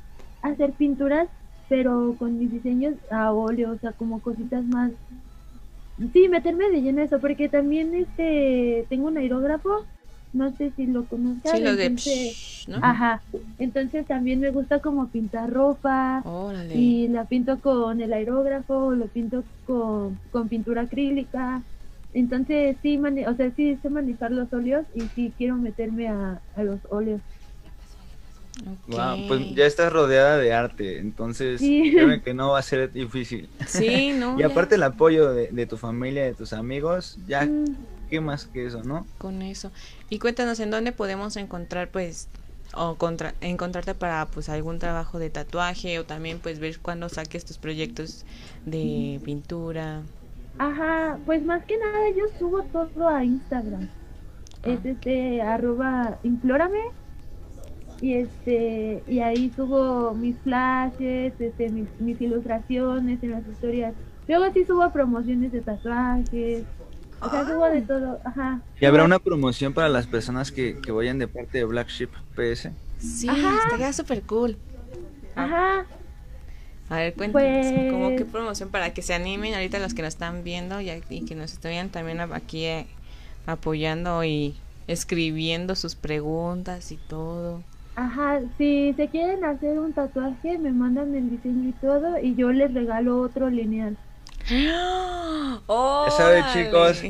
hacer 0.41 0.73
pinturas, 0.73 1.27
pero 1.69 2.15
con 2.17 2.37
mis 2.37 2.51
diseños 2.51 2.95
a 3.11 3.31
óleo, 3.33 3.71
o 3.71 3.77
sea, 3.77 3.93
como 3.93 4.21
cositas 4.21 4.65
más... 4.65 4.91
Sí, 6.13 6.29
meterme 6.29 6.69
de 6.69 6.81
lleno 6.81 7.01
eso, 7.01 7.19
porque 7.19 7.49
también 7.49 7.95
este 7.95 8.85
tengo 8.89 9.07
un 9.07 9.17
aerógrafo 9.17 9.85
no 10.33 10.55
sé 10.55 10.71
si 10.75 10.85
lo 10.85 11.05
conozcas. 11.05 11.57
Sí, 11.57 11.63
lo 11.63 11.75
de 11.75 11.89
¿no? 12.67 12.77
Ajá. 12.81 13.21
Entonces 13.57 14.05
también 14.05 14.39
me 14.39 14.51
gusta 14.51 14.79
como 14.79 15.07
pintar 15.07 15.49
ropa. 15.49 16.23
Y 16.73 17.07
la 17.07 17.25
pinto 17.25 17.59
con 17.59 18.01
el 18.01 18.13
aerógrafo, 18.13 18.91
lo 18.91 19.07
pinto 19.07 19.43
con, 19.65 20.19
con 20.31 20.47
pintura 20.47 20.83
acrílica. 20.83 21.63
Entonces 22.13 22.77
sí, 22.81 22.99
o 22.99 23.35
sea, 23.35 23.51
sí 23.55 23.77
sé 23.81 23.89
manejar 23.89 24.31
los 24.31 24.51
óleos 24.53 24.85
y 24.93 25.01
sí 25.15 25.33
quiero 25.37 25.55
meterme 25.55 26.07
a, 26.07 26.41
a 26.55 26.63
los 26.63 26.79
óleos. 26.89 27.21
Wow, 28.87 29.27
pues 29.27 29.55
ya 29.55 29.65
estás 29.65 29.93
rodeada 29.93 30.37
de 30.37 30.53
arte, 30.53 30.99
entonces 30.99 31.59
creo 31.61 32.21
que 32.23 32.33
no 32.33 32.51
va 32.51 32.59
a 32.59 32.63
ser 32.63 32.91
difícil. 32.91 33.49
Sí, 33.67 34.11
no. 34.17 34.39
y 34.39 34.43
aparte 34.43 34.75
el 34.75 34.83
apoyo 34.83 35.31
de, 35.31 35.49
de, 35.49 35.65
tu 35.65 35.77
familia, 35.77 36.23
de 36.23 36.33
tus 36.33 36.53
amigos, 36.53 37.17
ya 37.27 37.45
mm 37.45 37.65
qué 38.09 38.21
más 38.21 38.45
que 38.45 38.65
eso, 38.65 38.83
¿no? 38.83 39.05
Con 39.17 39.41
eso. 39.41 39.71
Y 40.09 40.19
cuéntanos 40.19 40.59
en 40.59 40.71
dónde 40.71 40.91
podemos 40.91 41.37
encontrar, 41.37 41.89
pues, 41.89 42.27
o 42.73 42.95
contra 42.95 43.33
encontrarte 43.41 43.93
para, 43.93 44.25
pues, 44.25 44.49
algún 44.49 44.79
trabajo 44.79 45.19
de 45.19 45.29
tatuaje 45.29 45.99
o 45.99 46.05
también, 46.05 46.39
pues, 46.39 46.59
ver 46.59 46.79
cuándo 46.79 47.09
saques 47.09 47.45
tus 47.45 47.57
proyectos 47.57 48.25
de 48.65 49.19
pintura. 49.23 50.01
Ajá, 50.59 51.19
pues 51.25 51.45
más 51.45 51.63
que 51.65 51.77
nada 51.77 52.09
yo 52.15 52.25
subo 52.39 52.63
todo 52.63 53.07
a 53.07 53.23
Instagram. 53.23 53.89
Ah. 54.63 54.69
Es 54.69 54.83
este, 54.85 55.41
arroba, 55.41 56.17
implórame. 56.23 56.79
Y 58.01 58.13
este, 58.13 59.03
y 59.07 59.19
ahí 59.19 59.51
subo 59.55 60.13
mis 60.13 60.37
flashes, 60.39 61.33
este, 61.39 61.69
mis, 61.69 61.87
mis 61.99 62.19
ilustraciones 62.21 63.21
en 63.23 63.31
las 63.31 63.47
historias. 63.47 63.93
Luego 64.27 64.53
sí 64.53 64.65
subo 64.65 64.91
promociones 64.91 65.51
de 65.51 65.61
tatuajes, 65.61 66.63
o 67.19 67.29
sea, 67.29 67.43
hubo 67.43 67.65
de 67.65 67.81
todo, 67.81 68.19
ajá. 68.23 68.61
¿Y 68.79 68.85
habrá 68.85 69.03
una 69.03 69.19
promoción 69.19 69.73
para 69.73 69.89
las 69.89 70.05
personas 70.05 70.51
que, 70.51 70.79
que 70.81 70.91
vayan 70.91 71.17
de 71.17 71.27
parte 71.27 71.57
de 71.57 71.65
Black 71.65 71.87
Sheep 71.87 72.11
PS? 72.35 72.69
Sí, 72.99 73.27
estaría 73.27 73.91
súper 73.91 74.21
cool. 74.23 74.57
Ajá. 75.35 75.85
A 76.89 76.95
ver, 76.95 77.13
cuéntanos, 77.15 77.67
pues... 77.67 77.91
¿cómo 77.91 78.15
qué 78.15 78.25
promoción 78.25 78.69
para 78.69 78.93
que 78.93 79.01
se 79.01 79.13
animen 79.13 79.53
ahorita 79.55 79.79
los 79.79 79.93
que 79.93 80.03
nos 80.03 80.09
están 80.09 80.43
viendo 80.43 80.79
y, 80.79 80.91
y 81.09 81.25
que 81.25 81.35
nos 81.35 81.53
estén 81.53 81.89
también 81.89 82.19
aquí 82.19 82.65
eh, 82.65 82.87
apoyando 83.45 84.23
y 84.23 84.55
escribiendo 84.87 85.75
sus 85.75 85.95
preguntas 85.95 86.91
y 86.91 86.97
todo? 86.97 87.63
Ajá, 87.97 88.41
si 88.59 88.93
se 88.95 89.07
quieren 89.07 89.43
hacer 89.43 89.79
un 89.79 89.91
tatuaje, 89.91 90.59
me 90.59 90.71
mandan 90.71 91.15
el 91.15 91.31
diseño 91.31 91.69
y 91.69 91.71
todo 91.71 92.19
y 92.21 92.35
yo 92.35 92.51
les 92.51 92.71
regalo 92.71 93.19
otro 93.21 93.49
lineal. 93.49 93.97
Oh, 95.65 96.05
ya 96.07 96.11
saben, 96.11 96.43
chicos. 96.53 97.01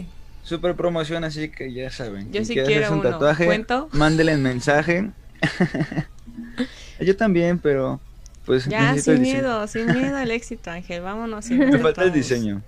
Super 0.43 0.75
promoción, 0.77 1.25
así 1.25 1.49
que 1.49 1.73
ya 1.73 1.91
saben. 1.91 2.31
Yo 2.31 2.39
si 2.39 2.53
sí 2.53 2.61
quiero 2.61 2.93
un 2.93 3.01
tatuaje, 3.01 3.45
¿Cuento? 3.45 3.89
mándenle 3.91 4.37
mensaje. 4.37 5.11
Yo 7.01 7.17
también, 7.17 7.59
pero 7.59 7.99
pues 8.45 8.65
ya 8.65 8.97
sin 8.97 9.21
miedo, 9.21 9.67
sin 9.67 9.85
miedo 9.87 10.15
al 10.15 10.31
éxito, 10.39 10.71
Ángel. 10.71 11.01
Vámonos. 11.01 11.49
Me 11.49 11.77
falta 11.79 12.03
el 12.05 12.13
diseño. 12.13 12.63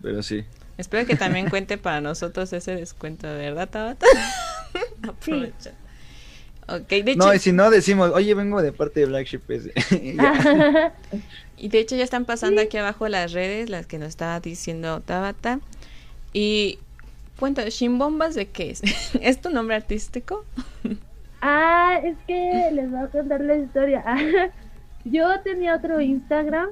Pero 0.00 0.22
sí. 0.22 0.44
Espero 0.78 1.04
que 1.06 1.16
también 1.16 1.50
cuente 1.50 1.76
para 1.76 2.00
nosotros 2.00 2.52
ese 2.52 2.76
descuento, 2.76 3.26
¿verdad, 3.26 3.68
Tabata? 3.68 4.06
Aprovecha. 5.02 5.72
Okay, 6.68 7.02
de 7.02 7.14
no, 7.14 7.32
y 7.32 7.38
si 7.38 7.52
no 7.52 7.70
decimos, 7.70 8.10
oye, 8.12 8.34
vengo 8.34 8.60
de 8.60 8.72
parte 8.72 9.00
de 9.00 9.06
Black 9.06 9.26
Sheep 9.26 9.42
Y 11.58 11.68
de 11.68 11.78
hecho 11.78 11.94
ya 11.94 12.02
están 12.02 12.24
pasando 12.24 12.60
aquí 12.60 12.76
abajo 12.76 13.08
las 13.08 13.32
redes, 13.32 13.70
las 13.70 13.86
que 13.86 13.98
nos 13.98 14.08
estaba 14.08 14.40
diciendo 14.40 15.00
Tabata. 15.00 15.60
Y 16.32 16.80
cuéntame, 17.38 17.70
¿Shimbombas 17.70 18.34
de 18.34 18.46
qué 18.46 18.70
es? 18.70 18.82
¿Es 19.20 19.40
tu 19.40 19.50
nombre 19.50 19.76
artístico? 19.76 20.44
ah, 21.40 22.00
es 22.02 22.16
que 22.26 22.70
les 22.72 22.90
voy 22.90 23.00
a 23.00 23.08
contar 23.08 23.40
la 23.42 23.56
historia. 23.56 24.04
Yo 25.04 25.40
tenía 25.44 25.76
otro 25.76 26.00
Instagram 26.00 26.70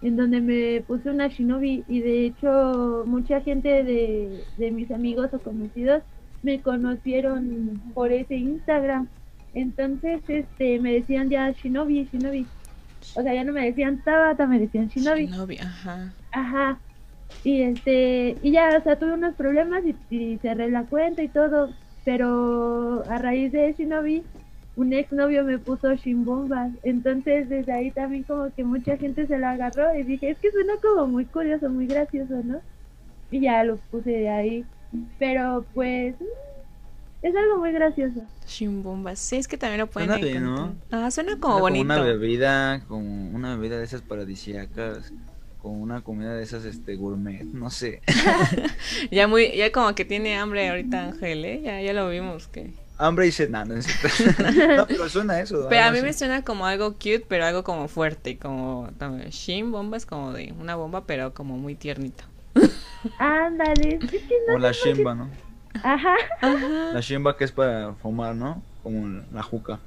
en 0.00 0.16
donde 0.16 0.40
me 0.40 0.80
puse 0.86 1.10
una 1.10 1.26
shinobi 1.26 1.84
y 1.88 2.00
de 2.00 2.26
hecho 2.26 3.02
mucha 3.06 3.40
gente 3.40 3.82
de, 3.82 4.44
de 4.58 4.70
mis 4.70 4.90
amigos 4.92 5.30
o 5.32 5.40
conocidos 5.40 6.02
me 6.44 6.60
conocieron 6.60 7.82
por 7.94 8.12
ese 8.12 8.36
Instagram. 8.36 9.08
Entonces, 9.54 10.20
este, 10.28 10.80
me 10.80 10.92
decían 10.92 11.30
ya 11.30 11.50
Shinobi, 11.50 12.08
Shinobi. 12.12 12.46
O 13.14 13.22
sea, 13.22 13.34
ya 13.34 13.44
no 13.44 13.52
me 13.52 13.64
decían 13.64 14.02
Tabata, 14.04 14.46
me 14.46 14.58
decían 14.58 14.88
Shinobi. 14.88 15.26
Shinobi, 15.26 15.58
ajá. 15.58 16.12
Ajá. 16.32 16.78
Y 17.42 17.62
este, 17.62 18.36
y 18.42 18.50
ya, 18.52 18.76
o 18.78 18.82
sea, 18.82 18.98
tuve 18.98 19.14
unos 19.14 19.34
problemas 19.34 19.82
y, 20.10 20.38
cerré 20.38 20.70
la 20.70 20.84
cuenta 20.84 21.22
y 21.22 21.28
todo. 21.28 21.70
Pero 22.04 23.02
a 23.08 23.18
raíz 23.18 23.52
de 23.52 23.74
Shinobi, 23.78 24.22
un 24.76 24.92
ex 24.92 25.12
novio 25.12 25.44
me 25.44 25.58
puso 25.58 25.94
Shimbombas. 25.94 26.72
Entonces, 26.82 27.48
desde 27.48 27.72
ahí 27.72 27.90
también 27.90 28.24
como 28.24 28.52
que 28.54 28.64
mucha 28.64 28.96
gente 28.96 29.26
se 29.26 29.38
la 29.38 29.52
agarró 29.52 29.94
y 29.94 30.02
dije, 30.02 30.30
es 30.30 30.38
que 30.38 30.50
suena 30.50 30.74
como 30.82 31.06
muy 31.06 31.24
curioso, 31.24 31.70
muy 31.70 31.86
gracioso, 31.86 32.42
¿no? 32.44 32.60
Y 33.30 33.40
ya 33.40 33.64
lo 33.64 33.76
puse 33.90 34.10
de 34.10 34.28
ahí. 34.28 34.64
Pero 35.18 35.64
pues 35.74 36.14
es 37.24 37.34
algo 37.34 37.56
muy 37.56 37.72
gracioso. 37.72 38.20
Shimbombas. 38.46 39.18
Sí, 39.18 39.36
es 39.36 39.48
que 39.48 39.56
también 39.56 39.80
lo 39.80 39.86
pueden 39.86 40.10
suena 40.10 40.24
bien, 40.24 40.44
¿no? 40.44 40.74
Ah, 40.90 41.10
suena 41.10 41.40
como 41.40 41.58
bonito. 41.58 41.88
Como 41.88 42.00
una 42.00 42.12
bebida, 42.12 42.84
como 42.86 43.30
una 43.30 43.56
bebida 43.56 43.78
de 43.78 43.84
esas 43.84 44.02
paradisíacas, 44.02 45.10
como 45.62 45.80
una 45.80 46.02
comida 46.02 46.34
de 46.34 46.42
esas 46.42 46.66
este 46.66 46.96
gourmet, 46.96 47.42
no 47.44 47.70
sé. 47.70 48.02
ya 49.10 49.26
muy 49.26 49.56
ya 49.56 49.72
como 49.72 49.94
que 49.94 50.04
tiene 50.04 50.36
hambre 50.36 50.68
ahorita 50.68 51.02
Ángel, 51.06 51.46
¿eh? 51.46 51.62
Ya 51.64 51.80
ya 51.80 51.94
lo 51.94 52.10
vimos 52.10 52.46
que 52.46 52.74
Hambre 52.98 53.26
y 53.26 53.32
sed, 53.32 53.48
no, 53.48 53.64
no, 53.64 53.74
pero 54.86 55.08
suena 55.08 55.40
eso. 55.40 55.66
Pero 55.68 55.82
a 55.82 55.90
mí 55.90 56.02
me 56.02 56.12
suena 56.12 56.44
como 56.44 56.66
algo 56.66 56.92
cute, 56.92 57.24
pero 57.26 57.46
algo 57.46 57.64
como 57.64 57.88
fuerte, 57.88 58.38
como 58.38 58.88
Shin 59.30 59.72
bomba 59.72 59.96
es 59.96 60.04
como 60.04 60.32
de 60.32 60.52
una 60.60 60.76
bomba, 60.76 61.04
pero 61.06 61.32
como 61.32 61.56
muy 61.56 61.74
tiernita. 61.74 62.24
Ándale, 63.18 63.98
como 64.46 64.58
la 64.58 64.72
Shimba, 64.72 65.14
¿no? 65.14 65.28
Ajá. 65.82 66.16
La 66.92 67.00
shimba 67.00 67.36
que 67.36 67.44
es 67.44 67.52
para 67.52 67.94
fumar, 67.94 68.34
¿no? 68.34 68.62
Como 68.82 69.22
la 69.32 69.42
juca. 69.42 69.80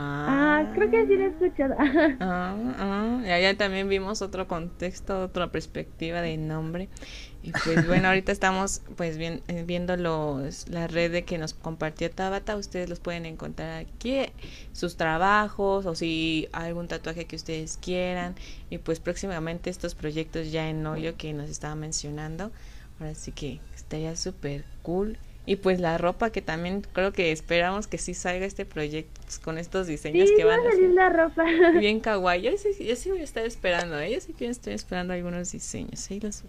Ah, 0.00 0.70
creo 0.76 0.88
que 0.92 1.06
sí 1.08 1.16
lo 1.16 1.24
he 1.24 1.26
escuchado. 1.26 1.74
Ah, 2.20 2.54
ah, 2.78 3.20
y 3.24 3.30
allá 3.30 3.56
también 3.56 3.88
vimos 3.88 4.22
otro 4.22 4.46
contexto, 4.46 5.24
otra 5.24 5.50
perspectiva 5.50 6.22
de 6.22 6.36
nombre. 6.36 6.88
Y 7.42 7.50
pues 7.50 7.84
bueno, 7.84 8.06
ahorita 8.08 8.30
estamos 8.30 8.82
pues 8.96 9.18
bien, 9.18 9.42
eh, 9.48 9.64
viendo 9.66 9.96
los, 9.96 10.68
la 10.68 10.86
red 10.86 11.10
de 11.10 11.24
que 11.24 11.36
nos 11.36 11.52
compartió 11.52 12.08
Tabata. 12.12 12.54
Ustedes 12.54 12.88
los 12.88 13.00
pueden 13.00 13.26
encontrar 13.26 13.84
aquí, 13.84 14.20
sus 14.72 14.96
trabajos 14.96 15.84
o 15.84 15.96
si 15.96 16.48
algún 16.52 16.86
tatuaje 16.86 17.24
que 17.24 17.34
ustedes 17.34 17.76
quieran. 17.82 18.36
Y 18.70 18.78
pues 18.78 19.00
próximamente 19.00 19.68
estos 19.68 19.96
proyectos 19.96 20.52
ya 20.52 20.68
en 20.68 20.86
óleo 20.86 21.16
que 21.16 21.32
nos 21.32 21.50
estaba 21.50 21.74
mencionando. 21.74 22.52
Ahora 23.00 23.16
sí 23.16 23.32
que 23.32 23.60
estaría 23.88 24.14
súper 24.16 24.64
cool. 24.82 25.16
Y 25.46 25.56
pues 25.56 25.80
la 25.80 25.96
ropa 25.96 26.28
que 26.28 26.42
también 26.42 26.82
creo 26.92 27.12
que 27.12 27.32
esperamos 27.32 27.86
que 27.86 27.96
sí 27.96 28.12
salga 28.12 28.44
este 28.44 28.66
proyecto 28.66 29.18
pues, 29.24 29.38
con 29.38 29.56
estos 29.56 29.86
diseños 29.86 30.28
Sí, 30.28 30.34
que 30.36 30.44
va 30.44 30.58
van 30.58 30.66
a 30.66 30.68
a 30.68 30.72
salir 30.72 30.86
ser 30.88 30.94
la 30.94 31.08
ropa. 31.08 31.44
bien 31.80 32.00
kawaii. 32.00 32.42
Yo 32.42 32.50
sí, 32.58 32.84
yo 32.84 32.94
sí 32.96 33.08
voy 33.08 33.20
a 33.20 33.24
estar 33.24 33.46
esperando, 33.46 33.98
¿eh? 33.98 34.12
yo 34.12 34.20
sí 34.20 34.34
que 34.34 34.46
estoy 34.46 34.74
esperando 34.74 35.14
algunos 35.14 35.50
diseños, 35.50 36.10
ahí 36.10 36.20
los 36.20 36.42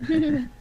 veo. 0.00 0.48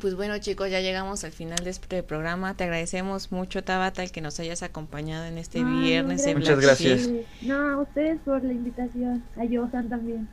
Pues 0.00 0.16
bueno 0.16 0.36
chicos, 0.38 0.68
ya 0.68 0.80
llegamos 0.80 1.22
al 1.22 1.30
final 1.30 1.62
de 1.62 1.70
este 1.70 2.02
programa. 2.02 2.54
Te 2.56 2.64
agradecemos 2.64 3.30
mucho 3.30 3.62
Tabata 3.62 4.02
el 4.02 4.10
que 4.10 4.20
nos 4.20 4.40
hayas 4.40 4.64
acompañado 4.64 5.26
en 5.26 5.38
este 5.38 5.62
viernes. 5.62 6.24
de 6.24 6.34
Muchas 6.34 6.58
gracias. 6.58 7.08
No, 7.42 7.54
a 7.54 7.82
ustedes 7.82 8.18
por 8.24 8.42
la 8.42 8.52
invitación. 8.52 9.22
A 9.36 9.44
Johan 9.48 9.88
también. 9.88 10.28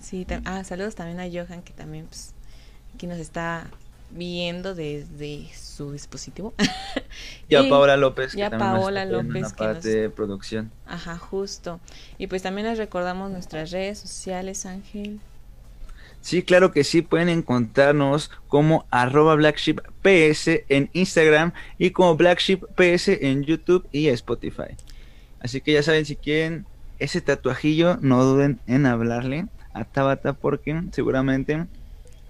Sí, 0.00 0.26
ah, 0.46 0.64
saludos 0.64 0.94
también 0.94 1.20
a 1.20 1.24
Johan 1.24 1.60
que 1.60 1.74
también 1.74 2.06
pues, 2.06 2.32
aquí 2.94 3.06
nos 3.06 3.18
está 3.18 3.66
viendo 4.14 4.74
desde 4.74 5.48
su 5.54 5.92
dispositivo. 5.92 6.54
Y 7.48 7.54
a 7.56 7.68
Paola 7.68 7.96
López. 7.96 8.34
y 8.34 8.42
a 8.42 8.50
Paola 8.50 9.04
López, 9.04 9.52
que 9.52 9.58
parte 9.58 9.74
nos- 9.74 9.84
de 9.84 10.10
producción. 10.10 10.72
Ajá, 10.86 11.18
justo. 11.18 11.78
Y 12.18 12.26
pues 12.26 12.42
también 12.42 12.66
les 12.66 12.78
recordamos 12.78 13.30
nuestras 13.30 13.70
redes 13.70 13.98
sociales, 13.98 14.64
Ángel. 14.66 15.20
Sí, 16.20 16.42
claro 16.42 16.72
que 16.72 16.84
sí, 16.84 17.02
pueden 17.02 17.28
encontrarnos 17.28 18.30
como 18.48 18.86
arroba 18.90 19.34
blacksheepps 19.34 20.48
en 20.68 20.88
Instagram 20.94 21.52
y 21.78 21.90
como 21.90 22.16
blacksheepps 22.16 23.08
en 23.08 23.44
YouTube 23.44 23.86
y 23.92 24.08
Spotify. 24.08 24.74
Así 25.40 25.60
que 25.60 25.74
ya 25.74 25.82
saben, 25.82 26.06
si 26.06 26.16
quieren 26.16 26.64
ese 26.98 27.20
tatuajillo, 27.20 27.98
no 28.00 28.24
duden 28.24 28.58
en 28.66 28.86
hablarle 28.86 29.46
a 29.74 29.84
Tabata 29.84 30.32
porque 30.32 30.82
seguramente 30.92 31.66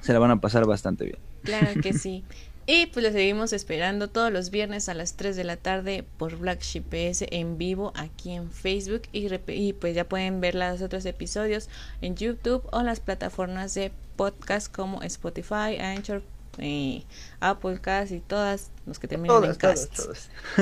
se 0.04 0.12
la 0.12 0.18
van 0.18 0.30
a 0.30 0.40
pasar 0.40 0.66
bastante 0.66 1.04
bien. 1.04 1.18
Claro 1.42 1.80
que 1.80 1.92
sí. 1.98 2.24
Y 2.66 2.86
pues 2.86 3.04
lo 3.04 3.12
seguimos 3.12 3.52
esperando 3.52 4.08
todos 4.08 4.32
los 4.32 4.50
viernes 4.50 4.88
a 4.88 4.94
las 4.94 5.14
3 5.14 5.36
de 5.36 5.44
la 5.44 5.56
tarde 5.56 6.04
por 6.16 6.36
Black 6.36 6.62
Sheep 6.62 6.84
PS 6.84 7.26
en 7.30 7.58
vivo 7.58 7.92
aquí 7.94 8.32
en 8.32 8.50
Facebook. 8.50 9.02
Y, 9.12 9.72
pues 9.74 9.94
ya 9.94 10.04
pueden 10.08 10.40
ver 10.40 10.54
los 10.54 10.80
otros 10.80 11.04
episodios 11.04 11.68
en 12.00 12.16
YouTube 12.16 12.66
o 12.72 12.80
en 12.80 12.86
las 12.86 13.00
plataformas 13.00 13.74
de 13.74 13.92
podcast 14.16 14.74
como 14.74 15.02
Spotify, 15.02 15.76
Anchor, 15.78 16.22
eh, 16.58 17.04
Apple 17.40 17.80
Cast 17.80 18.12
y 18.12 18.20
todas 18.20 18.70
los 18.86 18.98
que 18.98 19.08
terminan 19.08 19.44
en 19.44 19.54
cast. 19.56 20.00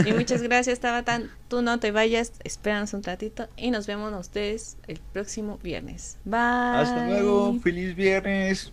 Y 0.05 0.13
muchas 0.13 0.43
gracias, 0.43 0.81
Tabata. 0.81 1.23
Tú 1.49 1.63
no 1.63 1.79
te 1.79 1.93
vayas, 1.93 2.33
espéranos 2.43 2.95
un 2.95 3.05
ratito 3.05 3.49
y 3.57 3.71
nos 3.71 3.87
vemos 3.87 4.13
a 4.13 4.19
ustedes 4.19 4.77
el 4.89 4.99
próximo 5.13 5.59
viernes. 5.63 6.17
Bye. 6.25 6.41
Hasta 6.41 7.07
luego, 7.07 7.61
feliz 7.61 7.95
viernes. 7.95 8.73